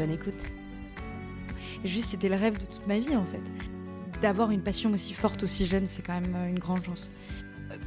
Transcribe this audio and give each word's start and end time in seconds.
Bonne 0.00 0.12
écoute. 0.12 0.42
Juste, 1.84 2.12
c'était 2.12 2.30
le 2.30 2.36
rêve 2.36 2.54
de 2.54 2.64
toute 2.64 2.86
ma 2.86 2.98
vie 2.98 3.14
en 3.14 3.24
fait. 3.26 3.42
D'avoir 4.22 4.50
une 4.50 4.62
passion 4.62 4.90
aussi 4.92 5.12
forte, 5.12 5.42
aussi 5.42 5.66
jeune, 5.66 5.86
c'est 5.86 6.00
quand 6.00 6.18
même 6.18 6.34
une 6.48 6.58
grande 6.58 6.82
chance. 6.82 7.10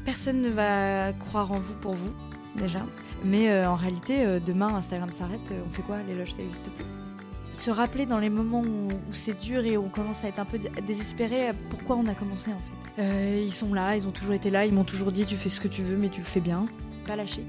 Personne 0.05 0.39
ne 0.41 0.49
va 0.49 1.11
croire 1.13 1.51
en 1.51 1.59
vous 1.59 1.73
pour 1.81 1.93
vous, 1.93 2.13
déjà. 2.55 2.85
Mais 3.25 3.49
euh, 3.49 3.67
en 3.67 3.75
réalité, 3.75 4.23
euh, 4.23 4.39
demain, 4.39 4.67
Instagram 4.75 5.11
s'arrête, 5.11 5.39
euh, 5.51 5.63
on 5.67 5.73
fait 5.73 5.81
quoi? 5.81 5.97
Les 6.07 6.13
loges, 6.13 6.33
ça 6.33 6.43
n'existe 6.43 6.69
plus. 6.69 6.85
Se 7.53 7.71
rappeler 7.71 8.05
dans 8.05 8.19
les 8.19 8.29
moments 8.29 8.61
où, 8.61 8.89
c'est 9.11 9.39
dur 9.41 9.65
et 9.65 9.75
on 9.75 9.89
commence 9.89 10.23
à 10.23 10.27
être 10.27 10.37
un 10.37 10.45
peu 10.45 10.59
désespéré, 10.85 11.49
pourquoi 11.71 11.95
on 11.95 12.05
a 12.05 12.13
commencé 12.13 12.51
en 12.51 12.59
fait? 12.59 13.43
ils 13.43 13.51
sont 13.51 13.73
là, 13.73 13.95
ils 13.95 14.05
ont 14.05 14.11
toujours 14.11 14.33
été 14.33 14.51
là, 14.51 14.67
ils 14.67 14.73
m'ont 14.73 14.83
toujours 14.83 15.11
dit 15.11 15.25
tu 15.25 15.35
fais 15.35 15.49
ce 15.49 15.59
que 15.59 15.67
tu 15.67 15.81
veux, 15.81 15.97
mais 15.97 16.09
tu 16.09 16.19
le 16.19 16.27
fais 16.27 16.41
bien. 16.41 16.67
Pas 17.07 17.15
lâcher 17.15 17.43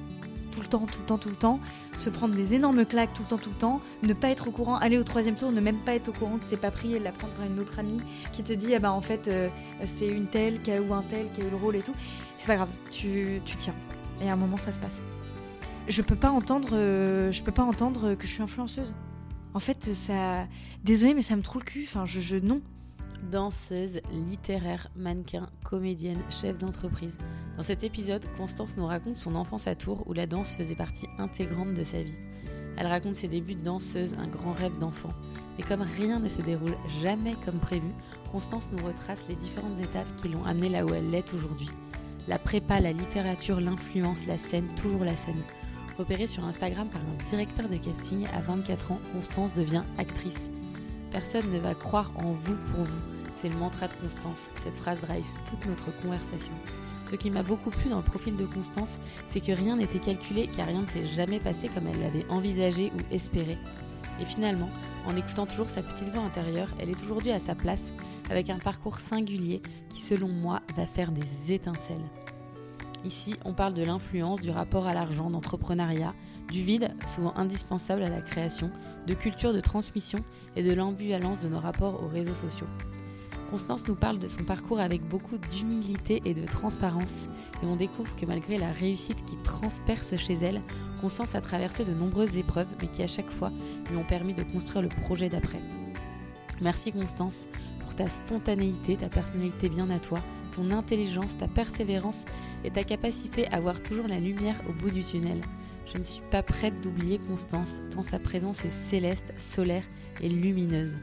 tout 0.54 0.60
le 0.60 0.66
temps, 0.66 0.86
tout 0.86 0.98
le 1.00 1.06
temps, 1.06 1.18
tout 1.18 1.28
le 1.28 1.36
temps, 1.36 1.60
se 1.98 2.10
prendre 2.10 2.34
des 2.34 2.54
énormes 2.54 2.84
claques 2.86 3.12
tout 3.14 3.22
le 3.22 3.28
temps, 3.28 3.38
tout 3.38 3.50
le 3.50 3.56
temps, 3.56 3.80
ne 4.02 4.12
pas 4.12 4.28
être 4.28 4.48
au 4.48 4.50
courant, 4.50 4.76
aller 4.76 4.98
au 4.98 5.04
troisième 5.04 5.36
tour, 5.36 5.50
ne 5.50 5.60
même 5.60 5.78
pas 5.78 5.94
être 5.94 6.08
au 6.08 6.12
courant 6.12 6.38
que 6.38 6.44
t'es 6.44 6.56
pas 6.56 6.70
pris 6.70 6.94
et 6.94 6.98
la 6.98 7.12
prendre 7.12 7.32
par 7.34 7.46
une 7.46 7.58
autre 7.58 7.78
amie 7.78 8.00
qui 8.32 8.42
te 8.42 8.52
dit, 8.52 8.74
ah 8.74 8.78
bah 8.78 8.92
en 8.92 9.00
fait, 9.00 9.28
euh, 9.28 9.48
c'est 9.84 10.06
une 10.06 10.26
telle 10.26 10.60
qui 10.60 10.70
a, 10.70 10.80
ou 10.80 10.94
un 10.94 11.02
tel 11.02 11.26
qui 11.34 11.42
a 11.42 11.46
eu 11.46 11.50
le 11.50 11.56
rôle 11.56 11.76
et 11.76 11.82
tout. 11.82 11.94
C'est 12.38 12.46
pas 12.46 12.56
grave, 12.56 12.70
tu, 12.90 13.40
tu 13.44 13.56
tiens. 13.56 13.74
Et 14.22 14.28
à 14.28 14.34
un 14.34 14.36
moment, 14.36 14.56
ça 14.56 14.72
se 14.72 14.78
passe. 14.78 14.96
Je 15.88 16.02
peux 16.02 16.16
pas 16.16 16.30
entendre, 16.30 16.70
euh, 16.72 17.32
je 17.32 17.42
peux 17.42 17.52
pas 17.52 17.64
entendre 17.64 18.14
que 18.14 18.26
je 18.26 18.32
suis 18.32 18.42
influenceuse. 18.42 18.94
En 19.54 19.60
fait, 19.60 19.94
ça. 19.94 20.46
Désolée, 20.82 21.14
mais 21.14 21.22
ça 21.22 21.36
me 21.36 21.42
trouve 21.42 21.62
le 21.62 21.66
cul. 21.66 21.84
Enfin, 21.88 22.06
je, 22.06 22.20
je 22.20 22.36
non. 22.36 22.60
Danseuse, 23.30 24.00
littéraire, 24.12 24.88
mannequin, 24.96 25.48
comédienne, 25.64 26.22
chef 26.30 26.58
d'entreprise. 26.58 27.14
Dans 27.56 27.62
cet 27.62 27.82
épisode, 27.82 28.24
Constance 28.36 28.76
nous 28.76 28.86
raconte 28.86 29.16
son 29.16 29.34
enfance 29.34 29.66
à 29.66 29.74
Tours 29.74 30.06
où 30.06 30.12
la 30.12 30.26
danse 30.26 30.52
faisait 30.52 30.74
partie 30.74 31.06
intégrante 31.18 31.74
de 31.74 31.84
sa 31.84 32.02
vie. 32.02 32.18
Elle 32.76 32.86
raconte 32.86 33.14
ses 33.14 33.28
débuts 33.28 33.54
de 33.54 33.64
danseuse, 33.64 34.14
un 34.18 34.26
grand 34.26 34.52
rêve 34.52 34.78
d'enfant. 34.78 35.08
Mais 35.56 35.64
comme 35.64 35.82
rien 35.82 36.18
ne 36.18 36.28
se 36.28 36.42
déroule 36.42 36.76
jamais 37.02 37.34
comme 37.44 37.58
prévu, 37.58 37.92
Constance 38.30 38.70
nous 38.72 38.84
retrace 38.84 39.24
les 39.28 39.36
différentes 39.36 39.80
étapes 39.80 40.08
qui 40.20 40.28
l'ont 40.28 40.44
amenée 40.44 40.68
là 40.68 40.84
où 40.84 40.92
elle 40.92 41.10
l'est 41.10 41.32
aujourd'hui. 41.32 41.70
La 42.28 42.38
prépa, 42.38 42.80
la 42.80 42.92
littérature, 42.92 43.60
l'influence, 43.60 44.26
la 44.26 44.38
scène, 44.38 44.68
toujours 44.76 45.04
la 45.04 45.16
scène. 45.16 45.42
Repérée 45.96 46.26
sur 46.26 46.44
Instagram 46.44 46.88
par 46.88 47.00
un 47.00 47.28
directeur 47.30 47.68
de 47.68 47.76
casting, 47.76 48.26
à 48.34 48.40
24 48.40 48.92
ans, 48.92 49.00
Constance 49.12 49.54
devient 49.54 49.82
actrice. 49.96 50.50
Personne 51.14 51.48
ne 51.52 51.60
va 51.60 51.76
croire 51.76 52.10
en 52.16 52.32
vous 52.32 52.56
pour 52.72 52.82
vous. 52.82 53.02
C'est 53.40 53.48
le 53.48 53.54
mantra 53.54 53.86
de 53.86 53.92
Constance. 54.02 54.50
Cette 54.56 54.74
phrase 54.74 55.00
drive 55.00 55.24
toute 55.48 55.64
notre 55.64 55.96
conversation. 56.02 56.52
Ce 57.08 57.14
qui 57.14 57.30
m'a 57.30 57.44
beaucoup 57.44 57.70
plu 57.70 57.88
dans 57.88 57.98
le 57.98 58.02
profil 58.02 58.36
de 58.36 58.44
Constance, 58.44 58.98
c'est 59.28 59.38
que 59.38 59.52
rien 59.52 59.76
n'était 59.76 60.00
calculé 60.00 60.50
car 60.56 60.66
rien 60.66 60.82
ne 60.82 60.86
s'est 60.88 61.06
jamais 61.14 61.38
passé 61.38 61.68
comme 61.68 61.86
elle 61.86 62.00
l'avait 62.00 62.28
envisagé 62.30 62.90
ou 62.96 63.14
espéré. 63.14 63.56
Et 64.20 64.24
finalement, 64.24 64.68
en 65.06 65.14
écoutant 65.14 65.46
toujours 65.46 65.68
sa 65.68 65.82
petite 65.82 66.08
voix 66.08 66.24
intérieure, 66.24 66.74
elle 66.80 66.90
est 66.90 67.00
aujourd'hui 67.04 67.30
à 67.30 67.38
sa 67.38 67.54
place 67.54 67.92
avec 68.28 68.50
un 68.50 68.58
parcours 68.58 68.98
singulier 68.98 69.62
qui, 69.90 70.00
selon 70.02 70.26
moi, 70.26 70.62
va 70.76 70.84
faire 70.84 71.12
des 71.12 71.52
étincelles. 71.54 72.10
Ici, 73.04 73.36
on 73.44 73.54
parle 73.54 73.74
de 73.74 73.84
l'influence, 73.84 74.40
du 74.40 74.50
rapport 74.50 74.88
à 74.88 74.94
l'argent, 74.94 75.30
d'entrepreneuriat, 75.30 76.12
du 76.50 76.64
vide, 76.64 76.90
souvent 77.06 77.34
indispensable 77.36 78.02
à 78.02 78.08
la 78.08 78.20
création, 78.20 78.68
de 79.06 79.14
culture 79.14 79.52
de 79.52 79.60
transmission 79.60 80.20
et 80.56 80.62
de 80.62 80.74
l'ambivalence 80.74 81.40
de 81.40 81.48
nos 81.48 81.60
rapports 81.60 82.02
aux 82.02 82.08
réseaux 82.08 82.34
sociaux. 82.34 82.66
Constance 83.50 83.86
nous 83.86 83.94
parle 83.94 84.18
de 84.18 84.28
son 84.28 84.44
parcours 84.44 84.80
avec 84.80 85.02
beaucoup 85.02 85.38
d'humilité 85.38 86.22
et 86.24 86.34
de 86.34 86.46
transparence, 86.46 87.26
et 87.62 87.66
on 87.66 87.76
découvre 87.76 88.14
que 88.16 88.26
malgré 88.26 88.58
la 88.58 88.72
réussite 88.72 89.24
qui 89.26 89.36
transperce 89.36 90.16
chez 90.16 90.38
elle, 90.42 90.60
Constance 91.00 91.34
a 91.34 91.40
traversé 91.40 91.84
de 91.84 91.92
nombreuses 91.92 92.36
épreuves, 92.36 92.68
mais 92.80 92.88
qui 92.88 93.02
à 93.02 93.06
chaque 93.06 93.30
fois 93.30 93.52
lui 93.90 93.96
ont 93.96 94.04
permis 94.04 94.34
de 94.34 94.42
construire 94.42 94.82
le 94.82 94.88
projet 94.88 95.28
d'après. 95.28 95.60
Merci 96.60 96.92
Constance 96.92 97.46
pour 97.80 97.94
ta 97.94 98.08
spontanéité, 98.08 98.96
ta 98.96 99.08
personnalité 99.08 99.68
bien 99.68 99.90
à 99.90 99.98
toi, 99.98 100.18
ton 100.52 100.70
intelligence, 100.70 101.36
ta 101.38 101.48
persévérance 101.48 102.24
et 102.64 102.70
ta 102.70 102.84
capacité 102.84 103.46
à 103.48 103.60
voir 103.60 103.82
toujours 103.82 104.08
la 104.08 104.18
lumière 104.18 104.56
au 104.68 104.72
bout 104.72 104.90
du 104.90 105.02
tunnel. 105.02 105.40
Je 105.92 105.98
ne 105.98 106.02
suis 106.02 106.22
pas 106.30 106.42
prête 106.42 106.80
d'oublier 106.80 107.18
Constance, 107.18 107.80
tant 107.90 108.02
sa 108.02 108.18
présence 108.18 108.64
est 108.64 108.90
céleste, 108.90 109.32
solaire 109.36 109.84
et 110.22 110.28
lumineuse 110.28 110.96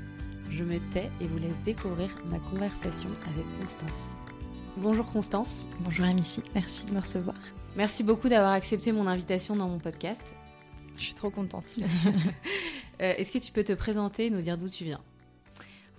je 0.51 0.63
me 0.63 0.79
tais 0.91 1.09
et 1.21 1.25
vous 1.25 1.37
laisse 1.37 1.57
découvrir 1.65 2.09
ma 2.29 2.37
conversation 2.39 3.09
avec 3.33 3.45
Constance. 3.59 4.17
Bonjour 4.77 5.09
Constance. 5.09 5.63
Bonjour 5.79 6.05
Amici, 6.05 6.43
merci 6.53 6.85
de 6.85 6.93
me 6.93 6.99
recevoir. 6.99 7.37
Merci 7.75 8.03
beaucoup 8.03 8.27
d'avoir 8.27 8.51
accepté 8.51 8.91
mon 8.91 9.07
invitation 9.07 9.55
dans 9.55 9.69
mon 9.69 9.79
podcast. 9.79 10.21
Je 10.97 11.03
suis 11.03 11.13
trop 11.13 11.29
contente. 11.29 11.75
Euh, 13.01 13.15
est-ce 13.17 13.31
que 13.31 13.39
tu 13.39 13.51
peux 13.51 13.63
te 13.63 13.73
présenter 13.73 14.27
et 14.27 14.29
nous 14.29 14.41
dire 14.43 14.59
d'où 14.59 14.69
tu 14.69 14.83
viens? 14.83 14.99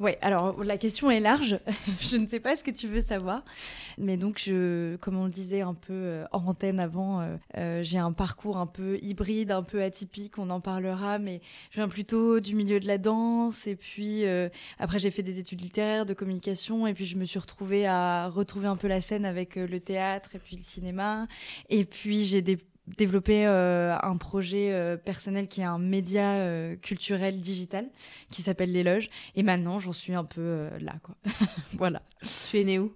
Ouais, 0.00 0.19
alors 0.20 0.64
la 0.64 0.78
question 0.78 1.10
est 1.10 1.20
large. 1.20 1.58
je 2.00 2.16
ne 2.16 2.26
sais 2.26 2.41
pas 2.41 2.56
ce 2.56 2.64
que 2.64 2.70
tu 2.70 2.88
veux 2.88 3.00
savoir. 3.00 3.44
Mais 3.98 4.16
donc, 4.16 4.41
je, 4.44 4.97
comme 4.97 5.16
on 5.16 5.26
le 5.26 5.30
disait 5.30 5.60
un 5.60 5.75
peu 5.75 5.92
euh, 5.92 6.25
en 6.32 6.47
antenne 6.47 6.80
avant, 6.80 7.20
euh, 7.20 7.36
euh, 7.58 7.82
j'ai 7.82 7.98
un 7.98 8.12
parcours 8.12 8.56
un 8.56 8.66
peu 8.66 8.98
hybride, 9.02 9.52
un 9.52 9.62
peu 9.62 9.82
atypique, 9.82 10.38
on 10.38 10.50
en 10.50 10.60
parlera, 10.60 11.19
mais 11.19 11.41
je 11.70 11.76
viens 11.76 11.88
plutôt 11.88 12.41
du 12.41 12.54
milieu 12.54 12.81
de 12.81 12.86
la 12.86 12.98
danse. 12.98 13.66
Et 13.66 13.76
puis, 13.76 14.25
après, 14.78 14.98
j'ai 14.98 15.10
fait 15.10 15.22
des 15.22 15.38
études 15.38 15.60
littéraires, 15.60 16.06
de 16.06 16.14
communication. 16.14 16.86
Et 16.86 16.94
puis, 16.94 17.04
je 17.04 17.16
me 17.16 17.25
suis 17.25 17.38
retrouvée 17.38 17.86
à 17.86 18.28
retrouver 18.28 18.66
un 18.66 18.76
peu 18.76 18.88
la 18.88 19.00
scène 19.00 19.25
avec 19.25 19.56
le 19.56 19.81
théâtre 19.81 20.34
et 20.34 20.38
puis 20.38 20.56
le 20.56 20.62
cinéma. 20.62 21.26
Et 21.69 21.84
puis, 21.84 22.25
j'ai 22.25 22.42
des 22.42 22.58
développer 22.97 23.47
euh, 23.47 23.97
un 24.00 24.16
projet 24.16 24.72
euh, 24.72 24.97
personnel 24.97 25.48
qui 25.48 25.60
est 25.60 25.64
un 25.64 25.78
média 25.78 26.34
euh, 26.34 26.76
culturel 26.76 27.41
digital 27.41 27.88
qui 28.30 28.42
s'appelle 28.42 28.72
l'éloge 28.72 29.10
et 29.34 29.42
maintenant 29.42 29.78
j'en 29.78 29.92
suis 29.92 30.14
un 30.14 30.25
peu 30.25 30.69
là 30.80 30.94
quoi. 31.02 31.14
Voilà. 31.75 32.02
Tu 32.50 32.60
es 32.60 32.64
née 32.64 32.78
où? 32.78 32.94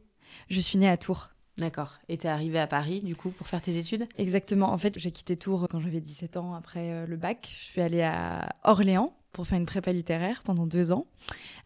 Je 0.49 0.61
suis 0.61 0.79
née 0.79 0.89
à 0.89 0.97
Tours. 0.97 1.31
D'accord. 1.59 1.99
Et 2.09 2.19
tu 2.19 2.27
es 2.27 2.31
arrivée 2.31 2.59
à 2.59 2.67
Paris, 2.67 3.01
du 3.01 3.17
coup, 3.17 3.31
pour 3.31 3.49
faire 3.49 3.63
tes 3.63 3.79
études? 3.79 4.07
Exactement. 4.19 4.71
En 4.71 4.77
fait, 4.77 4.99
j'ai 4.99 5.11
quitté 5.11 5.39
Tours 5.39 5.67
quand 5.71 5.81
j'avais 5.81 6.03
17 6.03 6.37
ans 6.37 6.55
après 6.55 7.07
le 7.07 7.17
bac. 7.17 7.51
Je 7.51 7.65
suis 7.65 7.81
allée 7.81 8.03
à 8.03 8.55
Orléans 8.63 9.17
pour 9.37 9.47
faire 9.47 9.59
une 9.59 9.67
prépa 9.67 9.93
littéraire 9.93 10.41
pendant 10.45 10.67
deux 10.67 10.93
ans. 10.93 11.05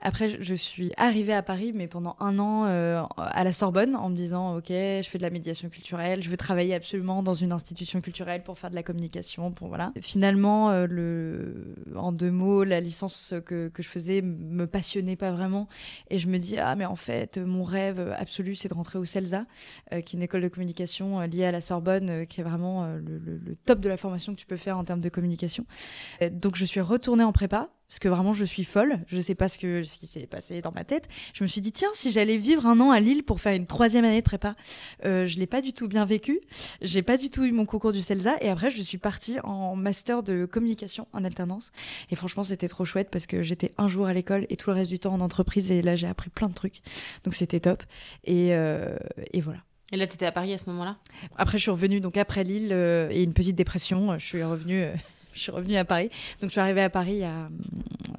Après, 0.00 0.42
je 0.42 0.54
suis 0.54 0.92
arrivée 0.97 1.34
à 1.34 1.42
Paris, 1.42 1.70
mais 1.72 1.86
pendant 1.86 2.16
un 2.19 2.38
an 2.41 2.64
euh, 2.64 3.03
à 3.16 3.44
la 3.44 3.53
Sorbonne, 3.53 3.94
en 3.94 4.08
me 4.08 4.16
disant 4.16 4.56
Ok, 4.56 4.69
je 4.70 5.06
fais 5.08 5.19
de 5.19 5.22
la 5.22 5.31
médiation 5.31 5.69
culturelle, 5.69 6.20
je 6.22 6.31
veux 6.31 6.36
travailler 6.36 6.75
absolument 6.75 7.22
dans 7.22 7.34
une 7.34 7.53
institution 7.53 8.00
culturelle 8.00 8.42
pour 8.42 8.58
faire 8.58 8.70
de 8.70 8.75
la 8.75 8.82
communication. 8.82 9.53
Pour, 9.53 9.69
voilà. 9.69 9.92
Finalement, 10.00 10.70
euh, 10.72 11.53
en 11.94 12.10
deux 12.10 12.32
mots, 12.32 12.64
la 12.64 12.81
licence 12.81 13.34
que, 13.47 13.69
que, 13.69 13.82
je 13.84 13.88
faisais 13.88 14.20
me 14.20 14.66
passionnait 14.66 15.16
pas 15.16 15.31
vraiment. 15.31 15.69
Et 16.08 16.19
je 16.19 16.26
me 16.26 16.38
dis 16.38 16.58
Ah, 16.58 16.75
mais 16.75 16.87
en 16.87 16.97
fait, 16.97 17.38
mon 17.38 17.62
rêve 17.62 18.12
absolu, 18.19 18.56
c'est 18.56 18.69
de 18.69 18.75
rentrer 18.75 18.98
au 18.98 19.04
CELSA, 19.04 19.44
euh, 19.92 20.00
qui 20.00 20.16
est 20.16 20.19
une 20.19 20.25
école 20.25 20.42
de 20.42 20.48
communication 20.48 21.20
liée 21.20 21.44
à 21.44 21.52
la 21.52 21.60
Sorbonne, 21.60 22.26
qui 22.26 22.41
est 22.41 22.44
vraiment 22.44 22.87
le, 22.87 23.54
top 23.64 23.78
de 23.78 23.88
la 23.88 23.97
formation 23.97 24.34
que 24.34 24.40
tu 24.40 24.46
peux 24.46 24.56
faire 24.56 24.76
en 24.76 24.82
termes 24.82 25.00
de 25.00 25.08
communication. 25.08 25.67
donc, 26.32 26.56
je 26.56 26.64
suis 26.64 26.81
retournée 26.81 27.22
en 27.22 27.32
prépa 27.32 27.59
parce 27.88 27.98
que 27.98 28.08
vraiment 28.08 28.32
je 28.32 28.44
suis 28.44 28.62
folle, 28.62 29.00
je 29.08 29.20
sais 29.20 29.34
pas 29.34 29.48
ce, 29.48 29.58
que, 29.58 29.82
ce 29.82 29.98
qui 29.98 30.06
s'est 30.06 30.28
passé 30.28 30.62
dans 30.62 30.70
ma 30.70 30.84
tête. 30.84 31.08
Je 31.34 31.42
me 31.42 31.48
suis 31.48 31.60
dit, 31.60 31.72
tiens, 31.72 31.88
si 31.92 32.12
j'allais 32.12 32.36
vivre 32.36 32.66
un 32.66 32.78
an 32.78 32.92
à 32.92 33.00
Lille 33.00 33.24
pour 33.24 33.40
faire 33.40 33.54
une 33.54 33.66
troisième 33.66 34.04
année 34.04 34.20
de 34.20 34.24
prépa, 34.24 34.54
euh, 35.04 35.26
je 35.26 35.38
l'ai 35.38 35.48
pas 35.48 35.60
du 35.60 35.72
tout 35.72 35.88
bien 35.88 36.04
vécu, 36.04 36.40
j'ai 36.82 37.02
pas 37.02 37.16
du 37.16 37.30
tout 37.30 37.42
eu 37.44 37.50
mon 37.50 37.66
concours 37.66 37.90
du 37.90 38.00
CELSA, 38.00 38.36
et 38.42 38.48
après 38.48 38.70
je 38.70 38.80
suis 38.80 38.98
partie 38.98 39.40
en 39.42 39.74
master 39.74 40.22
de 40.22 40.46
communication 40.46 41.08
en 41.12 41.24
alternance. 41.24 41.72
Et 42.10 42.14
franchement, 42.14 42.44
c'était 42.44 42.68
trop 42.68 42.84
chouette 42.84 43.08
parce 43.10 43.26
que 43.26 43.42
j'étais 43.42 43.72
un 43.76 43.88
jour 43.88 44.06
à 44.06 44.12
l'école 44.12 44.46
et 44.50 44.56
tout 44.56 44.70
le 44.70 44.76
reste 44.76 44.90
du 44.90 45.00
temps 45.00 45.12
en 45.12 45.20
entreprise, 45.20 45.72
et 45.72 45.82
là 45.82 45.96
j'ai 45.96 46.06
appris 46.06 46.30
plein 46.30 46.48
de 46.48 46.54
trucs, 46.54 46.82
donc 47.24 47.34
c'était 47.34 47.58
top. 47.60 47.82
Et, 48.22 48.54
euh, 48.54 48.96
et 49.32 49.40
voilà. 49.40 49.58
Et 49.92 49.96
là, 49.96 50.06
tu 50.06 50.14
étais 50.14 50.26
à 50.26 50.30
Paris 50.30 50.54
à 50.54 50.58
ce 50.58 50.66
moment-là? 50.70 50.98
Après, 51.36 51.58
je 51.58 51.62
suis 51.62 51.70
revenue, 51.72 51.98
donc 51.98 52.16
après 52.16 52.44
Lille 52.44 52.68
euh, 52.70 53.08
et 53.10 53.24
une 53.24 53.32
petite 53.34 53.56
dépression, 53.56 54.16
je 54.16 54.24
suis 54.24 54.44
revenue 54.44 54.84
je 55.35 55.41
suis 55.41 55.53
revenue 55.53 55.77
à 55.77 55.85
Paris. 55.85 56.11
Donc, 56.41 56.50
je 56.50 56.53
suis 56.53 56.61
arrivée 56.61 56.82
à 56.82 56.91
Paris 56.91 57.12
il 57.12 57.19
y 57.19 57.25
a 57.25 57.49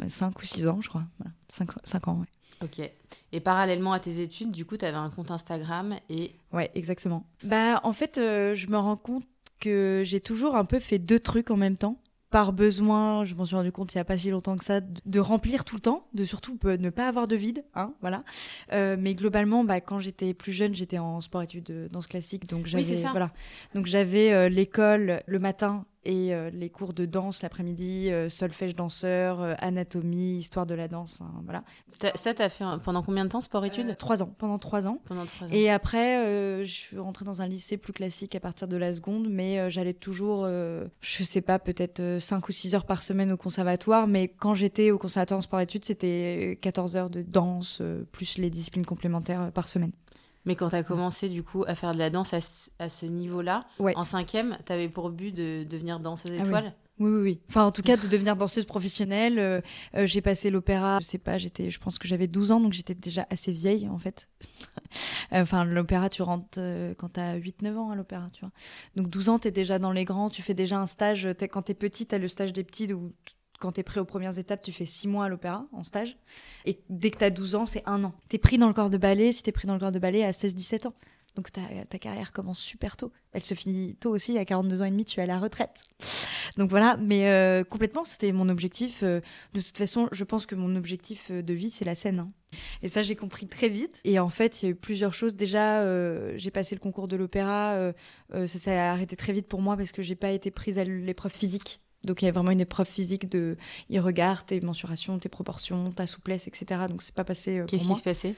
5 0.08 0.28
euh, 0.28 0.40
ou 0.40 0.46
6 0.46 0.68
ans, 0.68 0.80
je 0.82 0.90
crois. 0.90 1.04
5, 1.50 2.08
ans, 2.08 2.20
ouais. 2.20 2.28
Ok. 2.64 2.90
Et 3.32 3.40
parallèlement 3.40 3.94
à 3.94 4.00
tes 4.00 4.22
études, 4.22 4.52
du 4.52 4.66
coup, 4.66 4.78
tu 4.78 4.86
avais 4.86 4.98
un 4.98 5.10
compte 5.10 5.32
Instagram 5.32 5.96
et... 6.10 6.36
Ouais, 6.54 6.70
exactement. 6.76 7.26
Bah, 7.44 7.82
en 7.84 7.94
fait, 7.94 8.18
euh, 8.18 8.56
je 8.56 8.68
me 8.68 8.78
rends 8.78 8.98
compte 8.98 9.26
que 9.60 10.04
j'ai 10.06 10.20
toujours 10.20 10.56
un 10.56 10.66
peu 10.66 10.80
fait 10.80 11.00
deux 11.00 11.20
trucs 11.20 11.52
en 11.52 11.58
même 11.58 11.78
temps. 11.78 11.98
par 12.30 12.54
besoin, 12.54 13.26
je 13.26 13.36
m'en 13.36 13.44
suis 13.44 13.58
rendu 13.58 13.74
compte 13.74 13.94
il 13.94 13.98
n'y 13.98 14.02
a 14.02 14.06
pas 14.06 14.18
si 14.18 14.30
longtemps 14.30 14.56
que 14.56 14.64
ça, 14.64 14.80
de 14.80 15.20
remplir 15.20 15.66
tout 15.66 15.76
le 15.76 15.82
temps, 15.82 16.08
de 16.14 16.24
surtout 16.24 16.58
ne 16.64 16.90
pas 16.90 17.08
avoir 17.08 17.28
de 17.28 17.36
vide, 17.36 17.66
hein, 17.76 17.94
voilà. 18.00 18.24
Euh, 18.72 18.96
mais 18.98 19.16
globalement, 19.16 19.66
bah, 19.66 19.82
quand 19.82 20.00
j'étais 20.00 20.34
plus 20.34 20.54
jeune, 20.54 20.74
j'étais 20.74 20.98
en 20.98 21.20
sport-études 21.20 21.90
danse 21.92 22.08
classique, 22.08 22.48
donc 22.48 22.68
j'avais 22.68 22.96
voilà, 23.12 23.32
donc 23.76 23.86
j'avais 23.86 24.32
euh, 24.32 24.48
l'école 24.48 25.22
le 25.28 25.40
matin 25.40 25.86
et 26.04 26.34
euh, 26.34 26.50
les 26.50 26.70
cours 26.70 26.94
de 26.94 27.06
danse 27.06 27.44
l'après-midi, 27.44 28.10
euh, 28.10 28.28
solfège 28.28 28.76
danseur, 28.76 29.42
euh, 29.42 29.54
anatomie, 29.60 30.38
histoire 30.38 30.66
de 30.66 30.74
la 30.74 30.88
danse, 30.88 31.18
voilà. 31.44 31.64
Ça, 32.16 32.34
t'as 32.34 32.50
fait 32.50 32.66
pendant 32.84 33.04
combien 33.04 33.24
de 33.24 33.30
temps 33.30 33.42
sport-études 33.42 33.96
Trois 33.98 34.24
ans, 34.24 34.34
pendant 34.38 34.58
trois 34.58 34.88
ans. 34.88 35.00
Pendant 35.06 35.26
trois 35.26 35.48
ans. 35.48 35.52
Et 35.52 35.70
après, 35.70 36.64
je 36.66 36.72
suis 36.72 36.98
rentrée 36.98 37.26
dans 37.26 37.42
un 37.42 37.48
lycée 37.48 37.78
plus 37.78 37.94
classique 37.94 38.34
à 38.36 38.40
partir 38.40 38.68
de 38.68 38.78
la 38.78 38.94
seconde, 38.94 39.28
mais 39.30 39.70
j'allais 39.70 39.94
toujours, 39.94 40.48
je 40.48 41.24
sais 41.24 41.42
pas, 41.42 41.60
peut-être 41.60 42.18
cinq 42.20 42.50
ou 42.50 42.52
six 42.52 42.74
heures 42.74 42.86
par 42.86 43.04
semaine 43.04 43.32
au 43.32 43.38
conservatoire, 43.38 44.08
mais 44.08 44.28
quand 44.28 44.54
j'étais 44.54 44.92
au 44.92 44.98
conservatoire 44.98 45.38
en 45.38 45.42
sport-études, 45.42 45.86
c'était 45.86 46.58
14 46.62 46.96
heures 46.96 47.10
de 47.10 47.22
danse, 47.22 47.82
plus 48.12 48.38
les 48.38 48.50
disciplines 48.50 48.86
complémentaires 48.86 49.52
par 49.52 49.68
semaine. 49.68 49.92
Mais 50.46 50.56
quand 50.56 50.70
tu 50.70 50.76
as 50.76 50.84
commencé 50.84 51.30
du 51.30 51.44
coup 51.44 51.64
à 51.68 51.76
faire 51.76 51.94
de 51.94 52.00
la 52.00 52.10
danse 52.10 52.34
à, 52.80 52.90
ce 52.90 53.06
niveau-là, 53.06 53.66
en 53.80 54.04
cinquième, 54.04 54.58
tu 54.66 54.72
avais 54.72 54.90
pour 54.90 55.10
but 55.10 55.32
de 55.32 55.64
devenir 55.64 56.00
danseuse 56.00 56.34
ah 56.40 56.44
étoile? 56.44 56.66
Oui. 56.66 56.72
Oui, 57.02 57.10
oui, 57.10 57.40
Enfin, 57.50 57.64
en 57.64 57.72
tout 57.72 57.82
cas, 57.82 57.98
de 57.98 58.08
devenir 58.08 58.36
danseuse 58.36 58.66
professionnelle. 58.66 59.40
Euh, 59.40 59.60
euh, 59.96 60.06
j'ai 60.06 60.22
passé 60.22 60.52
l'opéra, 60.52 61.00
je 61.02 61.06
sais 61.06 61.18
pas, 61.18 61.40
j'étais, 61.40 61.72
je 61.72 61.80
pense 61.80 61.98
que 61.98 62.08
j'avais 62.08 62.28
12 62.28 62.52
ans, 62.52 62.60
donc 62.60 62.74
j'étais 62.74 62.94
déjà 62.94 63.26
assez 63.32 63.52
vieille, 63.52 63.90
en 63.90 63.98
fait. 63.98 64.28
enfin, 65.32 65.66
l'opéra, 65.66 66.10
tu 66.10 66.22
rentres 66.22 66.60
euh, 66.60 66.94
quand 66.96 67.10
t'as 67.14 67.38
8-9 67.38 67.76
ans 67.76 67.90
à 67.90 67.96
l'opéra, 67.96 68.30
tu 68.34 68.42
vois. 68.42 68.52
Donc 68.96 69.10
12 69.10 69.30
ans, 69.30 69.40
t'es 69.40 69.50
déjà 69.50 69.80
dans 69.80 69.92
les 69.92 70.06
grands, 70.06 70.30
tu 70.30 70.44
fais 70.44 70.54
déjà 70.54 70.78
un 70.78 70.86
stage. 70.86 71.28
Quand 71.52 71.64
t'es 71.64 71.74
petite, 71.74 72.10
t'as 72.10 72.20
le 72.20 72.28
stage 72.28 72.54
des 72.54 72.64
petits 72.64 72.94
où 72.94 73.14
quand 73.62 73.74
tu 73.74 73.80
es 73.80 73.84
prêt 73.84 74.00
aux 74.00 74.06
premières 74.06 74.38
étapes, 74.38 74.62
tu 74.62 74.72
fais 74.72 74.86
six 74.86 75.08
mois 75.08 75.26
à 75.26 75.30
l'opéra 75.30 75.68
en 75.72 75.84
stage. 75.84 76.18
Et 76.66 76.80
dès 76.90 77.12
que 77.12 77.20
tu 77.20 77.24
as 77.24 77.30
12 77.30 77.56
ans, 77.56 77.66
c'est 77.66 77.84
un 77.86 78.04
an. 78.04 78.14
Tu 78.30 78.36
es 78.36 78.40
pris 78.40 78.58
dans 78.58 78.68
le 78.68 78.74
corps 78.74 78.90
de 78.90 78.98
ballet, 78.98 79.32
si 79.32 79.44
tu 79.44 79.50
es 79.50 79.54
pris 79.54 79.68
dans 79.68 79.76
le 79.76 79.80
corps 79.80 79.92
de 79.92 80.00
ballet 80.00 80.24
à 80.24 80.32
16-17 80.32 80.88
ans. 80.88 80.94
Donc 81.36 81.52
ta, 81.52 81.62
ta, 81.90 81.98
carrière 81.98 82.34
commence 82.34 82.60
super 82.60 82.98
tôt. 82.98 83.12
Elle 83.32 83.44
se 83.44 83.54
finit 83.54 83.96
tôt 83.96 84.10
aussi, 84.10 84.38
à 84.38 84.44
42 84.44 84.82
ans 84.82 84.86
et 84.86 84.92
demi, 84.92 85.06
tu 85.06 85.20
es 85.20 85.24
à 85.24 85.26
la 85.26 85.40
retraite. 85.40 85.80
Donc 86.58 86.70
voilà, 86.70 86.98
mais 86.98 87.30
euh, 87.30 87.64
complètement, 87.64 88.04
c'était 88.04 88.32
mon 88.34 88.50
objectif. 88.50 89.02
Euh, 89.04 89.22
de 89.54 89.62
toute 89.62 89.78
façon, 89.78 90.10
je 90.12 90.24
pense 90.26 90.46
que 90.46 90.56
mon 90.56 90.76
objectif 90.76 91.30
euh, 91.32 91.42
de 91.42 91.54
vie, 91.54 91.70
c'est 91.70 91.86
la 91.86 91.96
scène. 91.96 92.20
Hein. 92.20 92.32
Et 92.82 92.90
ça, 92.90 93.02
j'ai 93.02 93.16
compris 93.16 93.48
très 93.48 93.70
vite. 93.70 94.02
Et 94.04 94.20
en 94.20 94.28
fait, 94.28 94.62
il 94.62 94.66
y 94.66 94.68
a 94.68 94.72
eu 94.72 94.76
plusieurs 94.76 95.14
choses. 95.14 95.36
Déjà, 95.36 95.86
j'ai 96.38 96.52
passé 96.52 96.76
le 96.76 96.82
concours 96.82 97.08
de 97.08 97.16
l'opéra. 97.16 97.94
ça 98.34 98.48
s'est 98.48 98.78
arrêté 98.78 99.16
très 99.16 99.32
vite 99.32 99.48
pour 99.48 99.62
moi 99.62 99.78
parce 99.78 99.94
que 99.94 100.02
j'ai 100.02 100.16
pas 100.16 100.32
été 100.32 100.52
prise 100.52 100.78
à 100.78 100.84
l'épreuve 100.84 101.32
physique. 101.32 101.80
Donc 102.04 102.22
il 102.22 102.26
y 102.26 102.28
a 102.28 102.32
vraiment 102.32 102.52
une 102.52 102.62
épreuve 102.62 102.88
physique 102.88 103.30
de 103.30 103.58
il 103.90 104.00
regarde 104.00 104.46
tes 104.46 104.60
mensurations, 104.62 105.18
tes 105.20 105.30
proportions, 105.30 105.92
ta 105.92 106.08
souplesse, 106.08 106.48
etc. 106.48 106.82
Donc 106.90 107.04
c'est 107.04 107.14
pas 107.16 107.24
passé. 107.24 107.60
Euh, 107.60 107.66
Qu'est-ce 107.66 107.88
qui 107.88 107.96
se 107.96 108.02
passait? 108.02 108.36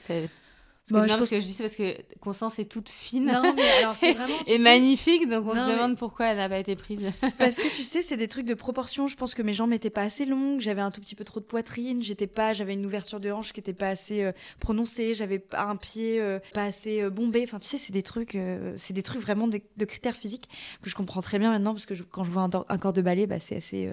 Parce 0.90 1.06
que, 1.06 1.12
non, 1.12 1.18
parce 1.18 1.30
que 1.30 1.40
je 1.40 1.46
dis 1.46 1.52
ça 1.52 1.64
parce 1.64 1.76
que 1.76 1.96
Constance 2.20 2.58
est 2.58 2.66
toute 2.66 2.90
fine 2.90 3.24
non, 3.24 3.54
mais 3.54 3.68
alors, 3.78 3.94
vraiment, 3.94 4.26
et 4.46 4.58
magnifique, 4.58 5.28
donc 5.28 5.46
on 5.46 5.54
se 5.54 5.70
demande 5.70 5.96
pourquoi 5.96 6.26
elle 6.26 6.36
n'a 6.36 6.48
pas 6.48 6.58
été 6.58 6.76
prise. 6.76 7.10
parce 7.38 7.56
que 7.56 7.74
tu 7.74 7.82
sais, 7.82 8.02
c'est 8.02 8.18
des 8.18 8.28
trucs 8.28 8.44
de 8.44 8.52
proportion. 8.52 9.06
Je 9.06 9.16
pense 9.16 9.34
que 9.34 9.40
mes 9.40 9.54
jambes 9.54 9.70
n'étaient 9.70 9.88
pas 9.88 10.02
assez 10.02 10.26
longues, 10.26 10.60
j'avais 10.60 10.82
un 10.82 10.90
tout 10.90 11.00
petit 11.00 11.14
peu 11.14 11.24
trop 11.24 11.40
de 11.40 11.44
poitrine, 11.46 12.02
j'étais 12.02 12.26
pas, 12.26 12.52
j'avais 12.52 12.74
une 12.74 12.84
ouverture 12.84 13.18
de 13.18 13.30
hanche 13.30 13.54
qui 13.54 13.60
n'était 13.60 13.72
pas 13.72 13.88
assez 13.88 14.22
euh, 14.22 14.32
prononcée, 14.60 15.14
j'avais 15.14 15.42
un 15.52 15.76
pied 15.76 16.20
euh, 16.20 16.38
pas 16.52 16.64
assez 16.64 17.00
euh, 17.00 17.08
bombé. 17.08 17.44
Enfin, 17.44 17.58
tu 17.58 17.66
sais, 17.66 17.78
c'est 17.78 17.92
des 17.92 18.02
trucs, 18.02 18.36
c'est 18.76 18.92
des 18.92 19.02
trucs 19.02 19.22
vraiment 19.22 19.48
de, 19.48 19.60
critères 19.86 20.16
physiques 20.16 20.48
que 20.82 20.90
je 20.90 20.94
comprends 20.94 21.22
très 21.22 21.38
bien 21.38 21.50
maintenant 21.50 21.72
parce 21.72 21.86
que 21.86 21.94
quand 21.94 22.24
je 22.24 22.30
vois 22.30 22.42
un, 22.42 22.78
corps 22.78 22.92
de 22.92 23.02
ballet, 23.02 23.26
bah, 23.26 23.38
c'est 23.38 23.56
assez, 23.56 23.90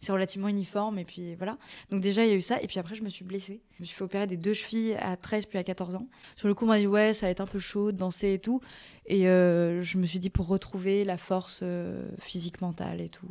c'est 0.00 0.10
relativement 0.10 0.48
uniforme 0.48 0.98
et 0.98 1.04
puis 1.04 1.36
voilà. 1.36 1.56
Donc 1.90 2.00
déjà 2.00 2.24
il 2.24 2.30
y 2.30 2.32
a 2.32 2.36
eu 2.36 2.42
ça 2.42 2.60
et 2.60 2.66
puis 2.66 2.80
après 2.80 2.96
je 2.96 3.04
me 3.04 3.08
suis 3.08 3.24
blessée. 3.24 3.60
Je 3.82 3.84
me 3.84 3.88
suis 3.88 3.96
fait 3.96 4.04
opérer 4.04 4.28
des 4.28 4.36
deux 4.36 4.54
chevilles 4.54 4.94
à 4.94 5.16
13 5.16 5.46
puis 5.46 5.58
à 5.58 5.64
14 5.64 5.96
ans. 5.96 6.06
Sur 6.36 6.46
le 6.46 6.54
coup, 6.54 6.66
on 6.66 6.68
m'a 6.68 6.78
dit 6.78 6.86
ouais, 6.86 7.14
ça 7.14 7.26
va 7.26 7.30
être 7.30 7.40
un 7.40 7.48
peu 7.48 7.58
chaud 7.58 7.90
de 7.90 7.96
danser 7.96 8.34
et 8.34 8.38
tout. 8.38 8.60
Et 9.06 9.26
euh, 9.26 9.82
je 9.82 9.98
me 9.98 10.06
suis 10.06 10.20
dit 10.20 10.30
pour 10.30 10.46
retrouver 10.46 11.02
la 11.02 11.16
force 11.16 11.62
euh, 11.64 12.08
physique, 12.20 12.60
mentale 12.60 13.00
et 13.00 13.08
tout. 13.08 13.26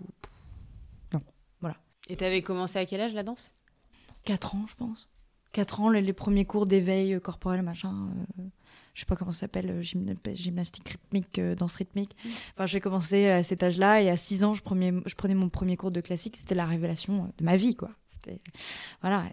Non, 1.13 1.21
voilà. 1.61 1.77
Et 2.09 2.17
t'avais 2.17 2.41
commencé 2.41 2.77
à 2.77 2.85
quel 2.85 2.99
âge 2.99 3.13
la 3.13 3.23
danse? 3.23 3.53
4 4.25 4.55
ans, 4.55 4.65
je 4.67 4.75
pense. 4.75 5.07
4 5.53 5.79
ans, 5.79 5.89
les, 5.89 6.11
premiers 6.11 6.43
cours 6.43 6.65
d'éveil 6.65 7.21
corporel, 7.21 7.61
machin. 7.61 8.09
Euh, 8.37 8.43
je 8.93 8.99
sais 8.99 9.05
pas 9.05 9.15
comment 9.15 9.31
ça 9.31 9.41
s'appelle, 9.41 9.81
gymnastique 10.33 10.89
rythmique, 10.89 11.39
danse 11.39 11.75
rythmique. 11.75 12.17
Enfin, 12.51 12.65
j'ai 12.65 12.81
commencé 12.81 13.29
à 13.29 13.41
cet 13.41 13.63
âge-là 13.63 14.01
et 14.01 14.09
à 14.09 14.17
6 14.17 14.43
ans, 14.43 14.53
je 14.53 14.61
prenais 14.63 15.33
mon 15.33 15.47
premier 15.47 15.77
cours 15.77 15.91
de 15.91 16.01
classique. 16.01 16.35
C'était 16.35 16.55
la 16.55 16.65
révélation 16.65 17.31
de 17.37 17.45
ma 17.45 17.55
vie, 17.55 17.77
quoi. 17.77 17.91
Voilà, 19.01 19.25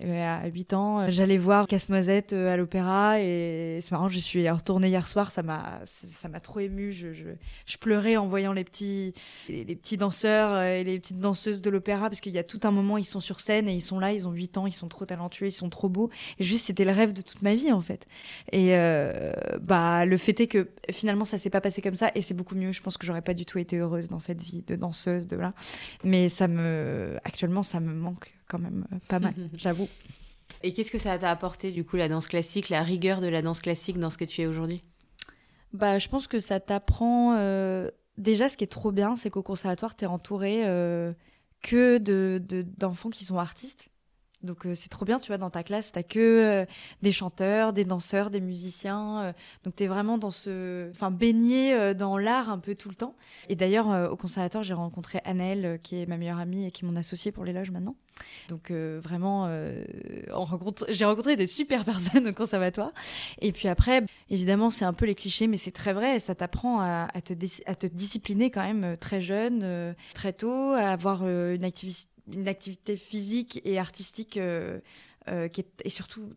à 0.42 0.48
8 0.48 0.72
ans, 0.74 1.10
j'allais 1.10 1.38
voir 1.38 1.66
Casse-Noisette 1.66 2.32
euh, 2.32 2.52
à 2.52 2.56
l'opéra 2.56 3.20
et 3.20 3.80
c'est 3.82 3.92
marrant, 3.92 4.08
je 4.08 4.18
suis 4.18 4.48
retournée 4.48 4.88
hier 4.88 5.06
soir, 5.06 5.30
ça 5.30 5.42
m'a 5.42 5.80
ça 6.20 6.28
m'a 6.28 6.40
trop 6.40 6.60
ému, 6.60 6.92
je, 6.92 7.12
je, 7.12 7.76
pleurais 7.78 8.16
en 8.16 8.26
voyant 8.26 8.52
les 8.52 8.64
petits 8.64 9.12
les, 9.48 9.76
petits 9.76 9.96
danseurs 9.96 10.52
euh, 10.52 10.74
et 10.74 10.84
les 10.84 10.98
petites 10.98 11.18
danseuses 11.18 11.62
de 11.62 11.70
l'opéra 11.70 12.08
parce 12.08 12.20
qu'il 12.20 12.32
y 12.32 12.38
a 12.38 12.44
tout 12.44 12.60
un 12.64 12.70
moment, 12.70 12.98
ils 12.98 13.04
sont 13.04 13.20
sur 13.20 13.40
scène 13.40 13.68
et 13.68 13.74
ils 13.74 13.80
sont 13.80 13.98
là, 13.98 14.12
ils 14.12 14.26
ont 14.26 14.32
8 14.32 14.58
ans, 14.58 14.66
ils 14.66 14.72
sont 14.72 14.88
trop 14.88 15.04
talentueux, 15.04 15.46
ils 15.46 15.52
sont 15.52 15.68
trop 15.68 15.88
beaux 15.88 16.10
juste 16.40 16.66
c'était 16.66 16.84
le 16.84 16.92
rêve 16.92 17.12
de 17.12 17.22
toute 17.22 17.42
ma 17.42 17.54
vie 17.54 17.72
en 17.72 17.80
fait. 17.80 18.06
Et 18.52 18.74
euh, 18.78 19.32
bah 19.60 20.04
le 20.04 20.16
fait 20.16 20.40
est 20.40 20.46
que 20.46 20.68
finalement 20.90 21.24
ça 21.24 21.38
s'est 21.38 21.50
pas 21.50 21.60
passé 21.60 21.82
comme 21.82 21.96
ça 21.96 22.10
et 22.14 22.22
c'est 22.22 22.34
beaucoup 22.34 22.54
mieux, 22.54 22.72
je 22.72 22.80
pense 22.80 22.96
que 22.96 23.06
j'aurais 23.06 23.22
pas 23.22 23.34
du 23.34 23.44
tout 23.44 23.58
été 23.58 23.76
heureuse 23.76 24.08
dans 24.08 24.20
cette 24.20 24.42
vie 24.42 24.62
de 24.66 24.76
danseuse 24.76 25.26
de 25.26 25.36
là. 25.36 25.52
Mais 26.04 26.28
ça 26.28 26.48
me 26.48 27.18
actuellement 27.24 27.62
ça 27.62 27.80
me 27.80 27.92
manque 27.92 28.37
quand 28.48 28.58
même 28.58 28.86
euh, 28.92 28.98
pas 29.08 29.18
mal, 29.18 29.34
j'avoue. 29.54 29.88
Et 30.62 30.72
qu'est-ce 30.72 30.90
que 30.90 30.98
ça 30.98 31.16
t'a 31.18 31.30
apporté, 31.30 31.70
du 31.70 31.84
coup, 31.84 31.96
la 31.96 32.08
danse 32.08 32.26
classique, 32.26 32.68
la 32.68 32.82
rigueur 32.82 33.20
de 33.20 33.28
la 33.28 33.42
danse 33.42 33.60
classique 33.60 33.98
dans 33.98 34.10
ce 34.10 34.18
que 34.18 34.24
tu 34.24 34.42
es 34.42 34.46
aujourd'hui? 34.46 34.82
Bah, 35.72 35.98
Je 35.98 36.08
pense 36.08 36.26
que 36.26 36.38
ça 36.40 36.58
t'apprend. 36.58 37.36
Euh, 37.36 37.90
déjà, 38.16 38.48
ce 38.48 38.56
qui 38.56 38.64
est 38.64 38.68
trop 38.68 38.90
bien, 38.90 39.16
c'est 39.16 39.30
qu'au 39.30 39.42
conservatoire, 39.42 39.94
tu 39.94 40.04
es 40.04 40.08
entouré 40.08 40.66
euh, 40.66 41.12
que 41.62 41.98
d'enfants 42.78 43.10
de, 43.10 43.14
qui 43.14 43.24
sont 43.24 43.38
artistes. 43.38 43.88
Donc 44.42 44.66
c'est 44.74 44.88
trop 44.88 45.04
bien, 45.04 45.18
tu 45.18 45.28
vois, 45.28 45.38
dans 45.38 45.50
ta 45.50 45.62
classe, 45.62 45.90
t'as 45.92 46.02
que 46.02 46.64
des 47.02 47.12
chanteurs, 47.12 47.72
des 47.72 47.84
danseurs, 47.84 48.30
des 48.30 48.40
musiciens. 48.40 49.34
donc 49.64 49.74
t'es 49.74 49.86
vraiment 49.86 50.16
dans 50.16 50.30
ce, 50.30 50.90
enfin 50.90 51.10
baigné 51.10 51.94
dans 51.94 52.16
l'art 52.18 52.48
un 52.48 52.58
peu 52.58 52.74
tout 52.74 52.88
le 52.88 52.94
temps. 52.94 53.16
Et 53.48 53.56
d'ailleurs 53.56 54.12
au 54.12 54.16
conservatoire, 54.16 54.62
j'ai 54.62 54.74
rencontré 54.74 55.20
Annelle, 55.24 55.80
qui 55.82 56.00
est 56.00 56.06
ma 56.06 56.16
meilleure 56.16 56.38
amie 56.38 56.66
et 56.66 56.70
qui 56.70 56.84
est 56.84 56.88
mon 56.88 56.96
associée 56.96 57.32
pour 57.32 57.44
les 57.44 57.52
loges 57.52 57.70
maintenant. 57.70 57.96
Donc 58.48 58.70
euh, 58.70 59.00
vraiment, 59.02 59.46
euh, 59.48 59.84
j'ai 60.88 61.04
rencontré 61.04 61.36
des 61.36 61.46
super 61.46 61.84
personnes 61.84 62.28
au 62.28 62.32
conservatoire. 62.32 62.92
Et 63.40 63.52
puis 63.52 63.68
après, 63.68 64.04
évidemment, 64.30 64.70
c'est 64.70 64.84
un 64.84 64.92
peu 64.92 65.06
les 65.06 65.14
clichés, 65.14 65.46
mais 65.46 65.56
c'est 65.56 65.72
très 65.72 65.92
vrai. 65.92 66.18
Ça 66.18 66.34
t'apprend 66.34 66.80
à, 66.80 67.08
te 67.24 67.34
à, 67.66 67.74
te 67.74 67.86
discipliner 67.86 68.50
quand 68.50 68.62
même 68.62 68.84
euh, 68.84 68.96
très 68.96 69.20
jeune, 69.20 69.94
très 70.14 70.32
tôt, 70.32 70.72
à 70.72 70.88
avoir 70.88 71.26
une, 71.26 71.64
une, 72.32 72.48
activité 72.48 72.96
physique 72.96 73.60
et 73.64 73.78
artistique 73.78 74.32
qui 74.32 74.40
est, 74.40 75.82
et 75.84 75.90
surtout, 75.90 76.32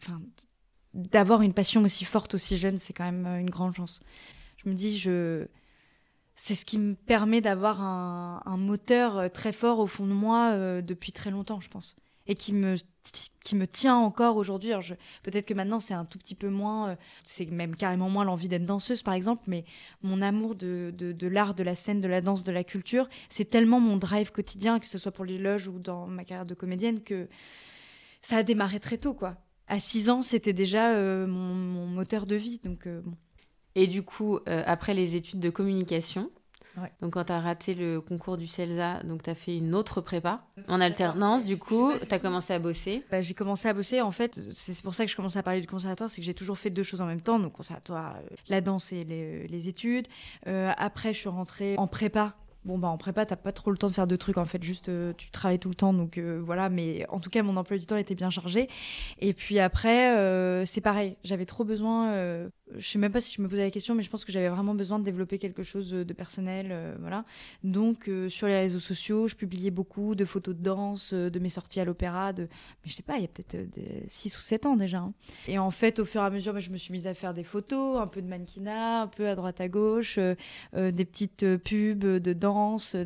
enfin, 0.00 0.20
d'avoir 0.94 1.42
une 1.42 1.52
passion 1.52 1.82
aussi 1.82 2.04
forte 2.04 2.34
aussi 2.34 2.56
jeune, 2.56 2.78
c'est 2.78 2.92
quand 2.92 3.04
même 3.04 3.26
une 3.26 3.50
grande 3.50 3.74
chance. 3.74 4.00
Je 4.56 4.68
me 4.68 4.74
dis, 4.74 4.98
je 4.98 5.46
c'est 6.34 6.54
ce 6.54 6.64
qui 6.64 6.78
me 6.78 6.94
permet 6.94 7.40
d'avoir 7.40 7.80
un, 7.80 8.56
moteur 8.56 9.18
euh, 9.18 9.28
très 9.28 9.52
fort 9.52 9.78
au 9.78 9.86
fond 9.86 10.06
de 10.06 10.12
moi 10.12 10.52
euh, 10.52 10.82
depuis 10.82 11.12
très 11.12 11.30
longtemps, 11.30 11.60
je 11.60 11.68
pense. 11.68 11.96
Et 12.26 12.34
qui 12.34 12.52
me, 12.52 12.76
qui 13.42 13.56
me 13.56 13.66
tient 13.66 13.96
encore 13.96 14.36
aujourd'hui. 14.36 14.72
Peut-être 15.22 15.46
que 15.46 15.54
maintenant, 15.54 15.80
c'est 15.80 15.94
un 15.94 16.04
tout 16.04 16.18
petit 16.18 16.34
peu 16.34 16.48
moins, 16.48 16.90
euh, 16.90 16.96
c'est 17.24 17.46
même 17.50 17.74
carrément 17.74 18.08
moins 18.08 18.24
l'envie 18.24 18.48
d'être 18.48 18.64
danseuse, 18.64 19.02
par 19.02 19.14
exemple, 19.14 19.42
mais 19.48 19.64
mon 20.02 20.22
amour 20.22 20.54
de, 20.54 20.92
de, 20.96 21.26
l'art, 21.26 21.54
de 21.54 21.62
la 21.62 21.74
scène, 21.74 22.00
de 22.00 22.08
la 22.08 22.20
danse, 22.20 22.44
de 22.44 22.52
la 22.52 22.64
culture, 22.64 23.08
c'est 23.28 23.50
tellement 23.50 23.80
mon 23.80 23.96
drive 23.96 24.30
quotidien, 24.30 24.78
que 24.78 24.88
ce 24.88 24.98
soit 24.98 25.12
pour 25.12 25.24
les 25.24 25.38
loges 25.38 25.68
ou 25.68 25.78
dans 25.78 26.06
ma 26.06 26.24
carrière 26.24 26.46
de 26.46 26.54
comédienne, 26.54 27.02
que 27.02 27.28
ça 28.20 28.36
a 28.36 28.42
démarré 28.42 28.78
très 28.78 28.98
tôt, 28.98 29.14
quoi. 29.14 29.36
À 29.66 29.80
6 29.80 30.10
ans, 30.10 30.22
c'était 30.22 30.52
déjà 30.52 30.94
mon, 31.26 31.86
moteur 31.86 32.26
de 32.26 32.36
vie, 32.36 32.58
donc 32.62 32.86
bon. 32.86 33.16
Et 33.74 33.86
du 33.86 34.02
coup, 34.02 34.38
euh, 34.48 34.62
après 34.66 34.94
les 34.94 35.14
études 35.14 35.40
de 35.40 35.50
communication, 35.50 36.30
donc 37.00 37.12
quand 37.12 37.24
tu 37.24 37.32
as 37.32 37.40
raté 37.40 37.74
le 37.74 38.00
concours 38.00 38.36
du 38.36 38.46
CELSA, 38.46 39.02
donc 39.04 39.22
tu 39.22 39.30
as 39.30 39.34
fait 39.34 39.56
une 39.56 39.74
autre 39.74 40.00
prépa 40.00 40.44
en 40.68 40.80
alternance, 40.80 41.44
du 41.44 41.58
coup, 41.58 41.92
tu 42.08 42.14
as 42.14 42.18
commencé 42.18 42.52
à 42.52 42.58
bosser. 42.58 43.04
Bah, 43.10 43.22
J'ai 43.22 43.34
commencé 43.34 43.68
à 43.68 43.74
bosser, 43.74 44.00
en 44.00 44.10
fait, 44.10 44.38
c'est 44.50 44.80
pour 44.82 44.94
ça 44.94 45.04
que 45.04 45.10
je 45.10 45.16
commençais 45.16 45.38
à 45.38 45.42
parler 45.42 45.60
du 45.60 45.66
conservatoire, 45.66 46.08
c'est 46.08 46.20
que 46.20 46.26
j'ai 46.26 46.34
toujours 46.34 46.58
fait 46.58 46.70
deux 46.70 46.82
choses 46.82 47.00
en 47.00 47.06
même 47.06 47.20
temps, 47.20 47.38
donc 47.38 47.52
conservatoire, 47.52 48.16
euh, 48.16 48.34
la 48.48 48.60
danse 48.60 48.92
et 48.92 49.04
les, 49.04 49.68
études. 49.68 50.08
Euh, 50.48 50.72
après, 50.76 51.12
je 51.12 51.18
suis 51.18 51.28
rentrée 51.28 51.76
en 51.78 51.86
prépa. 51.86 52.34
Bon, 52.64 52.78
bah 52.78 52.88
en 52.88 52.96
prépa, 52.96 53.26
t'as 53.26 53.34
pas 53.34 53.50
trop 53.50 53.72
le 53.72 53.76
temps 53.76 53.88
de 53.88 53.92
faire 53.92 54.06
de 54.06 54.14
trucs, 54.14 54.38
en 54.38 54.44
fait, 54.44 54.62
juste 54.62 54.88
euh, 54.88 55.12
tu 55.16 55.30
travailles 55.30 55.58
tout 55.58 55.68
le 55.68 55.74
temps, 55.74 55.92
donc 55.92 56.16
euh, 56.16 56.40
voilà, 56.44 56.68
mais 56.68 57.04
en 57.08 57.18
tout 57.18 57.28
cas, 57.28 57.42
mon 57.42 57.56
emploi 57.56 57.76
du 57.76 57.86
temps 57.86 57.96
était 57.96 58.14
bien 58.14 58.30
chargé. 58.30 58.68
Et 59.18 59.32
puis 59.32 59.58
après, 59.58 60.16
euh, 60.16 60.64
c'est 60.64 60.80
pareil, 60.80 61.16
j'avais 61.24 61.44
trop 61.44 61.64
besoin 61.64 62.12
je 62.78 62.86
sais 62.88 62.98
même 62.98 63.12
pas 63.12 63.20
si 63.20 63.34
je 63.34 63.42
me 63.42 63.48
posais 63.48 63.62
la 63.62 63.70
question, 63.70 63.94
mais 63.94 64.02
je 64.02 64.10
pense 64.10 64.24
que 64.24 64.32
j'avais 64.32 64.48
vraiment 64.48 64.74
besoin 64.74 64.98
de 64.98 65.04
développer 65.04 65.38
quelque 65.38 65.62
chose 65.62 65.90
de 65.90 66.12
personnel, 66.12 66.68
euh, 66.70 66.94
voilà. 67.00 67.24
Donc 67.64 68.08
euh, 68.08 68.28
sur 68.28 68.46
les 68.46 68.56
réseaux 68.58 68.78
sociaux, 68.78 69.26
je 69.28 69.34
publiais 69.34 69.70
beaucoup 69.70 70.14
de 70.14 70.24
photos 70.24 70.54
de 70.54 70.62
danse, 70.62 71.12
euh, 71.12 71.30
de 71.30 71.38
mes 71.38 71.48
sorties 71.48 71.80
à 71.80 71.84
l'opéra, 71.84 72.32
de, 72.32 72.42
mais 72.42 72.48
je 72.90 72.92
sais 72.94 73.02
pas, 73.02 73.16
il 73.16 73.22
y 73.22 73.24
a 73.24 73.28
peut-être 73.28 73.56
6 74.08 74.38
ou 74.38 74.42
7 74.42 74.66
ans 74.66 74.76
déjà. 74.76 74.98
hein. 74.98 75.12
Et 75.48 75.58
en 75.58 75.70
fait, 75.70 75.98
au 75.98 76.04
fur 76.04 76.20
et 76.22 76.24
à 76.24 76.30
mesure, 76.30 76.58
je 76.60 76.70
me 76.70 76.76
suis 76.76 76.92
mise 76.92 77.06
à 77.06 77.14
faire 77.14 77.34
des 77.34 77.44
photos, 77.44 78.00
un 78.00 78.06
peu 78.06 78.22
de 78.22 78.28
mannequinat, 78.28 79.02
un 79.02 79.06
peu 79.08 79.28
à 79.28 79.34
droite 79.34 79.60
à 79.60 79.68
gauche, 79.68 80.16
euh, 80.18 80.34
euh, 80.74 80.90
des 80.90 81.04
petites 81.04 81.42
euh, 81.42 81.58
pubs 81.58 81.98
de 81.98 82.32
danse, 82.32 82.96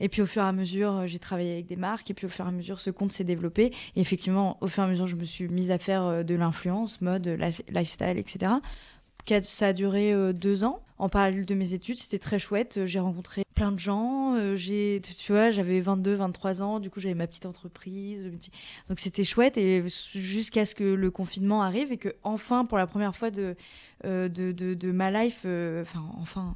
et 0.00 0.08
puis 0.08 0.22
au 0.22 0.26
fur 0.26 0.42
et 0.42 0.46
à 0.46 0.52
mesure, 0.52 0.92
euh, 0.92 1.06
j'ai 1.06 1.18
travaillé 1.18 1.52
avec 1.52 1.66
des 1.66 1.76
marques, 1.76 2.10
et 2.10 2.14
puis 2.14 2.26
au 2.26 2.28
fur 2.30 2.44
et 2.44 2.48
à 2.48 2.52
mesure, 2.52 2.80
ce 2.80 2.90
compte 2.90 3.12
s'est 3.12 3.24
développé. 3.24 3.72
Et 3.96 4.00
effectivement, 4.00 4.58
au 4.60 4.68
fur 4.68 4.82
et 4.82 4.86
à 4.86 4.88
mesure, 4.88 5.06
je 5.06 5.16
me 5.16 5.24
suis 5.24 5.48
mise 5.48 5.70
à 5.70 5.78
faire 5.78 6.02
euh, 6.04 6.22
de 6.22 6.34
l'influence, 6.34 7.00
mode, 7.00 7.26
life- 7.26 7.62
lifestyle, 7.68 8.18
etc. 8.18 8.52
Ça 9.42 9.68
a 9.68 9.72
duré 9.72 10.12
euh, 10.12 10.32
deux 10.32 10.64
ans. 10.64 10.80
En 10.98 11.08
parallèle 11.10 11.44
de 11.44 11.54
mes 11.54 11.74
études, 11.74 11.98
c'était 11.98 12.18
très 12.18 12.38
chouette. 12.38 12.78
Euh, 12.78 12.86
J'ai 12.86 13.00
rencontré 13.00 13.42
plein 13.54 13.72
de 13.72 13.78
gens. 13.78 14.34
euh, 14.36 14.56
J'ai, 14.56 15.02
tu- 15.18 15.32
vois, 15.32 15.50
j'avais 15.50 15.80
22, 15.80 16.14
23 16.14 16.62
ans. 16.62 16.80
Du 16.80 16.90
coup, 16.90 17.00
j'avais 17.00 17.14
ma 17.14 17.26
petite 17.26 17.44
entreprise. 17.46 18.24
Donc, 18.88 18.98
c'était 18.98 19.24
chouette. 19.24 19.56
Et 19.58 19.84
jusqu'à 20.14 20.64
ce 20.64 20.74
que 20.74 20.84
le 20.84 21.10
confinement 21.10 21.62
arrive 21.62 21.92
et 21.92 21.98
que, 21.98 22.14
enfin, 22.22 22.64
pour 22.64 22.78
la 22.78 22.86
première 22.86 23.14
fois 23.16 23.30
de, 23.30 23.56
de, 24.04 24.28
de, 24.28 24.74
de 24.74 24.92
ma 24.92 25.10
life, 25.10 25.40
enfin, 25.82 26.04
enfin, 26.20 26.54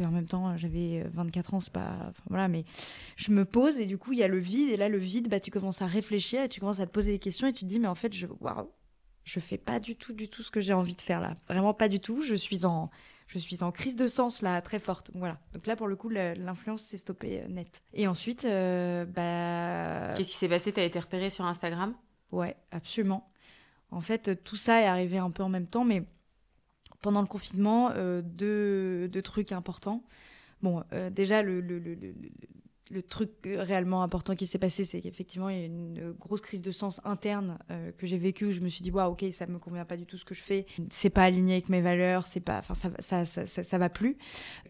et 0.00 0.04
en 0.04 0.10
même 0.10 0.26
temps, 0.26 0.54
j'avais 0.58 1.04
24 1.14 1.54
ans, 1.54 1.60
c'est 1.60 1.72
pas. 1.72 2.12
voilà, 2.28 2.46
mais 2.48 2.64
je 3.16 3.30
me 3.32 3.46
pose 3.46 3.78
et 3.80 3.86
du 3.86 3.96
coup, 3.96 4.12
il 4.12 4.18
y 4.18 4.22
a 4.22 4.28
le 4.28 4.38
vide. 4.38 4.68
Et 4.70 4.76
là, 4.76 4.90
le 4.90 4.98
vide, 4.98 5.28
bah, 5.28 5.40
tu 5.40 5.50
commences 5.50 5.80
à 5.80 5.86
réfléchir 5.86 6.42
et 6.42 6.48
tu 6.50 6.60
commences 6.60 6.80
à 6.80 6.86
te 6.86 6.92
poser 6.92 7.12
des 7.12 7.18
questions 7.18 7.46
et 7.46 7.52
tu 7.54 7.60
te 7.64 7.70
dis, 7.70 7.78
mais 7.78 7.88
en 7.88 7.94
fait, 7.94 8.12
je, 8.12 8.26
je 9.24 9.40
fais 9.40 9.58
pas 9.58 9.80
du 9.80 9.96
tout, 9.96 10.12
du 10.12 10.28
tout 10.28 10.42
ce 10.42 10.50
que 10.50 10.60
j'ai 10.60 10.72
envie 10.72 10.94
de 10.96 11.00
faire 11.00 11.20
là. 11.20 11.34
Vraiment 11.48 11.74
pas 11.74 11.88
du 11.88 12.00
tout. 12.00 12.22
Je 12.22 12.34
suis 12.34 12.64
en, 12.64 12.90
je 13.28 13.38
suis 13.38 13.62
en 13.62 13.70
crise 13.72 13.96
de 13.96 14.06
sens 14.06 14.42
là, 14.42 14.60
très 14.62 14.78
forte. 14.78 15.10
Voilà. 15.14 15.38
Donc 15.52 15.66
là, 15.66 15.76
pour 15.76 15.86
le 15.86 15.96
coup, 15.96 16.08
l'influence 16.08 16.82
s'est 16.82 16.98
stoppée 16.98 17.42
euh, 17.42 17.48
net. 17.48 17.82
Et 17.94 18.06
ensuite, 18.06 18.44
euh, 18.44 19.04
bah, 19.04 20.14
Qu'est-ce 20.16 20.30
qui 20.30 20.36
s'est 20.36 20.48
passé? 20.48 20.72
T'as 20.72 20.84
été 20.84 20.98
repérée 20.98 21.30
sur 21.30 21.44
Instagram? 21.44 21.94
Ouais, 22.30 22.56
absolument. 22.70 23.30
En 23.90 24.00
fait, 24.00 24.28
euh, 24.28 24.34
tout 24.34 24.56
ça 24.56 24.80
est 24.80 24.86
arrivé 24.86 25.18
un 25.18 25.30
peu 25.30 25.42
en 25.42 25.48
même 25.48 25.66
temps, 25.66 25.84
mais 25.84 26.02
pendant 27.00 27.20
le 27.20 27.26
confinement, 27.26 27.90
euh, 27.92 28.22
deux, 28.24 29.08
deux 29.08 29.22
trucs 29.22 29.52
importants. 29.52 30.02
Bon, 30.62 30.84
euh, 30.92 31.10
déjà, 31.10 31.42
le, 31.42 31.60
le, 31.60 31.78
le, 31.78 31.94
le- 31.94 32.14
le 32.92 33.02
truc 33.02 33.30
réellement 33.44 34.02
important 34.02 34.34
qui 34.34 34.46
s'est 34.46 34.58
passé, 34.58 34.84
c'est 34.84 35.00
qu'effectivement, 35.00 35.48
il 35.48 35.58
y 35.58 35.62
a 35.62 35.64
une 35.64 36.12
grosse 36.20 36.42
crise 36.42 36.60
de 36.60 36.70
sens 36.70 37.00
interne 37.04 37.58
euh, 37.70 37.90
que 37.96 38.06
j'ai 38.06 38.18
vécue. 38.18 38.46
où 38.46 38.50
Je 38.50 38.60
me 38.60 38.68
suis 38.68 38.82
dit, 38.82 38.90
waouh, 38.90 39.12
ok, 39.12 39.24
ça 39.32 39.46
me 39.46 39.58
convient 39.58 39.86
pas 39.86 39.96
du 39.96 40.04
tout 40.04 40.18
ce 40.18 40.26
que 40.26 40.34
je 40.34 40.42
fais. 40.42 40.66
C'est 40.90 41.08
pas 41.08 41.22
aligné 41.22 41.54
avec 41.54 41.70
mes 41.70 41.80
valeurs, 41.80 42.26
c'est 42.26 42.40
pas, 42.40 42.58
enfin, 42.58 42.74
ça, 42.74 42.90
ça, 42.98 43.24
ça, 43.24 43.46
ça, 43.46 43.62
ça 43.62 43.78
va 43.78 43.88
plus. 43.88 44.18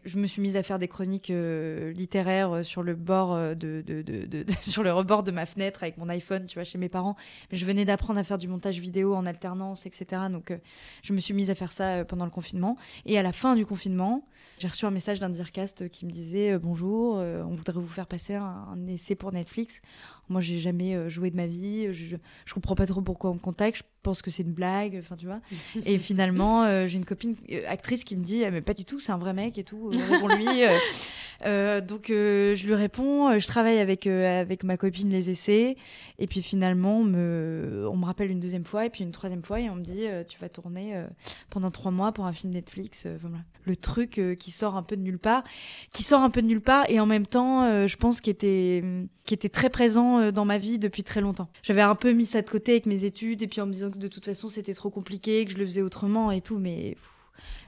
Je 0.05 0.21
me 0.21 0.27
suis 0.27 0.41
mise 0.41 0.57
à 0.57 0.63
faire 0.63 0.79
des 0.79 0.87
chroniques 0.87 1.31
euh, 1.31 1.93
littéraires 1.93 2.53
euh, 2.53 2.63
sur 2.63 2.85
le 2.85 2.95
bord 2.95 3.37
de, 3.37 3.83
de, 3.85 4.03
de, 4.03 4.47
sur 4.63 4.85
le 4.85 4.93
rebord 4.93 5.25
de 5.25 5.33
ma 5.33 5.45
fenêtre 5.45 5.83
avec 5.83 5.99
mon 5.99 6.09
iPhone, 6.09 6.47
tu 6.47 6.55
vois, 6.55 6.65
chez 6.65 6.79
mes 6.79 6.89
parents. 6.89 7.17
Je 7.51 7.65
venais 7.67 7.85
d'apprendre 7.85 8.21
à 8.21 8.25
faire 8.25 8.39
du 8.39 8.47
montage 8.47 8.79
vidéo 8.79 9.15
en 9.15 9.27
alternance, 9.27 9.85
etc. 9.85 10.23
Donc, 10.31 10.57
je 11.03 11.13
me 11.13 11.19
suis 11.19 11.35
mise 11.35 11.51
à 11.51 11.57
faire 11.57 11.73
ça 11.73 12.05
pendant 12.05 12.25
le 12.25 12.31
confinement. 12.31 12.77
Et 13.05 13.19
à 13.19 13.23
la 13.25 13.33
fin 13.33 13.57
du 13.57 13.67
confinement, 13.67 14.25
j'ai 14.59 14.69
reçu 14.69 14.87
un 14.87 14.93
message 14.93 15.19
d'un 15.19 15.31
Dircast 15.31 15.89
qui 15.89 16.07
me 16.07 16.11
disait 16.13 16.57
Bonjour, 16.59 17.17
on 17.17 17.55
voudrait 17.55 17.81
vous 17.81 17.89
faire 17.89 18.07
passer 18.13 18.35
un, 18.35 18.45
un 18.75 18.87
essai 18.89 19.15
pour 19.15 19.33
Netflix. 19.33 19.81
Moi, 20.29 20.41
j'ai 20.41 20.59
jamais 20.61 20.95
euh, 20.95 21.09
joué 21.09 21.31
de 21.31 21.37
ma 21.37 21.47
vie. 21.47 21.93
Je, 21.95 22.17
je 22.45 22.55
comprends 22.55 22.75
pas 22.75 22.87
trop 22.87 23.01
pourquoi 23.01 23.31
on 23.31 23.35
me 23.35 23.39
contacte. 23.41 23.79
Je 23.79 23.83
pense 24.03 24.23
que 24.23 24.31
c'est 24.31 24.43
une 24.43 24.53
blague. 24.53 24.99
Enfin, 25.01 25.17
tu 25.17 25.27
vois. 25.27 25.41
et 25.87 25.99
finalement, 25.99 26.65
euh, 26.65 26.87
j'ai 26.87 26.99
une 26.99 27.05
copine 27.05 27.37
euh, 27.51 27.63
actrice 27.69 28.05
qui 28.05 28.17
me 28.17 28.23
dit 28.23 28.45
Ah, 28.45 28.51
Mais 28.51 28.61
pas 28.61 28.75
du 28.75 28.85
tout, 28.85 29.01
c'est 29.01 29.13
un 29.13 29.19
vrai 29.19 29.33
mec 29.33 29.59
et 29.59 29.65
tout. 29.65 29.91
euh. 29.95 29.99
Euh, 30.23 30.79
euh, 31.47 31.81
donc, 31.81 32.07
je 32.09 32.67
lui 32.67 32.75
réponds 32.75 33.39
Je 33.39 33.47
travaille 33.47 33.79
avec, 33.79 34.07
avec 34.07 34.65
ma 34.65 34.77
copine 34.77 35.11
les 35.11 35.31
essais. 35.31 35.77
Et 36.19 36.27
puis 36.27 36.43
finalement, 36.43 36.99
on 36.99 37.05
me, 37.05 37.89
on 37.91 37.97
me 37.97 38.05
rappelle 38.05 38.31
une 38.31 38.41
deuxième 38.41 38.65
fois 38.65 38.87
et 38.87 38.91
puis 38.91 39.05
une 39.05 39.13
troisième 39.13 39.43
fois 39.43 39.61
et 39.61 39.69
on 39.71 39.75
me 39.77 39.85
dit 39.85 40.07
Tu 40.29 40.39
vas 40.41 40.49
tourner 40.49 41.03
pendant 41.51 41.71
trois 41.71 41.91
mois 41.91 42.13
pour 42.13 42.27
un 42.27 42.33
film 42.33 42.53
Netflix. 42.53 43.07
voilà. 43.21 43.39
Le 43.65 43.77
truc 43.77 44.21
qui 44.41 44.51
sort 44.51 44.77
un 44.77 44.83
peu 44.83 44.97
de 44.97 45.03
nulle 45.03 45.21
part, 45.21 45.45
qui 45.93 46.03
sort 46.03 46.21
un 46.21 46.31
peu 46.31 46.43
de 46.43 46.49
nulle 46.49 46.61
part 46.61 46.85
et 46.89 46.99
en 46.99 47.07
même 47.07 47.27
temps, 47.27 47.87
je 47.87 47.97
pense, 47.97 48.21
qui 48.21 48.31
était, 48.31 48.83
qui 49.25 49.35
était 49.35 49.49
très 49.49 49.71
présent 49.71 50.33
dans 50.33 50.45
ma 50.45 50.59
vie 50.59 50.79
depuis 50.79 51.05
très 51.05 51.21
longtemps. 51.21 51.49
J'avais 51.63 51.81
un 51.83 51.95
peu 51.95 52.13
mis 52.13 52.27
ça 52.27 52.43
de 52.43 52.51
côté 52.51 52.73
avec 52.73 52.87
mes 52.87 53.05
études 53.05 53.43
et 53.43 53.47
puis 53.47 53.61
en 53.61 53.67
me 53.67 53.73
disant 53.73 53.91
que 53.93 53.99
de 53.99 54.09
toute 54.09 54.25
façon 54.25 54.49
c'était 54.49 54.75
trop 54.75 54.91
compliqué, 54.91 55.45
que 55.45 55.53
je 55.53 55.59
le 55.59 55.65
faisais 55.67 55.83
autrement 55.83 56.31
et 56.33 56.41
tout, 56.41 56.59
mais 56.59 56.97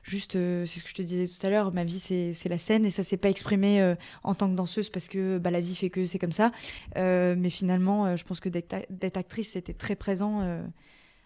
juste, 0.03 0.37
euh, 0.37 0.67
c'est 0.67 0.79
ce 0.81 0.85
que 0.85 0.91
je 0.91 0.95
te 0.95 1.03
disais 1.03 1.27
tout 1.27 1.47
à 1.47 1.51
l'heure, 1.51 1.73
ma 1.73 1.85
vie 1.85 1.99
c'est 2.01 2.33
c'est 2.35 2.49
la 2.49 2.59
scène 2.59 2.85
et 2.85 2.91
ça 2.91 3.03
s'est 3.03 3.17
pas 3.17 3.31
exprimé 3.31 3.81
euh, 3.81 3.95
en 4.23 4.35
tant 4.35 4.49
que 4.51 4.55
danseuse 4.57 4.91
parce 4.91 5.09
que 5.09 5.39
bah, 5.39 5.51
la 5.51 5.61
vie 5.61 5.75
fait 5.75 5.91
que 5.91 6.07
c'est 6.07 6.19
comme 6.19 6.33
ça. 6.33 6.53
Euh, 6.97 7.35
mais 7.39 7.51
finalement, 7.51 8.07
euh, 8.07 8.17
je 8.17 8.25
pense 8.25 8.41
que 8.41 8.49
d'être 8.49 8.75
d'être 8.91 9.17
actrice 9.17 9.51
c'était 9.53 9.75
très 9.75 9.97
présent. 9.97 10.41
euh, 10.43 10.63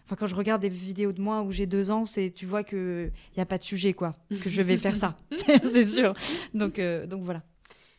Enfin, 0.05 0.15
quand 0.15 0.25
je 0.27 0.33
regarde 0.33 0.59
des 0.63 0.69
vidéos 0.69 1.11
de 1.11 1.21
moi 1.21 1.43
où 1.43 1.51
j'ai 1.51 1.67
deux 1.67 1.91
ans, 1.91 2.07
c'est 2.07 2.31
tu 2.35 2.47
vois 2.47 2.63
que 2.63 3.11
y 3.37 3.41
a 3.41 3.45
pas 3.45 3.59
de 3.59 3.63
sujet 3.63 3.93
quoi, 3.93 4.15
que 4.41 4.49
je 4.49 4.63
vais 4.63 4.77
faire 4.77 4.95
ça, 4.95 5.15
c'est 5.47 5.87
sûr. 5.87 6.15
Donc 6.55 6.79
euh, 6.79 7.05
donc 7.05 7.21
voilà. 7.23 7.43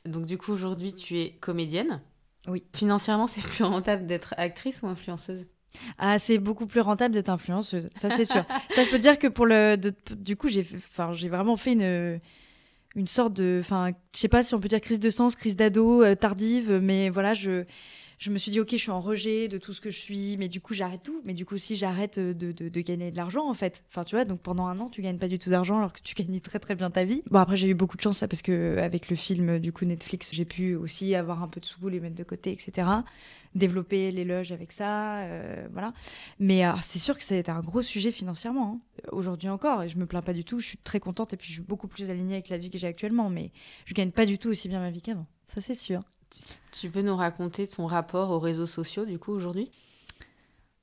Donc 0.06 0.26
du 0.26 0.36
coup, 0.36 0.50
aujourd'hui, 0.50 0.92
tu 0.92 1.18
es 1.20 1.30
comédienne. 1.40 2.00
Oui. 2.48 2.64
Financièrement, 2.74 3.28
c'est 3.28 3.42
plus 3.42 3.62
rentable 3.62 4.06
d'être 4.06 4.34
actrice 4.38 4.82
ou 4.82 4.88
influenceuse? 4.88 5.46
Ah, 5.98 6.18
c'est 6.18 6.38
beaucoup 6.38 6.66
plus 6.66 6.80
rentable 6.80 7.14
d'être 7.14 7.28
influenceuse, 7.30 7.88
ça 7.94 8.10
c'est 8.10 8.24
sûr. 8.24 8.44
ça 8.70 8.84
je 8.84 8.90
peux 8.90 8.98
dire 8.98 9.18
que 9.18 9.26
pour 9.28 9.46
le 9.46 9.76
de- 9.76 9.94
du 10.14 10.36
coup, 10.36 10.48
j'ai 10.48 10.66
j'ai 11.12 11.28
vraiment 11.28 11.56
fait 11.56 11.72
une 11.72 12.20
une 12.96 13.06
sorte 13.06 13.34
de 13.34 13.58
enfin, 13.60 13.92
je 14.12 14.18
sais 14.18 14.28
pas 14.28 14.42
si 14.42 14.52
on 14.54 14.58
peut 14.58 14.68
dire 14.68 14.80
crise 14.80 14.98
de 14.98 15.10
sens, 15.10 15.36
crise 15.36 15.54
d'ado 15.56 16.02
euh, 16.02 16.16
tardive, 16.16 16.80
mais 16.82 17.08
voilà, 17.08 17.34
je 17.34 17.64
je 18.20 18.30
me 18.30 18.36
suis 18.36 18.50
dit, 18.50 18.60
ok, 18.60 18.68
je 18.72 18.76
suis 18.76 18.90
en 18.90 19.00
rejet 19.00 19.48
de 19.48 19.56
tout 19.56 19.72
ce 19.72 19.80
que 19.80 19.88
je 19.88 19.98
suis, 19.98 20.36
mais 20.36 20.48
du 20.48 20.60
coup, 20.60 20.74
j'arrête 20.74 21.02
tout. 21.02 21.22
Mais 21.24 21.32
du 21.32 21.46
coup, 21.46 21.54
aussi, 21.54 21.74
j'arrête 21.74 22.18
euh, 22.18 22.34
de, 22.34 22.80
gagner 22.82 23.10
de 23.10 23.16
l'argent, 23.16 23.48
en 23.48 23.54
fait. 23.54 23.82
Enfin, 23.88 24.04
tu 24.04 24.14
vois, 24.14 24.26
donc 24.26 24.40
pendant 24.40 24.66
un 24.66 24.78
an, 24.78 24.90
tu 24.90 25.00
gagnes 25.00 25.16
pas 25.16 25.26
du 25.26 25.38
tout 25.38 25.48
d'argent 25.48 25.78
alors 25.78 25.94
que 25.94 26.02
tu 26.02 26.14
gagnes 26.22 26.38
très, 26.38 26.58
très 26.58 26.74
bien 26.74 26.90
ta 26.90 27.04
vie. 27.04 27.22
Bon, 27.30 27.38
après, 27.38 27.56
j'ai 27.56 27.68
eu 27.68 27.74
beaucoup 27.74 27.96
de 27.96 28.02
chance, 28.02 28.20
parce 28.20 28.42
que 28.42 28.76
avec 28.76 29.08
le 29.08 29.16
film, 29.16 29.58
du 29.58 29.72
coup, 29.72 29.86
Netflix, 29.86 30.34
j'ai 30.34 30.44
pu 30.44 30.74
aussi 30.74 31.14
avoir 31.14 31.42
un 31.42 31.48
peu 31.48 31.60
de 31.60 31.64
sous, 31.64 31.88
les 31.88 31.98
mettre 31.98 32.14
de 32.14 32.22
côté, 32.22 32.52
etc. 32.52 32.86
Développer 33.54 34.10
l'éloge 34.10 34.52
avec 34.52 34.72
ça, 34.72 35.20
euh, 35.20 35.66
voilà. 35.72 35.94
Mais 36.38 36.66
euh, 36.66 36.72
c'est 36.82 36.98
sûr 36.98 37.16
que 37.16 37.24
ça 37.24 37.34
a 37.34 37.38
été 37.38 37.50
un 37.50 37.60
gros 37.60 37.80
sujet 37.80 38.12
financièrement. 38.12 38.82
hein. 38.82 39.08
Aujourd'hui 39.12 39.48
encore, 39.48 39.82
et 39.82 39.88
je 39.88 39.98
me 39.98 40.04
plains 40.04 40.20
pas 40.20 40.34
du 40.34 40.44
tout, 40.44 40.60
je 40.60 40.66
suis 40.66 40.78
très 40.78 41.00
contente 41.00 41.32
et 41.32 41.38
puis 41.38 41.48
je 41.48 41.54
suis 41.54 41.62
beaucoup 41.62 41.88
plus 41.88 42.10
alignée 42.10 42.34
avec 42.34 42.50
la 42.50 42.58
vie 42.58 42.68
que 42.68 42.76
j'ai 42.76 42.86
actuellement, 42.86 43.30
mais 43.30 43.50
je 43.86 43.94
gagne 43.94 44.10
pas 44.10 44.26
du 44.26 44.36
tout 44.36 44.50
aussi 44.50 44.68
bien 44.68 44.78
ma 44.78 44.90
vie 44.90 45.00
qu'avant. 45.00 45.26
Ça, 45.48 45.62
c'est 45.62 45.74
sûr. 45.74 46.02
Tu 46.72 46.90
peux 46.90 47.02
nous 47.02 47.16
raconter 47.16 47.66
ton 47.66 47.86
rapport 47.86 48.30
aux 48.30 48.38
réseaux 48.38 48.66
sociaux, 48.66 49.04
du 49.04 49.18
coup, 49.18 49.32
aujourd'hui? 49.32 49.70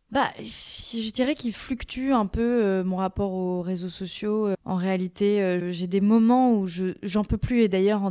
Bah, 0.10 0.32
je 0.40 1.12
dirais 1.12 1.36
qu'il 1.36 1.52
fluctue 1.52 2.12
un 2.14 2.28
peu 2.28 2.64
euh, 2.64 2.84
mon 2.86 2.96
rapport 2.96 3.34
aux 3.34 3.62
réseaux 3.62 3.90
sociaux. 3.90 4.48
Euh, 4.48 4.56
En 4.64 4.76
réalité, 4.76 5.44
euh, 5.44 5.70
j'ai 5.70 5.88
des 5.88 6.00
moments 6.00 6.54
où 6.54 6.66
je 6.66 6.94
j'en 7.04 7.26
peux 7.26 7.38
plus. 7.38 7.64
Et 7.64 7.68
d'ailleurs, 7.68 8.10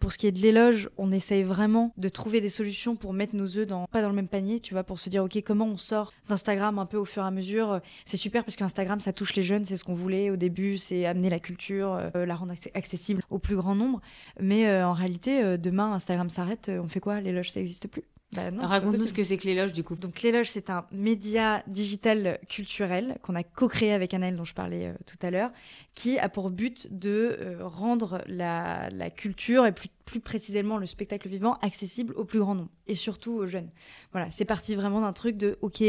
pour 0.00 0.10
ce 0.10 0.18
qui 0.18 0.26
est 0.26 0.32
de 0.32 0.40
l'éloge, 0.40 0.90
on 0.98 1.12
essaye 1.12 1.44
vraiment 1.44 1.92
de 1.96 2.08
trouver 2.08 2.40
des 2.40 2.48
solutions 2.48 2.96
pour 2.96 3.12
mettre 3.12 3.36
nos 3.36 3.56
œufs 3.56 3.64
dans 3.66 3.86
pas 3.86 4.02
dans 4.02 4.08
le 4.08 4.14
même 4.16 4.26
panier, 4.26 4.58
tu 4.58 4.74
vois, 4.74 4.82
pour 4.82 4.98
se 4.98 5.08
dire 5.08 5.22
ok 5.22 5.40
comment 5.46 5.66
on 5.66 5.76
sort 5.76 6.12
d'Instagram 6.28 6.80
un 6.80 6.86
peu 6.86 6.96
au 6.96 7.04
fur 7.04 7.22
et 7.22 7.26
à 7.26 7.30
mesure? 7.30 7.80
C'est 8.06 8.16
super 8.16 8.44
parce 8.44 8.56
qu'Instagram 8.56 8.98
ça 8.98 9.12
touche 9.12 9.36
les 9.36 9.44
jeunes, 9.44 9.64
c'est 9.64 9.76
ce 9.76 9.84
qu'on 9.84 9.94
voulait 9.94 10.30
au 10.30 10.36
début, 10.36 10.78
c'est 10.78 11.06
amener 11.06 11.30
la 11.30 11.38
culture, 11.38 12.10
la 12.12 12.34
rendre 12.34 12.54
acc- 12.54 12.72
accessible 12.74 13.22
au 13.30 13.38
plus 13.38 13.54
grand 13.54 13.76
nombre. 13.76 14.00
Mais 14.40 14.82
en 14.82 14.94
réalité, 14.94 15.58
demain 15.58 15.92
Instagram 15.92 16.28
s'arrête, 16.28 16.72
on 16.74 16.88
fait 16.88 17.00
quoi? 17.00 17.20
L'éloge 17.20 17.52
ça 17.52 17.60
n'existe 17.60 17.86
plus. 17.86 18.02
Bah 18.32 18.42
Raconte-nous 18.60 19.06
ce 19.06 19.12
que 19.12 19.24
c'est 19.24 19.36
que 19.36 19.46
l'éloge, 19.46 19.72
du 19.72 19.82
coup. 19.82 19.96
Donc 19.96 20.22
l'éloge, 20.22 20.50
c'est 20.50 20.70
un 20.70 20.86
média 20.92 21.64
digital 21.66 22.38
culturel 22.48 23.18
qu'on 23.22 23.34
a 23.34 23.42
co-créé 23.42 23.92
avec 23.92 24.14
Anaël, 24.14 24.36
dont 24.36 24.44
je 24.44 24.54
parlais 24.54 24.86
euh, 24.86 24.92
tout 25.04 25.18
à 25.26 25.32
l'heure, 25.32 25.50
qui 25.94 26.16
a 26.16 26.28
pour 26.28 26.50
but 26.50 26.86
de 26.92 27.36
euh, 27.40 27.66
rendre 27.66 28.22
la, 28.28 28.88
la 28.90 29.10
culture 29.10 29.66
et 29.66 29.72
plus, 29.72 29.88
plus 30.04 30.20
précisément 30.20 30.78
le 30.78 30.86
spectacle 30.86 31.28
vivant 31.28 31.54
accessible 31.60 32.14
au 32.14 32.24
plus 32.24 32.38
grand 32.38 32.54
nombre 32.54 32.70
et 32.86 32.94
surtout 32.94 33.32
aux 33.32 33.46
jeunes. 33.46 33.70
Voilà, 34.12 34.30
c'est 34.30 34.44
parti 34.44 34.76
vraiment 34.76 35.00
d'un 35.00 35.12
truc 35.12 35.36
de 35.36 35.58
ok, 35.60 35.82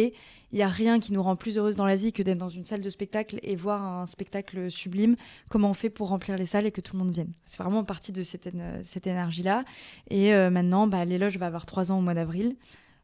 il 0.52 0.60
y 0.60 0.62
a 0.62 0.68
rien 0.68 1.00
qui 1.00 1.14
nous 1.14 1.24
rend 1.24 1.36
plus 1.36 1.58
heureuse 1.58 1.76
dans 1.76 1.86
la 1.86 1.96
vie 1.96 2.14
que 2.14 2.24
d'être 2.24 2.38
dans 2.38 2.50
une 2.50 2.64
salle 2.64 2.82
de 2.82 2.90
spectacle 2.90 3.40
et 3.44 3.56
voir 3.56 3.84
un 3.84 4.06
spectacle 4.06 4.70
sublime. 4.70 5.16
Comment 5.50 5.70
on 5.70 5.74
fait 5.74 5.90
pour 5.90 6.10
remplir 6.10 6.38
les 6.38 6.46
salles 6.46 6.66
et 6.66 6.72
que 6.72 6.82
tout 6.82 6.94
le 6.98 7.04
monde 7.04 7.14
vienne? 7.14 7.32
C'est 7.46 7.58
vraiment 7.58 7.84
parti 7.84 8.12
de 8.12 8.24
cette 8.24 9.08
énergie-là. 9.08 9.64
Et 10.10 10.34
euh, 10.34 10.50
maintenant, 10.50 10.88
bah, 10.88 11.06
l'éloge 11.06 11.38
va 11.38 11.48
avoir 11.48 11.66
trois 11.66 11.92
ans 11.92 12.00
au 12.00 12.02
mois 12.02 12.14
d'avril. 12.14 12.56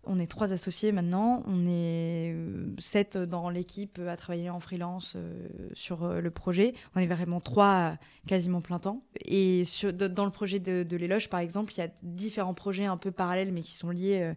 On 0.07 0.19
est 0.19 0.27
trois 0.27 0.53
associés 0.53 0.91
maintenant. 0.91 1.43
On 1.47 1.67
est 1.67 2.35
sept 2.79 3.17
dans 3.17 3.49
l'équipe 3.49 3.99
à 3.99 4.17
travailler 4.17 4.49
en 4.49 4.59
freelance 4.59 5.15
sur 5.73 6.07
le 6.07 6.31
projet. 6.31 6.73
On 6.95 6.99
est 6.99 7.07
vraiment 7.07 7.41
trois 7.41 7.97
quasiment 8.27 8.61
plein 8.61 8.79
temps. 8.79 9.03
Et 9.25 9.63
dans 9.93 10.25
le 10.25 10.31
projet 10.31 10.59
de, 10.59 10.97
l'éloge, 10.97 11.29
par 11.29 11.39
exemple, 11.39 11.73
il 11.73 11.79
y 11.79 11.83
a 11.83 11.89
différents 12.03 12.53
projets 12.53 12.85
un 12.85 12.97
peu 12.97 13.11
parallèles, 13.11 13.51
mais 13.51 13.61
qui 13.61 13.73
sont 13.73 13.89
liés, 13.89 14.33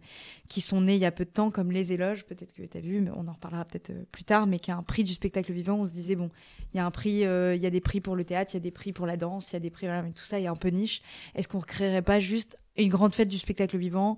qui 0.47 0.61
sont 0.61 0.81
nés 0.81 0.95
il 0.95 1.01
y 1.01 1.05
a 1.05 1.11
peu 1.11 1.25
de 1.25 1.29
temps, 1.29 1.51
comme 1.51 1.71
les 1.71 1.91
éloges. 1.93 2.25
Peut-être 2.25 2.53
que 2.53 2.63
tu 2.63 2.77
as 2.77 2.81
vu, 2.81 3.01
mais 3.01 3.11
on 3.15 3.27
en 3.27 3.33
reparlera 3.33 3.65
peut-être 3.65 3.91
plus 4.11 4.23
tard. 4.23 4.47
Mais 4.47 4.59
qui 4.59 4.71
a 4.71 4.77
un 4.77 4.83
prix 4.83 5.03
du 5.03 5.13
spectacle 5.13 5.51
vivant. 5.51 5.79
On 5.79 5.87
se 5.87 5.93
disait, 5.93 6.15
bon, 6.15 6.29
il 6.73 6.77
y 6.77 6.79
a 6.79 6.85
un 6.85 6.91
prix, 6.91 7.21
il 7.21 7.61
y 7.61 7.65
a 7.65 7.69
des 7.69 7.81
prix 7.81 8.01
pour 8.01 8.15
le 8.15 8.23
théâtre, 8.23 8.51
il 8.53 8.57
y 8.57 8.57
a 8.57 8.61
des 8.61 8.71
prix 8.71 8.93
pour 8.93 9.05
la 9.05 9.17
danse, 9.17 9.51
il 9.51 9.53
y 9.53 9.57
a 9.57 9.59
des 9.59 9.69
prix, 9.69 9.87
voilà, 9.87 10.01
mais 10.01 10.11
tout 10.11 10.25
ça 10.25 10.39
est 10.39 10.47
un 10.47 10.55
peu 10.55 10.69
niche. 10.69 11.01
Est-ce 11.35 11.47
qu'on 11.47 11.57
ne 11.57 11.63
recréerait 11.63 12.01
pas 12.01 12.19
juste 12.19 12.57
une 12.77 12.89
grande 12.89 13.13
fête 13.13 13.27
du 13.27 13.37
spectacle 13.37 13.77
vivant 13.77 14.17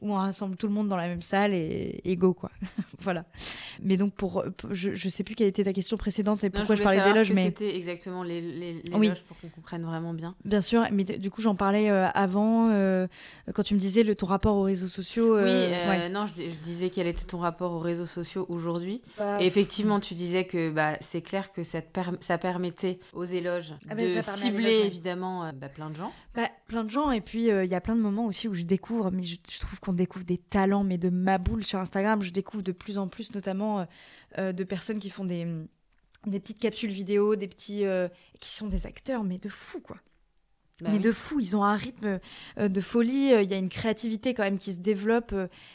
où 0.00 0.12
on 0.12 0.16
rassemble 0.16 0.56
tout 0.56 0.66
le 0.66 0.72
monde 0.72 0.88
dans 0.88 0.96
la 0.96 1.08
même 1.08 1.22
salle 1.22 1.52
et, 1.52 2.00
et 2.04 2.16
go 2.16 2.32
quoi. 2.32 2.50
voilà. 3.00 3.24
Mais 3.82 3.96
donc 3.96 4.14
pour, 4.14 4.44
je, 4.70 4.94
je 4.94 5.08
sais 5.08 5.24
plus 5.24 5.34
quelle 5.34 5.48
était 5.48 5.64
ta 5.64 5.72
question 5.72 5.96
précédente 5.96 6.44
et 6.44 6.50
pourquoi 6.50 6.74
je, 6.74 6.82
parlais 6.82 7.02
des 7.02 7.18
loges, 7.18 7.32
mais 7.32 7.44
c'était 7.44 7.76
exactement 7.76 8.22
les, 8.22 8.40
les, 8.40 8.82
les 8.82 9.08
loges 9.08 9.22
pour 9.22 9.38
qu'on 9.40 9.48
comprenne 9.48 9.84
vraiment 9.84 10.14
bien. 10.14 10.34
Bien 10.44 10.62
sûr, 10.62 10.86
mais 10.92 11.04
du 11.04 11.30
coup 11.30 11.42
j'en 11.42 11.54
parlais 11.54 11.90
euh, 11.90 12.08
avant 12.14 12.70
euh, 12.70 13.06
quand 13.54 13.62
tu 13.62 13.74
me 13.74 13.78
disais 13.78 14.02
le 14.02 14.14
ton 14.14 14.26
rapport 14.26 14.56
aux 14.56 14.62
réseaux 14.62 14.86
sociaux. 14.86 15.36
Euh, 15.36 16.06
oui, 16.06 16.12
non, 16.12 16.26
je, 16.26 16.42
disais 16.62 16.90
quel 16.90 17.06
était 17.06 17.24
ton 17.24 17.38
rapport 17.38 17.72
aux 17.72 17.80
réseaux 17.80 18.06
sociaux 18.06 18.46
aujourd'hui. 18.48 19.02
Bah, 19.18 19.40
et 19.40 19.46
effectivement, 19.46 20.00
tu 20.00 20.14
disais 20.14 20.44
que 20.44 20.70
bah, 20.70 20.96
c'est 21.00 21.22
clair 21.22 21.50
que 21.50 21.62
ça, 21.62 21.82
te 21.82 22.00
ça 22.20 22.38
permettait 22.38 22.98
aux 23.12 23.24
éloges 23.24 23.74
ah, 23.88 23.94
de 23.94 24.20
cibler 24.20 24.82
évidemment 24.84 25.50
bah, 25.54 25.68
plein 25.68 25.90
de 25.90 25.96
gens. 25.96 26.12
Bah, 26.34 26.48
plein 26.68 26.84
de 26.84 26.90
gens 26.90 27.10
et 27.10 27.20
puis 27.20 27.48
il 27.48 27.66
y 27.66 27.74
a 27.74 27.80
plein 27.80 27.96
de 27.96 28.00
moments 28.00 28.26
aussi 28.26 28.48
où 28.48 28.54
je 28.54 28.62
découvre, 28.62 29.10
mais 29.10 29.22
je, 29.22 29.36
je 29.50 29.58
trouve 29.60 29.78
qu'on 29.80 29.89
découvre 29.92 30.24
des 30.24 30.38
talents, 30.38 30.84
mais 30.84 30.98
de 30.98 31.10
ma 31.10 31.38
boule 31.38 31.64
sur 31.64 31.78
Instagram. 31.78 32.22
Je 32.22 32.30
découvre 32.30 32.62
de 32.62 32.72
plus 32.72 32.98
en 32.98 33.08
plus, 33.08 33.34
notamment, 33.34 33.80
euh, 33.80 33.84
euh, 34.38 34.52
de 34.52 34.64
personnes 34.64 34.98
qui 34.98 35.10
font 35.10 35.24
des, 35.24 35.46
des 36.26 36.40
petites 36.40 36.58
capsules 36.58 36.90
vidéo, 36.90 37.36
des 37.36 37.48
petits. 37.48 37.84
Euh, 37.84 38.08
qui 38.40 38.50
sont 38.50 38.68
des 38.68 38.86
acteurs, 38.86 39.24
mais 39.24 39.38
de 39.38 39.48
fou, 39.48 39.80
quoi. 39.80 39.96
Bah 40.80 40.88
mais 40.92 40.98
de 40.98 41.12
fou, 41.12 41.40
ils 41.40 41.56
ont 41.56 41.62
un 41.62 41.76
rythme 41.76 42.20
de 42.58 42.80
folie, 42.80 43.32
il 43.42 43.50
y 43.50 43.52
a 43.52 43.58
une 43.58 43.68
créativité 43.68 44.32
quand 44.32 44.44
même 44.44 44.56
qui 44.56 44.72
se 44.72 44.78
développe, 44.78 45.34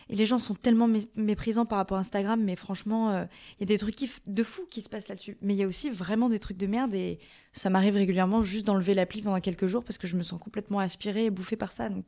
et 0.10 0.16
les 0.16 0.26
gens 0.26 0.40
sont 0.40 0.56
tellement 0.56 0.90
méprisants 1.16 1.68
par 1.68 1.78
rapport 1.78 1.98
à 1.98 2.00
Instagram, 2.00 2.44
mais 2.44 2.56
franchement, 2.56 3.12
il 3.22 3.60
y 3.60 3.64
a 3.64 3.66
des 3.68 3.78
trucs 3.78 4.00
de 4.26 4.44
fou 4.44 4.64
qui 4.68 4.82
se 4.82 4.90
passent 4.90 5.08
là-dessus. 5.08 5.38
Mais 5.44 5.54
il 5.54 5.58
y 5.58 5.64
a 5.64 5.68
aussi 5.68 5.92
vraiment 5.92 6.28
des 6.28 6.40
trucs 6.40 6.58
de 6.58 6.66
merde, 6.66 6.96
et 6.96 7.20
ça 7.54 7.70
m'arrive 7.70 7.94
régulièrement 7.94 8.42
juste 8.42 8.66
d'enlever 8.66 8.96
l'appli 8.96 9.22
pendant 9.22 9.40
quelques 9.40 9.68
jours 9.68 9.84
parce 9.84 10.00
que 10.00 10.08
je 10.08 10.18
me 10.18 10.24
sens 10.24 10.42
complètement 10.42 10.80
aspirée 10.80 11.26
et 11.26 11.30
bouffée 11.30 11.56
par 11.56 11.72
ça. 11.72 11.88
Donc 11.88 12.06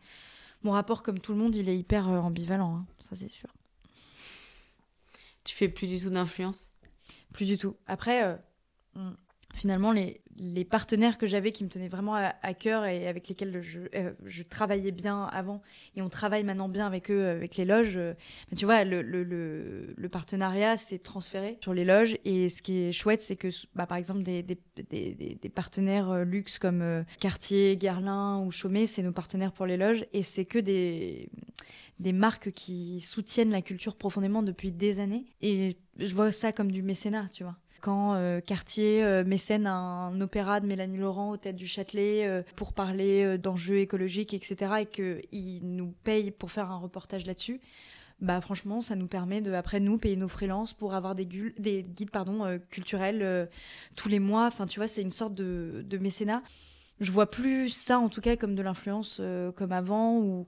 mon 0.63 0.71
rapport, 0.71 1.03
comme 1.03 1.19
tout 1.19 1.33
le 1.33 1.39
monde, 1.39 1.55
il 1.55 1.69
est 1.69 1.77
hyper 1.77 2.09
euh, 2.09 2.19
ambivalent, 2.19 2.77
hein. 2.77 2.85
ça 3.09 3.15
c'est 3.15 3.29
sûr. 3.29 3.49
Tu 5.43 5.55
fais 5.55 5.69
plus 5.69 5.87
du 5.87 5.99
tout 5.99 6.09
d'influence? 6.09 6.71
Plus 7.33 7.45
du 7.45 7.57
tout. 7.57 7.77
Après, 7.85 8.23
euh, 8.23 8.35
finalement, 9.57 9.91
les, 9.91 10.21
partenaires 10.65 11.17
que 11.17 11.25
j'avais 11.25 11.51
qui 11.51 11.63
me 11.63 11.69
tenaient 11.69 11.87
vraiment 11.87 12.13
à, 12.15 12.53
cœur 12.53 12.85
et 12.85 13.07
avec 13.07 13.27
lesquels 13.27 13.61
je, 13.61 13.79
euh, 13.95 14.13
je, 14.23 14.43
travaillais 14.43 14.91
bien 14.91 15.23
avant 15.25 15.61
et 15.95 16.01
on 16.01 16.09
travaille 16.09 16.43
maintenant 16.43 16.69
bien 16.69 16.85
avec 16.85 17.09
eux, 17.09 17.25
avec 17.25 17.57
les 17.57 17.65
loges. 17.65 17.99
tu 18.55 18.65
vois, 18.65 18.83
le, 18.83 20.07
partenariat 20.11 20.77
s'est 20.77 20.99
transféré 20.99 21.57
sur 21.61 21.73
les 21.73 21.85
loges 21.85 22.17
et 22.23 22.49
ce 22.49 22.61
qui 22.61 22.77
est 22.77 22.91
chouette, 22.91 23.21
c'est 23.21 23.35
que 23.35 23.47
bah, 23.75 23.87
par 23.87 23.97
exemple 23.97 24.21
des, 24.21 24.43
partenaires 25.53 26.11
euh, 26.11 26.23
luxe 26.23 26.59
comme 26.59 26.81
euh, 26.81 27.03
Cartier, 27.19 27.77
Guerlain 27.77 28.43
ou 28.45 28.51
Chaumet, 28.51 28.85
c'est 28.85 29.01
nos 29.01 29.11
partenaires 29.11 29.51
pour 29.51 29.65
les 29.65 29.77
loges 29.77 30.05
et 30.13 30.21
c'est 30.21 30.45
que 30.45 30.59
des 30.59 31.29
marques 31.99 32.51
qui 32.51 33.01
soutiennent 33.01 33.51
la 33.51 33.63
culture 33.63 33.95
profondément 33.95 34.43
depuis 34.43 34.71
des 34.71 34.99
années 34.99 35.25
et 35.41 35.77
je 35.97 36.13
vois 36.13 36.31
ça 36.31 36.51
comme 36.51 36.71
du 36.71 36.83
mécénat, 36.83 37.27
tu 37.33 37.43
vois 37.43 37.57
quand 37.81 38.15
euh, 38.15 38.39
Cartier 38.41 39.03
euh, 39.03 39.23
mécène 39.23 39.67
un 39.67 40.19
opéra 40.21 40.59
de 40.59 40.67
Mélanie 40.67 40.97
Laurent 40.97 41.31
au 41.31 41.37
tête 41.37 41.55
du 41.55 41.67
Châtelet 41.67 42.27
euh, 42.27 42.43
pour 42.55 42.73
parler 42.73 43.37
d'enjeux 43.37 43.79
écologiques, 43.79 44.33
etc., 44.33 44.71
et 44.81 44.85
qu'il 44.85 45.59
nous 45.63 45.93
paye 46.03 46.31
pour 46.31 46.51
faire 46.51 46.71
un 46.71 46.77
reportage 46.77 47.25
là-dessus, 47.25 47.61
bah 48.19 48.41
franchement, 48.41 48.81
ça 48.81 48.95
nous 48.95 49.07
permet 49.07 49.41
de, 49.41 49.53
après 49.53 49.79
nous, 49.79 49.97
payer 49.97 50.15
nos 50.15 50.27
freelances 50.27 50.73
pour 50.73 50.95
avoir 50.95 51.13
des, 51.13 51.25
des 51.25 51.83
guides 51.83 52.09
pardon, 52.09 52.59
culturels 52.71 53.47
tous 53.95 54.09
les 54.09 54.17
mois. 54.17 54.47
Enfin, 54.47 54.65
tu 54.65 54.79
vois, 54.79 54.87
c'est 54.87 55.03
une 55.03 55.11
sorte 55.11 55.35
de, 55.35 55.85
de, 55.87 55.97
mécénat. 55.99 56.41
Je 56.99 57.11
vois 57.11 57.29
plus 57.29 57.69
ça, 57.69 57.99
en 57.99 58.09
tout 58.09 58.21
cas, 58.21 58.35
comme 58.35 58.55
de 58.55 58.63
l'influence 58.63 59.21
comme 59.55 59.71
avant, 59.71 60.17
où 60.17 60.47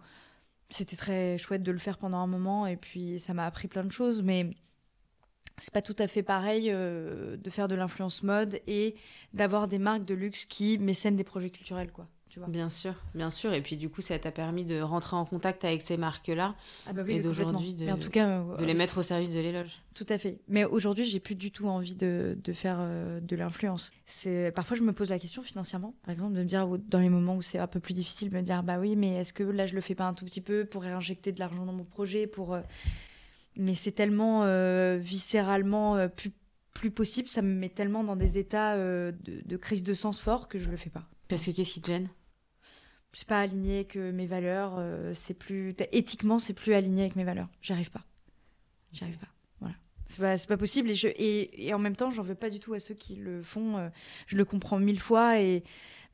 c'était 0.72 0.96
très 0.96 1.38
chouette 1.38 1.62
de 1.62 1.72
le 1.72 1.78
faire 1.78 2.00
pendant 2.00 2.18
un 2.18 2.28
moment, 2.28 2.66
et 2.66 2.76
puis 2.76 3.20
ça 3.20 3.36
m'a 3.36 3.46
appris 3.46 3.68
plein 3.68 3.84
de 3.84 3.92
choses, 3.92 4.24
mais 4.24 4.50
c'est 5.60 5.74
pas 5.74 5.82
tout 5.82 5.96
à 6.00 6.08
fait 6.08 6.24
pareil 6.24 6.70
euh, 6.70 7.38
de 7.38 7.50
faire 7.50 7.68
de 7.68 7.76
l'influence 7.76 8.24
mode 8.24 8.60
et 8.68 8.96
d'avoir 9.34 9.68
des 9.68 9.80
marques 9.80 10.06
de 10.06 10.16
luxe 10.16 10.46
qui 10.46 10.78
mécènent 10.78 11.16
des 11.16 11.24
projets 11.24 11.50
culturels, 11.50 11.92
quoi. 11.92 12.08
Tu 12.30 12.38
vois. 12.38 12.48
Bien 12.48 12.70
sûr, 12.70 12.94
bien 13.16 13.32
sûr. 13.32 13.54
Et 13.54 13.62
puis 13.62 13.76
du 13.76 13.90
coup, 13.90 14.02
ça 14.02 14.20
t'a 14.20 14.32
permis 14.32 14.64
de 14.64 14.80
rentrer 14.82 15.16
en 15.16 15.26
contact 15.26 15.66
avec 15.66 15.82
ces 15.82 15.98
marques-là 15.98 16.54
ah 16.86 16.94
bah 16.94 17.02
oui, 17.04 17.14
et 17.16 17.22
d'aujourd'hui 17.22 17.74
de, 17.74 17.90
en 17.90 17.98
tout 17.98 18.12
cas, 18.12 18.44
de 18.60 18.66
les 18.66 18.76
mettre 18.76 19.00
au 19.00 19.02
service 19.02 19.34
de 19.34 19.40
l'éloge. 19.40 19.82
Tout 19.96 20.06
à 20.10 20.20
fait. 20.20 20.38
Mais 20.48 20.64
aujourd'hui, 20.64 21.06
j'ai 21.06 21.20
plus 21.20 21.34
du 21.34 21.50
tout 21.52 21.68
envie 21.68 21.96
de, 21.96 22.38
de 22.44 22.54
faire 22.54 22.78
euh, 22.82 23.20
de 23.20 23.36
l'influence. 23.36 23.90
C'est 24.06 24.52
parfois 24.52 24.78
je 24.78 24.84
me 24.84 24.94
pose 24.94 25.10
la 25.10 25.18
question 25.18 25.42
financièrement, 25.42 25.96
par 26.04 26.14
exemple, 26.14 26.36
de 26.36 26.42
me 26.42 26.46
dire 26.46 26.68
dans 26.88 27.00
les 27.00 27.10
moments 27.10 27.36
où 27.36 27.42
c'est 27.42 27.58
un 27.58 27.66
peu 27.66 27.80
plus 27.80 27.96
difficile, 27.96 28.30
de 28.30 28.38
me 28.38 28.44
dire 28.44 28.62
bah 28.62 28.78
oui, 28.78 28.96
mais 28.96 29.16
est-ce 29.16 29.34
que 29.34 29.42
là 29.42 29.66
je 29.66 29.74
le 29.74 29.82
fais 29.82 29.96
pas 29.96 30.06
un 30.06 30.14
tout 30.14 30.26
petit 30.26 30.42
peu 30.42 30.66
pour 30.66 30.84
réinjecter 30.84 31.32
de 31.32 31.40
l'argent 31.40 31.66
dans 31.66 31.74
mon 31.74 31.84
projet, 31.84 32.28
pour 32.28 32.54
euh, 32.54 32.62
mais 33.60 33.76
c'est 33.76 33.92
tellement 33.92 34.44
euh, 34.44 34.98
viscéralement 35.00 35.98
euh, 35.98 36.08
plus, 36.08 36.32
plus 36.74 36.92
possible, 36.92 37.28
ça 37.28 37.42
me 37.42 37.54
met 37.54 37.70
tellement 37.70 38.04
dans 38.04 38.16
des 38.16 38.38
états 38.38 38.76
euh, 38.76 39.12
de, 39.26 39.58
crise 39.58 39.84
de 39.84 39.94
sens 39.94 40.20
fort 40.20 40.48
que 40.48 40.58
je 40.58 40.70
le 40.70 40.78
fais 40.78 40.90
pas. 40.90 41.08
Parce 41.28 41.46
que 41.46 41.52
qu'est-ce 41.52 41.74
qui 41.74 41.82
te 41.82 41.88
gêne? 41.88 42.10
Je 43.12 43.18
suis 43.18 43.26
pas 43.26 43.42
alignée 43.42 43.76
avec 43.76 43.96
mes 43.96 44.28
valeurs, 44.28 44.80
c'est 45.16 45.34
plus 45.34 45.76
éthiquement 45.92 46.38
c'est 46.38 46.54
plus 46.54 46.76
aligné 46.76 47.02
avec 47.02 47.16
mes 47.16 47.24
valeurs. 47.24 47.50
J'y 47.60 47.74
arrive 47.74 47.90
pas. 47.90 48.06
J'y 48.92 49.04
arrive 49.04 49.18
pas. 49.18 49.30
Voilà. 49.60 49.76
C'est 50.10 50.20
pas, 50.20 50.38
pas 50.38 50.58
possible 50.58 50.92
et, 50.92 50.96
je, 50.96 51.08
et, 51.08 51.68
et 51.68 51.74
en 51.74 51.80
même 51.80 51.96
temps 51.96 52.12
j'en 52.12 52.22
veux 52.22 52.36
pas 52.36 52.52
du 52.52 52.60
tout 52.60 52.76
à 52.76 52.80
ceux 52.80 52.94
qui 52.94 53.16
le 53.16 53.42
font. 53.42 53.90
je 54.28 54.38
le 54.38 54.46
comprends 54.46 54.78
mille 54.78 55.00
fois 55.00 55.42
et 55.42 55.64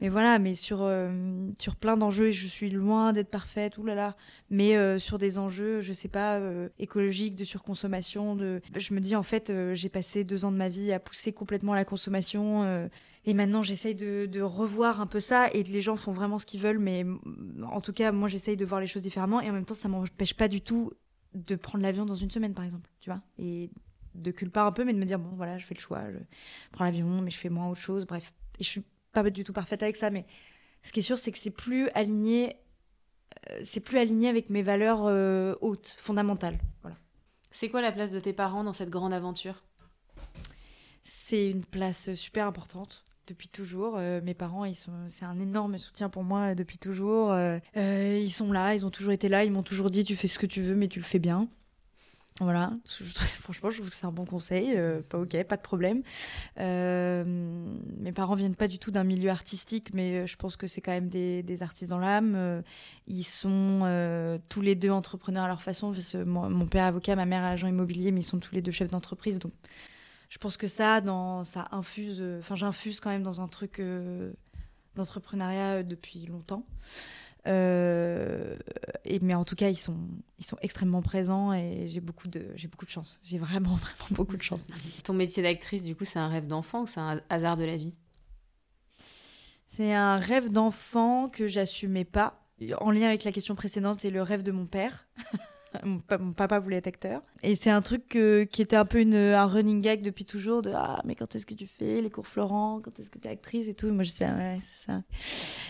mais 0.01 0.09
voilà, 0.09 0.39
mais 0.39 0.55
sur, 0.55 0.79
euh, 0.81 1.49
sur 1.57 1.77
plein 1.77 1.95
d'enjeux, 1.95 2.31
je 2.31 2.47
suis 2.47 2.69
loin 2.69 3.13
d'être 3.13 3.29
parfaite, 3.29 3.77
oulala. 3.77 4.17
Mais 4.49 4.75
euh, 4.75 4.99
sur 4.99 5.17
des 5.17 5.37
enjeux, 5.37 5.79
je 5.79 5.93
sais 5.93 6.09
pas, 6.09 6.37
euh, 6.37 6.67
écologiques, 6.79 7.35
de 7.35 7.45
surconsommation, 7.45 8.35
de... 8.35 8.61
je 8.75 8.93
me 8.93 8.99
dis 8.99 9.15
en 9.15 9.23
fait, 9.23 9.53
j'ai 9.73 9.89
passé 9.89 10.25
deux 10.25 10.43
ans 10.43 10.51
de 10.51 10.57
ma 10.57 10.67
vie 10.67 10.91
à 10.91 10.99
pousser 10.99 11.31
complètement 11.31 11.73
la 11.73 11.85
consommation. 11.85 12.89
et 13.25 13.33
maintenant, 13.33 13.63
j'essaye 13.63 13.95
de, 13.95 14.25
de, 14.25 14.41
revoir 14.41 14.99
un 14.99 15.07
peu 15.07 15.21
ça. 15.21 15.49
Et 15.53 15.63
les 15.63 15.81
gens 15.81 15.95
font 15.95 16.11
vraiment 16.11 16.39
ce 16.39 16.45
qu'ils 16.45 16.61
veulent. 16.61 16.79
Mais 16.79 17.05
en 17.63 17.79
tout 17.79 17.93
cas, 17.93 18.11
moi, 18.11 18.27
j'essaye 18.27 18.57
de 18.57 18.65
voir 18.65 18.81
les 18.81 18.87
choses 18.87 19.03
différemment. 19.03 19.39
Et 19.39 19.49
en 19.49 19.53
même 19.53 19.65
temps, 19.65 19.75
ça 19.75 19.87
m'empêche 19.87 20.33
pas 20.33 20.49
du 20.49 20.61
tout 20.61 20.91
de 21.33 21.55
prendre 21.55 21.83
l'avion 21.83 22.05
dans 22.05 22.15
une 22.15 22.31
semaine, 22.31 22.53
par 22.53 22.65
exemple. 22.65 22.89
Tu 22.99 23.09
vois 23.09 23.21
Et 23.37 23.69
de 24.13 24.31
culper 24.31 24.59
un 24.59 24.71
peu, 24.71 24.83
mais 24.83 24.93
de 24.93 24.99
me 24.99 25.05
dire, 25.05 25.19
bon, 25.19 25.35
voilà, 25.35 25.57
je 25.57 25.65
fais 25.65 25.75
le 25.75 25.79
choix. 25.79 26.03
Je 26.11 26.17
prends 26.71 26.83
l'avion, 26.83 27.21
mais 27.21 27.31
je 27.31 27.37
fais 27.37 27.49
moins 27.49 27.69
autre 27.69 27.81
chose. 27.81 28.05
Bref. 28.05 28.33
Et 28.59 28.63
pas 29.23 29.29
du 29.29 29.43
tout 29.43 29.53
parfaite 29.53 29.81
avec 29.81 29.95
ça, 29.95 30.09
mais 30.09 30.25
ce 30.83 30.91
qui 30.91 30.99
est 30.99 31.03
sûr, 31.03 31.17
c'est 31.17 31.31
que 31.31 31.37
c'est 31.37 31.49
plus 31.49 31.89
aligné, 31.89 32.57
euh, 33.49 33.61
c'est 33.63 33.79
plus 33.79 33.97
aligné 33.97 34.29
avec 34.29 34.49
mes 34.49 34.61
valeurs 34.61 35.05
euh, 35.05 35.55
hautes, 35.61 35.95
fondamentales. 35.97 36.59
Voilà. 36.81 36.97
C'est 37.51 37.69
quoi 37.69 37.81
la 37.81 37.91
place 37.91 38.11
de 38.11 38.19
tes 38.19 38.33
parents 38.33 38.63
dans 38.63 38.73
cette 38.73 38.89
grande 38.89 39.13
aventure? 39.13 39.63
C'est 41.03 41.49
une 41.49 41.65
place 41.65 42.13
super 42.13 42.45
importante 42.45 43.03
depuis 43.27 43.47
toujours. 43.47 43.95
Euh, 43.97 44.21
mes 44.21 44.33
parents, 44.33 44.65
ils 44.65 44.75
sont, 44.75 44.91
c'est 45.07 45.25
un 45.25 45.39
énorme 45.39 45.77
soutien 45.77 46.09
pour 46.09 46.23
moi 46.23 46.53
depuis 46.53 46.77
toujours. 46.77 47.35
ils 47.75 48.31
sont 48.31 48.51
là, 48.51 48.75
ils 48.75 48.85
ont 48.85 48.91
toujours 48.91 49.13
été 49.13 49.29
là, 49.29 49.43
ils 49.43 49.51
m'ont 49.51 49.63
toujours 49.63 49.89
dit 49.89 50.03
tu 50.03 50.15
fais 50.15 50.27
ce 50.27 50.37
que 50.37 50.45
tu 50.45 50.61
veux, 50.61 50.75
mais 50.75 50.87
tu 50.87 50.99
le 50.99 51.05
fais 51.05 51.19
bien. 51.19 51.47
Voilà, 52.41 52.73
franchement, 52.85 53.69
je 53.69 53.77
trouve 53.77 53.89
que 53.89 53.95
c'est 53.95 54.05
un 54.05 54.11
bon 54.11 54.25
conseil. 54.25 54.73
Euh, 54.75 55.01
pas 55.01 55.17
ok, 55.19 55.41
pas 55.45 55.55
de 55.55 55.61
problème. 55.61 56.03
Euh, 56.59 57.23
mes 57.97 58.11
parents 58.11 58.35
viennent 58.35 58.57
pas 58.57 58.67
du 58.67 58.77
tout 58.77 58.91
d'un 58.91 59.05
milieu 59.05 59.29
artistique, 59.29 59.93
mais 59.93 60.15
euh, 60.17 60.27
je 60.27 60.35
pense 60.35 60.57
que 60.57 60.67
c'est 60.67 60.81
quand 60.81 60.91
même 60.91 61.07
des, 61.07 61.63
artistes 61.63 61.89
dans 61.89 61.97
l'âme. 61.97 62.61
ils 63.07 63.23
sont 63.23 64.39
tous 64.49 64.59
les 64.59 64.75
deux 64.75 64.89
entrepreneurs 64.89 65.45
à 65.45 65.47
leur 65.47 65.61
façon. 65.61 65.93
mon, 66.25 66.67
père 66.67 66.83
est 66.83 66.87
avocat, 66.87 67.15
ma 67.15 67.25
mère 67.25 67.45
agent 67.45 67.67
immobilier, 67.67 68.11
mais 68.11 68.19
ils 68.19 68.25
sont 68.25 68.39
tous 68.39 68.53
les 68.53 68.61
deux 68.61 68.71
chefs 68.71 68.91
d'entreprise. 68.91 69.39
Donc, 69.39 69.53
je 70.29 70.37
pense 70.37 70.57
que 70.57 70.67
ça, 70.67 70.99
dans, 70.99 71.45
ça 71.45 71.69
infuse. 71.71 72.21
Enfin, 72.39 72.55
j'infuse 72.55 72.99
quand 72.99 73.11
même 73.11 73.23
dans 73.23 73.39
un 73.39 73.47
truc 73.47 73.81
d'entrepreneuriat 74.95 75.83
depuis 75.83 76.25
longtemps. 76.25 76.65
Euh, 77.47 78.55
et, 79.03 79.19
mais 79.19 79.35
en 79.35 79.45
tout 79.45 79.55
cas, 79.55 79.69
ils 79.69 79.77
sont, 79.77 79.97
ils 80.39 80.45
sont 80.45 80.57
extrêmement 80.61 81.01
présents 81.01 81.53
et 81.53 81.87
j'ai 81.87 82.01
beaucoup 82.01 82.27
de, 82.27 82.47
j'ai 82.55 82.67
beaucoup 82.67 82.85
de 82.85 82.89
chance. 82.89 83.19
J'ai 83.23 83.37
vraiment, 83.37 83.75
vraiment 83.75 84.09
beaucoup 84.11 84.37
de 84.37 84.41
chance. 84.41 84.65
Ton 85.03 85.13
métier 85.13 85.43
d'actrice, 85.43 85.83
du 85.83 85.95
coup, 85.95 86.05
c'est 86.05 86.19
un 86.19 86.27
rêve 86.27 86.47
d'enfant 86.47 86.83
ou 86.83 86.87
c'est 86.87 86.99
un 86.99 87.21
hasard 87.29 87.57
de 87.57 87.63
la 87.63 87.77
vie? 87.77 87.97
C'est 89.69 89.93
un 89.93 90.15
rêve 90.15 90.49
d'enfant 90.49 91.27
que 91.29 91.47
j'assumais 91.47 92.05
pas, 92.05 92.41
en 92.79 92.91
lien 92.91 93.07
avec 93.07 93.25
la 93.25 93.33
question 93.33 93.55
précédente, 93.55 93.99
c'est 93.99 94.09
le 94.09 94.21
rêve 94.21 94.41
de 94.41 94.51
mon 94.51 94.65
père. 94.65 95.07
mon, 95.83 95.99
papa 96.31 96.59
voulait 96.59 96.77
être 96.77 96.87
acteur. 96.87 97.21
Et 97.43 97.55
c'est 97.55 97.69
un 97.69 97.81
truc 97.81 98.07
qui 98.07 98.61
était 98.61 98.77
un 98.77 98.85
peu 98.85 99.01
une, 99.01 99.15
un 99.15 99.45
running 99.45 99.81
gag 99.81 100.01
depuis 100.01 100.23
toujours 100.23 100.61
de 100.61 100.71
Ah, 100.73 101.01
mais 101.03 101.15
quand 101.15 101.35
est-ce 101.35 101.45
que 101.45 101.53
tu 101.53 101.67
fais 101.67 102.01
les 102.01 102.09
cours 102.09 102.27
Florent? 102.27 102.79
Quand 102.81 102.97
est-ce 102.99 103.09
que 103.09 103.19
tu 103.19 103.27
es 103.27 103.31
actrice 103.31 103.67
et 103.67 103.73
tout? 103.73 103.91
Moi, 103.91 104.03
je 104.03 104.11
disais 104.11 104.27
Ouais, 104.27 104.59
c'est 104.63 104.85
ça. 104.85 105.03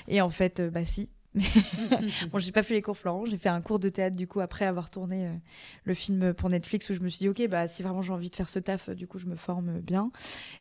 Et 0.08 0.22
en 0.22 0.30
fait, 0.30 0.60
euh, 0.60 0.70
bah 0.70 0.86
si. 0.86 1.10
bon, 2.32 2.40
j'ai 2.40 2.52
pas 2.52 2.64
fait 2.64 2.74
les 2.74 2.82
cours 2.82 2.98
Florent, 2.98 3.26
j'ai 3.26 3.38
fait 3.38 3.50
un 3.50 3.62
cours 3.62 3.80
de 3.80 3.90
théâtre 3.90 4.16
du 4.16 4.28
coup 4.28 4.40
après 4.40 4.66
avoir 4.66 4.90
tourné 4.90 5.28
euh, 5.28 5.34
le 5.84 5.94
film 5.94 6.34
pour 6.34 6.50
Netflix 6.50 6.90
où 6.90 6.94
je 6.94 7.02
me 7.02 7.10
suis 7.10 7.20
dit 7.20 7.30
ok 7.30 7.48
bah 7.50 7.68
si 7.68 7.84
vraiment 7.84 8.02
j'ai 8.02 8.14
envie 8.14 8.30
de 8.30 8.36
faire 8.36 8.50
ce 8.50 8.60
taf, 8.60 8.90
du 8.90 9.08
coup 9.08 9.20
je 9.20 9.26
me 9.26 9.36
forme 9.36 9.80
bien. 9.82 10.12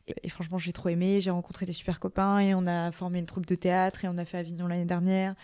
Et, 0.07 0.29
franchement 0.29 0.57
j'ai 0.57 0.73
trop 0.73 0.89
aimé, 0.89 1.21
j'ai 1.21 1.31
rencontré 1.31 1.65
des 1.65 1.73
super 1.73 1.99
copains 1.99 2.39
et 2.39 2.53
on 2.53 2.67
a 2.67 2.91
formé 2.91 3.19
une 3.19 3.25
troupe 3.25 3.45
de 3.45 3.55
théâtre 3.55 4.05
et 4.05 4.07
on 4.07 4.17
a 4.17 4.25
fait 4.25 4.37
Avignon 4.37 4.67
l'année 4.67 4.85
dernière. 4.85 5.35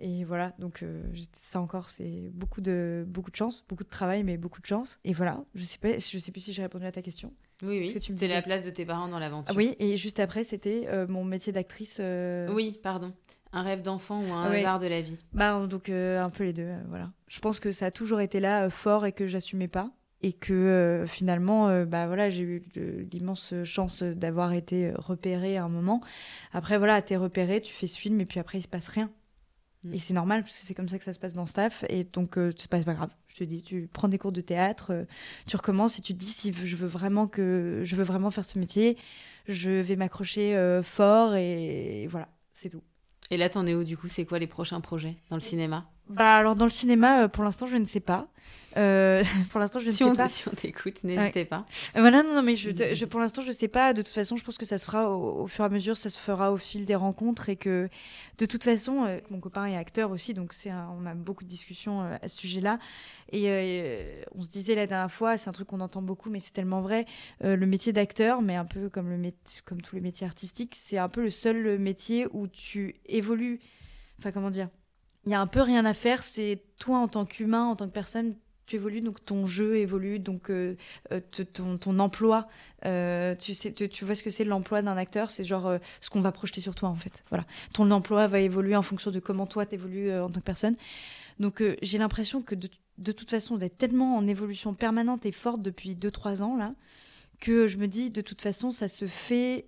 Et 0.00 0.24
voilà, 0.24 0.54
donc 0.58 0.82
euh, 0.82 1.02
ça 1.40 1.60
encore, 1.60 1.88
c'est 1.88 2.30
beaucoup 2.32 2.60
de, 2.60 3.04
beaucoup 3.08 3.30
de 3.30 3.36
chance, 3.36 3.64
beaucoup 3.68 3.84
de 3.84 3.88
travail, 3.88 4.22
mais 4.22 4.36
beaucoup 4.36 4.60
de 4.60 4.66
chance. 4.66 4.98
Et 5.04 5.12
voilà, 5.12 5.42
je 5.54 5.64
sais, 5.64 5.78
pas, 5.78 5.98
je 5.98 6.18
sais 6.18 6.30
plus 6.30 6.40
si 6.40 6.52
j'ai 6.52 6.62
répondu 6.62 6.86
à 6.86 6.92
ta 6.92 7.02
question. 7.02 7.32
Oui, 7.62 7.80
oui. 7.80 8.00
C'était 8.00 8.28
la 8.28 8.42
place 8.42 8.64
de 8.64 8.70
tes 8.70 8.84
parents 8.84 9.08
dans 9.08 9.18
l'aventure. 9.18 9.52
Ah 9.52 9.56
oui, 9.56 9.74
et 9.80 9.96
juste 9.96 10.20
après, 10.20 10.44
c'était 10.44 10.84
euh, 10.86 11.08
mon 11.08 11.24
métier 11.24 11.52
d'actrice. 11.52 11.98
Euh, 12.00 12.48
oui, 12.52 12.78
pardon. 12.82 13.12
Un 13.52 13.62
rêve 13.62 13.82
d'enfant 13.82 14.20
ou 14.20 14.32
un 14.32 14.50
hasard 14.50 14.78
de 14.78 14.86
la 14.86 15.00
vie 15.00 15.24
Bah, 15.32 15.66
donc 15.66 15.88
un 15.88 16.30
peu 16.30 16.44
les 16.44 16.52
deux, 16.52 16.68
voilà. 16.88 17.10
Je 17.28 17.40
pense 17.40 17.60
que 17.60 17.72
ça 17.72 17.86
a 17.86 17.90
toujours 17.90 18.20
été 18.20 18.40
là, 18.40 18.68
fort, 18.70 19.06
et 19.06 19.12
que 19.12 19.26
j'assumais 19.26 19.68
pas. 19.68 19.90
Et 20.20 20.32
que 20.32 21.04
finalement, 21.06 21.84
bah 21.84 22.06
voilà, 22.06 22.28
j'ai 22.28 22.42
eu 22.42 22.62
l'immense 23.12 23.54
chance 23.64 24.02
d'avoir 24.02 24.52
été 24.52 24.92
repérée 24.96 25.56
à 25.56 25.64
un 25.64 25.68
moment. 25.68 26.02
Après, 26.52 26.76
voilà, 26.76 27.00
t'es 27.00 27.16
repérée, 27.16 27.60
tu 27.60 27.72
fais 27.72 27.86
ce 27.86 27.98
film, 27.98 28.20
et 28.20 28.26
puis 28.26 28.40
après, 28.40 28.58
il 28.58 28.62
se 28.62 28.68
passe 28.68 28.88
rien. 28.88 29.10
Mm. 29.84 29.94
Et 29.94 29.98
c'est 29.98 30.14
normal 30.14 30.42
parce 30.42 30.56
que 30.56 30.66
c'est 30.66 30.74
comme 30.74 30.88
ça 30.88 30.98
que 30.98 31.04
ça 31.04 31.12
se 31.12 31.18
passe 31.18 31.34
dans 31.34 31.46
staff. 31.46 31.84
Et 31.88 32.04
donc, 32.04 32.36
euh, 32.38 32.52
c'est 32.56 32.70
pas, 32.70 32.80
pas, 32.80 32.94
grave. 32.94 33.10
Je 33.28 33.36
te 33.36 33.44
dis, 33.44 33.62
tu 33.62 33.88
prends 33.92 34.08
des 34.08 34.18
cours 34.18 34.32
de 34.32 34.40
théâtre, 34.40 34.92
euh, 34.92 35.04
tu 35.46 35.56
recommences 35.56 35.98
et 35.98 36.02
tu 36.02 36.14
te 36.14 36.18
dis 36.18 36.26
si 36.26 36.52
je 36.52 36.76
veux 36.76 36.88
vraiment 36.88 37.26
que 37.28 37.82
je 37.84 37.96
veux 37.96 38.04
vraiment 38.04 38.30
faire 38.30 38.44
ce 38.44 38.58
métier, 38.58 38.96
je 39.46 39.70
vais 39.70 39.96
m'accrocher 39.96 40.56
euh, 40.56 40.82
fort 40.82 41.36
et, 41.36 42.06
voilà, 42.10 42.28
c'est 42.54 42.68
tout. 42.68 42.82
Et 43.30 43.36
là, 43.36 43.48
t'en 43.50 43.66
es 43.66 43.74
où 43.74 43.84
du 43.84 43.96
coup? 43.96 44.08
C'est 44.08 44.24
quoi 44.26 44.38
les 44.38 44.46
prochains 44.46 44.80
projets 44.80 45.16
dans 45.30 45.36
le 45.36 45.40
cinéma? 45.40 45.90
Bah 46.08 46.36
alors 46.36 46.54
dans 46.54 46.64
le 46.64 46.70
cinéma, 46.70 47.28
pour 47.28 47.44
l'instant, 47.44 47.66
je 47.66 47.76
ne 47.76 47.84
sais 47.84 48.00
pas. 48.00 48.28
Euh, 48.76 49.24
pour 49.50 49.60
l'instant, 49.60 49.80
je 49.80 49.86
ne 49.86 49.92
sais 49.92 50.04
pas. 50.14 50.28
Si 50.38 50.46
on 50.46 50.52
t'écoute, 50.52 51.02
n'hésitez 51.04 51.44
pas. 51.44 51.64
Euh, 51.96 52.00
voilà, 52.00 52.22
non, 52.22 52.34
non, 52.34 52.42
mais 52.42 52.54
je, 52.54 52.70
je, 52.94 53.04
pour 53.06 53.18
l'instant, 53.18 53.42
je 53.42 53.48
ne 53.48 53.52
sais 53.52 53.68
pas. 53.68 53.92
De 53.92 54.02
toute 54.02 54.12
façon, 54.12 54.36
je 54.36 54.44
pense 54.44 54.58
que 54.58 54.66
ça 54.66 54.78
se 54.78 54.84
fera 54.84 55.10
au, 55.10 55.46
fur 55.46 55.64
et 55.64 55.66
à 55.66 55.70
mesure, 55.70 55.96
ça 55.96 56.10
se 56.10 56.18
fera 56.18 56.52
au 56.52 56.56
fil 56.56 56.84
des 56.84 56.94
rencontres 56.94 57.48
et 57.48 57.56
que 57.56 57.88
de 58.38 58.46
toute 58.46 58.64
façon, 58.64 59.04
euh, 59.04 59.18
mon 59.30 59.40
copain 59.40 59.66
est 59.66 59.76
acteur 59.76 60.10
aussi, 60.10 60.34
donc 60.34 60.52
c'est 60.52 60.70
on 60.72 61.06
a 61.06 61.14
beaucoup 61.14 61.44
de 61.44 61.48
discussions 61.48 62.00
à 62.00 62.28
ce 62.28 62.36
sujet-là. 62.38 62.78
Et 63.32 64.24
on 64.34 64.42
se 64.42 64.48
disait 64.48 64.74
la 64.74 64.86
dernière 64.86 65.10
fois, 65.10 65.36
c'est 65.38 65.48
un 65.48 65.52
truc 65.52 65.68
qu'on 65.68 65.80
entend 65.80 66.02
beaucoup, 66.02 66.30
mais 66.30 66.40
c'est 66.40 66.52
tellement 66.52 66.82
vrai. 66.82 67.06
le 67.40 67.66
métier 67.66 67.92
d'acteur, 67.92 68.42
mais 68.42 68.56
un 68.56 68.64
peu 68.64 68.88
comme, 68.88 69.10
le 69.10 69.32
comme 69.64 69.82
tous 69.82 69.96
les 69.96 70.02
métiers 70.02 70.26
artistiques, 70.26 70.74
c'est 70.76 70.98
un 70.98 71.08
peu 71.08 71.22
le 71.22 71.30
seul 71.30 71.78
métier 71.78 72.26
où 72.32 72.48
tu 72.48 72.96
évolues. 73.06 73.60
Enfin, 74.18 74.32
comment 74.32 74.50
dire? 74.50 74.68
Il 75.26 75.32
y 75.32 75.34
a 75.34 75.40
un 75.40 75.46
peu 75.46 75.60
rien 75.60 75.84
à 75.84 75.94
faire, 75.94 76.22
c'est 76.22 76.62
toi 76.78 76.98
en 76.98 77.08
tant 77.08 77.24
qu'humain, 77.24 77.64
en 77.64 77.76
tant 77.76 77.86
que 77.86 77.92
personne, 77.92 78.34
tu 78.68 78.76
évolues, 78.76 79.00
donc 79.00 79.24
ton 79.24 79.46
jeu 79.46 79.78
évolue, 79.78 80.18
donc 80.18 80.50
euh, 80.50 80.76
euh, 81.10 81.20
ton, 81.80 81.98
emploi, 81.98 82.48
euh, 82.84 83.34
tu, 83.34 83.54
sais, 83.54 83.72
tu, 83.72 84.04
vois 84.04 84.14
ce 84.14 84.22
que 84.22 84.30
c'est 84.30 84.44
l'emploi 84.44 84.82
d'un 84.82 84.96
acteur, 84.96 85.30
c'est 85.30 85.42
genre 85.42 85.78
ce 86.00 86.10
qu'on 86.10 86.20
va 86.20 86.32
projeter 86.32 86.60
sur 86.60 86.74
toi 86.74 86.90
en 86.90 86.94
fait. 86.94 87.24
Voilà. 87.30 87.46
Ton 87.72 87.90
emploi 87.90 88.26
va 88.28 88.40
évoluer 88.40 88.76
en 88.76 88.82
fonction 88.82 89.10
de 89.10 89.18
comment 89.20 89.46
toi 89.46 89.66
t'évolues 89.66 90.12
en 90.12 90.28
tant 90.28 90.40
que 90.40 90.44
personne. 90.44 90.76
Donc 91.40 91.62
j'ai 91.82 91.98
l'impression 91.98 92.42
que 92.42 92.54
de, 92.54 92.68
de, 92.98 93.12
toute 93.12 93.30
façon 93.30 93.56
d'être 93.56 93.78
tellement 93.78 94.16
en 94.16 94.26
évolution 94.26 94.74
permanente 94.74 95.24
et 95.24 95.32
forte 95.32 95.62
depuis 95.62 95.94
2-3 95.94 96.42
ans 96.42 96.56
là, 96.56 96.74
que 97.40 97.68
je 97.68 97.78
me 97.78 97.88
dis 97.88 98.10
de 98.10 98.20
toute 98.20 98.42
façon 98.42 98.70
ça 98.70 98.88
se 98.88 99.06
fait 99.06 99.66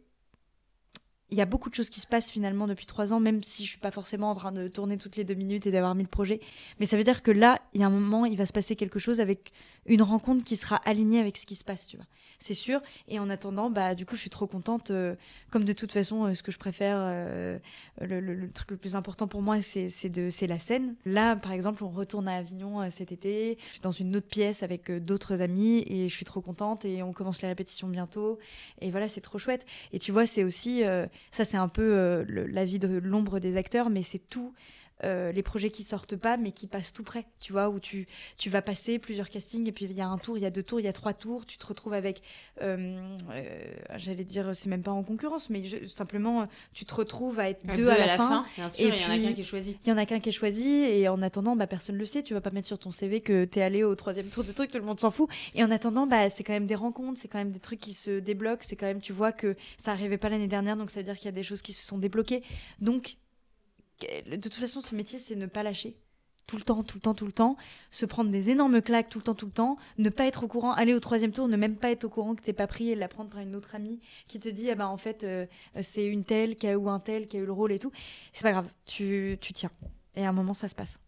il 1.31 1.39
y 1.39 1.41
a 1.41 1.47
beaucoup 1.47 1.71
de 1.71 1.75
choses 1.75 1.91
qui 1.91 2.01
se 2.01 2.07
passent 2.07 2.31
finalement 2.31 2.67
depuis 2.67 2.87
trois 2.87 3.13
ans, 3.13 3.21
même 3.21 3.43
si 3.43 3.65
je 3.65 3.71
suis 3.71 3.79
pas 3.79 3.91
forcément 3.91 4.31
en 4.31 4.35
train 4.35 4.53
de 4.53 4.69
tourner 4.69 4.97
toutes 4.97 5.17
les 5.17 5.25
deux 5.25 5.35
minutes 5.35 5.67
et 5.67 5.71
d'avoir 5.71 5.95
mille 5.95 6.09
projets. 6.09 6.41
Mais 6.79 6.87
ça 6.87 6.97
veut 6.97 7.05
dire 7.05 7.23
que 7.23 7.31
là, 7.31 7.61
il 7.75 7.81
y 7.81 7.85
a 7.85 7.87
un 7.87 7.91
moment, 7.91 8.27
il 8.27 8.37
va 8.37 8.47
se 8.47 8.53
passer 8.53 8.77
quelque 8.77 8.99
chose 8.99 9.21
avec 9.21 9.53
une 9.87 10.03
rencontre 10.03 10.45
qui 10.45 10.57
sera 10.57 10.77
alignée 10.77 11.21
avec 11.21 11.37
ce 11.37 11.47
qui 11.47 11.57
se 11.57 11.65
passe, 11.65 11.87
tu 11.87 11.97
vois. 11.97 12.07
C'est 12.41 12.55
sûr. 12.55 12.81
Et 13.07 13.19
en 13.19 13.29
attendant, 13.29 13.69
bah, 13.69 13.95
du 13.95 14.07
coup, 14.07 14.17
je 14.17 14.23
suis 14.23 14.31
trop 14.31 14.47
contente. 14.47 14.91
Euh, 14.91 15.15
comme 15.51 15.65
de 15.65 15.75
toute 15.75 15.93
façon, 15.93 16.25
euh, 16.25 16.35
ce 16.35 16.43
que 16.43 16.51
je 16.51 16.59
préfère, 16.59 16.97
euh, 16.99 17.59
le, 18.01 18.51
truc 18.51 18.71
le 18.71 18.77
plus 18.79 18.97
important 18.97 19.29
pour 19.29 19.43
moi, 19.43 19.61
c'est 19.61 20.47
la 20.47 20.59
scène. 20.59 20.95
Là, 21.05 21.37
par 21.37 21.53
exemple, 21.53 21.85
on 21.85 21.91
retourne 21.91 22.29
à 22.29 22.37
Avignon 22.37 22.89
cet 22.91 23.13
été. 23.13 23.59
Je 23.67 23.73
suis 23.73 23.81
dans 23.83 23.93
une 23.93 24.17
autre 24.17 24.27
pièce 24.27 24.63
avec 24.63 24.91
d'autres 24.91 25.43
amis 25.43 25.85
et 25.87 26.09
je 26.09 26.15
suis 26.15 26.25
trop 26.25 26.41
contente 26.41 26.87
et 26.87 27.03
on 27.03 27.13
commence 27.13 27.43
les 27.43 27.49
répétitions 27.49 27.89
bientôt. 27.89 28.39
Et 28.81 28.91
voilà, 28.91 29.09
c'est 29.09 29.21
trop 29.21 29.39
chouette. 29.39 29.67
Et 29.93 29.99
tu 29.99 30.11
vois, 30.11 30.27
c'est 30.27 30.43
aussi 30.43 30.83
ça, 31.31 31.45
c'est 31.45 31.59
un 31.59 31.69
peu 31.69 32.25
la 32.27 32.65
vie 32.65 32.79
de 32.79 32.89
l'ombre 32.89 33.39
des 33.39 33.59
acteurs, 33.59 33.91
mais 33.91 34.03
c'est 34.03 34.23
tout. 34.31 34.55
Euh, 35.05 35.33
les 35.33 35.43
projets 35.43 35.71
qui 35.71 35.83
sortent 35.83 36.17
pas 36.17 36.37
mais 36.37 36.53
qui 36.53 36.67
passent 36.67 36.93
tout 36.93 37.03
près, 37.03 37.25
tu 37.41 37.53
vois, 37.53 37.71
où 37.71 37.81
tu, 37.81 38.07
tu 38.37 38.51
vas 38.51 38.61
passer 38.61 38.99
plusieurs 38.99 39.31
castings 39.31 39.67
et 39.67 39.73
puis 39.73 39.87
il 39.87 39.93
y 39.93 40.01
a 40.01 40.07
un 40.07 40.19
tour, 40.19 40.37
il 40.37 40.43
y 40.43 40.47
a 40.47 40.51
deux 40.51 40.63
tours, 40.63 40.79
il 40.79 40.85
y 40.85 40.89
a 40.89 40.93
trois 40.93 41.15
tours, 41.15 41.47
tu 41.47 41.57
te 41.57 41.67
retrouves 41.67 41.95
avec, 41.95 42.23
euh, 42.61 43.17
j'allais 43.97 44.25
dire, 44.25 44.55
c'est 44.55 44.69
même 44.69 44.83
pas 44.83 44.91
en 44.91 45.03
concurrence, 45.03 45.49
mais 45.49 45.63
simplement 45.87 46.47
tu 46.75 46.85
te 46.85 46.95
retrouves 46.95 47.41
à 47.41 47.49
être 47.49 47.65
deux, 47.75 47.89
à, 47.89 48.07
la, 48.07 48.17
fin. 48.17 48.45
et 48.79 48.89
il 48.89 48.95
y 48.95 49.05
en 49.05 49.11
a 49.11 49.19
qu'un 49.19 49.33
qui 49.33 49.41
est 49.41 49.45
choisi. 49.45 49.77
Il 49.85 49.89
y 49.89 49.93
en 49.93 49.97
a 49.97 50.07
qu'un 50.07 50.21
qui 50.21 50.29
est 50.29 50.33
choisi 50.33 50.69
et 50.69 51.09
en 51.09 51.23
attendant, 51.23 51.57
bah, 51.57 51.67
personne 51.67 51.97
le 51.97 52.05
sait, 52.05 52.23
tu 52.23 52.35
vas 52.35 52.41
pas 52.43 52.51
mettre 52.51 52.67
sur 52.67 52.79
ton 52.79 52.91
CV 52.91 53.21
que 53.21 53.45
tu 53.47 53.59
es 53.59 53.63
allé 53.63 53.85
au 53.85 53.95
troisième 53.95 54.27
tour 54.29 54.45
de 54.45 54.53
truc, 54.53 54.71
tout 54.71 54.79
le 54.79 54.85
monde 54.85 55.01
s'en 55.01 55.11
fout. 55.11 55.31
Et 55.55 55.65
en 55.65 55.71
attendant, 55.71 56.07
bah, 56.07 56.29
c'est 56.29 56.45
quand 56.45 56.53
même 56.53 56.67
des 56.67 56.75
rencontres, 56.75 57.19
c'est 57.19 57.29
quand 57.29 57.39
même 57.39 57.53
des 57.53 57.61
trucs 57.61 57.81
qui 57.81 57.95
se 57.95 58.19
débloquent, 58.19 58.63
c'est 58.67 58.77
quand 58.77 58.87
même, 58.87 59.01
tu 59.01 59.13
vois 59.13 59.33
que 59.33 59.57
ça 59.79 59.93
arrivait 59.93 60.19
pas 60.19 60.29
l'année 60.29 60.47
dernière, 60.47 60.77
donc 60.77 60.91
ça 60.91 61.01
veut 61.01 61.05
dire 61.05 61.17
qu'il 61.17 61.27
y 61.27 61.29
a 61.29 61.33
des 61.33 61.43
choses 61.43 61.63
qui 61.63 61.73
se 61.73 61.87
sont 61.87 61.99
débloquées. 61.99 62.43
Donc 62.81 63.17
de 64.01 64.37
toute 64.37 64.55
façon, 64.55 64.81
ce 64.81 64.95
métier, 64.95 65.19
c'est 65.19 65.37
ne 65.37 65.47
pas 65.47 65.63
lâcher. 65.63 65.97
Tout 66.47 66.57
le 66.57 66.63
temps, 66.63 66.83
tout 66.83 66.97
le 66.97 67.01
temps, 67.01 67.15
tout 67.15 67.27
le 67.27 67.33
temps. 67.33 67.57
Se 67.93 68.05
prendre 68.07 68.31
des 68.31 68.51
énormes 68.51 68.83
claques 68.83 69.09
tout 69.09 69.19
le 69.19 69.25
temps, 69.25 69.35
tout 69.35 69.47
le 69.47 69.53
temps. 69.53 69.77
Ne 69.99 70.09
pas 70.09 70.27
être 70.27 70.43
au 70.43 70.49
courant, 70.49 70.73
aller 70.73 70.95
au 70.95 71.01
troisième 71.01 71.31
tour, 71.31 71.47
ne 71.47 71.57
même 71.57 71.77
pas 71.77 71.93
être 71.93 72.05
au 72.05 72.09
courant 72.09 72.35
que 72.35 72.43
t'es 72.43 72.53
pas 72.53 72.67
pris 72.67 72.91
et 72.91 72.97
la 72.97 73.07
prendre 73.07 73.31
par 73.31 73.41
une 73.41 73.55
autre 73.55 73.77
amie 73.77 74.01
qui 74.27 74.41
te 74.41 74.49
dit, 74.49 74.69
ah 74.69 74.75
ben 74.75 74.87
en 74.87 74.97
fait, 74.97 75.23
euh, 75.23 75.47
c'est 75.81 76.05
une 76.05 76.25
telle 76.25 76.57
qui 76.57 76.67
a 76.67 76.73
eu 76.73 76.89
un 76.89 76.99
tel 76.99 77.29
qui 77.29 77.37
a 77.37 77.41
eu 77.41 77.47
le 77.47 77.53
rôle 77.53 77.71
et 77.71 77.79
tout. 77.79 77.93
C'est 78.33 78.43
pas 78.43 78.51
grave, 78.51 78.69
tu, 78.85 79.39
tu 79.41 79.53
tiens. 79.53 79.71
Et 80.17 80.25
à 80.25 80.29
un 80.29 80.33
moment, 80.33 80.55
ça 80.55 80.69
se 80.69 80.75
passe. 80.75 80.99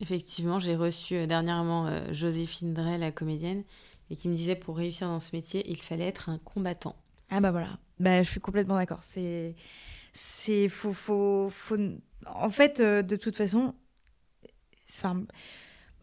Effectivement, 0.00 0.60
j'ai 0.60 0.76
reçu 0.76 1.16
euh, 1.16 1.26
dernièrement 1.26 1.86
euh, 1.86 2.12
Joséphine 2.12 2.72
Drey, 2.72 2.98
la 2.98 3.10
comédienne, 3.10 3.64
et 4.10 4.16
qui 4.16 4.28
me 4.28 4.34
disait 4.34 4.54
pour 4.54 4.76
réussir 4.76 5.08
dans 5.08 5.20
ce 5.20 5.34
métier, 5.34 5.68
il 5.68 5.82
fallait 5.82 6.06
être 6.06 6.28
un 6.28 6.38
combattant. 6.38 6.94
Ah 7.30 7.40
bah 7.40 7.50
voilà, 7.50 7.78
bah, 7.98 8.22
je 8.22 8.30
suis 8.30 8.40
complètement 8.40 8.76
d'accord. 8.76 9.02
C'est 9.02 9.56
c'est 10.14 10.68
faut, 10.68 10.92
faut, 10.92 11.48
faut, 11.50 11.76
en 12.26 12.48
fait 12.48 12.80
euh, 12.80 13.02
de 13.02 13.16
toute 13.16 13.36
façon 13.36 13.74
enfin 14.88 15.24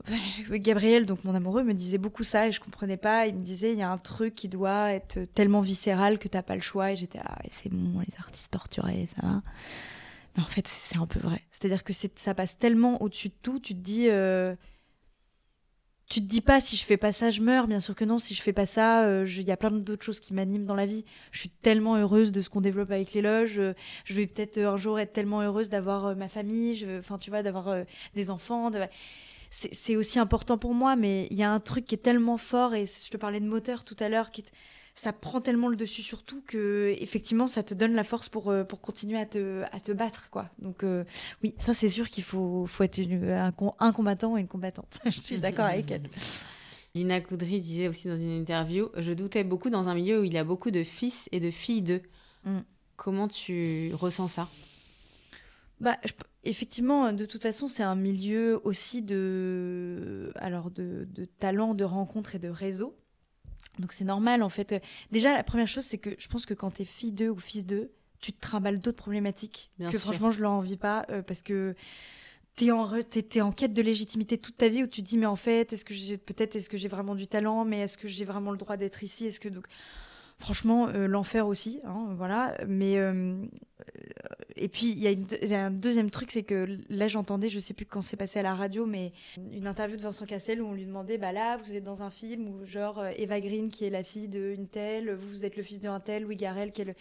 Gabriel 0.52 1.06
donc 1.06 1.24
mon 1.24 1.34
amoureux 1.34 1.64
me 1.64 1.74
disait 1.74 1.98
beaucoup 1.98 2.24
ça 2.24 2.48
et 2.48 2.52
je 2.52 2.60
comprenais 2.60 2.98
pas. 2.98 3.28
Il 3.28 3.36
me 3.36 3.44
disait 3.44 3.72
il 3.72 3.80
y 3.80 3.84
a 3.84 3.90
un 3.90 3.98
truc 3.98 4.36
qui 4.36 4.50
doit 4.50 4.92
être 4.92 5.24
tellement 5.34 5.62
viscéral 5.62 6.20
que 6.20 6.28
t'as 6.28 6.42
pas 6.44 6.56
le 6.56 6.62
choix. 6.62 6.92
Et 6.92 6.96
j'étais 6.96 7.20
ah 7.24 7.40
c'est 7.52 7.72
bon 7.72 8.00
les 8.00 8.14
artistes 8.20 8.52
torturés 8.52 9.08
ça 9.16 9.42
mais 10.36 10.44
en 10.44 10.48
fait 10.48 10.68
c'est 10.68 10.98
un 10.98 11.08
peu 11.08 11.20
vrai. 11.20 11.42
C'est 11.52 11.66
à 11.66 11.70
dire 11.70 11.84
que 11.84 11.94
ça 11.94 12.34
passe 12.36 12.58
tellement 12.58 13.02
au-dessus 13.02 13.30
de 13.30 13.36
tout. 13.42 13.60
Tu 13.60 13.74
te 13.76 13.80
dis 13.80 14.10
euh, 14.10 14.56
tu 16.12 16.20
te 16.20 16.26
dis 16.26 16.42
pas 16.42 16.60
si 16.60 16.76
je 16.76 16.84
fais 16.84 16.98
pas 16.98 17.14
ça, 17.14 17.32
je 17.32 17.40
meurs. 17.40 17.68
Bien 17.68 17.80
sûr 17.80 17.96
que 17.96 18.04
non. 18.04 18.20
Si 18.20 18.34
je 18.34 18.42
fais 18.42 18.52
pas 18.52 18.66
ça, 18.66 19.06
euh, 19.06 19.26
il 19.26 19.44
y 19.44 19.52
a 19.52 19.56
plein 19.56 19.72
d'autres 19.72 20.04
choses 20.04 20.20
qui 20.20 20.34
m'animent 20.34 20.66
dans 20.66 20.76
la 20.76 20.86
vie. 20.86 21.06
Je 21.32 21.40
suis 21.40 21.50
tellement 21.50 21.96
heureuse 21.96 22.34
de 22.34 22.42
ce 22.42 22.50
qu'on 22.50 22.60
développe 22.60 22.92
avec 22.92 23.14
les 23.14 23.22
loges. 23.22 23.60
Euh, 23.60 23.74
je 24.04 24.14
vais 24.16 24.28
peut-être 24.28 24.58
euh, 24.58 24.74
un 24.74 24.78
jour 24.78 25.00
être 25.00 25.14
tellement 25.14 25.40
heureuse 25.40 25.70
d'avoir 25.70 26.14
ma 26.18 26.28
famille. 26.28 26.86
Enfin, 27.00 27.18
tu 27.18 27.30
vois, 27.30 27.44
d'avoir 27.44 27.86
des 28.14 28.30
enfants. 28.30 28.70
C'est 29.52 29.96
aussi 29.96 30.20
important 30.20 30.58
pour 30.58 30.74
moi, 30.74 30.98
mais 30.98 31.28
il 31.32 31.38
y 31.38 31.44
a 31.44 31.52
un 31.52 31.62
truc 31.62 31.86
qui 31.86 31.96
est 31.96 32.00
tellement 32.00 32.38
fort. 32.38 32.76
Et 32.76 32.86
je 32.86 33.10
te 33.10 33.16
parlais 33.16 33.40
de 33.40 33.48
moteur 33.48 33.86
tout 33.86 33.98
à 34.02 34.10
l'heure, 34.10 34.32
qui 34.32 34.44
ça 34.96 35.14
prend 35.14 35.42
tellement 35.42 35.68
le 35.68 35.76
dessus 35.76 36.02
sur 36.02 36.24
tout 36.24 36.42
que 36.46 36.96
effectivement 37.00 37.48
ça 37.48 37.64
te 37.64 37.74
donne 37.74 37.94
la 37.94 38.04
force 38.04 38.30
pour, 38.30 38.50
euh, 38.50 38.64
pour 38.64 38.82
continuer 38.82 39.20
à 39.20 39.26
te, 39.26 39.64
à 39.72 39.80
te 39.80 39.92
battre 39.92 40.30
quoi. 40.30 40.50
Donc 40.60 40.84
euh, 40.84 41.04
oui, 41.44 41.56
ça 41.60 41.74
c'est 41.74 41.90
sûr 41.90 42.10
qu'il 42.10 42.24
faut, 42.24 42.66
faut 42.66 42.84
être 42.84 43.00
un, 43.00 43.54
un, 43.80 43.92
combattant 43.92 44.38
et 44.38 44.42
une 44.42 44.48
combattante. 44.48 45.00
Je 45.06 45.20
suis 45.20 45.38
d'accord 45.38 45.66
avec 45.66 45.90
elle. 45.92 46.04
Lina 46.94 47.22
Coudry 47.22 47.62
disait 47.62 47.88
aussi 47.88 48.10
dans 48.10 48.18
une 48.18 48.38
interview 48.38 48.90
Je 48.98 49.14
doutais 49.14 49.44
beaucoup 49.44 49.70
dans 49.70 49.88
un 49.88 49.96
milieu 49.96 50.22
où 50.22 50.24
il 50.24 50.34
y 50.34 50.38
a 50.38 50.44
beaucoup 50.44 50.72
de 50.72 50.84
fils 50.84 51.30
et 51.32 51.40
de 51.40 51.50
filles 51.50 51.82
d'eux. 51.82 52.02
Mm. 52.44 52.60
Comment 52.98 53.28
tu 53.28 53.94
ressens 53.94 54.28
ça? 54.28 54.50
Bah, 55.80 55.98
effectivement, 56.44 57.12
de 57.14 57.26
toute 57.26 57.42
façon, 57.42 57.68
c'est 57.68 57.82
un 57.82 57.96
milieu 57.96 58.62
aussi 58.64 59.02
de, 59.02 60.32
alors 60.36 60.70
de, 60.70 61.08
de 61.10 61.26
talent, 61.26 61.74
de 61.74 61.84
rencontres 61.84 62.36
et 62.36 62.40
de 62.40 62.50
réseaux. 62.50 62.96
Donc 63.80 63.94
c'est 63.94 64.06
normal 64.06 64.44
en 64.44 64.50
fait. 64.50 64.82
Déjà, 65.12 65.34
la 65.34 65.44
première 65.44 65.68
chose, 65.68 65.86
c'est 65.86 65.98
que 65.98 66.16
je 66.18 66.28
pense 66.28 66.46
que 66.46 66.54
quand 66.54 66.72
t'es 66.72 66.86
fille 66.86 67.12
d'eux 67.12 67.30
ou 67.30 67.40
fils 67.40 67.66
d'eux, 67.66 67.92
tu 68.22 68.34
te 68.34 68.40
trimbales 68.40 68.80
d'autres 68.80 68.98
problématiques 68.98 69.72
que 69.92 69.98
franchement 69.98 70.30
je 70.30 70.42
leur 70.42 70.52
envie 70.52 70.78
pas 70.78 71.06
euh, 71.10 71.24
parce 71.24 71.42
que 71.42 71.76
t'es 72.56 72.70
en, 72.72 72.96
es, 72.96 73.42
en 73.42 73.52
quête 73.52 73.74
de 73.74 73.82
légitimité 73.82 74.38
toute 74.38 74.58
ta 74.58 74.70
vie 74.70 74.84
où 74.84 74.88
tu 74.88 75.02
te 75.02 75.08
dis 75.08 75.18
mais 75.18 75.26
en 75.26 75.36
fait 75.36 75.74
est-ce 75.74 75.84
que 75.84 75.94
j'ai 75.96 76.18
peut-être 76.18 76.56
est-ce 76.56 76.70
que 76.70 76.78
j'ai 76.78 76.88
vraiment 76.88 77.16
du 77.16 77.28
talent 77.28 77.66
mais 77.66 77.80
est-ce 77.80 77.98
que 77.98 78.08
j'ai 78.08 78.24
vraiment 78.24 78.52
le 78.52 78.58
droit 78.58 78.78
d'être 78.78 79.04
ici? 79.04 79.26
Est-ce 79.26 79.40
que 79.40 79.50
donc 79.50 79.66
franchement 80.42 80.90
euh, 80.90 81.08
l'enfer 81.08 81.48
aussi 81.48 81.80
hein, 81.86 82.14
voilà 82.18 82.58
mais 82.68 82.98
euh, 82.98 83.36
et 84.58 84.68
puis 84.68 84.92
il 84.92 85.00
y, 85.00 85.56
a 85.56 85.66
un 85.66 85.72
deuxième 85.72 86.10
truc 86.10 86.32
c'est 86.32 86.44
que 86.44 86.78
là 86.90 87.08
j'entendais 87.08 87.48
je 87.48 87.60
sais 87.60 87.74
plus 87.74 87.86
quand 87.86 88.02
c'est 88.02 88.18
passé 88.18 88.40
à 88.40 88.44
la 88.44 88.54
radio 88.54 88.86
mais 88.86 89.14
une 89.38 89.68
interview 89.68 89.96
de 89.96 90.02
Vincent 90.02 90.26
Cassel 90.26 90.62
où 90.62 90.68
on 90.68 90.74
lui 90.74 90.86
demandait 90.86 91.18
bah 91.18 91.32
là 91.32 91.58
vous 91.58 91.74
êtes 91.74 91.84
dans 91.84 92.04
un 92.04 92.10
film 92.10 92.48
où 92.50 92.66
genre 92.66 93.00
euh, 93.00 93.12
Eva 93.18 93.40
Green 93.40 93.72
qui 93.72 93.86
est 93.86 93.90
la 93.90 94.04
fille 94.04 94.28
d'une 94.28 94.68
telle 94.68 95.14
vous 95.14 95.46
êtes 95.46 95.56
le 95.56 95.64
fils 95.64 95.80
d'un 95.80 96.00
tel 96.00 96.24
Louis 96.24 96.36
Garrel 96.36 96.72
qui 96.72 96.82
est 96.82 96.86
le... 96.86 96.96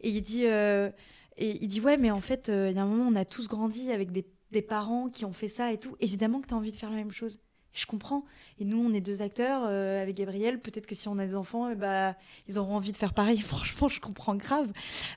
et 0.00 0.10
il 0.10 0.22
dit 0.22 0.44
et 0.44 0.92
il 1.38 1.68
dit 1.68 1.80
ouais 1.80 1.96
mais 1.96 2.10
en 2.10 2.20
fait 2.20 2.48
il 2.48 2.72
y 2.74 2.78
a 2.78 2.82
un 2.82 2.86
moment 2.86 3.10
on 3.10 3.16
a 3.16 3.24
tous 3.24 3.48
grandi 3.48 3.90
avec 3.90 4.12
des 4.12 4.24
des 4.54 4.62
parents 4.62 5.10
qui 5.10 5.24
ont 5.26 5.32
fait 5.32 5.48
ça 5.48 5.72
et 5.72 5.78
tout, 5.78 5.96
évidemment 6.00 6.40
que 6.40 6.46
tu 6.46 6.54
as 6.54 6.56
envie 6.56 6.70
de 6.70 6.76
faire 6.76 6.90
la 6.90 6.96
même 6.96 7.10
chose. 7.10 7.38
Je 7.74 7.86
comprends. 7.86 8.24
Et 8.60 8.64
nous, 8.64 8.78
on 8.78 8.94
est 8.94 9.00
deux 9.00 9.20
acteurs 9.20 9.62
euh, 9.66 10.00
avec 10.00 10.16
Gabriel. 10.16 10.60
Peut-être 10.60 10.86
que 10.86 10.94
si 10.94 11.08
on 11.08 11.18
a 11.18 11.26
des 11.26 11.34
enfants, 11.34 11.68
eh 11.70 11.74
bah, 11.74 12.14
ils 12.48 12.58
auront 12.58 12.76
envie 12.76 12.92
de 12.92 12.96
faire 12.96 13.12
pareil. 13.12 13.38
Franchement, 13.40 13.88
je 13.88 14.00
comprends 14.00 14.36
grave. 14.36 14.72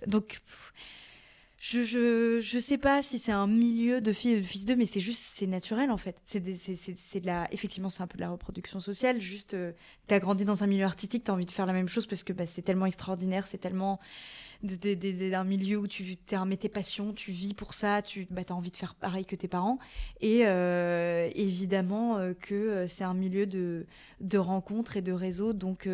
Donc, 0.07 0.41
je, 1.59 1.81
je, 1.81 2.39
je, 2.39 2.59
sais 2.59 2.77
pas 2.77 3.01
si 3.01 3.17
c'est 3.17 3.31
un 3.31 3.47
milieu 3.47 3.99
de 3.99 4.11
filles 4.11 4.37
de 4.37 4.41
fils 4.43 4.63
d'eux, 4.63 4.75
mais 4.75 4.85
c'est 4.85 4.99
juste, 4.99 5.21
c'est 5.21 5.47
naturel 5.47 5.89
en 5.89 5.97
fait. 5.97 6.15
C'est 6.25 6.39
de 6.39 7.25
la, 7.25 7.51
effectivement, 7.51 7.89
c'est 7.89 8.03
un 8.03 8.07
peu 8.07 8.17
de 8.17 8.21
la 8.21 8.29
reproduction 8.29 8.79
sociale. 8.79 9.19
Juste, 9.19 9.55
euh, 9.55 9.71
tu 10.07 10.13
as 10.13 10.19
grandi 10.19 10.45
dans 10.45 10.63
un 10.63 10.67
milieu 10.67 10.85
artistique, 10.85 11.23
tu 11.23 11.31
as 11.31 11.33
envie 11.33 11.47
de 11.47 11.51
faire 11.51 11.65
la 11.65 11.73
même 11.73 11.87
chose 11.87 12.05
parce 12.05 12.23
que 12.23 12.31
bah, 12.31 12.45
c'est 12.45 12.61
tellement 12.61 12.85
extraordinaire, 12.85 13.47
c'est 13.47 13.57
tellement 13.57 13.99
d'un 14.61 15.43
milieu 15.43 15.77
où 15.77 15.87
tu 15.87 16.17
es 16.31 16.35
un 16.35 16.45
métier 16.45 16.69
passion, 16.69 17.13
tu 17.13 17.31
vis 17.31 17.55
pour 17.55 17.73
ça, 17.73 18.03
tu 18.03 18.27
bah, 18.29 18.41
as 18.47 18.53
envie 18.53 18.71
de 18.71 18.77
faire 18.77 18.93
pareil 18.93 19.25
que 19.25 19.35
tes 19.35 19.47
parents. 19.47 19.79
Et 20.21 20.45
euh, 20.45 21.27
évidemment 21.33 22.17
euh, 22.17 22.33
que 22.33 22.85
c'est 22.87 23.03
un 23.03 23.13
milieu 23.15 23.47
de, 23.47 23.87
de 24.21 24.37
rencontres 24.37 24.97
et 24.97 25.01
de 25.01 25.11
réseaux. 25.11 25.53
Donc, 25.53 25.87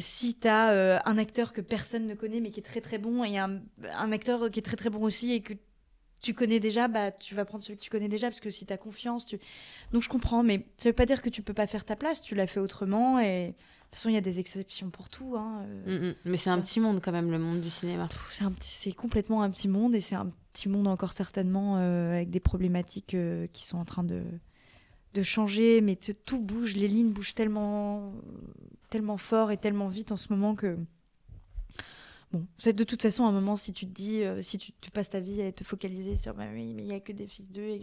si 0.00 0.38
tu 0.38 0.48
as 0.48 1.02
un 1.06 1.18
acteur 1.18 1.52
que 1.52 1.60
personne 1.60 2.06
ne 2.06 2.14
connaît 2.14 2.40
mais 2.40 2.50
qui 2.50 2.60
est 2.60 2.62
très 2.62 2.80
très 2.80 2.98
bon 2.98 3.24
et 3.24 3.38
un, 3.38 3.60
un, 3.94 4.12
acteur 4.12 4.50
qui 4.50 4.60
est 4.60 4.62
très 4.62 4.76
très 4.76 4.90
bon 4.90 5.02
aussi 5.02 5.32
et 5.32 5.40
que 5.40 5.54
tu 6.22 6.32
connais 6.32 6.60
déjà, 6.60 6.88
bah, 6.88 7.12
tu 7.12 7.34
vas 7.34 7.44
prendre 7.44 7.62
celui 7.62 7.76
que 7.78 7.82
tu 7.82 7.90
connais 7.90 8.08
déjà 8.08 8.28
parce 8.28 8.40
que 8.40 8.50
si 8.50 8.64
tu 8.64 8.72
as 8.72 8.78
confiance. 8.78 9.26
Tu... 9.26 9.38
Donc, 9.92 10.02
je 10.02 10.08
comprends, 10.08 10.42
mais 10.42 10.66
ça 10.76 10.88
veut 10.88 10.94
pas 10.94 11.06
dire 11.06 11.20
que 11.20 11.28
tu 11.28 11.42
peux 11.42 11.52
pas 11.52 11.66
faire 11.66 11.84
ta 11.84 11.94
place. 11.94 12.22
Tu 12.22 12.34
l'as 12.34 12.46
fait 12.46 12.58
autrement 12.58 13.20
et 13.20 13.54
toute 13.96 14.00
façon, 14.00 14.08
il 14.10 14.14
y 14.14 14.18
a 14.18 14.22
des 14.22 14.38
exceptions 14.38 14.90
pour 14.90 15.08
tout. 15.08 15.36
Hein, 15.36 15.64
euh. 15.86 15.98
mm, 15.98 16.08
mm. 16.10 16.14
Mais 16.26 16.36
c'est 16.36 16.50
un 16.50 16.60
petit 16.60 16.80
monde 16.80 17.00
quand 17.02 17.12
même, 17.12 17.30
le 17.30 17.38
monde 17.38 17.60
du 17.60 17.70
cinéma. 17.70 18.08
C'est 18.60 18.92
complètement 18.92 19.42
un 19.42 19.50
petit 19.50 19.68
monde 19.68 19.94
et 19.94 20.00
c'est 20.00 20.14
un 20.14 20.30
petit 20.52 20.68
monde 20.68 20.86
encore 20.86 21.12
certainement 21.12 21.76
euh, 21.78 22.14
avec 22.14 22.30
des 22.30 22.40
problématiques 22.40 23.14
euh, 23.14 23.46
qui 23.52 23.64
sont 23.64 23.78
en 23.78 23.84
train 23.84 24.04
de, 24.04 24.22
de 25.14 25.22
changer. 25.22 25.80
Mais 25.80 25.96
tout 25.96 26.40
bouge, 26.40 26.76
les 26.76 26.88
lignes 26.88 27.10
bougent 27.10 27.34
tellement, 27.34 28.12
tellement 28.90 29.16
fort 29.16 29.50
et 29.50 29.56
tellement 29.56 29.88
vite 29.88 30.12
en 30.12 30.16
ce 30.16 30.32
moment 30.32 30.54
que 30.54 30.76
Bon, 32.32 32.44
de 32.64 32.84
toute 32.84 33.02
façon, 33.02 33.24
à 33.24 33.28
un 33.28 33.32
moment, 33.32 33.56
si 33.56 33.72
tu 33.72 33.86
te 33.86 33.92
dis, 33.92 34.22
euh, 34.24 34.40
si 34.40 34.58
tu, 34.58 34.72
passes 34.90 35.10
ta 35.10 35.20
vie 35.20 35.40
à 35.42 35.52
te 35.52 35.62
focaliser 35.62 36.16
sur, 36.16 36.34
bah 36.34 36.46
oui, 36.52 36.74
mais 36.74 36.82
il 36.82 36.88
n'y 36.88 36.94
a 36.94 36.98
que 36.98 37.12
des 37.12 37.28
fils 37.28 37.48
d'eux, 37.48 37.78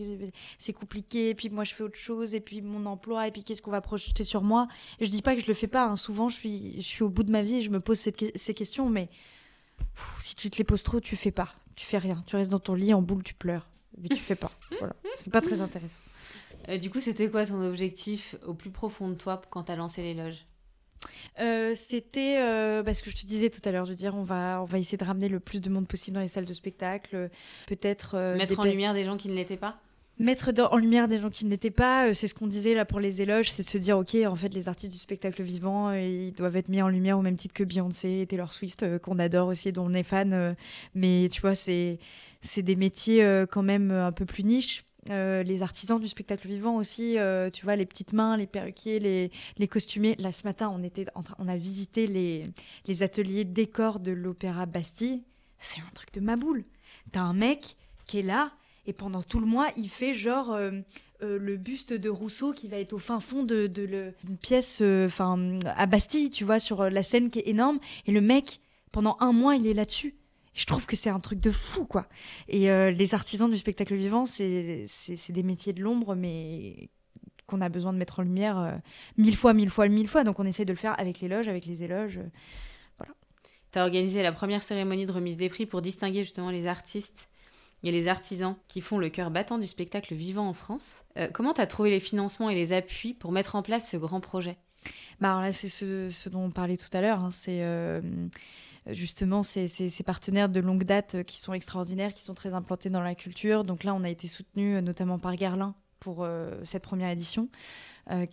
c'est 0.60 0.74
compliqué, 0.74 1.30
et 1.30 1.36
puis 1.36 1.50
moi 1.50 1.63
je 1.63 1.74
fais 1.74 1.84
autre 1.84 1.98
chose, 1.98 2.36
et 2.36 2.42
puis 2.42 2.62
mon 2.62 2.86
emploi, 2.86 3.28
et 3.28 3.32
puis 3.32 3.44
qu'est-ce 3.44 3.62
qu'on 3.62 3.72
va 3.72 3.80
projeter 3.80 4.26
sur 4.26 4.42
moi? 4.42 4.68
Et 5.00 5.06
je 5.06 5.10
dis 5.10 5.22
pas 5.22 5.36
que 5.36 5.42
je 5.42 5.48
le 5.48 5.54
fais 5.54 5.68
pas, 5.68 5.86
hein. 5.86 5.96
souvent 5.96 6.28
je 6.28 6.36
suis, 6.36 6.76
je 6.76 6.86
suis 6.86 7.04
au 7.04 7.10
bout 7.10 7.24
de 7.24 7.32
ma 7.32 7.42
vie 7.42 7.56
et 7.56 7.62
je 7.62 7.70
me 7.70 7.80
pose 7.80 7.98
ces 7.98 8.54
questions, 8.54 8.89
mais 8.89 9.10
si 10.20 10.36
tu 10.36 10.50
te 10.50 10.58
les 10.58 10.66
poses 10.66 10.84
trop, 10.84 11.00
tu 11.00 11.16
fais 11.16 11.32
pas, 11.32 11.56
tu 11.76 11.86
fais 11.86 11.98
rien, 11.98 12.22
tu 12.28 12.36
restes 12.36 12.52
dans 12.52 12.60
ton 12.60 12.74
lit 12.74 12.94
en 12.94 13.02
boule, 13.02 13.24
tu 13.24 13.36
pleures, 13.36 13.70
mais 13.98 14.10
tu 14.10 14.18
fais 14.18 14.36
pas. 14.36 14.52
voilà, 14.78 14.96
c'est 15.20 15.32
pas 15.32 15.42
très 15.42 15.62
intéressant. 15.62 16.02
Euh, 16.68 16.78
du 16.78 16.89
coup, 16.89 17.00
c'était 17.00 17.30
quoi 17.30 17.46
ton 17.46 17.62
objectif 17.62 18.36
au 18.46 18.54
plus 18.54 18.72
profond 18.72 19.08
de 19.08 19.16
toi 19.16 19.42
quand 19.50 19.63
tu 19.63 19.72
as 19.72 19.76
lancé 19.78 20.02
l'éloge 20.02 20.46
euh, 21.39 21.74
c'était 21.76 22.38
euh, 22.39 22.84
parce 22.84 23.02
que 23.02 23.10
je 23.10 23.16
te 23.16 23.26
disais 23.26 23.50
tout 23.50 23.62
à 23.66 23.72
l'heure, 23.72 23.86
je 23.86 23.92
veux 23.92 23.96
dire, 23.96 24.16
on 24.16 24.24
va, 24.24 24.62
on 24.62 24.66
va 24.66 24.80
essayer 24.80 24.98
de 24.98 25.04
ramener 25.04 25.30
le 25.30 25.39
plus 25.39 25.62
de 25.62 25.70
monde 25.70 25.88
possible 25.88 26.16
dans 26.16 26.22
les 26.22 26.28
salles 26.28 26.46
de 26.46 26.54
spectacle, 26.54 27.30
peut-être 27.68 28.16
euh, 28.16 28.36
mettre 28.38 28.60
en 28.60 28.63
lumière 28.63 28.94
des 28.94 29.04
gens 29.04 29.18
qui 29.18 29.30
ne 29.30 29.34
l'étaient 29.34 29.58
pas? 29.58 29.78
Mettre 30.20 30.52
en 30.72 30.78
lumière 30.78 31.08
des 31.08 31.18
gens 31.18 31.32
qui 31.32 31.44
ne 31.44 31.50
l'étaient 31.50 31.72
pas, 31.72 32.13
c'est 32.13 32.28
ce 32.28 32.36
qu'on 32.36 32.46
disait 32.46 32.76
là 32.76 32.86
pour 32.86 33.00
les 33.00 33.24
éloges, 33.24 33.52
c'est 33.52 33.63
de 33.63 33.68
se 33.68 33.80
dire 33.80 33.98
ok, 33.98 34.16
en 34.28 34.36
fait, 34.36 34.54
les 34.54 34.68
artistes 34.68 34.94
du 34.94 35.00
spectacle 35.00 35.42
vivant, 35.42 35.92
ils 35.92 36.32
doivent 36.34 36.56
être 36.56 36.70
mis 36.70 36.84
en 36.84 36.88
lumière 36.88 37.18
au 37.18 37.24
même 37.24 37.36
titre 37.36 37.56
que 37.56 37.63
Beyoncé 37.63 38.20
et 38.22 38.28
Taylor 38.28 38.54
Swift, 38.54 39.00
qu'on 39.00 39.18
adore 39.18 39.48
aussi, 39.48 39.72
dont 39.72 39.88
on 39.89 39.94
est 39.96 40.04
fan. 40.04 40.56
mais 40.94 41.30
tu 41.32 41.42
vois, 41.42 41.56
c'est 41.56 41.98
c'est 42.42 42.62
des 42.62 42.76
métiers 42.76 43.44
quand 43.50 43.63
même 43.63 43.89
un 43.89 44.12
peu 44.12 44.26
plus 44.26 44.44
niches. 44.44 44.86
Euh, 45.10 45.44
les 45.44 45.62
artisans 45.62 46.00
du 46.00 46.08
spectacle 46.08 46.48
vivant 46.48 46.78
aussi, 46.78 47.18
euh, 47.18 47.50
tu 47.50 47.66
vois, 47.66 47.76
les 47.76 47.86
petites 47.86 48.13
mains, 48.13 48.38
les 48.38 48.48
perruquiers, 48.48 49.00
les, 49.00 49.32
les 49.58 49.68
costumiers. 49.68 50.16
Là, 50.18 50.32
ce 50.32 50.44
matin, 50.44 50.72
on, 50.74 50.84
était 50.84 51.06
on 51.39 51.48
a 51.48 51.58
visité 51.58 52.08
les, 52.08 52.44
les 52.88 53.04
ateliers 53.04 53.44
décors 53.44 54.00
de 54.00 54.12
l'Opéra 54.12 54.66
Bastille. 54.66 55.24
C'est 55.60 55.82
un 55.82 55.92
truc 55.94 56.13
de 56.13 56.22
ma 56.22 56.36
boule. 56.36 56.63
T'as 57.12 57.22
un 57.22 57.34
mec 57.34 57.76
qui 58.06 58.20
est 58.20 58.24
là, 58.24 58.52
et 58.86 58.94
pendant 58.94 59.22
tout 59.22 59.39
le 59.39 59.46
mois, 59.46 59.68
il 59.78 59.89
fait 59.89 60.13
genre 60.13 60.54
euh, 60.54 60.72
le 61.22 61.58
buste 61.58 61.94
de 61.94 62.10
Rousseau 62.10 62.54
qui 62.54 62.68
va 62.68 62.78
être 62.78 62.94
au 62.94 62.98
fin 62.98 63.20
fond 63.20 63.44
de, 63.44 63.68
de 63.68 64.13
une 64.28 64.38
pièce 64.38 64.82
enfin 64.82 65.60
à 65.66 65.86
Bastille, 65.86 66.30
tu 66.30 66.44
vois, 66.44 66.60
sur 66.60 66.89
la 66.89 67.04
scène 67.04 67.30
qui 67.30 67.39
est 67.39 67.48
énorme. 67.48 67.80
Et 68.06 68.12
le 68.12 68.22
mec, 68.22 68.60
pendant 68.92 69.18
un 69.20 69.32
mois, 69.32 69.56
il 69.56 69.68
est 69.68 69.74
là-dessus. 69.74 70.16
Je 70.54 70.66
trouve 70.66 70.86
que 70.86 70.96
c'est 70.96 71.10
un 71.10 71.20
truc 71.20 71.39
de 71.39 71.50
fou, 71.50 71.86
quoi. 71.86 72.08
Et 72.48 72.70
euh, 72.70 72.92
les 72.92 73.13
artisans 73.16 73.50
du 73.50 73.58
spectacle 73.58 73.96
vivant, 73.96 74.26
c'est 74.26 74.86
des 75.30 75.44
métiers 75.44 75.74
de 75.74 75.82
l'ombre, 75.82 76.16
mais 76.16 76.89
qu'on 77.48 77.60
a 77.62 77.70
besoin 77.70 77.92
de 77.92 77.98
mettre 77.98 78.20
en 78.20 78.24
lumière 78.24 78.58
euh, 78.60 78.72
mille 79.18 79.36
fois, 79.36 79.54
mille 79.54 79.70
fois, 79.70 79.88
mille 79.88 80.08
fois. 80.08 80.24
Donc 80.24 80.39
on 80.39 80.46
essaye 80.46 80.66
de 80.66 80.72
le 80.72 80.78
faire 80.78 80.98
avec 81.00 81.20
les 81.22 81.28
loges, 81.28 81.48
avec 81.48 81.66
les 81.66 81.84
éloges. 81.84 82.20
Euh, 82.20 82.30
voilà. 83.00 83.13
Tu 83.72 83.80
as 83.80 83.82
organisé 83.82 84.22
la 84.22 84.32
première 84.32 84.62
cérémonie 84.62 85.06
de 85.06 85.12
remise 85.12 85.38
des 85.38 85.50
prix 85.50 85.66
pour 85.66 85.82
distinguer 85.82 86.24
justement 86.24 86.52
les 86.52 86.68
artistes 86.68 87.30
et 87.82 87.92
les 87.92 88.08
artisans 88.08 88.56
qui 88.68 88.80
font 88.80 88.98
le 88.98 89.10
cœur 89.10 89.30
battant 89.32 89.58
du 89.58 89.68
spectacle 89.68 90.13
vivant 90.13 90.48
en 90.48 90.54
France. 90.54 91.04
comment 91.34 91.54
tu 91.54 91.60
as 91.60 91.68
trouvé 91.68 91.89
les 91.89 92.00
financements 92.00 92.50
et 92.50 92.56
les 92.56 92.72
appuis 92.72 93.13
pour 93.13 93.34
mettre 93.34 93.56
en 93.56 93.62
place 93.62 93.89
ce 93.89 93.98
grand 93.98 94.22
projet? 94.22 94.58
Bah 95.20 95.42
là, 95.42 95.52
c'est 95.52 95.68
ce, 95.68 96.30
dont 96.30 96.46
on 96.46 96.52
parlait 96.52 96.78
tout 96.78 96.89
à 96.94 97.02
l'heure. 97.02 97.20
Hein. 97.20 97.32
c'est 97.32 97.62
justement 98.88 99.43
ces, 99.43 99.67
partenaires 100.06 100.50
de 100.50 100.60
longue 100.60 100.84
date 100.84 101.15
euh, 101.15 101.24
qui 101.24 101.38
sont 101.38 101.54
extraordinaires, 101.54 102.13
qui 102.13 102.24
sont 102.24 102.34
très 102.34 102.54
implantés 102.54 102.89
dans 102.89 103.02
la 103.02 103.15
culture. 103.15 103.63
Donc 103.63 103.84
là, 103.84 103.93
on 103.93 104.04
a 104.04 104.10
été 104.10 104.28
soutenu 104.28 104.76
euh, 104.76 104.82
notamment 104.82 105.19
par 105.19 105.36
Garlin 105.36 105.76
pour 106.00 106.24
euh, 106.24 106.60
cette 106.65 106.84
première 106.84 107.10
édition, 107.10 107.48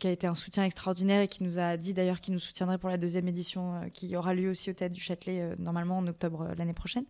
qui 0.01 0.09
a 0.09 0.11
été 0.11 0.27
un 0.27 0.35
soutien 0.35 0.65
extraordinaire 0.65 1.23
et 1.23 1.29
qui 1.29 1.45
nous 1.45 1.61
a 1.61 1.77
dit 1.77 1.95
d'ailleurs 1.95 2.21
qu'il 2.21 2.35
nous 2.35 2.41
soutiendrait 2.41 2.79
pour 2.79 2.89
la 2.89 2.97
deuxième 2.99 3.29
édition, 3.29 3.89
qui 3.95 4.17
aura 4.17 4.35
lieu 4.35 4.51
aussi 4.51 4.69
au 4.69 4.73
Théâtre 4.73 4.93
du 4.93 5.01
Châtelet 5.01 5.55
normalement 5.61 5.99
en 5.99 6.07
octobre 6.09 6.49
l'année 6.59 6.73
prochaine. 6.73 7.05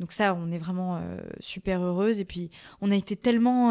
Donc 0.00 0.10
ça, 0.10 0.34
on 0.34 0.50
est 0.50 0.58
vraiment 0.58 1.00
super 1.38 1.80
heureuse. 1.80 2.18
Et 2.18 2.24
puis, 2.24 2.50
on 2.80 2.90
a 2.90 2.96
été 2.96 3.14
tellement 3.14 3.70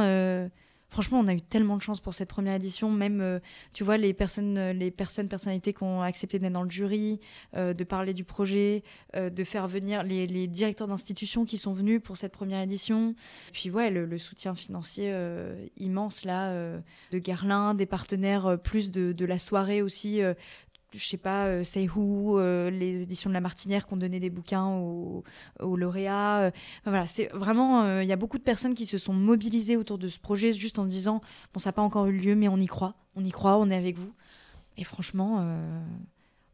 franchement, 0.92 1.20
on 1.20 1.28
a 1.28 1.34
eu 1.34 1.42
tellement 1.42 1.78
de 1.78 1.82
chance 1.82 2.02
pour 2.02 2.14
cette 2.14 2.30
première 2.30 2.56
édition. 2.56 2.92
Même, 2.92 3.22
euh, 3.22 3.40
tu 3.74 3.84
vois, 3.84 3.98
les 3.98 4.14
personnes, 4.14 4.58
euh, 4.58 4.74
les 4.74 4.92
personnes, 4.92 5.30
personnalités 5.30 5.74
qui 5.74 5.84
ont 5.84 6.02
accepté 6.02 6.38
d'être 6.38 6.52
dans 6.52 6.64
le 6.64 6.70
jury, 6.70 7.20
euh, 7.56 7.74
de 7.74 7.84
parler 7.84 8.14
du 8.14 8.26
projet, 8.26 8.84
de 9.16 9.44
faire 9.44 9.68
venir 9.68 10.04
les, 10.04 10.48
directeurs 10.48 10.88
d'institutions 10.88 11.46
qui 11.46 11.58
sont 11.58 11.74
venus 11.74 12.02
pour 12.04 12.18
cette 12.18 12.34
première 12.34 12.62
édition. 12.62 13.16
Puis, 13.54 13.72
ouais, 13.72 13.90
le, 13.90 14.18
soutien 14.18 14.54
financier 14.54 15.14
immense 15.78 16.26
là 16.26 16.54
de 17.12 17.20
Garlin, 17.20 17.74
des 17.74 17.86
partenaires 17.86 18.58
plus 18.62 18.92
de, 18.92 19.14
de 19.14 19.26
la 19.26 19.40
soirée 19.40 19.82
aussi 19.82 20.22
je 20.94 21.06
sais 21.06 21.18
pas, 21.18 21.46
euh, 21.46 21.64
Say 21.64 21.88
Who, 21.88 22.38
euh, 22.38 22.70
les 22.70 23.02
éditions 23.02 23.30
de 23.30 23.34
La 23.34 23.42
Martinière 23.42 23.86
qui 23.86 23.94
ont 23.94 23.98
donné 23.98 24.20
des 24.20 24.30
bouquins 24.30 24.68
aux, 24.68 25.24
lauréats. 25.60 26.40
Euh, 26.40 26.52
voilà, 26.86 27.08
c'est 27.08 27.30
vraiment, 27.34 28.00
il 28.02 28.08
y 28.08 28.14
a 28.14 28.18
beaucoup 28.18 28.38
de 28.38 28.44
personnes 28.44 28.74
qui 28.74 28.86
se 28.86 28.98
sont 28.98 29.14
mobilisées 29.14 29.78
autour 29.78 29.98
de 29.98 30.08
ce 30.08 30.20
projet 30.20 30.52
juste 30.54 30.80
en 30.80 30.86
disant, 30.86 31.22
bon, 31.54 31.60
ça 31.60 31.70
n'a 31.70 31.74
pas 31.74 31.82
encore 31.82 32.08
eu 32.08 32.18
lieu, 32.18 32.36
mais 32.36 32.48
on 32.48 32.58
y 32.58 32.68
croit, 32.68 32.96
on 33.16 33.24
y 33.24 33.32
croit, 33.32 33.58
on 33.58 33.70
est 33.70 33.76
avec 33.76 33.98
vous. 33.98 34.12
Et 34.78 34.84
franchement, 34.84 35.46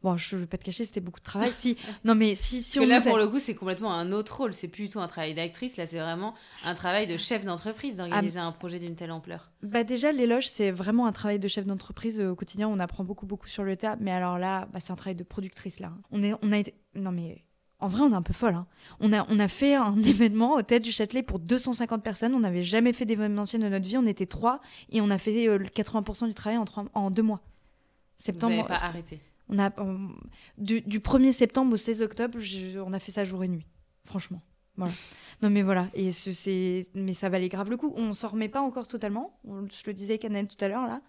Bon, 0.02 0.16
je 0.16 0.36
ne 0.36 0.40
vais 0.42 0.46
pas 0.46 0.58
te 0.58 0.64
cacher, 0.64 0.84
c'était 0.84 1.00
beaucoup 1.00 1.18
de 1.18 1.24
travail. 1.24 1.50
si, 1.54 1.76
non, 2.04 2.14
mais 2.14 2.36
si, 2.36 2.62
si 2.62 2.78
on 2.78 2.86
là, 2.86 3.00
pour 3.00 3.18
le 3.18 3.28
coup, 3.28 3.38
c'est 3.38 3.54
complètement 3.54 3.92
un 3.92 4.12
autre 4.12 4.36
rôle. 4.36 4.54
C'est 4.54 4.68
plus 4.68 4.84
du 4.84 4.90
tout 4.90 5.00
un 5.00 5.08
travail 5.08 5.34
d'actrice. 5.34 5.76
Là, 5.76 5.86
c'est 5.86 5.98
vraiment 5.98 6.34
un 6.64 6.74
travail 6.74 7.06
de 7.06 7.16
chef 7.16 7.44
d'entreprise 7.44 7.96
d'organiser 7.96 8.38
un 8.38 8.52
projet 8.52 8.78
d'une 8.78 8.94
telle 8.94 9.10
ampleur. 9.10 9.50
Bah 9.62 9.82
déjà, 9.82 10.12
l'éloge, 10.12 10.48
c'est 10.48 10.70
vraiment 10.70 11.06
un 11.06 11.12
travail 11.12 11.38
de 11.38 11.48
chef 11.48 11.66
d'entreprise 11.66 12.20
euh, 12.20 12.30
au 12.30 12.36
quotidien. 12.36 12.68
On 12.68 12.78
apprend 12.78 13.02
beaucoup, 13.02 13.26
beaucoup 13.26 13.48
sur 13.48 13.64
le 13.64 13.76
tas. 13.76 13.96
Mais 14.00 14.12
alors 14.12 14.38
là, 14.38 14.68
bah, 14.72 14.78
c'est 14.80 14.92
un 14.92 14.96
travail 14.96 15.16
de 15.16 15.24
productrice 15.24 15.80
là. 15.80 15.92
On 16.10 16.22
est, 16.22 16.32
on 16.42 16.52
a 16.52 16.58
été, 16.58 16.74
non 16.94 17.12
mais. 17.12 17.44
En 17.80 17.86
vrai, 17.86 18.02
on 18.02 18.10
est 18.10 18.16
un 18.16 18.22
peu 18.22 18.32
folle. 18.32 18.54
Hein. 18.54 18.66
On, 18.98 19.12
a, 19.12 19.24
on 19.28 19.38
a 19.38 19.46
fait 19.46 19.76
un 19.76 19.96
événement 20.02 20.54
au 20.54 20.62
Théâtre 20.62 20.84
du 20.84 20.90
Châtelet 20.90 21.22
pour 21.22 21.38
250 21.38 22.02
personnes. 22.02 22.34
On 22.34 22.40
n'avait 22.40 22.64
jamais 22.64 22.92
fait 22.92 23.04
d'événementiel 23.04 23.62
de 23.62 23.68
notre 23.68 23.86
vie. 23.86 23.96
On 23.96 24.06
était 24.06 24.26
trois 24.26 24.60
et 24.90 25.00
on 25.00 25.10
a 25.10 25.18
fait 25.18 25.46
80% 25.46 26.24
euh, 26.24 26.26
du 26.26 26.34
travail 26.34 26.58
en, 26.58 26.64
en 26.94 27.10
deux 27.12 27.22
mois. 27.22 27.40
Septembre. 28.18 28.62
Vous 28.62 28.64
pas 28.64 28.84
arrêté. 28.84 29.20
On 29.48 29.58
a, 29.58 29.70
du, 30.58 30.80
1er 30.80 31.32
septembre 31.32 31.72
au 31.72 31.76
16 31.76 32.02
octobre, 32.02 32.38
on 32.84 32.92
a 32.92 32.98
fait 32.98 33.12
ça 33.12 33.24
jour 33.24 33.42
et 33.44 33.48
nuit, 33.48 33.66
franchement. 34.04 34.42
Voilà. 34.76 34.92
Non, 35.40 35.50
mais 35.50 35.62
voilà. 35.62 35.86
Et 35.94 36.10
c'est, 36.10 36.88
mais 36.94 37.14
ça 37.14 37.28
valait 37.28 37.48
grave 37.48 37.70
le 37.70 37.76
coup. 37.76 37.92
On 37.96 38.12
s'en 38.12 38.26
remet 38.26 38.48
pas 38.48 38.60
encore 38.60 38.88
totalement. 38.88 39.38
je 39.44 39.82
le 39.86 39.92
disais 39.92 40.18
avec 40.20 40.48
tout 40.48 40.64
à 40.64 40.66
l'heure 40.66 40.88
là. 40.88 41.00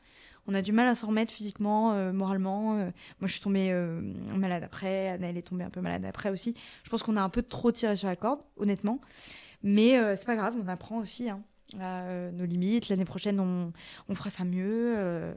On 0.47 0.54
a 0.54 0.62
du 0.62 0.71
mal 0.71 0.88
à 0.88 0.95
s'en 0.95 1.08
remettre 1.08 1.32
physiquement, 1.32 1.93
euh, 1.93 2.12
moralement. 2.12 2.78
Euh. 2.78 2.86
moi, 3.19 3.28
je 3.28 3.34
suis 3.34 3.41
tombée 3.41 3.69
euh, 3.71 4.02
malade 4.36 4.63
après. 4.63 5.10
Annelle 5.10 5.38
est 5.38 5.43
tombée 5.43 5.63
un 5.63 5.69
peu 5.69 5.82
malade 5.82 6.06
après 6.06 6.30
aussi. 6.32 6.56
Je 6.84 6.89
pense 6.89 7.04
qu'on 7.04 7.17
a 7.17 7.21
un 7.21 7.30
peu 7.30 7.43
trop 7.43 7.71
tiré 7.71 7.95
sur 7.95 8.08
la 8.08 8.15
corde, 8.15 8.39
honnêtement. 8.58 8.99
Mais 9.62 9.95
c'est 10.15 10.25
pas 10.25 10.36
grave, 10.36 10.56
on 10.60 10.67
apprend 10.67 10.99
aussi 10.99 11.30
hein, 11.30 11.41
à 11.80 12.32
nos 12.32 12.45
limites. 12.45 12.89
L'année 12.89 13.06
prochaine, 13.06 13.39
on, 13.39 13.73
on, 14.08 14.15
fera 14.15 14.30
ça 14.30 14.45
mieux. 14.45 15.36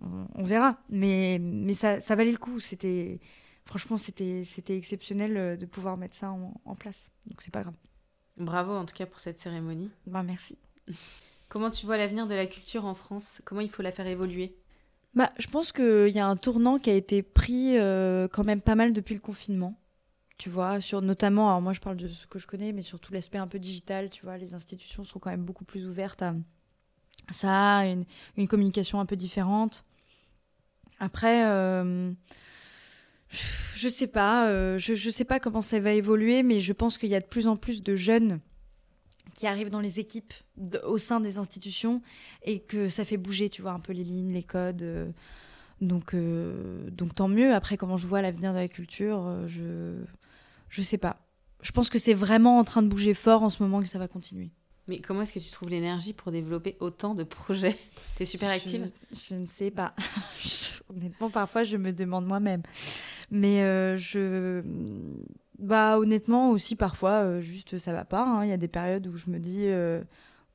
On, 0.00 0.42
verra. 0.42 0.78
Mais, 0.88 1.38
mais 1.40 1.74
ça, 1.74 2.00
ça 2.00 2.14
valait 2.16 2.32
le 2.32 2.38
coup. 2.38 2.60
C'était 2.60 3.20
franchement, 3.64 3.96
c'était, 3.96 4.42
c'était 4.44 4.76
exceptionnel 4.76 5.58
de 5.58 5.66
pouvoir 5.66 5.96
mettre 5.96 6.16
ça 6.16 6.30
en, 6.30 6.74
place. 6.74 7.10
Donc, 7.26 7.42
c'est 7.42 7.52
pas 7.52 7.62
grave. 7.62 7.76
Bravo 8.36 8.72
en 8.72 8.86
tout 8.86 8.94
cas 8.94 9.06
pour 9.06 9.20
cette 9.20 9.38
cérémonie. 9.38 9.90
Ben, 10.06 10.22
merci. 10.22 10.56
Comment 11.48 11.70
tu 11.70 11.84
vois 11.84 11.96
l'avenir 11.96 12.26
de 12.26 12.34
la 12.34 12.46
culture 12.46 12.84
en 12.84 12.94
France? 12.94 13.42
Comment 13.44 13.60
il 13.60 13.70
faut 13.70 13.82
la 13.82 13.90
faire 13.90 14.06
évoluer? 14.06 14.56
Bah, 15.14 15.32
Je 15.38 15.48
pense 15.48 15.72
qu'il 15.72 16.08
y 16.08 16.20
a 16.20 16.26
un 16.26 16.36
tournant 16.36 16.78
qui 16.78 16.90
a 16.90 16.94
été 16.94 17.22
pris 17.22 17.76
euh, 17.76 18.28
quand 18.28 18.44
même 18.44 18.62
pas 18.62 18.76
mal 18.76 18.92
depuis 18.92 19.14
le 19.14 19.20
confinement. 19.20 19.76
Tu 20.38 20.48
vois, 20.48 20.80
sur 20.80 21.02
notamment, 21.02 21.48
alors 21.48 21.60
moi 21.60 21.72
je 21.74 21.80
parle 21.80 21.96
de 21.96 22.08
ce 22.08 22.26
que 22.26 22.38
je 22.38 22.46
connais, 22.46 22.72
mais 22.72 22.82
surtout 22.82 23.12
l'aspect 23.12 23.36
un 23.36 23.48
peu 23.48 23.58
digital, 23.58 24.08
tu 24.08 24.24
vois, 24.24 24.38
les 24.38 24.54
institutions 24.54 25.04
sont 25.04 25.18
quand 25.18 25.28
même 25.28 25.44
beaucoup 25.44 25.64
plus 25.64 25.86
ouvertes 25.86 26.22
à 26.22 26.34
ça, 27.30 27.80
une, 27.80 28.06
une 28.36 28.48
communication 28.48 29.00
un 29.00 29.06
peu 29.06 29.16
différente. 29.16 29.84
Après, 31.00 31.46
euh, 31.46 32.12
je 33.74 33.88
sais 33.88 34.06
pas, 34.06 34.48
euh, 34.48 34.78
je, 34.78 35.10
sais 35.10 35.24
pas 35.24 35.40
comment 35.40 35.62
ça 35.62 35.80
va 35.80 35.92
évoluer, 35.92 36.42
mais 36.42 36.60
je 36.60 36.74
pense 36.74 36.98
qu'il 36.98 37.08
y 37.08 37.14
a 37.14 37.20
de 37.20 37.26
plus 37.26 37.46
en 37.46 37.56
plus 37.56 37.82
de 37.82 37.96
jeunes 37.96 38.40
qui 39.34 39.46
arrivent 39.46 39.70
dans 39.70 39.80
les 39.80 39.98
équipes 39.98 40.34
au 40.84 40.98
sein 40.98 41.20
des 41.20 41.38
institutions 41.38 42.02
et 42.42 42.60
que 42.60 42.88
ça 42.88 43.06
fait 43.06 43.16
bouger, 43.16 43.48
tu 43.48 43.62
vois, 43.62 43.72
un 43.72 43.80
peu 43.80 43.94
les 43.94 44.04
lignes, 44.04 44.32
les 44.32 44.42
codes. 44.42 44.82
Euh. 44.82 45.10
donc, 45.80 46.14
donc 46.14 47.14
tant 47.14 47.28
mieux. 47.28 47.54
Après, 47.54 47.78
comment 47.78 47.96
je 47.96 48.06
vois 48.06 48.20
l'avenir 48.20 48.52
de 48.52 48.58
la 48.58 48.68
culture, 48.68 49.48
je 49.48 49.94
je 50.68 50.82
sais 50.82 50.98
pas. 50.98 51.16
Je 51.62 51.72
pense 51.72 51.90
que 51.90 51.98
c'est 51.98 52.14
vraiment 52.14 52.58
en 52.58 52.64
train 52.64 52.82
de 52.82 52.88
bouger 52.88 53.14
fort 53.14 53.42
en 53.42 53.50
ce 53.50 53.62
moment 53.62 53.80
que 53.80 53.88
ça 53.88 53.98
va 53.98 54.06
continuer. 54.06 54.50
Mais 54.90 54.98
comment 54.98 55.22
est-ce 55.22 55.32
que 55.32 55.38
tu 55.38 55.50
trouves 55.50 55.70
l'énergie 55.70 56.12
pour 56.12 56.32
développer 56.32 56.76
autant 56.80 57.14
de 57.14 57.22
projets 57.24 57.78
Tu 58.16 58.24
es 58.24 58.26
super 58.26 58.50
active 58.50 58.90
je, 59.28 59.34
ne 59.34 59.46
sais 59.46 59.70
pas. 59.70 59.94
Honnêtement, 60.90 61.30
parfois, 61.30 61.62
je 61.62 61.78
me 61.78 61.92
demande 61.92 62.26
moi-même. 62.26 62.62
Mais 63.30 63.60
je 63.96 64.62
bah 65.60 65.98
honnêtement 65.98 66.50
aussi 66.50 66.74
parfois 66.74 67.22
euh, 67.24 67.40
juste 67.40 67.78
ça 67.78 67.92
va 67.92 68.04
pas. 68.04 68.24
Hein. 68.24 68.44
Il 68.44 68.48
y 68.48 68.52
a 68.52 68.56
des 68.56 68.68
périodes 68.68 69.06
où 69.06 69.16
je 69.16 69.30
me 69.30 69.38
dis 69.38 69.66
euh, 69.66 70.02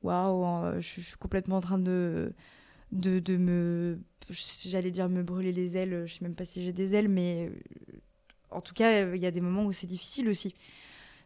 waouh, 0.02 0.44
hein, 0.44 0.80
je, 0.80 1.00
suis 1.00 1.16
complètement 1.16 1.56
en 1.56 1.60
train 1.60 1.78
de 1.78 2.32
de, 2.92 3.20
de 3.20 3.36
me 3.36 3.98
j'allais 4.30 4.90
dire 4.90 5.08
me 5.08 5.22
brûler 5.22 5.52
les 5.52 5.76
ailes. 5.76 6.04
Je 6.06 6.14
sais 6.14 6.24
même 6.24 6.34
pas 6.34 6.44
si 6.44 6.64
j'ai 6.64 6.72
des 6.72 6.94
ailes, 6.96 7.08
mais 7.08 7.48
euh, 7.48 7.98
en 8.50 8.60
tout 8.60 8.74
cas 8.74 9.06
il 9.06 9.22
y 9.22 9.26
a 9.26 9.30
des 9.30 9.40
moments 9.40 9.64
où 9.64 9.72
c'est 9.72 9.86
difficile 9.86 10.28
aussi. 10.28 10.54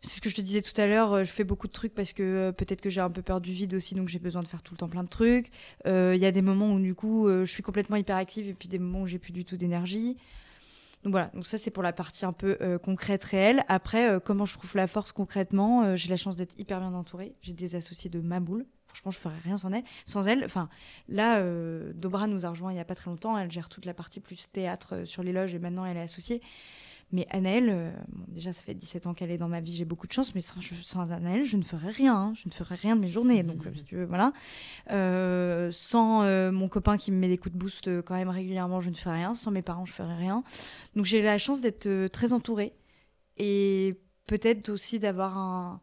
C'est 0.02 0.16
ce 0.16 0.20
que 0.20 0.30
je 0.30 0.34
te 0.34 0.40
disais 0.40 0.62
tout 0.62 0.78
à 0.80 0.86
l'heure, 0.86 1.24
je 1.24 1.30
fais 1.30 1.44
beaucoup 1.44 1.66
de 1.66 1.72
trucs 1.72 1.94
parce 1.94 2.12
que 2.12 2.52
peut-être 2.52 2.80
que 2.80 2.88
j'ai 2.88 3.02
un 3.02 3.10
peu 3.10 3.20
peur 3.20 3.40
du 3.40 3.52
vide 3.52 3.74
aussi, 3.74 3.94
donc 3.94 4.08
j'ai 4.08 4.18
besoin 4.18 4.42
de 4.42 4.48
faire 4.48 4.62
tout 4.62 4.72
le 4.72 4.78
temps 4.78 4.88
plein 4.88 5.04
de 5.04 5.08
trucs. 5.08 5.50
Il 5.84 6.16
y 6.16 6.24
a 6.24 6.32
des 6.32 6.40
moments 6.40 6.72
où 6.72 6.80
du 6.80 6.94
coup 6.94 7.28
je 7.28 7.44
suis 7.44 7.62
complètement 7.62 7.96
hyperactive 7.96 8.48
et 8.48 8.54
puis 8.54 8.68
des 8.68 8.78
moments 8.78 9.02
où 9.02 9.06
j'ai 9.06 9.18
plus 9.18 9.32
du 9.32 9.44
tout 9.44 9.58
d'énergie. 9.58 10.16
Donc 11.02 11.12
voilà, 11.12 11.30
donc 11.32 11.46
ça 11.46 11.56
c'est 11.56 11.70
pour 11.70 11.82
la 11.82 11.92
partie 11.92 12.26
un 12.26 12.32
peu 12.32 12.58
euh, 12.60 12.78
concrète, 12.78 13.24
réelle. 13.24 13.64
Après, 13.68 14.10
euh, 14.10 14.20
comment 14.20 14.44
je 14.44 14.52
trouve 14.52 14.76
la 14.76 14.86
force 14.86 15.12
concrètement 15.12 15.82
euh, 15.82 15.96
J'ai 15.96 16.10
la 16.10 16.18
chance 16.18 16.36
d'être 16.36 16.58
hyper 16.58 16.78
bien 16.78 16.92
entourée. 16.92 17.34
J'ai 17.40 17.54
des 17.54 17.74
associés 17.74 18.10
de 18.10 18.20
ma 18.20 18.38
boule. 18.38 18.66
Franchement, 18.86 19.10
je 19.10 19.18
ferais 19.18 19.38
rien 19.44 19.56
sans 19.56 19.72
elle. 19.72 19.84
Sans 20.04 20.26
elle, 20.26 20.44
enfin, 20.44 20.68
là, 21.08 21.40
Dobra 21.94 22.26
nous 22.26 22.44
a 22.44 22.50
rejoint 22.50 22.72
il 22.72 22.76
y 22.76 22.80
a 22.80 22.84
pas 22.84 22.96
très 22.96 23.08
longtemps. 23.08 23.38
Elle 23.38 23.50
gère 23.50 23.68
toute 23.68 23.86
la 23.86 23.94
partie 23.94 24.18
plus 24.18 24.50
théâtre 24.50 25.04
sur 25.04 25.22
les 25.22 25.32
loges 25.32 25.54
et 25.54 25.60
maintenant 25.60 25.86
elle 25.86 25.96
est 25.96 26.02
associée. 26.02 26.42
Mais 27.12 27.26
Anaëlle, 27.30 27.70
euh, 27.70 27.90
déjà 28.28 28.52
ça 28.52 28.62
fait 28.62 28.74
17 28.74 29.08
ans 29.08 29.14
qu'elle 29.14 29.32
est 29.32 29.36
dans 29.36 29.48
ma 29.48 29.60
vie, 29.60 29.74
j'ai 29.74 29.84
beaucoup 29.84 30.06
de 30.06 30.12
chance, 30.12 30.32
mais 30.34 30.40
sans, 30.40 30.60
sans 30.60 31.06
je 31.06 31.56
ne 31.56 31.62
ferais 31.62 31.90
rien. 31.90 32.14
Hein. 32.14 32.32
Je 32.36 32.48
ne 32.48 32.52
ferais 32.52 32.76
rien 32.76 32.94
de 32.94 33.00
mes 33.00 33.08
journées. 33.08 33.42
Donc, 33.42 33.66
euh, 33.66 33.70
si 33.74 33.82
tu 33.82 33.96
veux, 33.96 34.04
voilà. 34.04 34.32
Euh, 34.92 35.70
sans 35.72 36.22
mon 36.52 36.68
copain 36.68 36.96
qui 36.98 37.10
me 37.10 37.16
met 37.16 37.28
des 37.28 37.38
coups 37.38 37.52
de 37.52 37.58
boost 37.58 38.02
quand 38.02 38.14
même 38.14 38.28
régulièrement, 38.28 38.80
je 38.80 38.90
ne 38.90 38.94
ferais 38.94 39.14
rien. 39.14 39.34
Sans 39.34 39.50
mes 39.50 39.62
parents, 39.62 39.84
je 39.84 39.92
ne 39.92 39.96
ferais 39.96 40.16
rien. 40.16 40.44
Donc 40.94 41.04
j'ai 41.04 41.22
la 41.22 41.38
chance 41.38 41.60
d'être 41.60 42.06
très 42.08 42.32
entourée 42.32 42.72
et 43.38 43.98
peut-être 44.26 44.68
aussi 44.68 44.98
d'avoir 44.98 45.36
un 45.36 45.80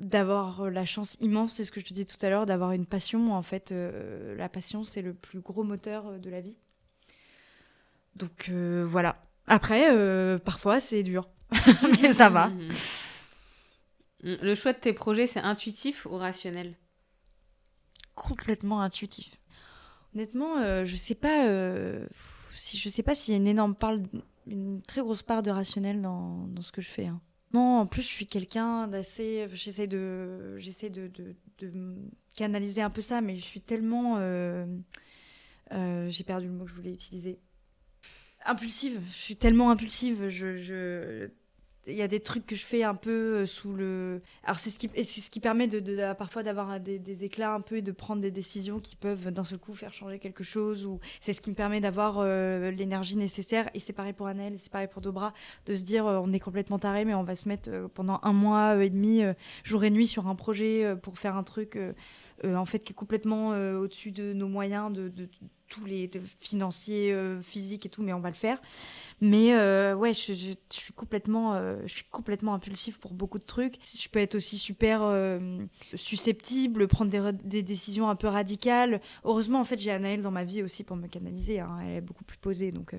d'avoir 0.00 0.70
la 0.70 0.84
chance 0.84 1.16
immense, 1.20 1.54
c'est 1.54 1.64
ce 1.64 1.70
que 1.70 1.78
je 1.78 1.84
te 1.84 1.94
disais 1.94 2.04
tout 2.04 2.16
à 2.26 2.28
l'heure, 2.28 2.46
d'avoir 2.46 2.72
une 2.72 2.84
passion. 2.84 3.32
En 3.32 3.42
fait, 3.42 3.72
la 3.72 4.48
passion, 4.48 4.84
c'est 4.84 5.02
le 5.02 5.14
plus 5.14 5.40
gros 5.40 5.62
moteur 5.62 6.18
de 6.18 6.30
la 6.30 6.40
vie. 6.40 6.56
Donc 8.16 8.50
voilà, 8.50 9.16
après, 9.46 9.90
euh, 9.90 10.38
parfois, 10.38 10.80
c'est 10.80 11.02
dur, 11.02 11.28
mais 12.02 12.12
ça 12.12 12.28
va. 12.28 12.48
Mm. 12.48 12.72
Le 14.22 14.54
choix 14.54 14.72
de 14.72 14.78
tes 14.78 14.94
projets, 14.94 15.26
c'est 15.26 15.40
intuitif 15.40 16.06
ou 16.06 16.16
rationnel? 16.16 16.76
Complètement 18.14 18.80
intuitif. 18.80 19.38
Honnêtement, 20.14 20.58
euh, 20.58 20.84
je 20.84 20.96
sais 20.96 21.14
pas 21.14 21.46
euh, 21.46 22.06
si 22.54 22.78
je 22.78 22.88
sais 22.88 23.02
pas 23.02 23.14
s'il 23.14 23.32
y 23.32 23.36
a 23.36 23.40
une 23.40 23.48
énorme 23.48 23.74
part, 23.74 23.96
une 24.46 24.80
très 24.82 25.02
grosse 25.02 25.22
part 25.22 25.42
de 25.42 25.50
rationnel 25.50 26.00
dans, 26.00 26.46
dans 26.46 26.62
ce 26.62 26.72
que 26.72 26.80
je 26.80 26.90
fais. 26.90 27.06
Hein. 27.06 27.20
Non, 27.52 27.80
en 27.80 27.86
plus, 27.86 28.02
je 28.02 28.08
suis 28.08 28.26
quelqu'un 28.26 28.88
d'assez. 28.88 29.46
J'essaie 29.52 29.86
de, 29.86 30.56
j'essaie 30.58 30.88
de, 30.88 31.08
de, 31.08 31.34
de, 31.58 31.94
canaliser 32.34 32.80
un 32.80 32.90
peu 32.90 33.02
ça, 33.02 33.20
mais 33.20 33.36
je 33.36 33.42
suis 33.42 33.60
tellement. 33.60 34.18
J'ai 35.70 36.24
perdu 36.24 36.46
le 36.46 36.52
mot 36.52 36.64
que 36.64 36.70
je 36.70 36.76
voulais 36.76 36.92
utiliser 36.92 37.38
impulsive. 38.44 39.00
Je 39.10 39.16
suis 39.16 39.36
tellement 39.36 39.70
impulsive. 39.70 40.28
Je. 40.28 41.28
Il 41.86 41.94
y 41.94 42.00
a 42.00 42.08
des 42.08 42.20
trucs 42.20 42.46
que 42.46 42.56
je 42.56 42.64
fais 42.64 42.82
un 42.82 42.94
peu 42.94 43.10
euh, 43.10 43.46
sous 43.46 43.74
le. 43.74 44.22
Alors, 44.42 44.58
c'est 44.58 44.70
ce 44.70 44.78
qui, 44.78 44.88
c'est 44.94 45.20
ce 45.20 45.28
qui 45.28 45.38
permet 45.38 45.66
de, 45.66 46.14
parfois 46.14 46.42
d'avoir 46.42 46.80
des, 46.80 47.24
éclats 47.24 47.52
un 47.52 47.60
peu 47.60 47.76
et 47.76 47.82
de 47.82 47.92
prendre 47.92 48.22
des 48.22 48.30
décisions 48.30 48.80
qui 48.80 48.96
peuvent 48.96 49.30
d'un 49.30 49.44
seul 49.44 49.58
coup 49.58 49.74
faire 49.74 49.92
changer 49.92 50.18
quelque 50.18 50.42
chose. 50.42 50.86
Ou 50.86 50.98
c'est 51.20 51.34
ce 51.34 51.42
qui 51.42 51.50
me 51.50 51.54
permet 51.54 51.80
d'avoir 51.80 52.20
euh, 52.20 52.70
l'énergie 52.70 53.16
nécessaire. 53.16 53.68
Et 53.74 53.80
c'est 53.80 53.92
pareil 53.92 54.14
pour 54.14 54.28
Annelle, 54.28 54.54
c'est 54.58 54.72
pareil 54.72 54.88
pour 54.90 55.02
Dobra, 55.02 55.34
de 55.66 55.74
se 55.74 55.84
dire 55.84 56.06
euh, 56.06 56.18
on 56.22 56.32
est 56.32 56.40
complètement 56.40 56.78
taré, 56.78 57.04
mais 57.04 57.14
on 57.14 57.22
va 57.22 57.36
se 57.36 57.48
mettre 57.48 57.70
pendant 57.92 58.18
un 58.22 58.32
mois 58.32 58.82
et 58.82 58.88
demi, 58.88 59.22
jour 59.62 59.84
et 59.84 59.90
nuit, 59.90 60.06
sur 60.06 60.26
un 60.28 60.34
projet 60.34 60.94
pour 61.02 61.18
faire 61.18 61.36
un 61.36 61.42
truc. 61.42 61.78
en 62.44 62.64
fait 62.64 62.78
qui 62.78 62.92
est 62.92 62.96
complètement 62.96 63.48
au-dessus 63.48 64.10
de 64.10 64.32
nos 64.32 64.48
moyens 64.48 64.90
de, 64.90 65.28
tous 65.68 65.84
les 65.86 66.10
financiers, 66.40 67.12
euh, 67.12 67.40
physiques 67.40 67.86
et 67.86 67.88
tout, 67.88 68.02
mais 68.02 68.12
on 68.12 68.20
va 68.20 68.28
le 68.28 68.34
faire. 68.34 68.60
Mais 69.20 69.54
euh, 69.54 69.94
ouais, 69.94 70.12
je, 70.12 70.54
suis 70.70 70.92
complètement, 70.94 71.54
euh, 71.54 71.76
je 71.86 71.94
suis 71.94 72.04
complètement 72.10 72.54
impulsif 72.54 72.98
pour 72.98 73.14
beaucoup 73.14 73.38
de 73.38 73.44
trucs. 73.44 73.76
Je 73.84 74.08
peux 74.08 74.18
être 74.18 74.34
aussi 74.34 74.58
super 74.58 75.02
susceptible, 75.94 76.86
prendre 76.88 77.32
des, 77.32 77.62
décisions 77.62 78.08
un 78.08 78.16
peu 78.16 78.28
radicales. 78.28 79.00
Heureusement, 79.24 79.60
en 79.60 79.64
fait, 79.64 79.78
j'ai 79.78 79.90
Anaëlle 79.90 80.22
dans 80.22 80.30
ma 80.30 80.44
vie 80.44 80.62
aussi 80.62 80.84
pour 80.84 80.96
me 80.96 81.06
canaliser. 81.06 81.60
Hein. 81.60 81.78
Elle 81.82 81.96
est 81.96 82.00
beaucoup 82.00 82.24
plus 82.24 82.38
posée, 82.38 82.70
donc. 82.70 82.94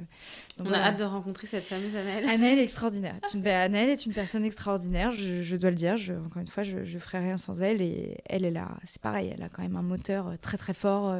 on 0.60 0.72
a 0.72 0.78
hâte 0.78 1.00
de 1.00 1.04
rencontrer 1.04 1.48
cette 1.48 1.64
fameuse 1.64 1.96
Anaëlle. 1.96 2.28
Anaëlle 2.28 2.60
est 2.60 2.64
extraordinaire. 2.64 3.16
Une, 3.34 3.46
Anaëlle 3.48 3.90
est 3.90 4.06
une 4.06 4.14
personne 4.14 4.44
extraordinaire. 4.44 5.12
Je, 5.12 5.56
dois 5.56 5.70
le 5.70 5.76
dire. 5.76 5.96
Encore 6.26 6.42
une 6.42 6.48
fois, 6.48 6.64
je, 6.64 6.84
je 6.84 6.98
ferai 6.98 7.20
rien 7.20 7.38
sans 7.38 7.62
elle. 7.62 7.82
Et 7.82 8.18
elle 8.26 8.46
est 8.46 8.52
là. 8.52 8.70
C'est 8.86 9.02
pareil. 9.02 9.32
Elle 9.36 9.44
a 9.44 9.50
quand 9.50 9.62
même 9.62 9.76
un 9.76 9.84
moteur 9.84 10.34
très 10.42 10.58
très 10.58 10.74
fort. 10.74 11.16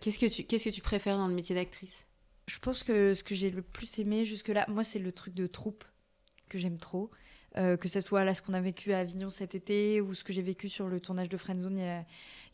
Qu'est-ce 0.00 0.18
que 0.18 0.26
tu 0.26 0.44
qu'est-ce 0.44 0.64
que 0.64 0.74
tu 0.74 0.80
préfères 0.80 1.16
dans 1.16 1.28
le 1.28 1.34
métier 1.34 1.54
d'actrice? 1.54 2.06
Je 2.46 2.58
pense 2.58 2.82
que 2.82 3.14
ce 3.14 3.22
que 3.22 3.34
j'ai 3.34 3.50
le 3.50 3.62
plus 3.62 3.98
aimé 3.98 4.24
jusque-là, 4.24 4.64
moi, 4.68 4.84
c'est 4.84 4.98
le 4.98 5.12
truc 5.12 5.34
de 5.34 5.46
troupe 5.46 5.84
que 6.48 6.58
j'aime 6.58 6.78
trop. 6.78 7.10
Euh, 7.56 7.76
que 7.76 7.88
ce 7.88 8.00
soit 8.02 8.24
là 8.24 8.34
ce 8.34 8.42
qu'on 8.42 8.52
a 8.52 8.60
vécu 8.60 8.92
à 8.92 8.98
Avignon 8.98 9.30
cet 9.30 9.54
été 9.54 10.02
ou 10.02 10.14
ce 10.14 10.22
que 10.22 10.34
j'ai 10.34 10.42
vécu 10.42 10.68
sur 10.68 10.86
le 10.86 11.00
tournage 11.00 11.30
de 11.30 11.36
Friendzone 11.38 11.78
il 11.78 11.82
y 11.82 11.88
a, 11.88 12.04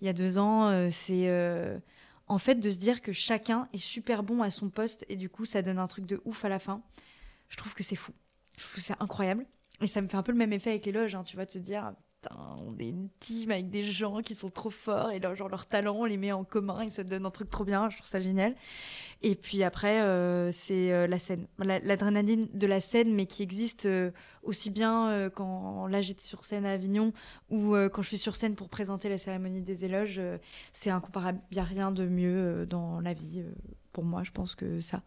y 0.03 0.09
a 0.09 0.13
deux 0.13 0.39
ans, 0.39 0.69
euh, 0.69 0.89
c'est 0.93 1.29
euh, 1.29 1.79
en 2.29 2.39
fait 2.39 2.55
de 2.55 2.71
se 2.71 2.79
dire 2.79 3.03
que 3.03 3.13
chacun 3.13 3.69
est 3.73 3.79
super 3.79 4.23
bon 4.23 4.41
à 4.41 4.51
son 4.51 4.71
poste 4.71 5.05
et 5.09 5.17
du 5.17 5.29
coup 5.29 5.47
ça 5.47 5.63
donne 5.63 5.81
un 5.81 5.89
truc 5.89 6.07
de 6.07 6.23
ouf 6.25 6.45
à 6.45 6.49
la 6.49 6.61
fin. 6.61 6.81
Je 7.49 7.57
trouve 7.57 7.75
que 7.75 7.83
c'est 7.83 7.97
fou. 7.97 8.13
Je 8.57 8.69
trouve 8.69 8.83
c'est 8.83 8.95
incroyable. 9.01 9.47
Et 9.81 9.89
ça 9.89 10.01
me 10.01 10.07
fait 10.07 10.17
un 10.17 10.23
peu 10.23 10.31
le 10.31 10.39
même 10.39 10.53
effet 10.53 10.71
avec 10.71 10.87
les 10.87 10.93
loges, 10.93 11.17
hein, 11.17 11.25
tu 11.25 11.37
vas 11.37 11.45
te 11.45 11.59
dire, 11.59 11.93
on 12.67 12.77
est 12.79 12.89
une 12.89 13.09
team 13.21 13.51
avec 13.51 13.71
des 13.71 13.85
gens 13.85 14.23
qui 14.23 14.35
sont 14.35 14.51
trop 14.51 14.71
forts 14.71 15.11
et 15.11 15.19
leur, 15.19 15.35
genre 15.35 15.49
leur 15.49 15.67
talent, 15.67 15.97
on 15.97 16.05
les 16.05 16.17
met 16.17 16.33
en 16.33 16.45
commun 16.45 16.83
et 16.83 16.91
ça 16.91 17.05
donne 17.05 17.27
un 17.27 17.31
truc 17.31 17.51
trop 17.51 17.65
bien. 17.65 17.91
Je 17.91 17.97
trouve 17.97 18.09
ça 18.09 18.21
génial. 18.21 18.55
Et 19.23 19.35
puis 19.35 19.63
après, 19.63 20.01
euh, 20.03 20.53
c'est 20.53 20.93
euh, 20.93 21.07
la 21.07 21.19
scène, 21.19 21.47
l'adrénaline 21.59 22.47
de 22.53 22.67
la 22.67 22.81
scène, 22.81 23.15
mais 23.15 23.27
qui 23.27 23.43
existe 23.43 23.87
euh, 23.87 24.11
aussi 24.43 24.71
bien 24.71 25.31
quand 25.35 25.87
là 25.87 26.03
j'étais 26.03 26.25
sur 26.25 26.45
scène 26.45 26.67
à 26.67 26.73
Avignon 26.73 27.13
ou 27.51 27.75
quand 27.93 28.03
je 28.03 28.09
suis 28.09 28.19
sur 28.19 28.37
scène 28.37 28.55
pour 28.55 28.69
présenter 28.69 29.09
la 29.09 29.17
cérémonie 29.17 29.63
des 29.63 29.85
éloges. 29.85 30.21
c'est 30.73 30.91
incomparable. 30.91 31.41
Il 31.51 31.55
n'y 31.55 31.61
a 31.61 31.65
rien 31.65 31.91
de 31.91 32.07
mieux 32.07 32.67
dans 32.67 33.01
la 33.01 33.15
vie 33.15 33.43
pour 33.93 34.05
moi. 34.05 34.23
Je 34.23 34.31
pense 34.31 34.55
que 34.55 34.81
ça. 34.81 35.03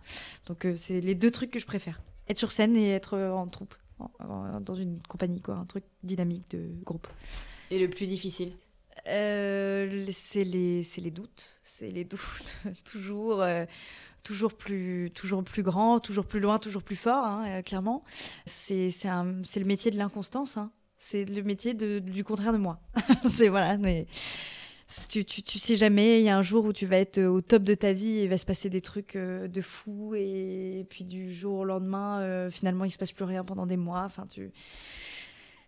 Donc 0.48 0.66
c'est 0.76 1.02
les 1.02 1.14
deux 1.14 1.30
trucs 1.30 1.52
que 1.52 1.60
je 1.60 1.68
préfère 1.68 2.02
être 2.28 2.40
sur 2.40 2.52
scène 2.52 2.76
et 2.76 2.92
être 2.92 3.18
en 3.18 3.48
troupe. 3.48 3.76
Dans 4.62 4.76
une 4.76 5.02
compagnie, 5.04 5.42
quoi, 5.42 5.56
un 5.56 5.66
truc 5.66 5.84
dynamique 6.04 6.50
de 6.52 6.70
groupe. 6.84 7.08
Et 7.72 7.80
le 7.80 7.90
plus 7.90 8.08
difficile 8.08 8.54
euh, 9.08 10.06
C'est 10.12 10.44
les, 10.44 10.82
les 10.98 11.12
doutes. 11.12 11.60
C'est 11.64 11.90
les 11.90 12.04
doutes, 12.06 12.58
toujours. 12.86 13.42
Euh, 13.42 13.66
toujours 14.24 14.54
plus, 14.54 15.10
toujours 15.16 15.42
plus 15.42 15.64
grand, 15.64 16.02
toujours 16.02 16.26
plus 16.26 16.42
loin, 16.42 16.60
toujours 16.60 16.84
plus 16.84 16.98
fort, 16.98 17.26
hein, 17.26 17.46
euh, 17.48 17.62
clairement. 17.62 18.04
C'est 18.46 18.90
le 19.06 19.64
métier 19.64 19.90
de 19.90 19.98
l'inconstance. 19.98 20.58
Hein. 20.58 20.70
C'est 20.98 21.24
le 21.24 21.44
métier 21.44 21.74
de, 21.74 22.00
du 22.00 22.26
contraire 22.26 22.52
de 22.52 22.58
moi. 22.58 22.82
c'est 23.30 23.48
voilà, 23.48 23.78
mais 23.78 24.06
tu, 25.10 25.60
sais 25.60 25.76
jamais, 25.76 26.22
il 26.22 26.26
y 26.26 26.30
a 26.30 26.38
un 26.38 26.42
jour 26.42 26.66
où 26.66 26.74
tu 26.74 26.86
vas 26.86 26.98
être 26.98 27.22
au 27.22 27.42
top 27.42 27.64
de 27.64 27.74
ta 27.74 27.92
vie 27.92 28.20
et 28.20 28.24
il 28.24 28.30
va 28.30 28.38
se 28.38 28.46
passer 28.46 28.70
des 28.70 28.82
trucs 28.82 29.18
de 29.18 29.62
fou 29.62 30.16
et, 30.16 30.86
puis 30.90 31.04
du 31.04 31.34
jour 31.34 31.60
au 31.60 31.66
lendemain, 31.66 32.50
finalement, 32.50 32.86
il 32.86 32.92
se 32.92 32.98
passe 32.98 33.12
plus 33.12 33.26
rien 33.26 33.44
pendant 33.44 33.66
des 33.66 33.78
mois. 33.78 34.04
Enfin, 34.04 34.26
tu... 34.28 34.52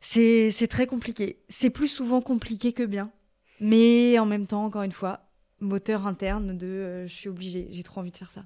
C'est 0.02 0.68
très 0.70 0.88
compliqué. 0.88 1.40
C'est 1.50 1.70
plus 1.70 1.88
souvent 1.88 2.22
compliqué 2.22 2.74
que 2.74 2.84
bien. 2.84 3.12
Mais 3.60 4.18
en 4.20 4.26
même 4.26 4.48
temps, 4.48 4.64
encore 4.64 4.84
une 4.84 4.92
fois, 4.92 5.22
moteur 5.60 6.08
interne 6.08 6.58
de 6.58 6.68
euh, 6.68 7.08
je 7.08 7.14
suis 7.14 7.30
obligée, 7.30 7.68
j'ai 7.72 7.84
trop 7.84 8.00
envie 8.00 8.12
de 8.12 8.18
faire 8.18 8.32
ça. 8.32 8.46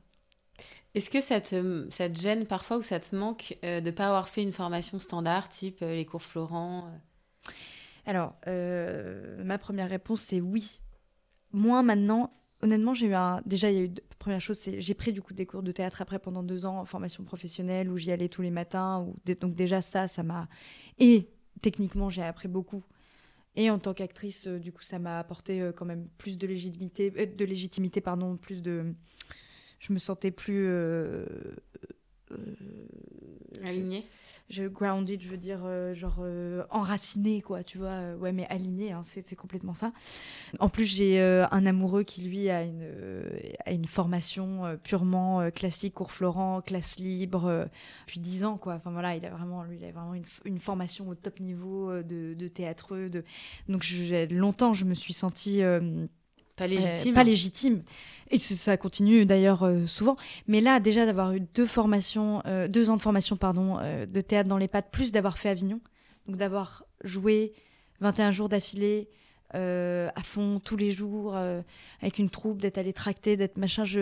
Est-ce 0.95 1.09
que 1.09 1.21
ça 1.21 1.41
te, 1.41 1.87
ça 1.89 2.09
te 2.09 2.19
gêne 2.19 2.45
parfois 2.45 2.77
ou 2.77 2.81
ça 2.81 2.99
te 2.99 3.15
manque 3.15 3.57
euh, 3.63 3.81
de 3.81 3.87
ne 3.87 3.91
pas 3.91 4.07
avoir 4.07 4.29
fait 4.29 4.43
une 4.43 4.53
formation 4.53 4.99
standard, 4.99 5.49
type 5.49 5.81
euh, 5.81 5.95
les 5.95 6.05
cours 6.05 6.23
Florent 6.23 6.89
Alors, 8.05 8.35
ma 8.45 9.57
première 9.57 9.89
réponse, 9.89 10.21
c'est 10.21 10.41
oui. 10.41 10.81
Moi, 11.51 11.83
maintenant, 11.83 12.33
honnêtement, 12.61 12.93
j'ai 12.93 13.07
eu 13.07 13.13
un. 13.13 13.41
Déjà, 13.45 13.71
il 13.71 13.77
y 13.77 13.79
a 13.79 13.83
eu. 13.83 13.93
Première 14.19 14.41
chose, 14.41 14.57
c'est 14.57 14.79
j'ai 14.79 14.93
pris 14.93 15.11
du 15.11 15.21
coup 15.21 15.33
des 15.33 15.45
cours 15.45 15.63
de 15.63 15.71
théâtre 15.71 16.01
après 16.01 16.17
pendant 16.17 16.43
deux 16.43 16.65
ans 16.65 16.79
en 16.79 16.85
formation 16.85 17.23
professionnelle 17.23 17.89
où 17.89 17.97
j'y 17.97 18.11
allais 18.11 18.29
tous 18.29 18.41
les 18.41 18.51
matins. 18.51 19.05
Donc, 19.39 19.55
déjà, 19.55 19.81
ça, 19.81 20.07
ça 20.07 20.23
m'a. 20.23 20.47
Et 20.99 21.29
techniquement, 21.61 22.09
j'ai 22.09 22.23
appris 22.23 22.47
beaucoup 22.47 22.83
et 23.55 23.69
en 23.69 23.79
tant 23.79 23.93
qu'actrice, 23.93 24.47
euh, 24.47 24.59
du 24.59 24.71
coup, 24.71 24.81
ça 24.81 24.99
m'a 24.99 25.19
apporté 25.19 25.61
euh, 25.61 25.71
quand 25.71 25.85
même 25.85 26.07
plus 26.17 26.37
de 26.37 26.47
légitimité, 26.47 27.13
euh, 27.17 27.25
de 27.25 27.45
légitimité, 27.45 28.01
pardon, 28.01 28.35
plus 28.37 28.61
de. 28.61 28.95
Je 29.79 29.93
me 29.93 29.99
sentais 29.99 30.31
plus 30.31 30.69
aligné. 33.63 34.05
je, 34.49 34.63
grounded 34.63 35.21
je 35.21 35.29
veux 35.29 35.37
dire 35.37 35.61
euh, 35.65 35.93
genre 35.93 36.17
euh, 36.19 36.63
enraciné 36.69 37.41
quoi 37.41 37.63
tu 37.63 37.77
vois 37.77 37.89
euh, 37.89 38.17
ouais 38.17 38.31
mais 38.31 38.47
aligné 38.47 38.91
hein, 38.91 39.01
c'est 39.03 39.35
complètement 39.35 39.73
ça. 39.73 39.91
En 40.59 40.69
plus 40.69 40.85
j'ai 40.85 41.21
un 41.21 41.65
amoureux 41.65 42.03
qui 42.03 42.21
lui 42.21 42.49
a 42.49 42.63
une 42.63 42.83
a 43.65 43.71
une 43.71 43.85
formation 43.85 44.77
purement 44.83 45.49
classique 45.51 45.93
cours 45.93 46.11
Florent 46.11 46.61
classe 46.61 46.97
libre 46.97 47.67
depuis 48.05 48.19
10 48.19 48.45
ans 48.45 48.57
quoi. 48.57 48.75
Enfin 48.75 48.91
voilà 48.91 49.15
il 49.15 49.25
a 49.25 49.29
vraiment 49.29 49.63
lui 49.63 49.77
il 49.77 49.85
a 49.85 49.91
vraiment 49.91 50.13
une, 50.13 50.25
une 50.45 50.59
formation 50.59 51.07
au 51.09 51.15
top 51.15 51.39
niveau 51.39 51.91
de, 52.03 52.33
de 52.33 52.47
théâtreux 52.47 53.09
de 53.09 53.23
donc 53.69 53.85
longtemps 54.29 54.73
je 54.73 54.85
me 54.85 54.93
suis 54.93 55.13
sentie 55.13 55.61
pas 56.55 56.67
légitime. 56.67 57.13
pas 57.13 57.23
légitime. 57.23 57.83
Et 58.29 58.37
ça 58.37 58.77
continue 58.77 59.25
d'ailleurs 59.25 59.63
euh, 59.63 59.85
souvent. 59.85 60.17
Mais 60.47 60.61
là, 60.61 60.79
déjà 60.79 61.05
d'avoir 61.05 61.33
eu 61.33 61.39
deux 61.39 61.65
formations, 61.65 62.41
euh, 62.45 62.67
deux 62.67 62.89
ans 62.89 62.97
de 62.97 63.01
formation 63.01 63.35
pardon, 63.35 63.77
euh, 63.79 64.05
de 64.05 64.21
théâtre 64.21 64.49
dans 64.49 64.57
les 64.57 64.67
pattes, 64.67 64.91
plus 64.91 65.11
d'avoir 65.11 65.37
fait 65.37 65.49
Avignon, 65.49 65.81
donc 66.27 66.37
d'avoir 66.37 66.83
joué 67.03 67.53
21 67.99 68.31
jours 68.31 68.49
d'affilée 68.49 69.09
à 69.55 70.23
fond 70.23 70.59
tous 70.59 70.77
les 70.77 70.89
jours 70.89 71.35
avec 72.01 72.17
une 72.17 72.31
troupe, 72.31 72.59
d'être 72.59 72.79
allé 72.79 72.91
tracter, 72.91 73.37
d'être 73.37 73.59
machin. 73.59 73.85
Je, 73.85 74.01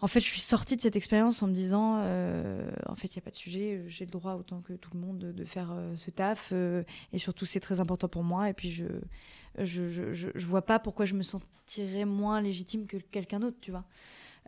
en 0.00 0.06
fait, 0.06 0.20
je 0.20 0.26
suis 0.26 0.40
sortie 0.40 0.76
de 0.76 0.80
cette 0.80 0.94
expérience 0.94 1.42
en 1.42 1.48
me 1.48 1.52
disant, 1.52 1.96
en 1.96 2.94
fait, 2.94 3.08
il 3.08 3.16
n'y 3.16 3.18
a 3.18 3.22
pas 3.22 3.32
de 3.32 3.36
sujet, 3.36 3.82
j'ai 3.88 4.04
le 4.04 4.12
droit 4.12 4.34
autant 4.34 4.60
que 4.60 4.74
tout 4.74 4.90
le 4.94 5.00
monde 5.00 5.18
de, 5.18 5.32
de 5.32 5.44
faire 5.44 5.74
ce 5.96 6.12
taf, 6.12 6.52
et 6.52 7.18
surtout 7.18 7.46
c'est 7.46 7.58
très 7.58 7.80
important 7.80 8.06
pour 8.06 8.22
moi. 8.22 8.48
Et 8.48 8.52
puis 8.52 8.70
je 8.70 8.84
je, 9.58 9.88
je, 9.88 10.12
je, 10.12 10.46
vois 10.46 10.62
pas 10.62 10.78
pourquoi 10.78 11.06
je 11.06 11.14
me 11.14 11.22
sentirais 11.22 12.04
moins 12.04 12.40
légitime 12.40 12.86
que 12.86 12.96
quelqu'un 12.96 13.40
d'autre, 13.40 13.56
tu 13.60 13.70
vois. 13.70 13.84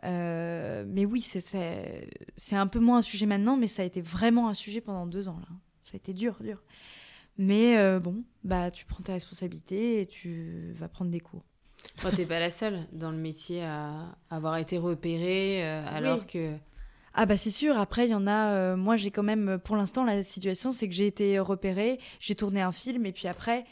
Euh, 0.05 0.85
mais 0.87 1.05
oui, 1.05 1.21
c'est 1.21 2.55
un 2.55 2.67
peu 2.67 2.79
moins 2.79 2.99
un 2.99 3.01
sujet 3.01 3.25
maintenant, 3.25 3.57
mais 3.57 3.67
ça 3.67 3.81
a 3.81 3.85
été 3.85 4.01
vraiment 4.01 4.49
un 4.49 4.53
sujet 4.53 4.81
pendant 4.81 5.05
deux 5.05 5.27
ans. 5.27 5.37
Là. 5.39 5.47
Ça 5.85 5.91
a 5.93 5.97
été 5.97 6.13
dur, 6.13 6.37
dur. 6.41 6.61
Mais 7.37 7.77
euh, 7.77 7.99
bon, 7.99 8.23
bah, 8.43 8.71
tu 8.71 8.85
prends 8.85 9.03
tes 9.03 9.13
responsabilités 9.13 10.01
et 10.01 10.05
tu 10.05 10.73
vas 10.77 10.87
prendre 10.87 11.11
des 11.11 11.19
cours. 11.19 11.43
Tu 11.97 12.15
t'es 12.15 12.25
pas 12.25 12.39
la 12.39 12.49
seule 12.49 12.85
dans 12.91 13.11
le 13.11 13.17
métier 13.17 13.63
à 13.63 14.17
avoir 14.29 14.57
été 14.57 14.77
repérée 14.77 15.63
euh, 15.63 15.85
alors 15.87 16.27
que... 16.27 16.55
Ah 17.13 17.25
bah 17.25 17.37
c'est 17.37 17.51
sûr, 17.51 17.77
après 17.77 18.05
il 18.05 18.11
y 18.11 18.15
en 18.15 18.27
a, 18.27 18.75
moi 18.75 18.95
j'ai 18.95 19.09
quand 19.09 19.23
même, 19.23 19.57
pour 19.63 19.75
l'instant 19.75 20.05
la 20.05 20.21
situation 20.21 20.71
c'est 20.71 20.87
que 20.87 20.93
j'ai 20.93 21.07
été 21.07 21.39
repérée, 21.39 21.99
j'ai 22.19 22.35
tourné 22.35 22.61
un 22.61 22.71
film 22.71 23.05
et 23.05 23.11
puis 23.11 23.27
après 23.27 23.65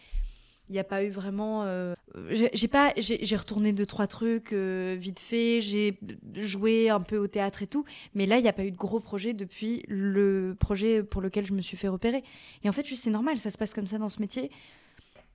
il 0.70 0.74
n'y 0.74 0.80
a 0.80 0.84
pas 0.84 1.04
eu 1.04 1.10
vraiment. 1.10 1.64
Euh, 1.64 1.96
j'ai 2.32 2.68
pas, 2.68 2.94
j'ai 2.98 3.36
retourné 3.36 3.72
deux 3.72 3.86
trois 3.86 4.08
trucs 4.08 4.52
euh, 4.52 4.98
vite 5.00 5.20
fait. 5.20 5.62
J'ai 5.62 5.98
joué 6.36 6.90
un 6.90 7.00
peu 7.00 7.18
au 7.18 7.28
théâtre 7.28 7.64
et 7.64 7.68
tout, 7.68 7.86
mais 8.14 8.26
là 8.26 8.38
il 8.38 8.44
n'y 8.44 8.50
a 8.50 8.54
pas 8.54 8.66
eu 8.66 8.72
de 8.72 8.78
gros 8.78 9.00
projet 9.00 9.34
depuis 9.34 9.84
le 9.88 10.56
projet 10.60 11.04
pour 11.04 11.22
lequel 11.22 11.46
je 11.46 11.54
me 11.54 11.62
suis 11.62 11.78
fait 11.78 11.88
repérer. 11.88 12.24
Et 12.64 12.70
en 12.70 12.72
fait, 12.72 12.86
c'est 12.86 13.10
normal, 13.10 13.38
ça 13.38 13.50
se 13.50 13.58
passe 13.58 13.74
comme 13.74 13.88
ça 13.88 13.98
dans 13.98 14.10
ce 14.10 14.20
métier. 14.20 14.52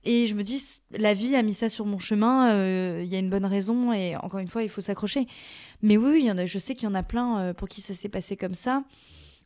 Et 0.05 0.27
je 0.27 0.35
me 0.35 0.43
dis, 0.43 0.61
la 0.91 1.13
vie 1.13 1.33
a 1.35 1.41
mis 1.41 1.53
ça 1.53 1.69
sur 1.69 1.85
mon 1.85 1.97
chemin. 1.97 2.51
Euh, 2.51 3.01
il 3.03 3.07
y 3.07 3.15
a 3.15 3.19
une 3.19 3.29
bonne 3.29 3.45
raison 3.45 3.93
et 3.93 4.17
encore 4.17 4.41
une 4.41 4.49
fois, 4.49 4.61
il 4.61 4.69
faut 4.69 4.81
s'accrocher. 4.81 5.27
Mais 5.81 5.95
oui, 5.95 6.23
y 6.23 6.31
en 6.31 6.37
a. 6.37 6.45
Je 6.45 6.59
sais 6.59 6.75
qu'il 6.75 6.89
y 6.89 6.91
en 6.91 6.95
a 6.95 7.03
plein 7.03 7.53
pour 7.53 7.69
qui 7.69 7.79
ça 7.79 7.93
s'est 7.93 8.09
passé 8.09 8.35
comme 8.35 8.53
ça. 8.53 8.83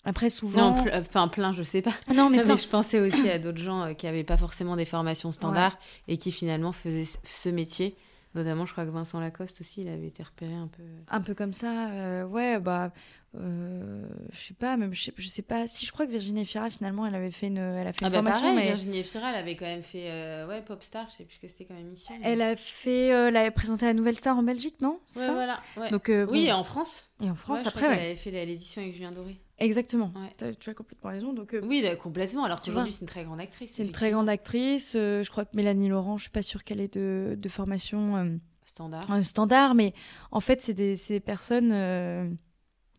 Après, 0.07 0.29
souvent. 0.29 0.73
Non, 0.73 0.85
enfin, 0.93 1.27
plein, 1.27 1.51
je 1.51 1.63
sais 1.63 1.81
pas. 1.81 1.91
Non, 2.15 2.29
mais, 2.29 2.41
je 2.41 2.67
pensais 2.69 3.01
aussi 3.01 3.29
à 3.29 3.39
d'autres 3.39 3.61
gens 3.61 3.81
euh, 3.81 3.93
qui 3.93 4.05
n'avaient 4.05 4.23
pas 4.23 4.37
forcément 4.37 4.77
des 4.77 4.85
formations 4.85 5.33
standards 5.33 5.77
et 6.07 6.15
qui 6.15 6.31
finalement 6.31 6.71
faisaient 6.71 7.03
ce 7.25 7.49
métier. 7.49 7.97
Notamment, 8.33 8.65
je 8.65 8.71
crois 8.71 8.85
que 8.85 8.89
Vincent 8.89 9.19
Lacoste 9.19 9.59
aussi, 9.59 9.81
il 9.81 9.89
avait 9.89 10.07
été 10.07 10.23
repéré 10.23 10.53
un 10.53 10.67
peu. 10.67 10.83
Un 11.09 11.19
peu 11.19 11.33
comme 11.33 11.51
ça, 11.51 11.89
euh, 11.89 12.23
ouais, 12.23 12.57
bah. 12.57 12.93
Euh, 13.35 14.07
je 14.31 14.39
sais 14.39 14.53
pas, 14.53 14.77
même 14.77 14.93
je 14.93 15.03
sais, 15.03 15.13
sais, 15.29 15.41
pas. 15.41 15.67
Si 15.67 15.85
je 15.85 15.91
crois 15.91 16.05
que 16.05 16.11
Virginie 16.11 16.41
Efira, 16.41 16.69
finalement, 16.69 17.05
elle 17.05 17.15
avait 17.15 17.31
fait 17.31 17.47
une, 17.47 17.57
elle 17.57 17.87
a 17.87 17.93
fait 17.93 18.05
ah 18.05 18.09
bah 18.09 18.15
formation. 18.15 18.41
Pareil, 18.41 18.55
mais... 18.55 18.67
Virginie 18.67 18.99
Efira, 18.99 19.29
elle 19.29 19.35
avait 19.35 19.55
quand 19.55 19.65
même 19.65 19.83
fait 19.83 20.09
ouais, 20.47 20.61
Popstar, 20.61 21.07
je 21.09 21.15
sais 21.17 21.23
plus 21.25 21.35
ce 21.35 21.39
que 21.41 21.47
c'était 21.47 21.65
comme 21.65 21.77
émission. 21.77 22.15
Elle 22.23 22.41
a 22.41 22.55
fait, 22.55 23.07
elle 23.07 23.37
a 23.37 23.51
présenté 23.51 23.85
la 23.85 23.93
Nouvelle 23.93 24.15
Star 24.15 24.37
en 24.37 24.43
Belgique, 24.43 24.81
non? 24.81 24.99
Ouais, 25.15 25.25
ça? 25.25 25.33
voilà. 25.33 25.61
Donc, 25.91 26.11
Oui, 26.29 26.45
et 26.45 26.53
en 26.53 26.63
France. 26.63 27.11
Et 27.21 27.29
en 27.29 27.35
France, 27.35 27.67
après, 27.67 27.85
elle 27.85 27.99
avait 27.99 28.15
fait 28.15 28.31
l'édition 28.31 28.81
avec 28.81 28.93
Julien 28.93 29.11
Doré. 29.11 29.39
Exactement. 29.59 30.13
Tu 30.59 30.69
as 30.69 30.73
complètement 30.73 31.09
raison. 31.09 31.33
Donc, 31.33 31.53
euh, 31.53 31.61
Oui, 31.63 31.83
complètement. 31.99 32.43
Alors 32.43 32.61
qu'aujourd'hui, 32.61 32.91
c'est 32.91 33.01
une 33.01 33.07
très 33.07 33.23
grande 33.23 33.39
actrice. 33.39 33.71
C'est 33.75 33.83
une 33.83 33.91
très 33.91 34.11
grande 34.11 34.29
actrice. 34.29 34.93
Euh, 34.95 35.23
je 35.23 35.31
crois 35.31 35.45
que 35.45 35.55
Mélanie 35.55 35.89
Laurent, 35.89 36.17
je 36.17 36.23
suis 36.23 36.31
pas 36.31 36.43
sûre 36.43 36.63
qu'elle 36.63 36.79
ait 36.79 36.87
de, 36.87 37.35
de 37.37 37.49
formation 37.49 38.17
euh, 38.17 38.37
standard. 38.65 39.07
standard, 39.23 39.75
mais 39.75 39.93
en 40.31 40.41
fait, 40.41 40.61
c'est 40.61 40.73
des, 40.73 40.95
des, 41.07 41.19
personnes. 41.19 42.37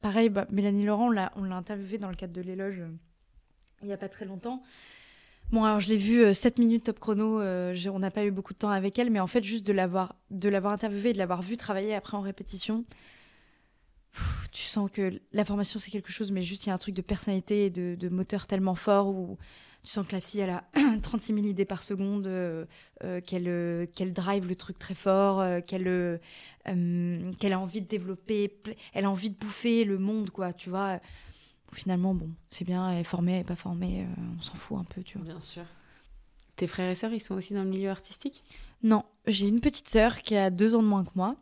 Pareil, 0.00 0.28
bah, 0.28 0.46
Mélanie 0.50 0.84
Laurent, 0.84 1.08
on 1.08 1.42
l'a 1.44 1.56
interviewée 1.56 1.98
dans 1.98 2.10
le 2.10 2.16
cadre 2.16 2.32
de 2.32 2.42
l'éloge 2.42 2.82
il 3.82 3.86
n'y 3.86 3.92
a 3.92 3.96
pas 3.96 4.08
très 4.08 4.24
longtemps. 4.24 4.62
Bon, 5.50 5.64
alors 5.64 5.80
je 5.80 5.88
l'ai 5.88 5.96
vue 5.96 6.34
7 6.34 6.58
minutes 6.58 6.84
top 6.84 6.98
chrono, 6.98 7.40
on 7.40 7.98
n'a 7.98 8.10
pas 8.10 8.24
eu 8.24 8.30
beaucoup 8.30 8.52
de 8.52 8.58
temps 8.58 8.70
avec 8.70 8.98
elle, 8.98 9.10
mais 9.10 9.20
en 9.20 9.26
fait, 9.26 9.42
juste 9.42 9.66
de 9.66 9.72
l'avoir 9.72 10.14
interviewée 10.72 11.10
et 11.10 11.12
de 11.12 11.18
l'avoir 11.18 11.42
vue 11.42 11.56
travailler 11.56 11.94
après 11.94 12.16
en 12.16 12.20
répétition, 12.20 12.84
tu 14.52 14.62
sens 14.62 14.90
que 14.90 15.20
la 15.32 15.44
formation 15.44 15.78
c'est 15.78 15.90
quelque 15.90 16.12
chose, 16.12 16.32
mais 16.32 16.42
juste 16.42 16.66
il 16.66 16.68
y 16.68 16.72
a 16.72 16.74
un 16.74 16.78
truc 16.78 16.94
de 16.94 17.02
personnalité 17.02 17.66
et 17.66 17.70
de, 17.70 18.08
moteur 18.08 18.46
tellement 18.46 18.74
fort 18.74 19.08
où 19.08 19.38
tu 19.82 19.90
sens 19.90 20.06
que 20.06 20.12
la 20.12 20.20
fille 20.20 20.40
elle 20.40 20.50
a 20.50 20.64
36 21.02 21.34
000 21.34 21.46
idées 21.46 21.64
par 21.64 21.82
seconde, 21.82 22.26
euh, 22.26 22.64
euh, 23.04 23.20
qu'elle 23.20 23.48
euh, 23.48 23.86
qu'elle 23.86 24.12
drive 24.12 24.46
le 24.46 24.56
truc 24.56 24.78
très 24.78 24.94
fort, 24.94 25.42
qu'elle 25.66 26.20
qu'elle 26.64 27.52
a 27.52 27.58
envie 27.58 27.80
de 27.80 27.86
développer, 27.86 28.60
elle 28.92 29.06
a 29.06 29.10
envie 29.10 29.30
de 29.30 29.36
bouffer 29.36 29.84
le 29.84 29.98
monde, 29.98 30.30
quoi, 30.30 30.52
tu 30.52 30.68
vois. 30.68 31.00
Finalement, 31.72 32.14
bon, 32.14 32.30
c'est 32.50 32.64
bien, 32.64 32.90
elle 32.90 33.00
est 33.00 33.04
formée, 33.04 33.32
elle 33.32 33.38
n'est 33.38 33.44
pas 33.44 33.56
formée, 33.56 34.06
on 34.38 34.42
s'en 34.42 34.54
fout 34.54 34.78
un 34.78 34.84
peu, 34.84 35.02
tu 35.02 35.18
vois. 35.18 35.26
Bien 35.26 35.40
sûr. 35.40 35.64
Tes 36.56 36.66
frères 36.66 36.90
et 36.90 36.94
sœurs, 36.94 37.12
ils 37.12 37.20
sont 37.20 37.34
aussi 37.34 37.54
dans 37.54 37.62
le 37.62 37.70
milieu 37.70 37.90
artistique? 37.90 38.42
Non, 38.82 39.04
j'ai 39.26 39.48
une 39.48 39.60
petite 39.60 39.88
sœur 39.88 40.18
qui 40.18 40.36
a 40.36 40.50
deux 40.50 40.74
ans 40.74 40.82
de 40.82 40.88
moins 40.88 41.04
que 41.04 41.10
moi. 41.14 41.36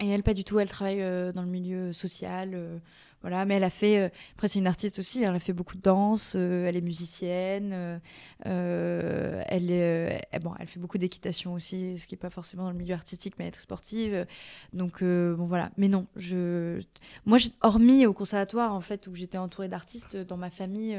Et 0.00 0.08
elle, 0.08 0.22
pas 0.22 0.34
du 0.34 0.44
tout. 0.44 0.58
Elle 0.58 0.68
travaille 0.68 1.00
dans 1.32 1.42
le 1.42 1.48
milieu 1.48 1.92
social. 1.92 2.80
Euh, 3.18 3.28
voilà, 3.28 3.44
mais 3.44 3.54
elle 3.54 3.64
a 3.64 3.70
fait. 3.70 3.98
Euh, 3.98 4.08
après, 4.34 4.48
c'est 4.48 4.58
une 4.58 4.66
artiste 4.66 4.98
aussi. 4.98 5.22
Elle 5.22 5.34
a 5.34 5.38
fait 5.38 5.52
beaucoup 5.52 5.76
de 5.76 5.82
danse. 5.82 6.34
elle 6.34 6.76
est 6.76 6.80
musicienne. 6.80 8.00
elle, 8.44 9.70
est, 9.70 10.38
bon, 10.42 10.54
elle 10.58 10.66
fait 10.66 10.80
beaucoup 10.80 10.98
d'équitation 10.98 11.54
aussi, 11.54 11.98
ce 11.98 12.06
qui 12.06 12.14
n'est 12.14 12.18
pas 12.18 12.30
forcément 12.30 12.64
dans 12.64 12.70
le 12.70 12.76
milieu 12.76 12.94
artistique, 12.94 13.34
mais 13.38 13.44
elle 13.44 13.48
est 13.48 13.52
très 13.52 13.62
sportive. 13.62 14.26
Donc, 14.72 15.02
bon, 15.02 15.46
voilà. 15.46 15.70
Mais 15.76 15.88
non, 15.88 16.06
je. 16.16 16.80
Moi, 17.26 17.38
hormis 17.60 18.06
au 18.06 18.12
conservatoire, 18.12 18.74
en 18.74 18.80
fait, 18.80 19.06
où 19.06 19.14
j'étais 19.14 19.38
entourée 19.38 19.68
d'artistes, 19.68 20.16
dans 20.16 20.36
ma 20.36 20.50
famille, 20.50 20.98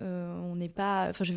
on 0.00 0.56
n'est 0.56 0.68
pas. 0.68 1.08
Enfin, 1.10 1.24
je 1.24 1.32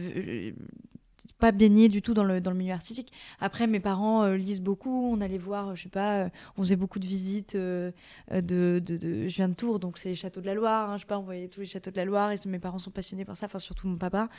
pas 1.39 1.51
baignée 1.51 1.89
du 1.89 2.01
tout 2.01 2.13
dans 2.13 2.23
le, 2.23 2.41
dans 2.41 2.51
le 2.51 2.57
milieu 2.57 2.73
artistique. 2.73 3.11
Après, 3.39 3.67
mes 3.67 3.79
parents 3.79 4.23
euh, 4.23 4.37
lisent 4.37 4.61
beaucoup. 4.61 5.11
On 5.11 5.21
allait 5.21 5.37
voir, 5.37 5.75
je 5.75 5.83
sais 5.83 5.89
pas, 5.89 6.29
on 6.57 6.61
faisait 6.61 6.75
beaucoup 6.75 6.99
de 6.99 7.05
visites 7.05 7.55
de, 7.55 7.93
de, 8.31 8.79
de, 8.79 9.27
Je 9.27 9.35
viens 9.35 9.49
de 9.49 9.53
Tours, 9.53 9.79
donc 9.79 9.97
c'est 9.97 10.09
les 10.09 10.15
châteaux 10.15 10.41
de 10.41 10.45
la 10.45 10.53
Loire. 10.53 10.89
Hein, 10.89 10.97
je 10.97 11.01
sais 11.01 11.07
pas, 11.07 11.19
on 11.19 11.23
voyait 11.23 11.47
tous 11.47 11.61
les 11.61 11.65
châteaux 11.65 11.91
de 11.91 11.97
la 11.97 12.05
Loire. 12.05 12.31
Et 12.31 12.37
mes 12.45 12.59
parents 12.59 12.79
sont 12.79 12.91
passionnés 12.91 13.25
par 13.25 13.37
ça, 13.37 13.47
enfin, 13.47 13.59
surtout 13.59 13.87
mon 13.87 13.97
papa. 13.97 14.29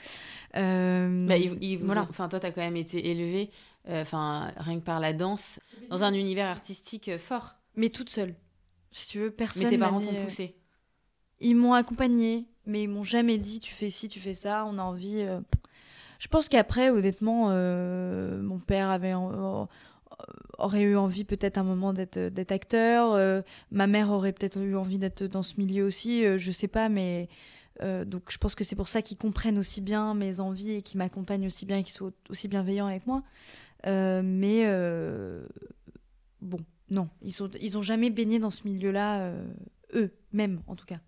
Bah, 0.54 1.34
voilà. 1.82 2.06
Enfin, 2.08 2.28
toi, 2.28 2.40
tu 2.40 2.46
as 2.46 2.52
quand 2.52 2.62
même 2.62 2.76
été 2.76 3.10
élevé 3.10 3.50
enfin 3.88 4.52
rien 4.56 4.78
que 4.80 4.84
par 4.84 5.00
la 5.00 5.12
danse, 5.12 5.60
dans 5.90 6.02
un 6.02 6.12
univers 6.12 6.46
artistique 6.46 7.16
fort. 7.18 7.56
Mais 7.76 7.90
toute 7.90 8.10
seule. 8.10 8.34
Si 8.90 9.08
tu 9.08 9.18
veux, 9.18 9.30
personne. 9.30 9.64
Mais 9.64 9.70
tes 9.70 9.78
parents 9.78 10.00
t'ont 10.00 10.24
poussé. 10.24 10.56
Ils 11.40 11.54
m'ont 11.54 11.74
accompagnée, 11.74 12.46
mais 12.64 12.84
ils 12.84 12.88
m'ont 12.88 13.02
jamais 13.02 13.36
dit 13.38 13.60
tu 13.60 13.74
fais 13.74 13.90
ci, 13.90 14.08
tu 14.08 14.20
fais 14.20 14.34
ça, 14.34 14.64
on 14.66 14.78
a 14.78 14.82
envie. 14.82 15.24
Euh. 16.16 16.20
Je 16.20 16.28
pense 16.28 16.48
qu'après, 16.48 16.90
honnêtement, 16.90 17.48
euh, 17.50 18.40
mon 18.42 18.58
père 18.58 18.98
aurait 20.58 20.82
eu 20.82 20.96
envie 20.96 21.24
peut-être 21.24 21.58
un 21.58 21.64
moment 21.64 21.92
d'être 21.92 22.18
d'être 22.18 22.52
acteur. 22.52 23.12
Euh, 23.12 23.42
ma 23.70 23.86
mère 23.86 24.10
aurait 24.10 24.32
peut-être 24.32 24.58
eu 24.58 24.76
envie 24.76 24.98
d'être 24.98 25.24
dans 25.24 25.42
ce 25.42 25.58
milieu 25.58 25.84
aussi. 25.84 26.24
je 26.38 26.50
sais 26.50 26.68
pas, 26.68 26.88
mais 26.88 27.28
donc 27.82 28.30
je 28.30 28.38
pense 28.38 28.54
que 28.54 28.64
c'est 28.64 28.76
pour 28.76 28.88
ça 28.88 29.02
qu'ils 29.02 29.18
comprennent 29.18 29.58
aussi 29.58 29.82
bien 29.82 30.14
mes 30.14 30.40
envies 30.40 30.72
et 30.72 30.82
qu'ils 30.82 30.98
m'accompagnent 30.98 31.46
aussi 31.46 31.66
bien 31.66 31.78
et 31.78 31.82
qu'ils 31.82 31.92
soient 31.92 32.12
aussi 32.30 32.48
bienveillants 32.48 32.86
avec 32.86 33.06
moi. 33.06 33.22
mais 33.84 34.66
bon, 36.40 36.58
non, 36.90 37.08
ils 37.22 37.32
sont 37.32 37.50
ont 37.74 37.82
jamais 37.82 38.10
baigné 38.10 38.38
dans 38.38 38.50
ce 38.50 38.66
milieu-là 38.66 39.32
eux 39.94 40.10
même 40.32 40.62
en 40.66 40.76
tout 40.76 40.86
cas. 40.86 41.00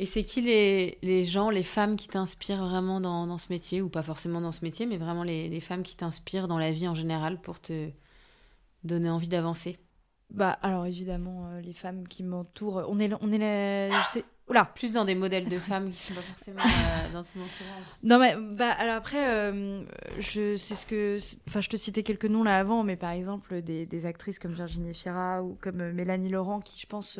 Et 0.00 0.06
c'est 0.06 0.22
qui 0.22 0.40
les, 0.40 0.98
les, 1.02 1.24
gens, 1.24 1.50
les 1.50 1.64
femmes 1.64 1.96
qui 1.96 2.08
t'inspirent 2.08 2.64
vraiment 2.64 3.00
dans, 3.00 3.26
dans, 3.26 3.38
ce 3.38 3.52
métier, 3.52 3.82
ou 3.82 3.88
pas 3.88 4.02
forcément 4.02 4.40
dans 4.40 4.52
ce 4.52 4.64
métier, 4.64 4.86
mais 4.86 4.96
vraiment 4.96 5.24
les, 5.24 5.48
les 5.48 5.60
femmes 5.60 5.82
qui 5.82 5.96
t'inspirent 5.96 6.46
dans 6.46 6.58
la 6.58 6.70
vie 6.70 6.86
en 6.86 6.94
général 6.94 7.40
pour 7.40 7.60
te 7.60 7.90
donner 8.84 9.10
envie 9.10 9.28
d'avancer? 9.28 9.76
Bah 10.30 10.58
alors 10.62 10.86
évidemment, 10.86 11.48
euh, 11.50 11.60
les 11.60 11.72
femmes 11.72 12.06
qui 12.06 12.22
m'entourent, 12.22 12.84
on 12.88 13.00
est, 13.00 13.10
on 13.22 13.32
est 13.32 13.38
la, 13.38 14.00
je 14.02 14.06
sais, 14.08 14.24
Oula. 14.48 14.64
Plus 14.64 14.92
dans 14.92 15.04
des 15.04 15.14
modèles 15.14 15.48
de 15.48 15.58
femmes 15.58 15.90
qui 15.90 16.02
sont 16.02 16.14
pas 16.14 16.22
forcément 16.22 16.62
euh, 16.62 17.12
dans 17.12 17.22
ce 17.22 17.28
entourage. 17.30 17.84
Non 18.02 18.18
mais 18.18 18.36
bah 18.36 18.70
alors 18.70 18.96
après, 18.96 19.28
euh, 19.28 19.82
je 20.18 20.56
c'est 20.56 20.74
ce 20.74 20.86
que, 20.86 21.18
enfin 21.48 21.60
je 21.60 21.68
te 21.68 21.76
citais 21.76 22.02
quelques 22.02 22.26
noms 22.26 22.44
là 22.44 22.58
avant, 22.58 22.82
mais 22.82 22.96
par 22.96 23.10
exemple 23.10 23.62
des, 23.62 23.84
des 23.84 24.06
actrices 24.06 24.38
comme 24.38 24.52
Virginie 24.52 24.94
Fira 24.94 25.42
ou 25.42 25.58
comme 25.60 25.92
Mélanie 25.92 26.30
Laurent 26.30 26.60
qui 26.60 26.80
je 26.80 26.86
pense 26.86 27.18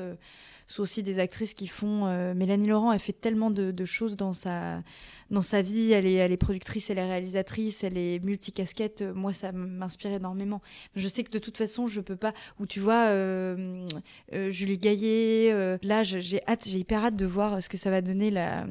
sont 0.68 0.82
aussi 0.82 1.02
des 1.02 1.18
actrices 1.18 1.54
qui 1.54 1.66
font. 1.66 2.06
Euh, 2.06 2.34
Mélanie 2.34 2.68
Laurent, 2.68 2.92
elle 2.92 3.00
fait 3.00 3.14
tellement 3.14 3.50
de, 3.50 3.84
choses 3.86 4.16
dans 4.16 4.34
sa, 4.34 4.82
dans 5.30 5.42
sa 5.42 5.62
vie. 5.62 5.92
Elle 5.92 6.06
est, 6.06 6.14
elle 6.14 6.30
est 6.30 6.36
productrice, 6.36 6.90
elle 6.90 6.98
est 6.98 7.06
réalisatrice, 7.06 7.82
elle 7.82 7.96
est 7.96 8.22
multicasquette. 8.24 9.02
Moi, 9.02 9.32
ça 9.32 9.50
m'inspire 9.50 10.12
énormément. 10.12 10.60
Je 10.94 11.08
sais 11.08 11.24
que 11.24 11.30
de 11.30 11.38
toute 11.38 11.56
façon, 11.56 11.86
je 11.86 12.00
peux 12.00 12.16
pas. 12.16 12.34
Ou 12.60 12.66
tu 12.66 12.80
vois, 12.80 13.08
euh, 13.08 13.86
euh, 14.34 14.50
Julie 14.50 14.78
Gaillet, 14.78 15.78
là, 15.82 16.02
j'ai 16.02 16.46
hâte, 16.46 16.68
j'ai 16.68 16.78
hyper 16.78 17.02
hâte 17.02 17.16
de 17.16 17.26
voir 17.26 17.62
ce 17.62 17.68
que 17.68 17.78
ça 17.78 17.90
va 17.90 18.02
donner 18.02 18.30
la, 18.30 18.66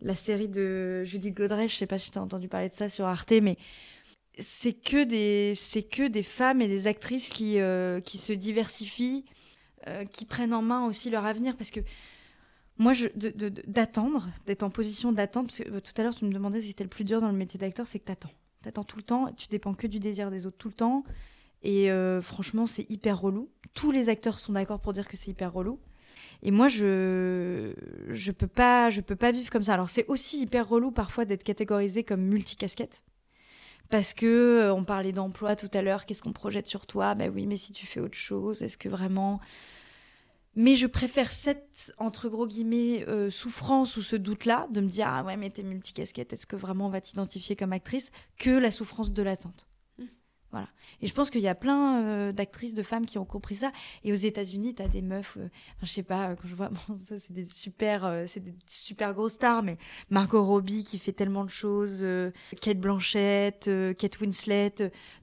la 0.00 0.16
série 0.16 0.48
de 0.48 1.04
Judith 1.04 1.34
Godrèche. 1.34 1.74
Je 1.74 1.78
sais 1.78 1.86
pas 1.86 1.98
si 1.98 2.10
tu 2.10 2.18
as 2.18 2.22
entendu 2.22 2.48
parler 2.48 2.68
de 2.68 2.74
ça 2.74 2.88
sur 2.88 3.06
Arte, 3.06 3.32
mais 3.42 3.56
c'est 4.40 4.72
que 4.72 5.04
des 5.04 5.54
que 5.90 6.08
des 6.08 6.22
femmes 6.24 6.62
et 6.62 6.68
des 6.68 6.88
actrices 6.88 7.28
qui 7.28 7.58
qui 8.04 8.18
se 8.18 8.32
diversifient 8.32 9.24
euh, 9.86 10.04
qui 10.04 10.24
prennent 10.24 10.54
en 10.54 10.62
main 10.62 10.86
aussi 10.86 11.10
leur 11.10 11.24
avenir 11.24 11.56
parce 11.56 11.70
que 11.70 11.80
moi, 12.78 12.92
d'attendre, 13.66 14.28
d'être 14.46 14.62
en 14.62 14.70
position 14.70 15.10
d'attendre, 15.12 15.48
parce 15.48 15.58
que 15.58 15.68
euh, 15.68 15.80
tout 15.80 15.92
à 15.96 16.02
l'heure, 16.04 16.14
tu 16.14 16.24
me 16.24 16.32
demandais 16.32 16.60
si 16.60 16.68
c'était 16.68 16.84
le 16.84 16.90
plus 16.90 17.04
dur 17.04 17.20
dans 17.20 17.28
le 17.28 17.36
métier 17.36 17.58
d'acteur, 17.58 17.86
c'est 17.86 17.98
que 17.98 18.04
t'attends. 18.04 18.30
T'attends 18.62 18.84
tout 18.84 18.96
le 18.96 19.02
temps, 19.02 19.32
tu 19.36 19.48
dépends 19.48 19.74
que 19.74 19.86
du 19.86 19.98
désir 19.98 20.30
des 20.30 20.46
autres 20.46 20.58
tout 20.58 20.68
le 20.68 20.74
temps. 20.74 21.04
Et 21.62 21.90
euh, 21.90 22.22
franchement, 22.22 22.66
c'est 22.66 22.88
hyper 22.88 23.20
relou. 23.20 23.48
Tous 23.74 23.90
les 23.90 24.08
acteurs 24.08 24.38
sont 24.38 24.52
d'accord 24.52 24.80
pour 24.80 24.92
dire 24.92 25.08
que 25.08 25.16
c'est 25.16 25.30
hyper 25.30 25.52
relou. 25.52 25.80
Et 26.42 26.52
moi, 26.52 26.68
je 26.68 27.72
je 28.10 28.30
peux 28.30 28.46
pas 28.46 28.90
je 28.90 29.00
peux 29.00 29.16
pas 29.16 29.32
vivre 29.32 29.50
comme 29.50 29.62
ça. 29.64 29.74
Alors 29.74 29.88
c'est 29.88 30.06
aussi 30.06 30.40
hyper 30.40 30.68
relou 30.68 30.92
parfois 30.92 31.24
d'être 31.24 31.42
catégorisé 31.42 32.04
comme 32.04 32.22
multicasquette. 32.22 33.02
Parce 33.90 34.12
que 34.12 34.70
on 34.70 34.84
parlait 34.84 35.12
d'emploi 35.12 35.56
tout 35.56 35.70
à 35.72 35.80
l'heure, 35.82 36.04
qu'est-ce 36.04 36.22
qu'on 36.22 36.32
projette 36.32 36.66
sur 36.66 36.86
toi? 36.86 37.14
Ben 37.14 37.32
oui, 37.34 37.46
mais 37.46 37.56
si 37.56 37.72
tu 37.72 37.86
fais 37.86 38.00
autre 38.00 38.18
chose, 38.18 38.62
est-ce 38.62 38.76
que 38.76 38.88
vraiment? 38.88 39.40
Mais 40.56 40.74
je 40.74 40.86
préfère 40.88 41.30
cette, 41.30 41.94
entre 41.98 42.28
gros 42.28 42.46
guillemets, 42.46 43.06
euh, 43.08 43.30
souffrance 43.30 43.96
ou 43.96 44.02
ce 44.02 44.16
doute-là, 44.16 44.66
de 44.72 44.80
me 44.80 44.88
dire, 44.88 45.06
ah 45.08 45.22
ouais, 45.22 45.36
mais 45.36 45.50
t'es 45.50 45.62
multicasquette, 45.62 46.32
est-ce 46.32 46.46
que 46.46 46.56
vraiment 46.56 46.86
on 46.86 46.90
va 46.90 47.00
t'identifier 47.00 47.54
comme 47.54 47.72
actrice, 47.72 48.10
que 48.38 48.50
la 48.50 48.72
souffrance 48.72 49.12
de 49.12 49.22
l'attente? 49.22 49.67
Voilà. 50.50 50.68
Et 51.02 51.06
je 51.06 51.12
pense 51.12 51.30
qu'il 51.30 51.42
y 51.42 51.48
a 51.48 51.54
plein 51.54 52.02
euh, 52.02 52.32
d'actrices, 52.32 52.72
de 52.72 52.82
femmes 52.82 53.04
qui 53.04 53.18
ont 53.18 53.24
compris 53.26 53.56
ça. 53.56 53.70
Et 54.02 54.12
aux 54.12 54.16
États-Unis, 54.16 54.74
tu 54.74 54.82
as 54.82 54.88
des 54.88 55.02
meufs, 55.02 55.36
euh, 55.38 55.48
je 55.82 55.86
sais 55.88 56.02
pas, 56.02 56.34
quand 56.36 56.48
je 56.48 56.54
vois, 56.54 56.68
bon, 56.88 56.98
ça 57.06 57.18
c'est 57.18 57.32
des 57.32 57.44
super, 57.44 58.06
euh, 58.06 58.24
c'est 58.26 58.40
des 58.40 58.54
super 58.66 59.12
grosses 59.12 59.34
stars, 59.34 59.62
mais 59.62 59.76
Margot 60.10 60.42
Robbie 60.42 60.84
qui 60.84 60.98
fait 60.98 61.12
tellement 61.12 61.44
de 61.44 61.50
choses, 61.50 62.04
Kate 62.62 62.78
Blanchett, 62.78 63.70
Kate 63.98 64.20
Winslet, 64.20 64.74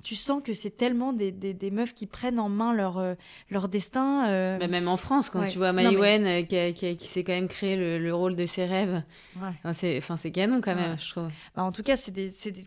tu 0.04 0.16
sens 0.16 0.44
que 0.44 0.54
c'est 0.54 0.78
tellement 0.78 1.12
des, 1.12 1.32
des, 1.32 1.54
des, 1.54 1.72
meufs 1.72 1.94
qui 1.94 2.06
prennent 2.06 2.40
en 2.40 2.50
main 2.50 2.74
leur, 2.74 3.16
leur 3.50 3.68
destin. 3.68 4.58
Bah, 4.60 4.68
même 4.68 4.88
en 4.88 4.98
France, 4.98 5.30
quand 5.30 5.46
tu 5.46 5.58
vois 5.58 5.74
Maïwen 5.74 6.46
qui, 6.46 6.74
qui, 6.74 6.96
qui 6.96 7.08
s'est 7.08 7.24
quand 7.24 7.34
même 7.34 7.48
créé 7.48 7.76
le, 7.76 7.98
le, 7.98 8.14
rôle 8.14 8.36
de 8.36 8.46
ses 8.46 8.66
rêves, 8.66 9.02
ouais. 9.38 9.72
enfin, 9.98 10.18
c'est 10.18 10.32
canon 10.32 10.62
quand 10.62 10.76
même, 10.76 11.00
je 11.00 11.10
trouve. 11.10 11.30
Bah, 11.56 11.64
en 11.64 11.72
tout 11.72 11.84
cas, 11.84 11.96
c'est 11.96 12.14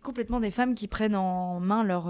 complètement 0.02 0.40
des 0.40 0.50
femmes 0.50 0.74
qui 0.74 0.88
prennent 0.88 1.16
en 1.16 1.60
main 1.60 1.84
leur 1.84 2.08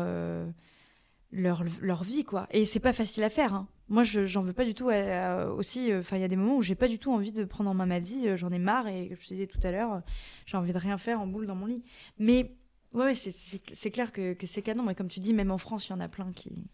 leur, 1.30 1.64
leur 1.80 2.04
vie, 2.04 2.24
quoi. 2.24 2.46
Et 2.50 2.64
c'est 2.64 2.80
pas 2.80 2.92
facile 2.92 3.24
à 3.24 3.30
faire. 3.30 3.54
Hein. 3.54 3.68
Moi, 3.88 4.02
je 4.02 4.24
j'en 4.24 4.42
veux 4.42 4.52
pas 4.52 4.64
du 4.64 4.74
tout. 4.74 4.90
Euh, 4.90 5.50
aussi, 5.52 5.90
euh, 5.90 6.00
enfin, 6.00 6.16
il 6.16 6.20
y 6.20 6.24
a 6.24 6.28
des 6.28 6.36
moments 6.36 6.56
où 6.56 6.62
j'ai 6.62 6.74
pas 6.74 6.88
du 6.88 6.98
tout 6.98 7.12
envie 7.12 7.32
de 7.32 7.44
prendre 7.44 7.70
en 7.70 7.74
main 7.74 7.86
ma 7.86 7.98
vie. 7.98 8.28
Euh, 8.28 8.36
j'en 8.36 8.50
ai 8.50 8.58
marre 8.58 8.86
et, 8.86 9.16
je 9.18 9.28
te 9.28 9.34
disais 9.34 9.46
tout 9.46 9.60
à 9.62 9.70
l'heure, 9.70 10.02
j'ai 10.46 10.56
envie 10.56 10.72
de 10.72 10.78
rien 10.78 10.98
faire 10.98 11.20
en 11.20 11.26
boule 11.26 11.46
dans 11.46 11.54
mon 11.54 11.66
lit. 11.66 11.82
Mais 12.18 12.54
ouais, 12.92 13.14
c'est 13.14 13.90
clair 13.90 14.12
que, 14.12 14.34
que 14.34 14.46
c'est 14.46 14.62
canon. 14.62 14.82
Mais 14.84 14.94
comme 14.94 15.08
tu 15.08 15.20
dis, 15.20 15.32
même 15.32 15.50
en 15.50 15.58
France, 15.58 15.88
il 15.88 15.90
y 15.90 15.94
en 15.94 16.00
a 16.00 16.08
plein 16.08 16.32
qui 16.32 16.68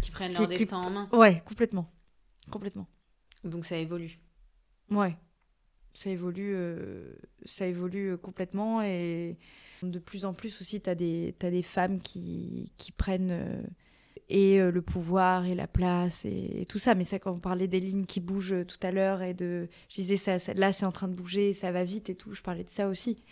qui 0.00 0.10
prennent 0.10 0.32
leur 0.32 0.48
destin 0.48 0.78
en 0.78 0.90
main. 0.90 1.08
Ouais, 1.12 1.42
complètement, 1.44 1.92
complètement. 2.50 2.86
Donc 3.44 3.66
ça 3.66 3.76
évolue. 3.76 4.18
Ouais, 4.90 5.14
ça 5.92 6.08
évolue, 6.08 6.56
ça 7.44 7.66
évolue 7.66 8.16
complètement 8.16 8.80
et 8.82 9.38
de 9.88 9.98
plus 9.98 10.24
en 10.24 10.34
plus 10.34 10.60
aussi, 10.60 10.80
tu 10.80 10.90
as, 10.90 10.94
des, 10.94 11.34
des 11.40 11.62
femmes 11.62 12.00
qui, 12.00 12.72
qui 12.76 12.92
prennent 12.92 13.30
euh, 13.30 13.62
et 14.28 14.60
euh, 14.60 14.70
le 14.70 14.82
pouvoir 14.82 15.46
et 15.46 15.54
la 15.54 15.66
place 15.66 16.24
et, 16.24 16.66
tout 16.68 16.78
ça. 16.78 16.94
Mais 16.94 17.04
ça, 17.04 17.18
quand 17.18 17.32
on 17.32 17.38
parlait 17.38 17.68
des 17.68 17.80
lignes 17.80 18.06
qui 18.06 18.20
bougent 18.20 18.52
euh, 18.52 18.64
tout 18.64 18.78
à 18.82 18.90
l'heure 18.90 19.22
et 19.22 19.34
de. 19.34 19.68
Je 19.88 19.94
disais, 19.96 20.16
ça, 20.16 20.36
là, 20.54 20.72
c'est 20.72 20.86
en 20.86 20.92
train 20.92 21.08
de 21.08 21.14
bouger, 21.14 21.52
ça 21.52 21.72
va 21.72 21.84
vite 21.84 22.10
et 22.10 22.14
tout. 22.14 22.34
Je 22.34 22.42
parlais 22.42 22.64
de 22.64 22.70
ça 22.70 22.88
aussi. 22.88 23.22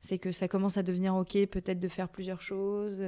C'est 0.00 0.18
que 0.18 0.30
ça 0.30 0.46
commence 0.46 0.76
à 0.76 0.84
devenir 0.84 1.16
OK, 1.16 1.32
peut-être 1.46 1.80
de 1.80 1.88
faire 1.88 2.08
plusieurs 2.08 2.40
choses. 2.40 3.02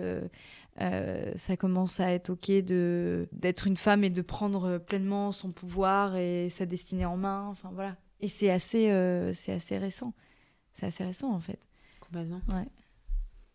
ça 1.37 1.57
commence 1.57 2.01
à 2.01 2.11
être 2.11 2.31
OK 2.31 2.51
de, 2.51 3.29
d'être 3.31 3.69
une 3.69 3.77
femme 3.77 4.03
et 4.03 4.11
de 4.11 4.23
prendre 4.23 4.79
pleinement 4.79 5.31
son 5.31 5.53
pouvoir 5.53 6.17
et 6.17 6.49
sa 6.51 6.67
destinée 6.67 7.05
en 7.05 7.17
main. 7.17 7.47
Enfin, 7.47 7.71
voilà. 7.73 7.97
Et 8.19 8.27
c'est 8.27 8.51
assez, 8.51 8.87
c'est 9.35 9.53
assez 9.53 9.79
récent. 9.79 10.13
C'est 10.75 10.87
assez 10.87 11.05
récent, 11.05 11.33
en 11.33 11.39
fait. 11.39 11.61
Complètement. 12.01 12.41
Ouais. 12.49 12.67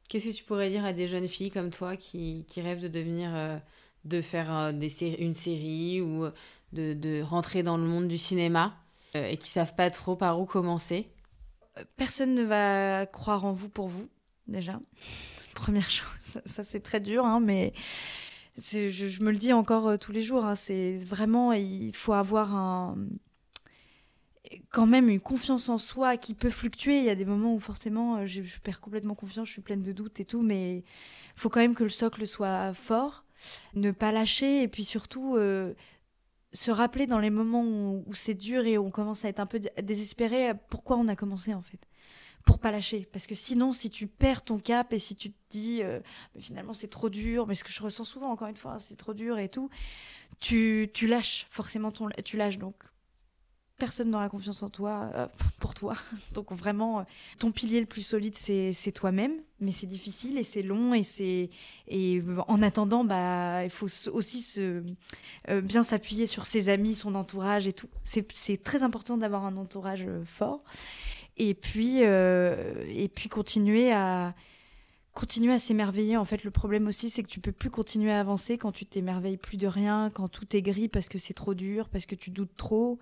Qu'est-ce 0.07 0.25
que 0.25 0.31
tu 0.31 0.43
pourrais 0.43 0.69
dire 0.69 0.85
à 0.85 0.93
des 0.93 1.07
jeunes 1.07 1.27
filles 1.27 1.51
comme 1.51 1.71
toi 1.71 1.97
qui, 1.97 2.45
qui 2.47 2.61
rêvent 2.61 2.81
de 2.81 2.87
devenir, 2.87 3.31
euh, 3.33 3.57
de 4.03 4.21
faire 4.21 4.55
euh, 4.55 4.71
des 4.71 5.03
une 5.19 5.33
série 5.33 6.01
ou 6.01 6.27
de, 6.73 6.93
de, 6.93 7.21
rentrer 7.21 7.63
dans 7.63 7.77
le 7.77 7.83
monde 7.85 8.07
du 8.07 8.17
cinéma 8.17 8.75
euh, 9.15 9.27
et 9.27 9.37
qui 9.37 9.49
savent 9.49 9.75
pas 9.75 9.89
trop 9.89 10.15
par 10.15 10.39
où 10.39 10.45
commencer? 10.45 11.09
Personne 11.97 12.35
ne 12.35 12.43
va 12.43 13.05
croire 13.07 13.45
en 13.45 13.51
vous 13.51 13.67
pour 13.67 13.87
vous, 13.87 14.07
déjà. 14.47 14.79
Première 15.55 15.89
chose, 15.89 16.41
ça, 16.45 16.63
c'est 16.63 16.81
très 16.81 16.99
dur, 16.99 17.25
hein, 17.25 17.39
mais 17.39 17.73
je, 18.57 18.89
je, 18.89 19.23
me 19.23 19.31
le 19.31 19.37
dis 19.37 19.53
encore 19.53 19.97
tous 19.97 20.11
les 20.11 20.21
jours. 20.21 20.45
Hein, 20.45 20.55
c'est 20.55 20.97
vraiment, 20.97 21.51
il 21.51 21.95
faut 21.95 22.13
avoir 22.13 22.53
un, 22.53 22.95
quand 24.69 24.85
même 24.85 25.09
une 25.09 25.19
confiance 25.19 25.69
en 25.69 25.77
soi 25.77 26.17
qui 26.17 26.33
peut 26.33 26.49
fluctuer. 26.49 26.99
Il 26.99 27.05
y 27.05 27.09
a 27.09 27.15
des 27.15 27.25
moments 27.25 27.53
où 27.53 27.59
forcément 27.59 28.17
euh, 28.17 28.25
je, 28.25 28.41
perds 28.59 28.81
complètement 28.81 29.15
confiance, 29.15 29.47
je 29.47 29.53
suis 29.53 29.61
pleine 29.61 29.81
de 29.81 29.91
doutes 29.91 30.19
et 30.19 30.25
tout, 30.25 30.41
mais 30.41 30.77
il 30.77 30.83
faut 31.35 31.49
quand 31.49 31.59
même 31.59 31.75
que 31.75 31.83
le 31.83 31.89
socle 31.89 32.25
soit 32.27 32.73
fort, 32.73 33.25
ne 33.73 33.91
pas 33.91 34.11
lâcher 34.11 34.61
et 34.61 34.67
puis 34.67 34.83
surtout 34.83 35.35
euh, 35.35 35.73
se 36.53 36.71
rappeler 36.71 37.07
dans 37.07 37.19
les 37.19 37.29
moments 37.29 37.63
où, 37.63 38.13
c'est 38.13 38.33
dur 38.33 38.65
et 38.65 38.77
on 38.77 38.91
commence 38.91 39.25
à 39.25 39.29
être 39.29 39.39
un 39.39 39.45
peu 39.45 39.59
désespéré 39.81 40.53
pourquoi 40.69 40.97
on 40.97 41.07
a 41.07 41.15
commencé 41.15 41.53
en 41.53 41.61
fait. 41.61 41.79
Pour 42.45 42.59
pas 42.59 42.69
lâcher. 42.69 43.07
Parce 43.11 43.25
que 43.25 43.33
sinon, 43.33 43.73
si 43.73 43.89
tu 43.89 44.05
perds 44.05 44.43
ton 44.43 44.59
cap 44.59 44.93
et 44.93 44.99
si 44.99 45.15
tu 45.15 45.31
te 45.31 45.37
dis 45.49 45.81
euh, 45.81 45.99
finalement 46.37 46.73
c'est 46.73 46.89
trop 46.89 47.09
dur, 47.09 47.47
mais 47.47 47.55
ce 47.55 47.63
que 47.63 47.71
je 47.71 47.81
ressens 47.81 48.03
souvent 48.03 48.29
encore 48.29 48.47
une 48.47 48.55
fois, 48.55 48.77
c'est 48.79 48.95
trop 48.95 49.15
dur 49.15 49.39
et 49.39 49.49
tout, 49.49 49.69
tu, 50.39 50.89
tu 50.93 51.07
lâches 51.07 51.47
forcément 51.49 51.91
ton. 51.91 52.09
Tu 52.23 52.37
lâches 52.37 52.57
donc 52.57 52.75
personne 53.77 54.09
n'aura 54.09 54.29
confiance 54.29 54.63
en 54.63 54.69
toi 54.69 55.09
euh, 55.15 55.27
pour 55.59 55.73
toi. 55.73 55.95
Donc 56.33 56.51
vraiment, 56.51 56.99
euh, 56.99 57.03
ton 57.39 57.51
pilier 57.51 57.79
le 57.79 57.85
plus 57.85 58.01
solide, 58.01 58.35
c'est 58.35 58.91
toi-même. 58.93 59.33
Mais 59.59 59.71
c'est 59.71 59.87
difficile 59.87 60.37
et 60.37 60.43
c'est 60.43 60.61
long 60.61 60.93
et 60.93 61.03
c'est 61.03 61.49
et 61.87 62.21
en 62.47 62.61
attendant, 62.61 63.03
bah 63.05 63.63
il 63.63 63.69
faut 63.69 63.87
aussi 64.11 64.41
se 64.41 64.83
euh, 65.49 65.61
bien 65.61 65.81
s'appuyer 65.83 66.25
sur 66.25 66.45
ses 66.45 66.67
amis, 66.67 66.93
son 66.93 67.15
entourage 67.15 67.67
et 67.67 67.73
tout. 67.73 67.89
C'est 68.03 68.61
très 68.61 68.83
important 68.83 69.17
d'avoir 69.17 69.45
un 69.45 69.55
entourage 69.55 70.05
fort. 70.25 70.63
Et 71.37 71.53
puis 71.53 71.99
et 71.99 73.09
puis 73.13 73.29
continuer 73.29 73.91
à 73.93 74.33
continuer 75.13 75.53
à 75.53 75.59
s'émerveiller. 75.59 76.17
En 76.17 76.25
fait, 76.25 76.43
le 76.43 76.51
problème 76.51 76.87
aussi, 76.87 77.09
c'est 77.09 77.23
que 77.23 77.29
tu 77.29 77.39
peux 77.39 77.53
plus 77.53 77.69
continuer 77.69 78.11
à 78.11 78.19
avancer 78.19 78.57
quand 78.57 78.73
tu 78.73 78.85
t'émerveilles 78.85 79.37
plus 79.37 79.57
de 79.57 79.67
rien, 79.67 80.09
quand 80.13 80.27
tout 80.27 80.55
est 80.55 80.61
gris 80.61 80.89
parce 80.89 81.07
que 81.07 81.17
c'est 81.17 81.33
trop 81.33 81.53
dur, 81.53 81.87
parce 81.89 82.05
que 82.05 82.15
tu 82.15 82.29
doutes 82.29 82.55
trop. 82.57 82.99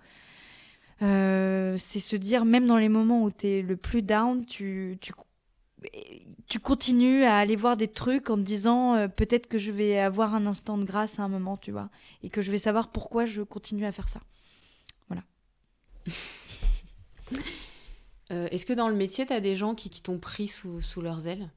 Euh, 1.02 1.76
c'est 1.78 2.00
se 2.00 2.16
dire, 2.16 2.44
même 2.44 2.66
dans 2.66 2.76
les 2.76 2.88
moments 2.88 3.22
où 3.22 3.30
tu 3.30 3.46
es 3.46 3.62
le 3.62 3.76
plus 3.76 4.02
down, 4.02 4.44
tu, 4.46 4.96
tu, 5.00 5.12
tu, 6.48 6.60
continues 6.60 7.24
à 7.24 7.36
aller 7.38 7.56
voir 7.56 7.76
des 7.76 7.88
trucs 7.88 8.30
en 8.30 8.36
te 8.36 8.42
disant 8.42 8.94
euh, 8.94 9.08
peut-être 9.08 9.48
que 9.48 9.58
je 9.58 9.72
vais 9.72 9.98
avoir 9.98 10.34
un 10.34 10.46
instant 10.46 10.78
de 10.78 10.84
grâce 10.84 11.18
à 11.18 11.24
un 11.24 11.28
moment, 11.28 11.56
tu 11.56 11.72
vois, 11.72 11.90
et 12.22 12.30
que 12.30 12.42
je 12.42 12.50
vais 12.50 12.58
savoir 12.58 12.88
pourquoi 12.92 13.26
je 13.26 13.42
continue 13.42 13.86
à 13.86 13.92
faire 13.92 14.08
ça. 14.08 14.20
Voilà. 15.08 15.22
Euh, 18.32 18.48
est-ce 18.50 18.64
que 18.64 18.72
dans 18.72 18.88
le 18.88 18.94
métier, 18.94 19.26
tu 19.26 19.34
as 19.34 19.40
des 19.40 19.54
gens 19.54 19.74
qui, 19.74 19.90
qui 19.90 20.00
t'ont 20.00 20.18
pris 20.18 20.48
sous, 20.48 20.80
sous 20.80 21.02
leurs 21.02 21.26
ailes? 21.26 21.50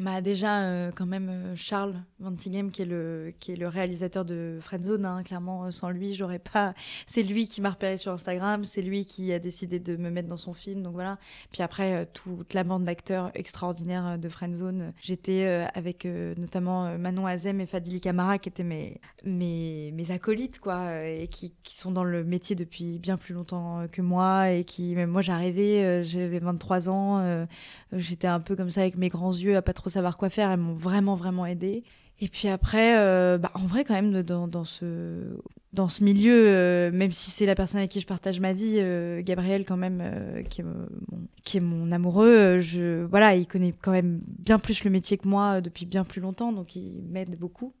Bah 0.00 0.20
déjà 0.20 0.62
euh, 0.62 0.90
quand 0.90 1.06
même 1.06 1.28
euh, 1.28 1.54
Charles 1.54 1.94
Vantigem 2.18 2.72
qui 2.72 2.82
est 2.82 2.86
le 2.86 3.32
qui 3.38 3.52
est 3.52 3.56
le 3.56 3.68
réalisateur 3.68 4.24
de 4.24 4.58
Friendzone 4.60 5.04
hein, 5.04 5.22
clairement 5.22 5.66
euh, 5.66 5.70
sans 5.70 5.90
lui 5.90 6.16
j'aurais 6.16 6.40
pas 6.40 6.74
c'est 7.06 7.22
lui 7.22 7.46
qui 7.46 7.60
m'a 7.60 7.70
repéré 7.70 7.96
sur 7.96 8.10
Instagram 8.10 8.64
c'est 8.64 8.82
lui 8.82 9.04
qui 9.04 9.32
a 9.32 9.38
décidé 9.38 9.78
de 9.78 9.96
me 9.96 10.10
mettre 10.10 10.26
dans 10.26 10.36
son 10.36 10.52
film 10.52 10.82
donc 10.82 10.94
voilà. 10.94 11.18
Puis 11.52 11.62
après 11.62 12.06
toute 12.12 12.54
la 12.54 12.64
bande 12.64 12.84
d'acteurs 12.84 13.30
extraordinaires 13.34 14.18
de 14.18 14.28
Friendzone 14.28 14.92
j'étais 15.00 15.44
avec 15.74 16.06
notamment 16.06 16.98
Manon 16.98 17.26
Azem 17.26 17.60
et 17.60 17.66
Fadili 17.66 18.00
Camara 18.00 18.38
qui 18.38 18.48
étaient 18.48 18.64
mes 18.64 19.00
mes 19.24 19.92
mes 19.92 20.10
acolytes 20.10 20.58
quoi 20.58 21.04
et 21.06 21.28
qui, 21.28 21.54
qui 21.62 21.76
sont 21.76 21.92
dans 21.92 22.04
le 22.04 22.24
métier 22.24 22.56
depuis 22.56 22.98
bien 22.98 23.16
plus 23.16 23.34
longtemps 23.34 23.86
que 23.92 24.02
moi 24.02 24.50
et 24.50 24.64
qui 24.64 24.94
même 24.96 25.10
moi 25.10 25.22
j'arrivais 25.22 26.02
j'avais 26.02 26.40
23 26.40 26.88
ans 26.88 27.46
j'étais 27.92 28.26
un 28.26 28.40
peu 28.40 28.56
comme 28.56 28.70
ça 28.70 28.80
avec 28.80 28.98
mes 28.98 29.08
grands 29.08 29.32
yeux 29.32 29.56
à 29.56 29.62
pas 29.62 29.72
savoir 29.90 30.16
quoi 30.16 30.30
faire. 30.30 30.50
Elles 30.50 30.60
m'ont 30.60 30.74
vraiment, 30.74 31.14
vraiment 31.14 31.46
aidé. 31.46 31.84
Et 32.20 32.28
puis 32.28 32.48
après, 32.48 32.96
euh, 32.98 33.38
bah, 33.38 33.50
en 33.54 33.66
vrai, 33.66 33.84
quand 33.84 33.94
même, 33.94 34.22
dans, 34.22 34.46
dans 34.46 34.64
ce, 34.64 35.36
dans 35.72 35.88
ce 35.88 36.04
milieu, 36.04 36.46
euh, 36.48 36.90
même 36.92 37.10
si 37.10 37.30
c'est 37.30 37.46
la 37.46 37.56
personne 37.56 37.78
avec 37.78 37.90
qui 37.90 38.00
je 38.00 38.06
partage 38.06 38.38
ma 38.38 38.52
vie, 38.52 38.76
euh, 38.78 39.20
Gabriel, 39.22 39.64
quand 39.64 39.76
même, 39.76 40.02
qui, 40.48 40.60
est 40.60 40.64
mon, 40.64 40.86
qui 41.42 41.56
est 41.56 41.60
mon 41.60 41.90
amoureux, 41.90 42.60
je, 42.60 43.04
voilà, 43.04 43.34
il 43.34 43.46
connaît 43.48 43.72
quand 43.72 43.90
même 43.90 44.20
bien 44.38 44.58
plus 44.58 44.84
le 44.84 44.90
métier 44.90 45.18
que 45.18 45.26
moi 45.26 45.60
depuis 45.60 45.86
bien 45.86 46.04
plus 46.04 46.20
longtemps, 46.20 46.52
donc 46.52 46.76
il 46.76 47.02
m'aide 47.10 47.36
beaucoup. 47.36 47.74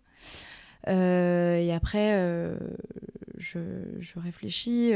et 0.88 1.72
après, 1.72 2.18
je, 3.38 3.60
je, 4.00 4.18
réfléchis. 4.18 4.92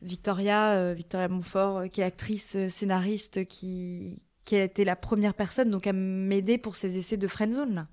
Victoria, 0.00 0.94
Victoria 0.94 1.28
Montfort, 1.28 1.90
qui 1.90 2.00
est 2.00 2.04
actrice, 2.04 2.56
scénariste, 2.68 3.44
qui, 3.46 4.22
qui 4.44 4.56
a 4.56 4.64
été 4.64 4.84
la 4.84 4.96
première 4.96 5.34
personne 5.34 5.70
donc 5.70 5.86
à 5.86 5.92
m'aider 5.92 6.58
pour 6.58 6.76
ces 6.76 6.96
essais 6.98 7.16
de 7.16 7.26
friendzone 7.26 7.74
là. 7.74 7.86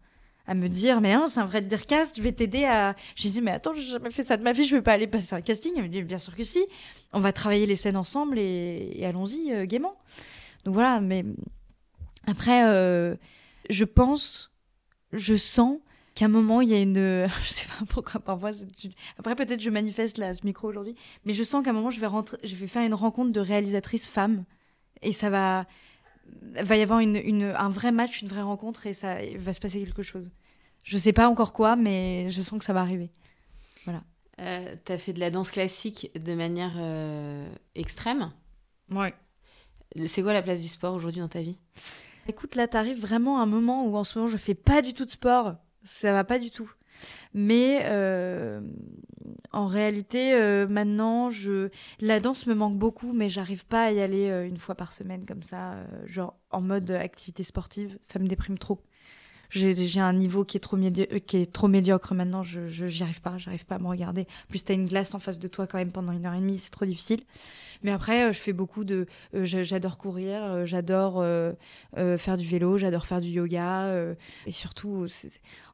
À 0.49 0.55
me 0.55 0.69
dire 0.69 1.01
mais 1.01 1.13
non 1.13 1.27
c'est 1.27 1.41
un 1.41 1.45
vrai 1.45 1.61
dire 1.61 1.85
cast 1.85 2.15
je 2.15 2.21
vais 2.21 2.31
t'aider 2.31 2.63
à 2.63 2.95
j'ai 3.15 3.29
dit 3.29 3.41
mais 3.41 3.51
attends 3.51 3.73
j'ai 3.73 3.85
jamais 3.85 4.11
fait 4.11 4.23
ça 4.23 4.37
de 4.37 4.43
ma 4.43 4.53
vie 4.53 4.65
je 4.65 4.75
vais 4.75 4.81
pas 4.81 4.93
aller 4.93 5.07
passer 5.07 5.35
un 5.35 5.41
casting. 5.41 5.73
Elle 5.75 5.83
me 5.83 5.89
dit 5.89 6.01
bien 6.03 6.19
sûr 6.19 6.35
que 6.35 6.43
si 6.43 6.65
on 7.11 7.19
va 7.19 7.33
travailler 7.33 7.65
les 7.65 7.75
scènes 7.75 7.97
ensemble 7.97 8.39
et, 8.39 9.03
allons-y 9.03 9.51
euh, 9.51 9.65
gaiement. 9.65 9.97
Donc 10.63 10.73
voilà 10.73 11.01
mais 11.01 11.25
après 12.27 12.65
euh, 12.65 13.15
je 13.69 13.83
pense 13.83 14.51
je 15.11 15.35
sens 15.35 15.79
qu'à 16.15 16.25
un 16.25 16.29
moment 16.29 16.61
il 16.61 16.69
y 16.69 16.73
a 16.73 16.79
une 16.79 17.27
je 17.43 17.49
sais 17.49 17.67
pas 17.67 17.85
pourquoi 17.89 18.21
parfois 18.21 18.51
après 19.17 19.35
peut-être 19.35 19.61
je 19.61 19.69
manifeste 19.69 20.17
là 20.17 20.33
ce 20.33 20.45
micro 20.45 20.69
aujourd'hui 20.69 20.95
mais 21.25 21.33
je 21.33 21.43
sens 21.43 21.63
qu'à 21.63 21.71
un 21.71 21.73
moment 21.73 21.91
je 21.91 21.99
vais 21.99 22.07
rentrer 22.07 22.37
je 22.43 22.55
vais 22.55 22.67
faire 22.67 22.83
une 22.83 22.93
rencontre 22.93 23.33
de 23.33 23.39
réalisatrices 23.41 24.07
femmes 24.07 24.45
et 25.01 25.11
ça 25.11 25.29
va 25.29 25.65
va 26.61 26.77
y 26.77 26.81
avoir 26.81 26.99
une, 26.99 27.43
un 27.43 27.69
vrai 27.69 27.91
match, 27.91 28.21
une 28.21 28.27
vraie 28.27 28.41
rencontre 28.41 28.87
et 28.87 28.93
ça 28.93 29.17
va 29.37 29.53
se 29.53 29.59
passer 29.59 29.79
quelque 29.83 30.03
chose. 30.03 30.31
Je 30.83 30.97
sais 30.97 31.13
pas 31.13 31.27
encore 31.27 31.53
quoi, 31.53 31.75
mais 31.75 32.29
je 32.31 32.41
sens 32.41 32.59
que 32.59 32.65
ça 32.65 32.73
va 32.73 32.81
arriver. 32.81 33.11
Voilà. 33.85 34.03
Euh, 34.39 34.75
tu 34.85 34.91
as 34.91 34.97
fait 34.97 35.13
de 35.13 35.19
la 35.19 35.31
danse 35.31 35.51
classique 35.51 36.11
de 36.15 36.33
manière 36.33 36.73
euh, 36.77 37.47
extrême? 37.75 38.31
Ouais. 38.89 39.13
C'est 40.05 40.21
quoi 40.21 40.33
la 40.33 40.43
place 40.43 40.61
du 40.61 40.67
sport 40.67 40.93
aujourd'hui 40.93 41.21
dans 41.21 41.27
ta 41.27 41.41
vie? 41.41 41.57
Écoute, 42.27 42.55
là, 42.55 42.67
t'arrives 42.67 42.99
vraiment 42.99 43.39
à 43.39 43.43
un 43.43 43.47
moment 43.47 43.85
où 43.85 43.95
en 43.95 44.03
ce 44.03 44.19
moment 44.19 44.29
je 44.29 44.37
fais 44.37 44.53
pas 44.53 44.81
du 44.81 44.93
tout 44.93 45.05
de 45.05 45.09
sport. 45.09 45.55
Ça 45.83 46.11
va 46.11 46.23
pas 46.23 46.39
du 46.39 46.51
tout. 46.51 46.71
Mais 47.33 47.81
euh, 47.83 48.61
en 49.51 49.67
réalité, 49.67 50.33
euh, 50.33 50.67
maintenant, 50.67 51.29
la 51.99 52.19
danse 52.19 52.47
me 52.47 52.53
manque 52.53 52.77
beaucoup, 52.77 53.13
mais 53.13 53.29
j'arrive 53.29 53.65
pas 53.65 53.85
à 53.85 53.91
y 53.91 53.99
aller 53.99 54.29
euh, 54.29 54.47
une 54.47 54.57
fois 54.57 54.75
par 54.75 54.91
semaine 54.91 55.25
comme 55.25 55.43
ça, 55.43 55.75
genre 56.05 56.35
en 56.51 56.61
mode 56.61 56.91
activité 56.91 57.43
sportive. 57.43 57.97
Ça 58.01 58.19
me 58.19 58.27
déprime 58.27 58.57
trop 58.57 58.81
j'ai 59.49 59.99
un 59.99 60.13
niveau 60.13 60.43
qui 60.43 60.57
est 60.57 60.59
trop, 60.59 60.77
trop 61.53 61.67
médiocre 61.67 62.13
maintenant, 62.13 62.43
je 62.43 62.67
j'y 62.67 63.03
arrive 63.03 63.21
pas, 63.21 63.37
j'arrive 63.37 63.65
pas 63.65 63.75
à 63.75 63.79
me 63.79 63.87
regarder. 63.87 64.21
En 64.21 64.49
plus, 64.49 64.63
tu 64.63 64.71
as 64.71 64.75
une 64.75 64.85
glace 64.85 65.13
en 65.13 65.19
face 65.19 65.39
de 65.39 65.47
toi 65.47 65.67
quand 65.67 65.77
même 65.77 65.91
pendant 65.91 66.11
une 66.11 66.25
heure 66.25 66.33
et 66.33 66.39
demie, 66.39 66.59
c'est 66.59 66.71
trop 66.71 66.85
difficile. 66.85 67.21
Mais 67.83 67.91
après, 67.91 68.23
euh, 68.23 68.33
je 68.33 68.39
fais 68.39 68.53
beaucoup 68.53 68.83
de. 68.83 69.05
Euh, 69.35 69.45
j'adore 69.45 69.97
courir, 69.97 70.43
euh, 70.43 70.65
j'adore 70.65 71.23
faire 72.17 72.37
du 72.37 72.45
vélo, 72.45 72.77
j'adore 72.77 73.05
faire 73.05 73.21
du 73.21 73.29
yoga. 73.29 74.15
et 74.45 74.51
surtout, 74.51 75.05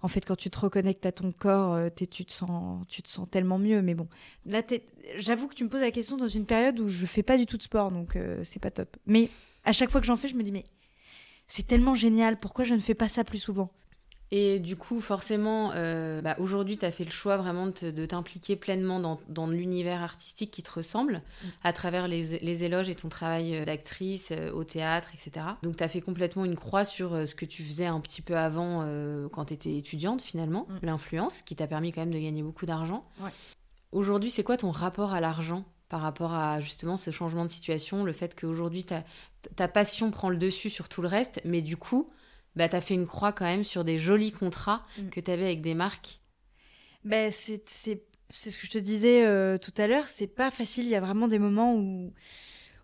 en 0.01 0.07
fait, 0.07 0.25
quand 0.25 0.35
tu 0.35 0.49
te 0.49 0.59
reconnectes 0.59 1.05
à 1.05 1.11
ton 1.11 1.31
corps, 1.31 1.77
tu, 1.95 2.07
te 2.07 2.31
sens, 2.31 2.85
tu 2.87 3.01
te 3.01 3.09
sens 3.09 3.27
tellement 3.29 3.59
mieux. 3.59 3.81
Mais 3.81 3.93
bon, 3.93 4.07
là, 4.45 4.61
j'avoue 5.17 5.47
que 5.47 5.55
tu 5.55 5.63
me 5.63 5.69
poses 5.69 5.81
la 5.81 5.91
question 5.91 6.17
dans 6.17 6.27
une 6.27 6.45
période 6.45 6.79
où 6.79 6.87
je 6.87 7.05
fais 7.05 7.23
pas 7.23 7.37
du 7.37 7.45
tout 7.45 7.57
de 7.57 7.63
sport, 7.63 7.91
donc 7.91 8.17
c'est 8.43 8.61
pas 8.61 8.71
top. 8.71 8.95
Mais 9.05 9.29
à 9.63 9.71
chaque 9.71 9.89
fois 9.89 10.01
que 10.01 10.07
j'en 10.07 10.17
fais, 10.17 10.27
je 10.27 10.35
me 10.35 10.43
dis, 10.43 10.51
mais 10.51 10.63
c'est 11.55 11.67
tellement 11.67 11.93
génial, 11.93 12.39
pourquoi 12.39 12.65
je 12.65 12.73
ne 12.73 12.79
fais 12.79 12.95
pas 12.95 13.07
ça 13.07 13.23
plus 13.23 13.37
souvent? 13.37 13.69
Et 14.31 14.57
du 14.57 14.75
coup, 14.75 14.99
forcément, 14.99 15.71
euh, 15.75 16.19
bah, 16.19 16.35
aujourd'hui, 16.39 16.79
tu 16.79 16.85
as 16.85 16.89
fait 16.89 17.03
le 17.03 17.11
choix 17.11 17.37
vraiment 17.37 17.67
de 17.67 18.05
t'impliquer 18.07 18.55
pleinement 18.55 19.19
dans, 19.29 19.47
l'univers 19.47 20.01
artistique 20.01 20.49
qui 20.49 20.63
te 20.63 20.71
ressemble, 20.71 21.17
mm. 21.17 21.47
à 21.63 21.71
travers 21.71 22.07
les, 22.07 22.63
éloges 22.63 22.89
et 22.89 22.95
ton 22.95 23.07
travail 23.07 23.55
euh, 23.55 23.65
d'actrice 23.65 24.29
euh, 24.31 24.51
au 24.51 24.63
théâtre, 24.63 25.09
etc. 25.13 25.45
Donc, 25.61 25.77
tu 25.77 25.83
as 25.83 25.87
fait 25.87 26.01
complètement 26.01 26.43
une 26.43 26.55
croix 26.55 26.85
sur 26.85 27.27
ce 27.27 27.35
que 27.35 27.45
tu 27.45 27.61
faisais 27.61 27.85
un 27.85 27.99
petit 27.99 28.23
peu 28.23 28.35
avant, 28.35 28.79
quand 29.31 29.45
tu 29.45 29.53
étais 29.53 29.77
étudiante, 29.77 30.23
finalement, 30.23 30.65
mm. 30.67 30.87
l'influence, 30.87 31.43
qui 31.43 31.55
t'a 31.55 31.67
permis 31.67 31.91
quand 31.91 32.01
même 32.01 32.13
de 32.13 32.19
gagner 32.19 32.41
beaucoup 32.41 32.65
d'argent. 32.65 33.05
Aujourd'hui, 33.91 34.31
c'est 34.31 34.43
quoi 34.43 34.57
ton 34.57 34.71
rapport 34.71 35.13
à 35.13 35.21
l'argent? 35.21 35.65
Par 35.93 36.01
rapport 36.01 36.33
à 36.33 36.59
justement 36.59 36.97
ce 36.97 37.11
changement 37.11 37.45
de 37.45 37.51
situation, 37.51 38.03
le 38.03 38.13
fait 38.13 38.33
qu'aujourd'hui 38.33 38.83
ta, 38.83 39.03
ta 39.55 39.67
passion 39.67 40.09
prend 40.09 40.29
le 40.29 40.37
dessus 40.37 40.71
sur 40.71 40.89
tout 40.89 41.03
le 41.03 41.07
reste, 41.07 41.39
mais 41.45 41.61
du 41.61 41.77
coup, 41.77 42.09
bah, 42.55 42.67
tu 42.67 42.75
as 42.75 42.81
fait 42.81 42.95
une 42.95 43.05
croix 43.05 43.31
quand 43.31 43.45
même 43.45 43.63
sur 43.63 43.83
des 43.83 43.99
jolis 43.99 44.31
contrats 44.31 44.81
mm. 44.97 45.09
que 45.09 45.19
tu 45.19 45.29
avais 45.29 45.45
avec 45.45 45.61
des 45.61 45.75
marques. 45.75 46.19
Ben, 47.03 47.31
c'est 47.31 47.61
ce 48.31 48.57
que 48.57 48.65
je 48.65 48.71
te 48.71 48.79
disais 48.79 49.23
euh, 49.23 49.59
tout 49.59 49.73
à 49.77 49.85
l'heure, 49.85 50.07
c'est 50.07 50.25
pas 50.25 50.49
facile, 50.49 50.85
il 50.85 50.89
y 50.89 50.95
a 50.95 50.99
vraiment 50.99 51.27
des 51.27 51.37
moments 51.37 51.75
où 51.75 52.11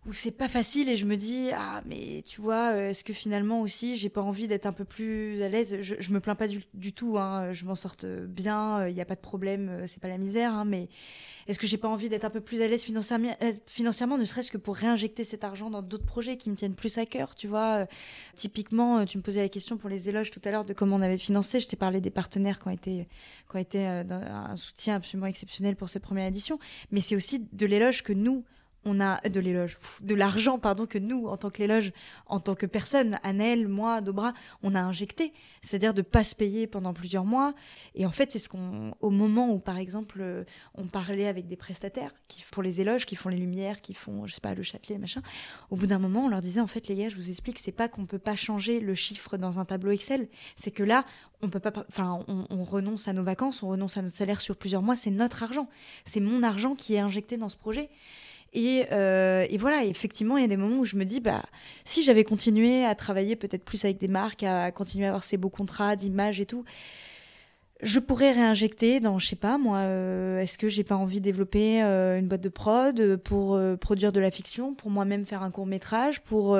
où 0.06 0.14
c'est 0.14 0.32
pas 0.32 0.47
facile 0.47 0.88
et 0.88 0.95
je 0.95 1.04
me 1.04 1.18
dis 1.18 1.50
ah 1.54 1.82
mais 1.86 2.24
tu 2.26 2.39
vois 2.39 2.72
euh, 2.72 2.89
est-ce 2.89 3.04
que 3.04 3.12
finalement 3.12 3.60
aussi 3.62 3.97
j'ai 3.97 4.08
pas 4.08 4.22
envie 4.22 4.47
d'être 4.47 4.66
un 4.66 4.72
peu 4.72 4.86
plus 4.86 5.41
à 5.43 5.50
l'aise? 5.50 5.78
Je, 5.82 5.95
je 6.00 6.12
me 6.12 6.22
plains 6.22 6.36
pas 6.36 6.47
du, 6.47 6.64
du 6.74 6.93
tout 6.93 7.18
hein, 7.18 7.52
je 7.52 7.66
m'en 7.66 7.76
sorte 7.76 8.06
bien 8.06 8.88
il 8.88 8.95
n'y 8.95 9.02
a 9.02 9.06
pas 9.06 9.16
de 9.16 9.20
problème 9.20 9.84
c'est 9.88 10.00
pas 10.00 10.08
la 10.08 10.18
misère 10.18 10.54
hein, 10.54 10.64
mais 10.64 10.88
est-ce 11.47 11.60
que 11.60 11.68
j'ai 11.68 11.78
pas 11.78 11.89
envie 11.89 12.08
d'être 12.08 12.24
un 12.24 12.30
peu 12.30 12.39
plus 12.39 12.62
à 12.62 12.68
l'aise 12.68 12.84
financièrement, 12.84 13.36
euh, 13.41 13.52
financièrement 13.68 14.18
ne 14.18 14.24
serait-ce 14.24 14.52
que 14.52 14.58
pour 14.58 14.78
réinjecter 14.78 15.26
cet 15.26 15.43
argent 15.43 15.70
dans 15.70 15.82
d'autres 15.82 16.06
projets 16.06 16.38
qui 16.38 16.50
me 16.50 16.56
tiennent 16.56 16.76
plus 16.76 16.97
à 16.97 17.06
cœur 17.06 17.36
tu 17.36 17.47
vois? 17.47 17.86
Typiquement 18.36 19.06
tu 19.06 19.18
me 19.18 19.22
posais 19.24 19.41
la 19.41 19.50
question 19.50 19.76
pour 19.78 19.89
les 19.89 20.08
éloges 20.08 20.32
tout 20.32 20.41
à 20.45 20.52
l'heure 20.52 20.64
de 20.64 20.74
comment 20.74 20.95
on 20.95 21.02
avait 21.02 21.18
financé. 21.18 21.60
Je 21.60 21.68
t'ai 21.68 21.76
parlé 21.76 22.00
des 22.00 22.10
partenaires 22.10 22.60
qui 22.60 22.68
ont 22.70 22.72
été 22.72 23.08
qui 23.50 23.56
ont 23.56 23.60
été 23.60 23.86
un 23.86 24.56
soutien 24.56 24.95
absolument 24.95 25.28
exceptionnel 25.28 25.76
pour 25.76 25.89
cette 25.89 26.04
première 26.04 26.28
édition 26.28 26.58
mais 26.91 27.02
c'est 27.02 27.18
aussi 27.18 27.45
de 27.52 27.66
l'éloge 27.66 28.02
que 28.02 28.14
nous 28.14 28.45
on 28.86 29.02
a 29.02 29.20
de 29.28 29.40
l'éloge, 29.40 29.78
de 30.02 30.16
l'argent, 30.16 30.58
pardon, 30.58 30.86
que 30.86 30.98
nous, 30.98 31.28
en 31.28 31.38
tant 31.38 31.50
que 31.50 31.60
l'éloge, 31.60 31.92
en 32.28 32.40
tant 32.40 32.56
que 32.56 32.66
personne, 32.66 33.20
Annelle, 33.24 33.68
moi, 33.68 34.02
Dobra, 34.02 34.34
on 34.64 34.74
a 34.74 34.82
injecté. 34.82 35.34
C'est-à-dire 35.62 35.94
de 35.94 36.02
pas 36.02 36.24
se 36.24 36.34
payer 36.34 36.66
pendant 36.66 36.94
plusieurs 36.94 37.26
mois. 37.26 37.54
Et 37.96 38.06
en 38.06 38.12
fait, 38.12 38.32
c'est 38.32 38.40
ce 38.40 38.48
qu'on, 38.48 38.94
au 39.02 39.10
moment 39.10 39.52
où, 39.52 39.60
par 39.60 39.78
exemple, 39.78 40.20
euh, 40.22 40.44
on 40.76 40.88
parlait 40.88 41.28
avec 41.28 41.48
des 41.48 41.58
prestataires 41.58 42.14
qui, 42.28 42.44
pour 42.52 42.64
les 42.64 42.80
éloges, 42.80 43.06
qui 43.06 43.16
font 43.16 43.30
les 43.30 43.38
lumières, 43.38 43.82
qui 43.82 43.94
font, 43.94 44.26
je 44.26 44.34
sais 44.34 44.42
pas, 44.42 44.54
le 44.54 44.64
Châtelet, 44.64 44.98
machin. 44.98 45.22
Au 45.70 45.76
bout 45.76 45.88
d'un 45.88 46.00
moment, 46.00 46.26
on 46.26 46.30
leur 46.30 46.42
disait, 46.42 46.62
en 46.62 46.68
fait, 46.68 46.88
les 46.88 46.96
gars, 46.96 47.10
je 47.10 47.16
vous 47.16 47.30
explique, 47.30 47.60
c'est 47.60 47.74
pas 47.74 47.90
qu'on 47.90 48.06
peut 48.06 48.20
pas 48.20 48.36
changer 48.36 48.80
le 48.80 48.96
chiffre 48.96 49.38
dans 49.38 49.60
un 49.60 49.66
tableau 49.66 49.92
Excel. 49.92 50.30
C'est 50.56 50.72
que 50.72 50.84
là, 50.84 51.04
on 51.42 51.50
peut 51.50 51.60
pas, 51.60 51.74
enfin, 51.90 52.20
on 52.28 52.64
renonce 52.64 53.08
à 53.08 53.14
nos 53.14 53.24
vacances, 53.24 53.64
on 53.64 53.70
renonce 53.70 53.98
à 53.98 54.02
notre 54.02 54.16
salaire 54.16 54.42
sur 54.42 54.56
plusieurs 54.56 54.82
mois. 54.82 54.96
C'est 54.96 55.12
notre 55.12 55.44
argent. 55.44 55.70
C'est 56.06 56.20
mon 56.20 56.44
argent 56.44 56.76
qui 56.76 56.96
est 56.96 57.00
injecté 57.00 57.38
dans 57.38 57.50
ce 57.50 57.58
projet. 57.58 57.90
Euh, 58.56 59.45
et, 59.50 59.58
voilà, 59.58 59.84
effectivement, 59.86 60.38
il 60.38 60.41
y 60.41 60.45
a 60.45 60.47
des 60.47 60.58
moments 60.58 60.80
où 60.80 60.86
je 60.86 60.95
me 60.95 61.06
dis, 61.06 61.20
bah, 61.20 61.43
si 61.86 62.04
j'avais 62.04 62.24
continué 62.24 62.86
à 62.86 62.95
travailler 62.95 63.36
peut-être 63.36 63.64
plus 63.64 63.84
avec 63.86 63.97
des 63.97 64.08
marques, 64.08 64.43
à 64.43 64.72
continuer 64.72 65.06
à 65.06 65.10
avoir 65.10 65.24
ces 65.24 65.38
beaux 65.38 65.50
contrats 65.50 65.95
d'image 65.95 66.39
et 66.39 66.45
tout, 66.45 66.64
je 67.82 68.00
pourrais 68.00 68.34
réinjecter 68.34 69.00
dans, 69.00 69.20
je 69.20 69.28
sais 69.28 69.38
pas, 69.38 69.58
moi, 69.58 69.78
euh, 69.78 70.41
est-ce 70.41 70.58
que 70.58 70.68
j'ai 70.68 70.84
pas 70.84 70.95
envie 70.95 71.20
de 71.20 71.24
développer 71.24 71.82
euh, 71.82 72.20
une 72.20 72.28
boîte 72.28 72.41
de 72.41 72.50
prod 72.50 73.16
pour 73.18 73.60
produire 73.80 74.12
de 74.12 74.20
la 74.20 74.32
fiction, 74.32 74.74
pour 74.74 74.89
moi-même 74.89 75.24
faire 75.24 75.43
un 75.43 75.52
court 75.52 75.66
métrage, 75.66 76.22
pour 76.22 76.60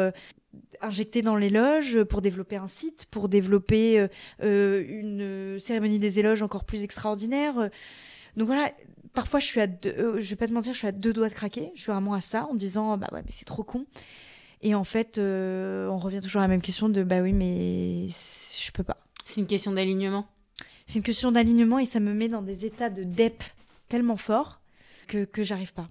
injecter 0.81 1.21
dans 1.21 1.35
l'éloge, 1.35 2.03
pour 2.03 2.21
développer 2.21 2.55
un 2.55 2.67
site, 2.67 3.05
pour 3.11 3.27
développer 3.27 4.07
une 4.41 5.57
cérémonie 5.59 5.99
des 5.99 6.19
éloges 6.19 6.41
encore 6.41 6.63
plus 6.63 6.83
extraordinaire. 6.83 7.69
Donc 8.37 8.47
voilà, 8.47 8.71
parfois 9.14 9.39
je 9.39 9.45
suis 9.45 9.60
à 9.60 9.68
deux, 9.68 9.89
euh, 9.89 10.22
je 10.22 10.30
vais 10.30 10.36
pas 10.36 10.47
te 10.47 10.53
mentir, 10.53 10.74
je 10.74 10.78
suis 10.78 10.88
à 10.88 10.91
deux 10.91 11.14
doigts 11.14 11.30
de 11.30 11.34
craquer. 11.34 11.72
Je 11.76 11.82
suis 11.82 11.91
vraiment 11.91 12.14
à 12.14 12.22
ça 12.22 12.47
en 12.47 12.53
me 12.53 12.60
disant 12.60 12.97
bah 12.97 13.07
ouais 13.12 13.22
mais 13.26 13.32
c'est 13.32 13.45
trop 13.45 13.64
con. 13.64 13.86
Et 14.62 14.76
en 14.76 14.84
fait, 14.84 15.18
euh, 15.18 15.88
on 15.88 15.97
revient 15.97 16.20
toujours 16.22 16.41
à 16.41 16.43
la 16.43 16.49
même 16.49 16.62
question 16.62 16.89
de 16.89 17.03
bah 17.03 17.22
oui 17.22 17.34
mais 17.34 18.07
je 18.10 18.72
peux 18.72 18.84
pas. 18.84 18.97
C'est 19.26 19.41
une 19.41 19.47
question 19.47 19.72
d'alignement. 19.72 20.28
C'est 20.86 20.95
une 20.95 21.03
question 21.03 21.32
d'alignement 21.32 21.80
et 21.80 21.86
ça 21.86 21.99
me 21.99 22.14
met 22.14 22.28
dans 22.28 22.41
des 22.41 22.66
états 22.66 22.89
de 22.89 23.03
dep 23.03 23.43
tellement 23.88 24.18
forts 24.18 24.60
que 25.07 25.26
que 25.26 25.43
j'arrive 25.43 25.74
pas. 25.74 25.88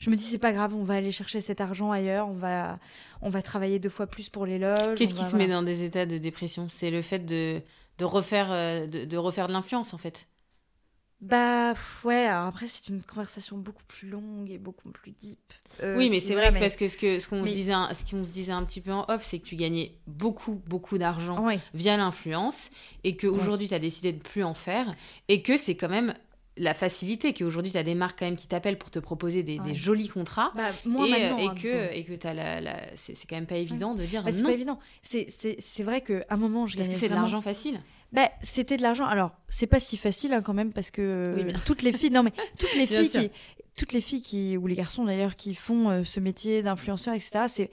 Je 0.00 0.10
me 0.10 0.16
dis 0.16 0.22
c'est 0.22 0.38
pas 0.38 0.52
grave, 0.52 0.74
on 0.74 0.84
va 0.84 0.94
aller 0.94 1.12
chercher 1.12 1.40
cet 1.40 1.60
argent 1.60 1.90
ailleurs, 1.90 2.28
on 2.28 2.34
va 2.34 2.78
on 3.20 3.30
va 3.30 3.42
travailler 3.42 3.78
deux 3.78 3.88
fois 3.88 4.06
plus 4.06 4.28
pour 4.28 4.46
les 4.46 4.58
loges. 4.58 4.96
Qu'est-ce 4.96 5.14
qui 5.14 5.24
se 5.24 5.36
met 5.36 5.48
dans 5.48 5.62
des 5.62 5.82
états 5.82 6.06
de 6.06 6.18
dépression? 6.18 6.68
C'est 6.68 6.90
le 6.90 7.02
fait 7.02 7.20
de 7.20 7.60
de 7.98 8.04
refaire 8.04 8.48
euh, 8.52 8.86
de 8.86 9.16
refaire 9.16 9.48
de 9.48 9.52
l'influence 9.52 9.92
en 9.94 9.98
fait. 9.98 10.28
Bah 11.20 11.74
ouais, 12.04 12.26
alors 12.26 12.46
après 12.46 12.68
c'est 12.68 12.88
une 12.88 13.02
conversation 13.02 13.58
beaucoup 13.58 13.82
plus 13.88 14.08
longue 14.08 14.50
et 14.50 14.58
beaucoup 14.58 14.90
plus 14.90 15.10
deep. 15.10 15.52
Euh, 15.82 15.96
oui, 15.96 16.10
mais 16.10 16.20
c'est 16.20 16.34
vrai 16.34 16.52
parce 16.52 16.76
que 16.76 16.88
ce 16.88 16.96
que 16.96 17.18
ce 17.18 17.28
qu'on 17.28 17.44
se 17.44 17.52
disait 17.52 17.72
ce 17.72 18.08
qu'on 18.08 18.24
se 18.24 18.30
disait 18.30 18.52
un 18.52 18.62
petit 18.62 18.80
peu 18.80 18.92
en 18.92 19.04
off, 19.08 19.24
c'est 19.24 19.40
que 19.40 19.44
tu 19.44 19.56
gagnais 19.56 19.94
beaucoup 20.06 20.62
beaucoup 20.66 20.96
d'argent 20.96 21.44
via 21.74 21.96
l'influence 21.96 22.70
et 23.02 23.16
qu'aujourd'hui 23.16 23.68
tu 23.68 23.74
as 23.74 23.80
décidé 23.80 24.12
de 24.12 24.22
plus 24.22 24.44
en 24.44 24.54
faire 24.54 24.86
et 25.26 25.42
que 25.42 25.56
c'est 25.56 25.74
quand 25.74 25.88
même 25.88 26.14
la 26.56 26.74
facilité 26.74 27.32
qu'aujourd'hui 27.32 27.72
tu 27.72 27.78
as 27.78 27.84
des 27.84 27.94
marques 27.94 28.18
quand 28.20 28.26
même 28.26 28.36
qui 28.36 28.46
t'appellent 28.46 28.78
pour 28.78 28.90
te 28.90 28.98
proposer 29.00 29.42
des, 29.42 29.58
jolis 29.74 30.08
contrats 30.08 30.52
bah, 30.54 30.70
moi, 30.84 31.06
et, 31.06 31.10
et, 31.10 31.26
hein, 31.26 31.54
que, 31.60 31.94
et 31.94 32.04
que 32.04 32.12
tu 32.12 32.26
la, 32.26 32.60
la... 32.60 32.76
c'est 32.94 33.14
quand 33.28 33.36
même 33.36 33.46
pas 33.46 33.56
évident 33.56 33.94
de 33.94 34.04
dire 34.04 34.22
bah, 34.22 34.30
c'est 34.30 34.42
pas 34.42 34.52
évident. 34.52 34.78
C'est 35.02 35.82
vrai 35.82 36.00
qu'à 36.00 36.24
un 36.30 36.36
moment 36.36 36.68
je 36.68 36.76
parce 36.76 36.88
que 36.88 36.94
c'est 36.94 37.08
de 37.08 37.14
l'argent 37.14 37.42
facile 37.42 37.80
bah, 38.12 38.30
c'était 38.42 38.76
de 38.76 38.82
l'argent. 38.82 39.04
Alors, 39.04 39.32
c'est 39.48 39.66
pas 39.66 39.80
si 39.80 39.96
facile 39.96 40.32
hein, 40.32 40.42
quand 40.42 40.54
même 40.54 40.72
parce 40.72 40.90
que 40.90 41.46
toutes 41.66 41.82
les 41.82 41.92
filles, 41.92 42.10
non 42.10 42.22
mais 42.22 42.32
toutes 42.58 42.74
les 42.74 42.86
filles 42.86 43.10
qui, 43.10 43.30
toutes 43.76 43.92
les 43.92 44.00
filles 44.00 44.22
qui 44.22 44.56
ou 44.56 44.66
les 44.66 44.74
garçons 44.74 45.04
d'ailleurs 45.04 45.36
qui 45.36 45.54
font 45.54 45.90
euh, 45.90 46.04
ce 46.04 46.20
métier 46.20 46.62
d'influenceur, 46.62 47.14
etc. 47.14 47.44
C'est 47.48 47.70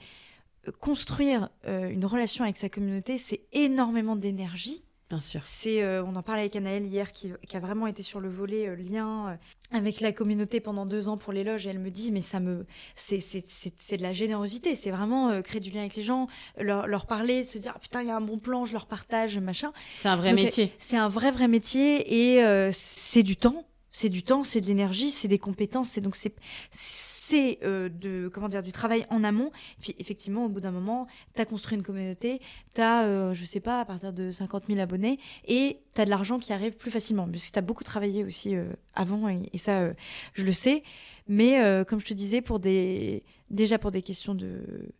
euh, 0.68 0.72
construire 0.80 1.50
euh, 1.66 1.88
une 1.88 2.04
relation 2.04 2.44
avec 2.44 2.56
sa 2.56 2.68
communauté, 2.68 3.18
c'est 3.18 3.40
énormément 3.52 4.16
d'énergie 4.16 4.82
Bien 5.08 5.20
sûr. 5.20 5.42
C'est, 5.44 5.82
euh, 5.82 6.02
on 6.04 6.16
en 6.16 6.22
parlait 6.22 6.42
avec 6.42 6.56
Anaëlle 6.56 6.84
hier, 6.84 7.12
qui, 7.12 7.32
a 7.52 7.60
vraiment 7.60 7.86
été 7.86 8.02
sur 8.02 8.18
le 8.18 8.28
volet 8.28 8.66
euh, 8.66 8.74
lien 8.74 9.28
euh, 9.28 9.36
avec 9.70 10.00
la 10.00 10.10
communauté 10.10 10.58
pendant 10.58 10.84
deux 10.84 11.08
ans 11.08 11.16
pour 11.16 11.32
l'éloge. 11.32 11.64
Et 11.66 11.70
elle 11.70 11.78
me 11.78 11.90
dit, 11.90 12.10
mais 12.10 12.22
ça 12.22 12.40
me, 12.40 12.66
c'est, 12.96 13.20
c'est, 13.20 13.96
de 13.96 14.02
la 14.02 14.12
générosité. 14.12 14.74
C'est 14.74 14.90
vraiment 14.90 15.40
créer 15.42 15.60
du 15.60 15.70
lien 15.70 15.80
avec 15.80 15.94
les 15.94 16.02
gens, 16.02 16.26
leur, 16.58 16.88
leur 16.88 17.06
parler, 17.06 17.44
se 17.44 17.58
dire, 17.58 17.72
ah, 17.76 17.78
putain, 17.78 18.02
il 18.02 18.08
y 18.08 18.10
a 18.10 18.16
un 18.16 18.20
bon 18.20 18.38
plan, 18.38 18.64
je 18.64 18.72
leur 18.72 18.86
partage, 18.86 19.38
machin. 19.38 19.72
C'est 19.94 20.08
un 20.08 20.16
vrai 20.16 20.32
métier. 20.32 20.72
C'est 20.80 20.96
un 20.96 21.08
vrai, 21.08 21.30
vrai 21.30 21.46
métier 21.46 22.32
et 22.34 22.72
c'est 22.72 23.22
du 23.22 23.36
temps. 23.36 23.64
C'est 23.92 24.10
du 24.10 24.22
temps, 24.22 24.42
c'est 24.42 24.60
de 24.60 24.66
l'énergie, 24.66 25.10
c'est 25.10 25.28
des 25.28 25.38
compétences. 25.38 25.88
C'est 25.88 26.02
donc 26.02 26.16
c'est 26.16 26.34
c'est 27.28 27.58
euh, 27.64 27.88
de 27.88 28.28
comment 28.32 28.48
du 28.48 28.72
travail 28.72 29.04
en 29.10 29.24
amont. 29.24 29.50
puis 29.80 29.96
effectivement, 29.98 30.44
au 30.44 30.48
bout 30.48 30.60
d'un 30.60 30.70
moment, 30.70 31.08
tu 31.34 31.42
as 31.42 31.44
construit 31.44 31.76
une 31.76 31.82
communauté, 31.82 32.40
tu 32.74 32.80
as, 32.80 33.04
euh, 33.04 33.34
je 33.34 33.44
sais 33.44 33.58
pas, 33.58 33.80
à 33.80 33.84
partir 33.84 34.12
de 34.12 34.30
50 34.30 34.66
000 34.66 34.78
abonnés, 34.78 35.18
et 35.44 35.80
tu 35.94 36.00
as 36.00 36.04
de 36.04 36.10
l'argent 36.10 36.38
qui 36.38 36.52
arrive 36.52 36.76
plus 36.76 36.92
facilement, 36.92 37.26
parce 37.28 37.44
que 37.44 37.50
tu 37.50 37.58
as 37.58 37.62
beaucoup 37.62 37.82
travaillé 37.82 38.24
aussi 38.24 38.54
euh, 38.54 38.66
avant, 38.94 39.28
et, 39.28 39.58
ça, 39.58 39.90
je 40.34 40.44
le 40.44 40.52
sais. 40.52 40.84
Mais 41.26 41.84
comme 41.88 41.98
je 41.98 42.06
te 42.06 42.14
disais, 42.14 42.40
pour 42.40 42.60
des, 42.60 43.24
déjà 43.50 43.78
pour 43.78 43.90
des 43.90 44.02
questions 44.02 44.36
de 44.36 44.92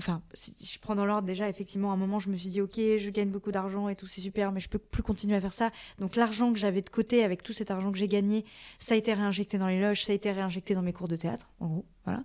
Enfin, 0.00 0.22
si 0.32 0.54
je 0.64 0.80
prends 0.80 0.94
dans 0.94 1.04
l'ordre 1.04 1.26
déjà, 1.26 1.46
effectivement, 1.50 1.90
à 1.90 1.92
un 1.92 1.98
moment, 1.98 2.18
je 2.18 2.30
me 2.30 2.34
suis 2.34 2.48
dit, 2.48 2.62
ok, 2.62 2.76
je 2.76 3.10
gagne 3.10 3.28
beaucoup 3.28 3.52
d'argent 3.52 3.86
et 3.90 3.94
tout, 3.94 4.06
c'est 4.06 4.22
super, 4.22 4.50
mais 4.50 4.58
je 4.58 4.70
peux 4.70 4.78
plus 4.78 5.02
continuer 5.02 5.36
à 5.36 5.42
faire 5.42 5.52
ça. 5.52 5.70
Donc 5.98 6.16
l'argent 6.16 6.54
que 6.54 6.58
j'avais 6.58 6.80
de 6.80 6.88
côté, 6.88 7.22
avec 7.22 7.42
tout 7.42 7.52
cet 7.52 7.70
argent 7.70 7.92
que 7.92 7.98
j'ai 7.98 8.08
gagné, 8.08 8.46
ça 8.78 8.94
a 8.94 8.96
été 8.96 9.12
réinjecté 9.12 9.58
dans 9.58 9.68
les 9.68 9.78
loges, 9.78 10.02
ça 10.02 10.12
a 10.12 10.14
été 10.14 10.32
réinjecté 10.32 10.74
dans 10.74 10.80
mes 10.80 10.94
cours 10.94 11.06
de 11.06 11.16
théâtre, 11.16 11.50
en 11.60 11.66
gros, 11.66 11.84
voilà. 12.06 12.24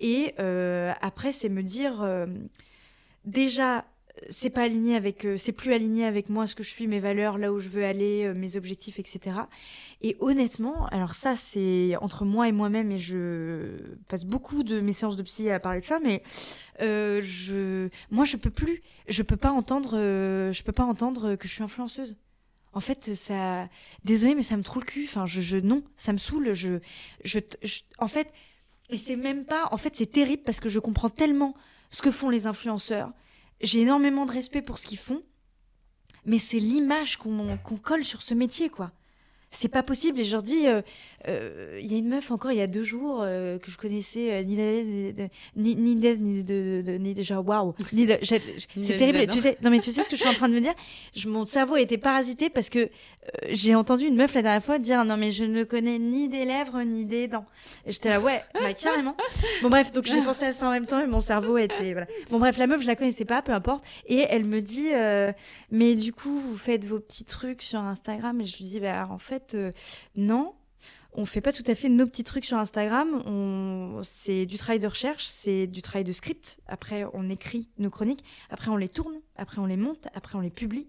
Et 0.00 0.34
euh, 0.38 0.92
après, 1.00 1.32
c'est 1.32 1.48
me 1.48 1.62
dire, 1.62 2.02
euh, 2.02 2.26
déjà, 3.24 3.86
c'est 4.30 4.50
pas 4.50 4.62
aligné 4.62 4.94
avec, 4.94 5.24
euh, 5.24 5.36
c'est 5.36 5.52
plus 5.52 5.72
aligné 5.72 6.04
avec 6.04 6.28
moi, 6.28 6.46
ce 6.46 6.54
que 6.54 6.62
je 6.62 6.70
suis, 6.70 6.86
mes 6.86 7.00
valeurs, 7.00 7.36
là 7.36 7.52
où 7.52 7.58
je 7.58 7.68
veux 7.68 7.84
aller, 7.84 8.24
euh, 8.24 8.34
mes 8.34 8.56
objectifs, 8.56 8.98
etc. 8.98 9.36
Et 10.02 10.16
honnêtement, 10.20 10.86
alors 10.86 11.14
ça, 11.14 11.36
c'est 11.36 11.96
entre 12.00 12.24
moi 12.24 12.48
et 12.48 12.52
moi-même, 12.52 12.92
et 12.92 12.98
je 12.98 13.76
passe 14.08 14.24
beaucoup 14.24 14.62
de 14.62 14.80
mes 14.80 14.92
séances 14.92 15.16
de 15.16 15.22
psy 15.22 15.50
à 15.50 15.58
parler 15.58 15.80
de 15.80 15.84
ça, 15.84 15.98
mais 16.02 16.22
euh, 16.80 17.20
je, 17.22 17.88
moi, 18.10 18.24
je 18.24 18.36
peux 18.36 18.50
plus, 18.50 18.82
je 19.08 19.22
peux 19.22 19.36
pas 19.36 19.50
entendre, 19.50 19.96
je 19.98 20.62
peux 20.62 20.72
pas 20.72 20.84
entendre 20.84 21.34
que 21.34 21.48
je 21.48 21.52
suis 21.52 21.62
influenceuse. 21.62 22.16
En 22.72 22.80
fait, 22.80 23.14
ça, 23.14 23.68
désolé, 24.04 24.34
mais 24.34 24.42
ça 24.42 24.56
me 24.56 24.62
trouve 24.62 24.82
le 24.82 24.86
cul. 24.86 25.04
Enfin, 25.08 25.26
je, 25.26 25.40
je 25.40 25.58
non, 25.58 25.84
ça 25.96 26.12
me 26.12 26.18
saoule. 26.18 26.54
Je, 26.54 26.80
je, 27.24 27.38
je 27.62 27.80
en 27.98 28.08
fait, 28.08 28.32
et 28.90 28.96
c'est 28.96 29.16
même 29.16 29.44
pas, 29.44 29.68
en 29.70 29.76
fait, 29.76 29.94
c'est 29.94 30.10
terrible 30.10 30.42
parce 30.44 30.60
que 30.60 30.68
je 30.68 30.80
comprends 30.80 31.08
tellement 31.10 31.54
ce 31.90 32.02
que 32.02 32.10
font 32.10 32.30
les 32.30 32.46
influenceurs 32.46 33.12
j'ai 33.64 33.80
énormément 33.80 34.26
de 34.26 34.32
respect 34.32 34.62
pour 34.62 34.78
ce 34.78 34.86
qu'ils 34.86 34.98
font, 34.98 35.22
mais 36.24 36.38
c'est 36.38 36.58
l'image 36.58 37.16
qu'on 37.16 37.58
colle 37.82 38.04
sur 38.04 38.22
ce 38.22 38.34
métier, 38.34 38.70
quoi 38.70 38.92
c'est 39.54 39.68
pas 39.68 39.82
possible. 39.82 40.20
Et 40.20 40.24
je 40.24 40.32
leur 40.32 40.42
dis, 40.42 40.66
euh, 40.66 40.82
euh, 41.28 41.78
il 41.80 41.90
y 41.90 41.94
a 41.94 41.98
une 41.98 42.08
meuf 42.08 42.30
encore 42.30 42.52
il 42.52 42.58
y 42.58 42.60
a 42.60 42.66
deux 42.66 42.82
jours 42.82 43.20
euh, 43.22 43.58
que 43.58 43.70
je 43.70 43.76
connaissais, 43.76 44.44
ni 44.44 44.56
ni 45.56 45.74
ni 45.74 45.94
ni 45.94 46.44
de, 46.44 46.98
ni 46.98 47.14
déjà 47.14 47.40
waouh, 47.40 47.74
c'est 47.92 48.96
terrible. 48.96 49.26
Tu 49.28 49.40
sais, 49.40 49.56
non 49.62 49.70
mais 49.70 49.80
tu 49.80 49.92
sais 49.92 50.02
ce 50.02 50.08
que 50.08 50.16
je 50.16 50.20
suis 50.20 50.28
en 50.28 50.34
train 50.34 50.48
de 50.48 50.54
me 50.54 50.60
dire? 50.60 50.74
Je, 51.14 51.28
Mon 51.28 51.46
cerveau 51.46 51.74
a 51.74 51.80
été 51.80 51.98
parasité 51.98 52.50
parce 52.50 52.68
que 52.68 52.90
j'ai 53.48 53.74
entendu 53.74 54.06
une 54.06 54.16
meuf 54.16 54.34
la 54.34 54.42
dernière 54.42 54.64
fois 54.64 54.78
dire 54.78 55.04
non 55.04 55.16
mais 55.16 55.30
je 55.30 55.44
ne 55.44 55.64
connais 55.64 55.98
ni 55.98 56.28
des 56.28 56.44
lèvres 56.44 56.82
ni 56.82 57.04
des 57.04 57.28
dents. 57.28 57.46
Et 57.86 57.92
j'étais 57.92 58.10
là 58.10 58.20
ouais, 58.20 58.42
bah 58.54 58.74
carrément. 58.74 59.16
Bon 59.62 59.70
bref, 59.70 59.92
donc 59.92 60.04
j'ai 60.06 60.20
pensé 60.20 60.44
à 60.46 60.52
ça 60.52 60.68
en 60.68 60.72
même 60.72 60.86
temps 60.86 61.00
et 61.00 61.06
mon 61.06 61.20
cerveau 61.20 61.56
était 61.58 61.92
voilà. 61.92 62.06
Bon 62.30 62.38
bref, 62.38 62.58
la 62.58 62.66
meuf 62.66 62.82
je 62.82 62.86
la 62.86 62.96
connaissais 62.96 63.24
pas, 63.24 63.40
peu 63.40 63.52
importe. 63.52 63.84
Et 64.06 64.26
elle 64.28 64.44
me 64.44 64.60
dit 64.60 64.90
mais 65.70 65.94
du 65.94 66.12
coup 66.12 66.38
vous 66.38 66.56
faites 66.56 66.84
vos 66.84 66.98
petits 66.98 67.24
trucs 67.24 67.62
sur 67.62 67.80
Instagram 67.80 68.40
et 68.40 68.46
je 68.46 68.56
lui 68.56 68.64
dis 68.64 68.80
bah 68.80 69.08
en 69.10 69.18
fait 69.18 69.43
euh, 69.54 69.72
non, 70.16 70.54
on 71.12 71.26
fait 71.26 71.40
pas 71.40 71.52
tout 71.52 71.62
à 71.66 71.74
fait 71.74 71.88
nos 71.88 72.06
petits 72.06 72.24
trucs 72.24 72.44
sur 72.44 72.58
Instagram. 72.58 73.22
On... 73.26 74.00
C'est 74.02 74.46
du 74.46 74.56
travail 74.56 74.80
de 74.80 74.86
recherche, 74.88 75.24
c'est 75.26 75.66
du 75.66 75.82
travail 75.82 76.04
de 76.04 76.12
script. 76.12 76.58
Après, 76.66 77.04
on 77.12 77.30
écrit 77.30 77.68
nos 77.78 77.90
chroniques. 77.90 78.24
Après, 78.50 78.70
on 78.70 78.76
les 78.76 78.88
tourne. 78.88 79.14
Après, 79.36 79.58
on 79.58 79.66
les 79.66 79.76
monte. 79.76 80.08
Après, 80.14 80.36
on 80.36 80.40
les 80.40 80.50
publie. 80.50 80.88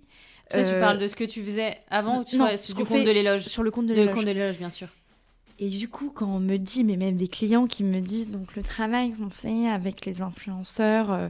Ça, 0.50 0.64
tu 0.64 0.70
euh, 0.70 0.80
parles 0.80 0.98
de 0.98 1.08
ce 1.08 1.16
que 1.16 1.24
tu 1.24 1.44
faisais 1.44 1.78
avant 1.90 2.22
ou 2.22 2.24
tu 2.24 2.38
non, 2.38 2.48
sur 2.58 2.78
le 2.78 2.86
compte 2.86 3.04
de 3.04 3.12
l'éloge 3.12 3.48
Sur 3.48 3.64
le 3.64 3.72
compte 3.72 3.88
de 3.88 3.94
l'éloge. 3.94 4.58
bien 4.58 4.70
sûr. 4.70 4.88
Et 5.58 5.70
du 5.70 5.88
coup, 5.88 6.12
quand 6.14 6.28
on 6.28 6.40
me 6.40 6.58
dit, 6.58 6.84
mais 6.84 6.98
même 6.98 7.16
des 7.16 7.30
clients 7.30 7.66
qui 7.66 7.84
me 7.84 8.02
disent, 8.02 8.28
donc 8.28 8.56
le 8.56 8.64
travail 8.64 9.14
qu'on 9.14 9.30
fait 9.30 9.68
avec 9.68 10.06
les 10.06 10.22
influenceurs, 10.22 11.12
euh, 11.12 11.30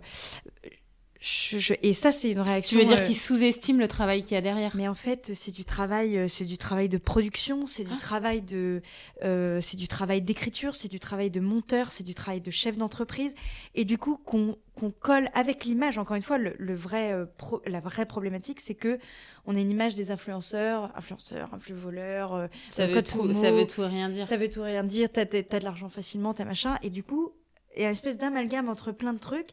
et 1.82 1.94
ça, 1.94 2.12
c'est 2.12 2.32
une 2.32 2.40
réaction. 2.40 2.78
Tu 2.78 2.84
veux 2.84 2.90
dire 2.90 3.02
euh, 3.02 3.06
qu'ils 3.06 3.18
sous-estiment 3.18 3.80
le 3.80 3.88
travail 3.88 4.24
qu'il 4.24 4.36
y 4.36 4.38
a 4.38 4.42
derrière? 4.42 4.76
Mais 4.76 4.88
en 4.88 4.94
fait, 4.94 5.32
c'est 5.34 5.52
du 5.52 5.66
travail, 5.66 6.18
euh, 6.18 6.28
c'est 6.28 6.46
du 6.46 6.58
travail 6.58 6.88
de 6.88 6.98
production, 6.98 7.66
c'est 7.66 7.84
du 7.84 7.94
ah. 7.94 8.00
travail 8.00 8.42
de, 8.42 8.82
euh, 9.24 9.60
c'est 9.62 9.78
du 9.78 9.88
travail 9.88 10.22
d'écriture, 10.22 10.76
c'est 10.76 10.88
du 10.88 11.00
travail 11.00 11.32
de 11.32 11.40
monteur, 11.40 11.92
c'est 11.92 12.04
du 12.04 12.14
travail 12.14 12.42
de 12.42 12.52
chef 12.52 12.78
d'entreprise. 12.78 13.34
Et 13.74 13.86
du 13.86 13.98
coup, 13.98 14.18
qu'on 14.24 14.58
qu'on 14.76 14.92
colle 14.92 15.30
avec 15.34 15.66
l'image. 15.66 15.98
Encore 15.98 16.16
une 16.16 16.22
fois, 16.22 16.38
le, 16.38 16.76
vrai, 16.76 17.14
euh, 17.14 17.26
la 17.66 17.80
vraie 17.80 18.06
problématique, 18.06 18.60
c'est 18.60 18.76
que 18.76 19.00
on 19.46 19.56
a 19.56 19.60
une 19.60 19.72
image 19.72 19.96
des 19.96 20.12
influenceurs, 20.12 20.92
influenceurs, 20.96 21.54
influvoleurs, 21.54 22.34
euh, 22.34 22.48
ça, 22.72 22.88
veut 22.88 23.02
tout, 23.02 23.34
ça 23.34 23.52
veut 23.52 23.68
tout 23.68 23.82
rien 23.82 24.10
dire. 24.10 24.28
Ça 24.28 24.38
veut 24.38 24.50
tout 24.50 24.62
rien 24.62 24.84
dire. 24.84 25.10
T'as 25.12 25.22
as, 25.22 25.26
de 25.26 25.64
l'argent 25.64 25.90
facilement, 25.90 26.34
t'as 26.34 26.46
machin, 26.46 26.78
et 26.84 26.90
du 26.90 27.04
coup, 27.04 27.32
il 27.76 27.82
y 27.82 27.86
a 27.86 27.88
une 27.88 27.94
espèce 27.94 28.18
d'amalgame 28.18 28.70
entre 28.70 28.92
plein 28.92 29.14
de 29.14 29.20
trucs 29.20 29.52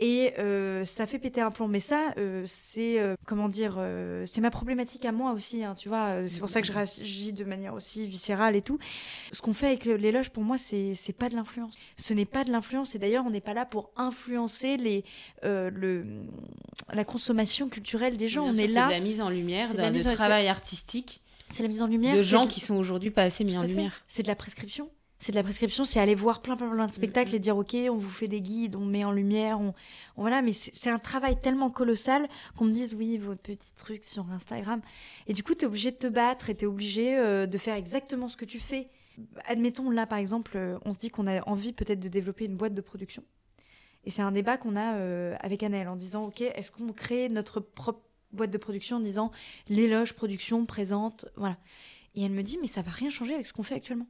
et 0.00 0.34
euh, 0.40 0.84
ça 0.84 1.06
fait 1.06 1.20
péter 1.20 1.40
un 1.40 1.50
plomb. 1.50 1.68
Mais 1.68 1.80
ça, 1.80 2.12
euh, 2.18 2.42
c'est 2.46 2.98
euh, 2.98 3.14
comment 3.26 3.48
dire, 3.48 3.78
c'est 4.26 4.40
ma 4.40 4.50
problématique 4.50 5.04
à 5.04 5.12
moi 5.12 5.32
aussi. 5.32 5.62
Hein, 5.62 5.74
tu 5.76 5.88
vois, 5.88 6.26
c'est 6.26 6.40
pour 6.40 6.48
ça 6.48 6.60
que 6.60 6.66
je 6.66 6.72
réagis 6.72 7.32
de 7.32 7.44
manière 7.44 7.74
aussi 7.74 8.06
viscérale 8.06 8.56
et 8.56 8.62
tout. 8.62 8.78
Ce 9.32 9.40
qu'on 9.40 9.52
fait 9.52 9.66
avec 9.66 9.84
l'éloge, 9.84 10.30
pour 10.30 10.42
moi, 10.42 10.58
c'est 10.58 10.94
c'est 10.94 11.12
pas 11.12 11.28
de 11.28 11.36
l'influence. 11.36 11.74
Ce 11.96 12.12
n'est 12.12 12.24
pas 12.24 12.44
de 12.44 12.50
l'influence. 12.50 12.94
Et 12.94 12.98
d'ailleurs, 12.98 13.24
on 13.26 13.30
n'est 13.30 13.40
pas 13.40 13.54
là 13.54 13.66
pour 13.66 13.90
influencer 13.96 14.76
les 14.76 15.04
le 15.42 16.02
la 16.92 17.04
consommation 17.04 17.68
culturelle 17.68 18.16
des 18.16 18.28
gens. 18.28 18.44
on 18.44 18.54
est, 18.54 18.66
là. 18.66 18.88
C'est 18.88 18.96
de 18.96 19.00
la 19.00 19.06
mise 19.06 19.20
en 19.20 19.28
lumière 19.28 19.74
d'un 19.74 19.92
travail 20.14 20.48
artistique. 20.48 21.20
C'est 21.50 21.62
la 21.62 21.68
mise 21.68 21.82
en 21.82 21.86
lumière 21.86 22.16
de 22.16 22.22
gens 22.22 22.46
qui 22.46 22.58
sont 22.58 22.74
aujourd'hui 22.74 23.10
pas 23.10 23.22
assez 23.22 23.44
mis 23.44 23.56
en 23.56 23.62
lumière. 23.62 24.02
C'est 24.08 24.22
de 24.22 24.28
la 24.28 24.34
prescription 24.34 24.90
c'est 25.18 25.32
de 25.32 25.36
la 25.36 25.42
prescription, 25.42 25.84
c'est 25.84 26.00
aller 26.00 26.14
voir 26.14 26.42
plein, 26.42 26.56
plein, 26.56 26.68
plein 26.68 26.86
de 26.86 26.92
spectacles 26.92 27.32
mm, 27.32 27.36
et 27.36 27.38
dire, 27.38 27.56
OK, 27.56 27.74
on 27.74 27.96
vous 27.96 28.10
fait 28.10 28.28
des 28.28 28.40
guides, 28.40 28.76
on 28.76 28.84
met 28.84 29.04
en 29.04 29.12
lumière, 29.12 29.60
on, 29.60 29.74
voilà, 30.16 30.42
mais 30.42 30.52
c'est 30.52 30.90
un 30.90 30.98
travail 30.98 31.40
tellement 31.40 31.70
colossal 31.70 32.28
qu'on 32.56 32.66
me 32.66 32.72
dise, 32.72 32.94
oui, 32.94 33.16
vos 33.16 33.34
petits 33.34 33.74
trucs 33.74 34.04
sur 34.04 34.30
Instagram. 34.30 34.80
Et 35.26 35.32
du 35.32 35.42
coup, 35.42 35.54
tu 35.54 35.62
es 35.62 35.66
obligé 35.66 35.92
de 35.92 35.96
te 35.96 36.06
battre 36.06 36.50
et 36.50 36.54
tu 36.54 36.64
es 36.64 36.68
obligé 36.68 37.16
euh, 37.16 37.46
de 37.46 37.58
faire 37.58 37.74
exactement 37.74 38.28
ce 38.28 38.36
que 38.36 38.44
tu 38.44 38.58
fais. 38.58 38.88
Admettons, 39.46 39.90
là, 39.90 40.06
par 40.06 40.18
exemple, 40.18 40.56
euh, 40.56 40.78
on 40.84 40.92
se 40.92 40.98
dit 40.98 41.10
qu'on 41.10 41.26
a 41.26 41.40
envie 41.48 41.72
peut-être 41.72 42.00
de 42.00 42.08
développer 42.08 42.44
une 42.44 42.56
boîte 42.56 42.74
de 42.74 42.80
production. 42.80 43.22
Et 44.04 44.10
c'est 44.10 44.22
un 44.22 44.32
débat 44.32 44.58
qu'on 44.58 44.76
a 44.76 44.96
euh, 44.96 45.36
avec 45.40 45.62
Annelle 45.62 45.88
en 45.88 45.96
disant, 45.96 46.24
OK, 46.24 46.42
est-ce 46.42 46.70
qu'on 46.70 46.92
crée 46.92 47.28
notre 47.28 47.60
propre 47.60 48.02
boîte 48.32 48.50
de 48.50 48.58
production 48.58 48.96
en 48.96 49.00
disant 49.00 49.30
l'éloge 49.68 50.12
production 50.12 50.66
présente, 50.66 51.26
voilà. 51.36 51.56
Et 52.14 52.24
elle 52.24 52.32
me 52.32 52.42
dit, 52.42 52.58
mais 52.60 52.66
ça 52.66 52.82
va 52.82 52.90
rien 52.90 53.10
changer 53.10 53.34
avec 53.34 53.46
ce 53.46 53.52
qu'on 53.52 53.62
fait 53.62 53.76
actuellement. 53.76 54.06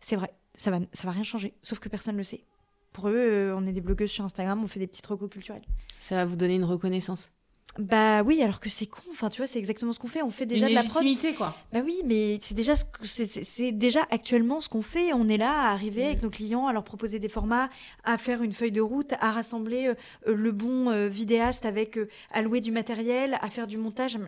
C'est 0.00 0.16
vrai 0.16 0.34
ça 0.60 0.70
va, 0.70 0.78
ça 0.92 1.04
va 1.06 1.12
rien 1.12 1.22
changer. 1.22 1.54
Sauf 1.62 1.78
que 1.78 1.88
personne 1.88 2.14
ne 2.16 2.18
le 2.18 2.24
sait. 2.24 2.44
Pour 2.92 3.08
eux, 3.08 3.14
euh, 3.16 3.56
on 3.56 3.66
est 3.66 3.72
des 3.72 3.80
blogueuses 3.80 4.10
sur 4.10 4.26
Instagram, 4.26 4.62
on 4.62 4.66
fait 4.66 4.78
des 4.78 4.86
petits 4.86 5.00
recos 5.08 5.30
culturels. 5.30 5.62
Ça 6.00 6.16
va 6.16 6.26
vous 6.26 6.36
donner 6.36 6.56
une 6.56 6.64
reconnaissance 6.64 7.32
bah 7.78 8.24
oui, 8.24 8.42
alors 8.42 8.58
que 8.58 8.68
c'est 8.68 8.86
con. 8.86 9.00
Enfin, 9.12 9.30
tu 9.30 9.36
vois, 9.36 9.46
c'est 9.46 9.60
exactement 9.60 9.92
ce 9.92 10.00
qu'on 10.00 10.08
fait. 10.08 10.22
On 10.22 10.30
fait 10.30 10.44
déjà 10.44 10.68
de 10.68 10.74
la 10.74 10.82
prod. 10.82 11.06
quoi. 11.36 11.54
Bah 11.72 11.82
oui, 11.84 12.02
mais 12.04 12.40
c'est 12.42 12.56
déjà, 12.56 12.74
c'est 13.04 13.70
déjà 13.70 14.00
actuellement 14.10 14.60
ce 14.60 14.68
qu'on 14.68 14.82
fait. 14.82 15.12
On 15.12 15.28
est 15.28 15.36
là 15.36 15.52
à 15.52 15.70
arriver 15.70 16.04
avec 16.04 16.18
mm. 16.18 16.24
nos 16.24 16.30
clients, 16.30 16.66
à 16.66 16.72
leur 16.72 16.82
proposer 16.82 17.20
des 17.20 17.28
formats, 17.28 17.70
à 18.02 18.18
faire 18.18 18.42
une 18.42 18.50
feuille 18.50 18.72
de 18.72 18.80
route, 18.80 19.12
à 19.20 19.30
rassembler 19.30 19.86
euh, 19.86 19.94
euh, 20.26 20.34
le 20.34 20.50
bon 20.50 21.06
vidéaste 21.06 21.64
avec 21.64 21.96
à 22.32 22.42
louer 22.42 22.60
du 22.60 22.72
matériel, 22.72 23.38
à 23.40 23.50
faire 23.50 23.68
du 23.68 23.76
montage. 23.76 24.18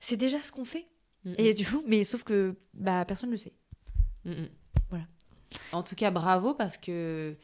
C'est 0.00 0.16
déjà 0.16 0.42
ce 0.42 0.50
qu'on 0.50 0.64
fait. 0.64 0.86
Mm, 1.26 1.34
Et 1.36 1.52
du 1.52 1.66
coup, 1.66 1.82
mais 1.86 2.02
sauf 2.02 2.24
que 2.24 2.56
bah 2.72 3.04
personne 3.04 3.28
ne 3.28 3.34
le 3.34 3.38
sait. 3.38 3.52
En 5.72 5.82
tout 5.82 5.94
cas, 5.94 6.10
bravo 6.10 6.54
parce 6.54 6.76
que 6.76 7.36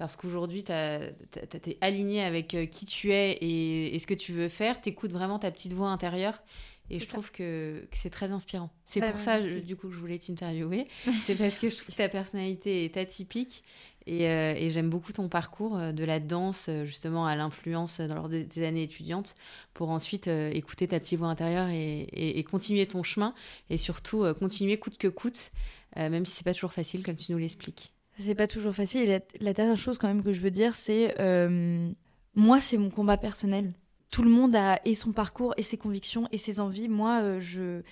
parce 0.00 0.16
qu'aujourd'hui, 0.16 0.64
tu 0.64 0.72
es 0.72 1.78
aligné 1.82 2.22
avec 2.22 2.54
euh, 2.54 2.64
qui 2.64 2.86
tu 2.86 3.12
es 3.12 3.36
et, 3.42 3.98
ce 3.98 4.06
que 4.06 4.14
tu 4.14 4.32
veux 4.32 4.48
faire. 4.48 4.80
Tu 4.80 4.88
écoutes 4.88 5.12
vraiment 5.12 5.38
ta 5.38 5.50
petite 5.50 5.74
voix 5.74 5.88
intérieure. 5.90 6.42
Et 6.88 6.98
je 6.98 7.06
trouve 7.06 7.30
que, 7.30 7.86
c'est 7.92 8.08
très 8.08 8.32
inspirant. 8.32 8.70
C'est 8.86 9.00
bah 9.00 9.10
pour 9.10 9.20
ça, 9.20 9.38
du 9.40 9.76
coup, 9.76 9.88
que 9.88 9.94
je 9.94 9.98
voulais 9.98 10.18
t'interviewer. 10.18 10.88
c'est 11.26 11.34
parce 11.34 11.58
que 11.58 11.68
je 11.68 11.76
trouve 11.76 11.88
que 11.88 11.98
ta 11.98 12.08
personnalité 12.08 12.86
est 12.86 12.96
atypique. 12.96 13.62
Et, 14.06 14.26
euh, 14.26 14.54
et 14.56 14.70
j'aime 14.70 14.88
beaucoup 14.88 15.12
ton 15.12 15.28
parcours 15.28 15.76
euh, 15.76 15.92
de 15.92 16.02
la 16.04 16.18
danse, 16.18 16.70
justement, 16.84 17.26
à 17.26 17.36
l'influence 17.36 18.00
lors 18.00 18.30
de 18.30 18.42
tes 18.42 18.64
années 18.64 18.84
étudiantes, 18.84 19.34
pour 19.74 19.90
ensuite 19.90 20.28
écouter 20.28 20.88
ta 20.88 20.98
petite 20.98 21.18
voix 21.18 21.28
intérieure 21.28 21.68
et, 21.68 22.08
et, 22.38 22.42
continuer 22.42 22.86
ton 22.86 23.02
chemin. 23.02 23.34
Et 23.68 23.76
surtout, 23.76 24.24
continuer 24.40 24.78
coûte 24.78 24.96
que 24.96 25.08
coûte 25.08 25.52
même 25.96 26.24
si 26.26 26.36
c'est 26.36 26.44
pas 26.44 26.54
toujours 26.54 26.72
facile, 26.72 27.02
comme 27.02 27.16
tu 27.16 27.32
nous 27.32 27.38
l'expliques. 27.38 27.92
C'est 28.18 28.34
pas 28.34 28.46
toujours 28.46 28.74
facile. 28.74 29.22
La, 29.40 29.52
dernière 29.52 29.76
chose 29.76 29.98
quand 29.98 30.08
même 30.08 30.22
que 30.22 30.32
je 30.32 30.40
veux 30.40 30.50
dire, 30.50 30.76
c'est 30.76 31.18
euh, 31.20 31.90
moi, 32.34 32.60
c'est 32.60 32.76
mon 32.76 32.90
combat 32.90 33.16
personnel. 33.16 33.72
Tout 34.10 34.22
le 34.22 34.30
monde 34.30 34.54
a 34.56 34.80
et 34.84 34.94
son 34.94 35.12
parcours 35.12 35.54
et 35.56 35.62
ses 35.62 35.78
convictions 35.78 36.28
et 36.32 36.38
ses 36.38 36.60
envies. 36.60 36.88
Moi, 36.88 37.20
euh, 37.22 37.40
je 37.40 37.82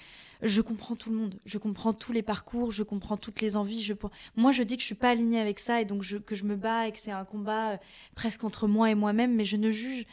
je 0.43 0.61
comprends 0.61 0.97
tout 0.97 1.11
le 1.11 1.17
monde. 1.17 1.41
Je 1.47 1.59
comprends 1.59 1.93
tous 1.93 2.13
les 2.13 2.23
parcours, 2.23 2.71
je 2.73 2.83
comprends 2.83 3.17
toutes 3.17 3.41
les 3.41 3.57
envies. 3.57 3.83
Je, 3.83 3.95
moi, 4.37 4.53
je 4.53 4.63
dis 4.63 4.77
que 4.77 4.83
je 4.83 4.87
suis 4.87 4.95
pas 4.95 5.11
alignée 5.11 5.41
avec 5.41 5.59
ça 5.59 5.81
et 5.81 5.85
donc 5.85 6.05
que 6.25 6.35
je 6.35 6.45
me 6.45 6.57
bats 6.57 6.87
et 6.87 6.93
que 6.93 6.99
c'est 6.99 7.11
un 7.11 7.25
combat 7.25 7.81
presque 8.15 8.45
entre 8.45 8.69
moi 8.69 8.91
et 8.91 8.95
moi-même, 8.95 9.35
mais 9.35 9.45
je 9.45 9.57
ne 9.57 9.71
juge 9.71 10.07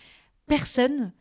personne 0.48 1.12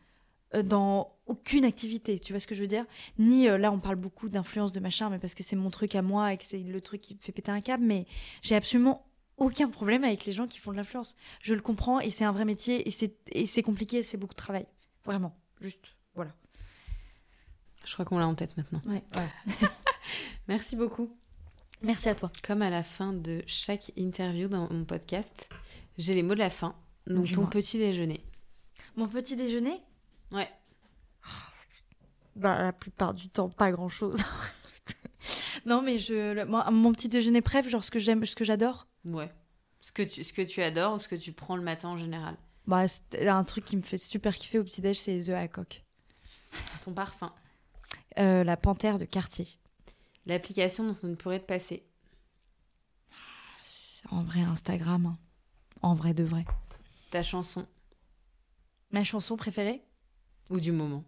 dans 0.63 1.14
aucune 1.27 1.65
activité, 1.65 2.19
tu 2.19 2.33
vois 2.33 2.39
ce 2.39 2.47
que 2.47 2.55
je 2.55 2.61
veux 2.61 2.67
dire? 2.67 2.85
Ni 3.17 3.47
euh, 3.47 3.57
là, 3.57 3.71
on 3.71 3.79
parle 3.79 3.95
beaucoup 3.95 4.29
d'influence 4.29 4.71
de 4.71 4.79
machin, 4.79 5.09
mais 5.09 5.17
parce 5.17 5.33
que 5.33 5.43
c'est 5.43 5.55
mon 5.55 5.69
truc 5.69 5.95
à 5.95 6.01
moi 6.01 6.33
et 6.33 6.37
que 6.37 6.45
c'est 6.45 6.59
le 6.59 6.81
truc 6.81 7.01
qui 7.01 7.15
me 7.15 7.19
fait 7.19 7.31
péter 7.31 7.51
un 7.51 7.61
câble, 7.61 7.83
mais 7.83 8.05
j'ai 8.41 8.55
absolument 8.55 9.05
aucun 9.37 9.69
problème 9.69 10.03
avec 10.03 10.25
les 10.25 10.31
gens 10.31 10.47
qui 10.47 10.59
font 10.59 10.71
de 10.71 10.77
l'influence. 10.77 11.15
Je 11.41 11.53
le 11.53 11.61
comprends 11.61 11.99
et 11.99 12.09
c'est 12.09 12.25
un 12.25 12.31
vrai 12.31 12.45
métier 12.45 12.87
et 12.87 13.45
c'est 13.45 13.63
compliqué, 13.63 14.03
c'est 14.03 14.17
beaucoup 14.17 14.33
de 14.33 14.39
travail. 14.39 14.65
Vraiment, 15.03 15.35
juste, 15.61 15.95
voilà. 16.13 16.33
Je 17.85 17.93
crois 17.93 18.05
qu'on 18.05 18.17
l'a 18.17 18.27
en 18.27 18.35
tête 18.35 18.57
maintenant. 18.57 18.81
Ouais. 18.85 19.03
Merci 20.47 20.75
beaucoup. 20.75 21.15
Merci 21.81 22.09
à 22.09 22.15
toi. 22.15 22.31
Comme 22.43 22.61
à 22.61 22.69
la 22.69 22.83
fin 22.83 23.13
de 23.13 23.43
chaque 23.45 23.91
interview 23.95 24.47
dans 24.47 24.71
mon 24.71 24.85
podcast, 24.85 25.49
j'ai 25.97 26.15
les 26.15 26.23
mots 26.23 26.33
de 26.33 26.39
la 26.39 26.49
fin. 26.49 26.75
Donc 27.05 27.31
ton 27.31 27.45
petit 27.45 27.77
déjeuner. 27.77 28.23
Mon 28.95 29.07
petit 29.07 29.35
déjeuner? 29.35 29.81
Ouais. 30.31 30.49
Bah, 32.35 32.61
la 32.61 32.73
plupart 32.73 33.13
du 33.13 33.29
temps, 33.29 33.49
pas 33.49 33.71
grand 33.71 33.89
chose. 33.89 34.21
non, 35.65 35.81
mais 35.81 35.97
je, 35.97 36.43
mon 36.71 36.91
petit 36.91 37.07
déjeuner 37.07 37.41
préf, 37.41 37.67
genre 37.69 37.83
ce 37.83 37.91
que 37.91 37.99
j'aime, 37.99 38.25
ce 38.25 38.35
que 38.35 38.43
j'adore. 38.43 38.87
Ouais. 39.05 39.31
Ce 39.79 39.91
que, 39.91 40.03
tu, 40.03 40.23
ce 40.23 40.33
que 40.33 40.41
tu 40.41 40.61
adores 40.61 40.95
ou 40.95 40.99
ce 40.99 41.07
que 41.07 41.15
tu 41.15 41.31
prends 41.31 41.55
le 41.55 41.61
matin 41.61 41.89
en 41.89 41.97
général? 41.97 42.35
Bah, 42.67 42.85
un 43.21 43.43
truc 43.43 43.65
qui 43.65 43.77
me 43.77 43.83
fait 43.83 43.97
super 43.97 44.35
kiffer 44.35 44.59
au 44.59 44.63
petit 44.63 44.81
déj, 44.81 44.97
c'est 44.97 45.13
les 45.13 45.29
œufs 45.29 45.37
à 45.37 45.47
coque. 45.47 45.83
Ton 46.83 46.93
parfum. 46.93 47.31
Euh, 48.17 48.43
la 48.43 48.57
panthère 48.57 48.97
de 48.97 49.05
quartier. 49.05 49.47
L'application 50.25 50.85
dont 50.85 50.97
on 51.03 51.07
ne 51.07 51.15
pourrait 51.15 51.39
te 51.39 51.45
passer. 51.45 51.85
En 54.09 54.23
vrai, 54.23 54.41
Instagram. 54.41 55.05
Hein. 55.05 55.17
En 55.81 55.93
vrai 55.93 56.13
de 56.13 56.23
vrai. 56.23 56.45
Ta 57.11 57.21
chanson. 57.21 57.67
Ma 58.91 59.03
chanson 59.03 59.37
préférée? 59.37 59.83
Ou 60.49 60.59
du 60.59 60.71
moment 60.71 61.03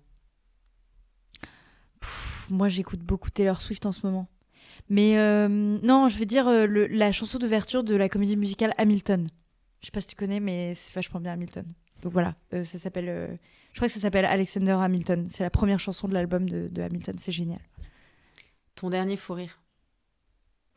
moi, 2.50 2.70
j'écoute 2.70 3.00
beaucoup 3.00 3.30
Taylor 3.30 3.62
Swift 3.62 3.86
en 3.86 3.92
ce 3.92 4.06
moment. 4.06 4.28
Mais 4.90 5.18
euh, 5.18 5.48
non, 5.48 6.08
je 6.08 6.18
veux 6.18 6.26
dire 6.26 6.48
euh, 6.48 6.88
la 6.90 7.12
chanson 7.12 7.40
d'ouverture 7.40 7.84
de 7.84 7.96
la 7.96 8.10
comédie 8.10 8.38
musicale 8.38 8.74
Hamilton. 8.78 9.28
Je 9.82 9.88
sais 9.88 9.92
pas 9.92 10.02
si 10.02 10.08
tu 10.08 10.16
connais, 10.16 10.40
mais 10.40 10.74
c'est 10.74 10.94
vachement 10.94 11.20
bien 11.20 11.34
Hamilton. 11.34 11.66
Donc 12.02 12.14
voilà, 12.14 12.36
euh, 12.54 12.64
ça 12.64 12.78
s'appelle. 12.78 13.40
je 13.74 13.78
crois 13.78 13.88
que 13.88 13.94
ça 13.94 14.00
s'appelle 14.00 14.26
Alexander 14.26 14.78
Hamilton. 14.80 15.28
C'est 15.30 15.44
la 15.44 15.50
première 15.50 15.80
chanson 15.80 16.08
de 16.08 16.14
l'album 16.14 16.50
de, 16.50 16.82
Hamilton. 16.82 17.16
C'est 17.18 17.32
génial. 17.32 17.62
Ton 18.76 18.90
dernier 18.90 19.18
fou 19.18 19.34
rire 19.34 19.60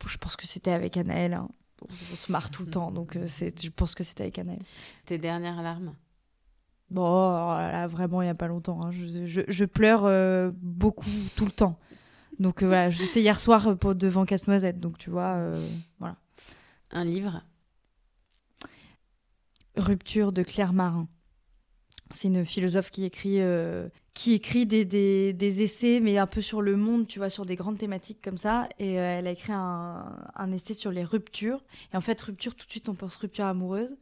Je 0.06 0.16
pense 0.16 0.36
que 0.36 0.46
c'était 0.46 0.72
avec 0.72 0.96
Anaël. 0.96 1.34
Hein. 1.34 1.48
On, 1.82 2.16
se 2.16 2.30
marre 2.30 2.50
tout 2.50 2.64
le 2.64 2.70
temps, 2.70 2.90
donc 2.90 3.16
je 3.16 3.68
pense 3.70 3.94
que 3.94 4.04
c'était 4.04 4.24
avec 4.24 4.38
Anaël. 4.38 4.62
Tes 5.06 5.16
dernières 5.16 5.62
larmes 5.62 5.94
Bon, 6.90 7.02
oh 7.02 7.56
là, 7.56 7.86
vraiment, 7.86 8.20
il 8.20 8.24
n'y 8.24 8.30
a 8.30 8.34
pas 8.34 8.48
longtemps. 8.48 8.82
Hein. 8.82 8.90
Je, 8.90 9.64
pleure 9.64 10.04
euh, 10.04 10.50
beaucoup, 10.56 11.08
tout 11.36 11.44
le 11.44 11.52
temps. 11.52 11.78
Donc 12.40 12.62
euh, 12.62 12.66
voilà, 12.66 12.90
j'étais 12.90 13.20
hier 13.20 13.38
soir 13.38 13.76
pour, 13.76 13.94
devant 13.94 14.24
Casse-Noisette, 14.24 14.80
donc 14.80 14.98
tu 14.98 15.10
vois, 15.10 15.34
euh, 15.36 15.64
voilà. 16.00 16.16
Un 16.90 17.04
livre? 17.04 17.42
Rupture 19.76 20.32
de 20.32 20.42
Claire 20.42 20.72
Marin. 20.72 21.06
C'est 22.12 22.26
une 22.26 22.44
philosophe 22.44 22.90
qui 22.90 23.04
écrit, 23.04 23.38
qui 24.14 24.32
écrit 24.32 24.66
des, 24.66 24.84
des, 24.84 25.62
essais, 25.62 26.00
mais 26.02 26.18
un 26.18 26.26
peu 26.26 26.40
sur 26.40 26.60
le 26.60 26.74
monde, 26.74 27.06
tu 27.06 27.20
vois, 27.20 27.30
sur 27.30 27.46
des 27.46 27.54
grandes 27.54 27.78
thématiques 27.78 28.20
comme 28.20 28.36
ça. 28.36 28.68
Et 28.80 28.94
elle 28.94 29.28
a 29.28 29.30
écrit 29.30 29.52
un, 29.52 30.16
un 30.34 30.50
essai 30.50 30.74
sur 30.74 30.90
les 30.90 31.04
ruptures. 31.04 31.62
Et 31.94 31.96
en 31.96 32.00
fait, 32.00 32.20
rupture, 32.20 32.56
tout 32.56 32.66
de 32.66 32.70
suite, 32.72 32.88
on 32.88 32.96
pense 32.96 33.14
rupture 33.14 33.44
amoureuse 33.44 33.96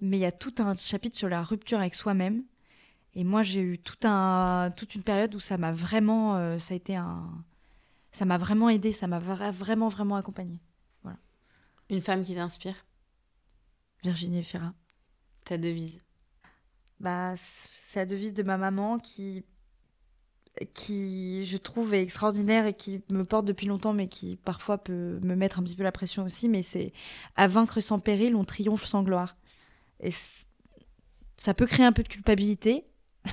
mais 0.00 0.18
il 0.18 0.20
y 0.20 0.26
a 0.26 0.32
tout 0.32 0.54
un 0.58 0.76
chapitre 0.76 1.16
sur 1.16 1.28
la 1.28 1.42
rupture 1.42 1.78
avec 1.78 1.94
soi-même. 1.94 2.44
Et 3.14 3.24
moi, 3.24 3.42
j'ai 3.42 3.60
eu 3.60 3.78
tout 3.78 3.96
un, 4.06 4.70
toute 4.76 4.94
une 4.94 5.02
période 5.02 5.34
où 5.34 5.40
ça 5.40 5.56
m'a 5.56 5.72
vraiment, 5.72 6.36
euh, 6.36 6.58
ça 6.58 6.74
a 6.74 6.76
été 6.76 6.96
un, 6.96 7.44
ça 8.12 8.26
m'a 8.26 8.36
vraiment 8.38 8.68
aidé, 8.68 8.92
ça 8.92 9.06
m'a 9.06 9.18
vraiment, 9.18 9.88
vraiment 9.88 10.16
accompagné. 10.16 10.60
Voilà. 11.02 11.18
Une 11.88 12.02
femme 12.02 12.24
qui 12.24 12.34
t'inspire? 12.34 12.86
Virginie 14.02 14.44
Ferra. 14.44 14.74
Ta 15.44 15.56
devise? 15.56 16.00
Bah, 17.00 17.34
c'est 17.36 18.00
la 18.00 18.06
devise 18.06 18.34
de 18.34 18.42
ma 18.42 18.58
maman 18.58 18.98
qui, 18.98 19.44
qui, 20.74 21.46
je 21.46 21.56
trouve, 21.56 21.94
est 21.94 22.02
extraordinaire 22.02 22.66
et 22.66 22.74
qui 22.74 23.02
me 23.10 23.24
porte 23.24 23.46
depuis 23.46 23.66
longtemps, 23.66 23.92
mais 23.92 24.08
qui 24.08 24.36
parfois 24.36 24.78
peut 24.78 25.20
me 25.22 25.34
mettre 25.34 25.58
un 25.58 25.62
petit 25.62 25.76
peu 25.76 25.82
la 25.82 25.92
pression 25.92 26.24
aussi. 26.24 26.48
Mais 26.48 26.62
c'est 26.62 26.92
à 27.34 27.48
vaincre 27.48 27.80
sans 27.80 27.98
péril, 27.98 28.36
on 28.36 28.44
triomphe 28.44 28.84
sans 28.84 29.02
gloire. 29.02 29.36
Et 30.00 30.10
ça 31.36 31.54
peut 31.54 31.66
créer 31.66 31.86
un 31.86 31.92
peu 31.92 32.02
de 32.02 32.08
culpabilité. 32.08 32.84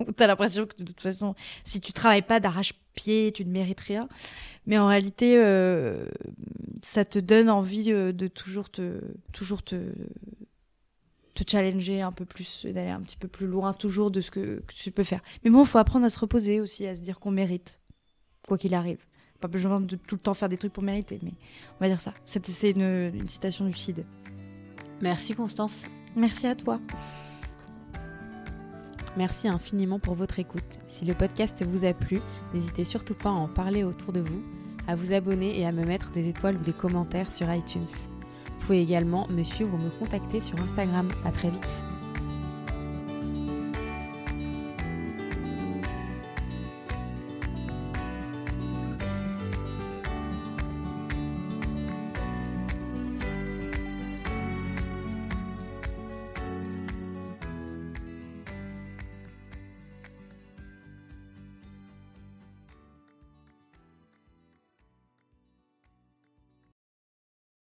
où 0.00 0.12
tu 0.12 0.22
as 0.22 0.26
l'impression 0.26 0.66
que 0.66 0.76
de 0.78 0.84
toute 0.84 1.00
façon, 1.00 1.34
si 1.64 1.80
tu 1.80 1.92
travailles 1.92 2.22
pas 2.22 2.40
d'arrache-pied, 2.40 3.32
tu 3.32 3.44
ne 3.44 3.50
mérites 3.50 3.80
rien. 3.80 4.08
Mais 4.66 4.78
en 4.78 4.86
réalité, 4.86 5.36
euh, 5.38 6.06
ça 6.82 7.04
te 7.04 7.18
donne 7.18 7.50
envie 7.50 7.92
euh, 7.92 8.12
de 8.12 8.28
toujours 8.28 8.70
te, 8.70 9.00
toujours 9.32 9.62
te, 9.62 9.92
te 11.34 11.48
challenger 11.48 12.02
un 12.02 12.12
peu 12.12 12.24
plus, 12.24 12.64
d'aller 12.66 12.90
un 12.90 13.00
petit 13.00 13.16
peu 13.16 13.28
plus 13.28 13.46
loin 13.46 13.72
toujours 13.72 14.10
de 14.10 14.20
ce 14.20 14.30
que, 14.30 14.62
tu 14.68 14.90
peux 14.90 15.04
faire. 15.04 15.22
Mais 15.44 15.50
bon, 15.50 15.62
il 15.62 15.68
faut 15.68 15.78
apprendre 15.78 16.04
à 16.04 16.10
se 16.10 16.18
reposer 16.18 16.60
aussi, 16.60 16.86
à 16.86 16.94
se 16.94 17.00
dire 17.00 17.18
qu'on 17.18 17.30
mérite, 17.30 17.80
quoi 18.46 18.58
qu'il 18.58 18.74
arrive. 18.74 19.04
Pas 19.40 19.48
besoin 19.48 19.80
de 19.80 19.94
tout 19.94 20.16
le 20.16 20.20
temps 20.20 20.34
faire 20.34 20.48
des 20.48 20.56
trucs 20.56 20.72
pour 20.72 20.82
mériter, 20.82 21.20
mais 21.22 21.32
on 21.76 21.84
va 21.84 21.88
dire 21.88 22.00
ça. 22.00 22.12
C'est 22.24 22.70
une, 22.70 23.12
une 23.14 23.28
citation 23.28 23.64
du 23.64 23.72
CID. 23.72 24.04
Merci 25.00 25.34
Constance. 25.34 25.86
Merci 26.18 26.48
à 26.48 26.56
toi. 26.56 26.80
Merci 29.16 29.46
infiniment 29.46 30.00
pour 30.00 30.14
votre 30.14 30.40
écoute. 30.40 30.80
Si 30.88 31.04
le 31.04 31.14
podcast 31.14 31.62
vous 31.62 31.86
a 31.86 31.92
plu, 31.92 32.20
n'hésitez 32.52 32.84
surtout 32.84 33.14
pas 33.14 33.28
à 33.28 33.32
en 33.32 33.46
parler 33.46 33.84
autour 33.84 34.12
de 34.12 34.20
vous, 34.20 34.42
à 34.88 34.96
vous 34.96 35.12
abonner 35.12 35.60
et 35.60 35.64
à 35.64 35.70
me 35.70 35.84
mettre 35.84 36.10
des 36.10 36.28
étoiles 36.28 36.56
ou 36.56 36.64
des 36.64 36.72
commentaires 36.72 37.30
sur 37.30 37.52
iTunes. 37.52 37.84
Vous 37.84 38.66
pouvez 38.66 38.82
également 38.82 39.28
me 39.28 39.44
suivre 39.44 39.72
ou 39.74 39.78
me 39.78 39.90
contacter 39.90 40.40
sur 40.40 40.60
Instagram. 40.60 41.08
À 41.24 41.30
très 41.30 41.50
vite. 41.50 41.87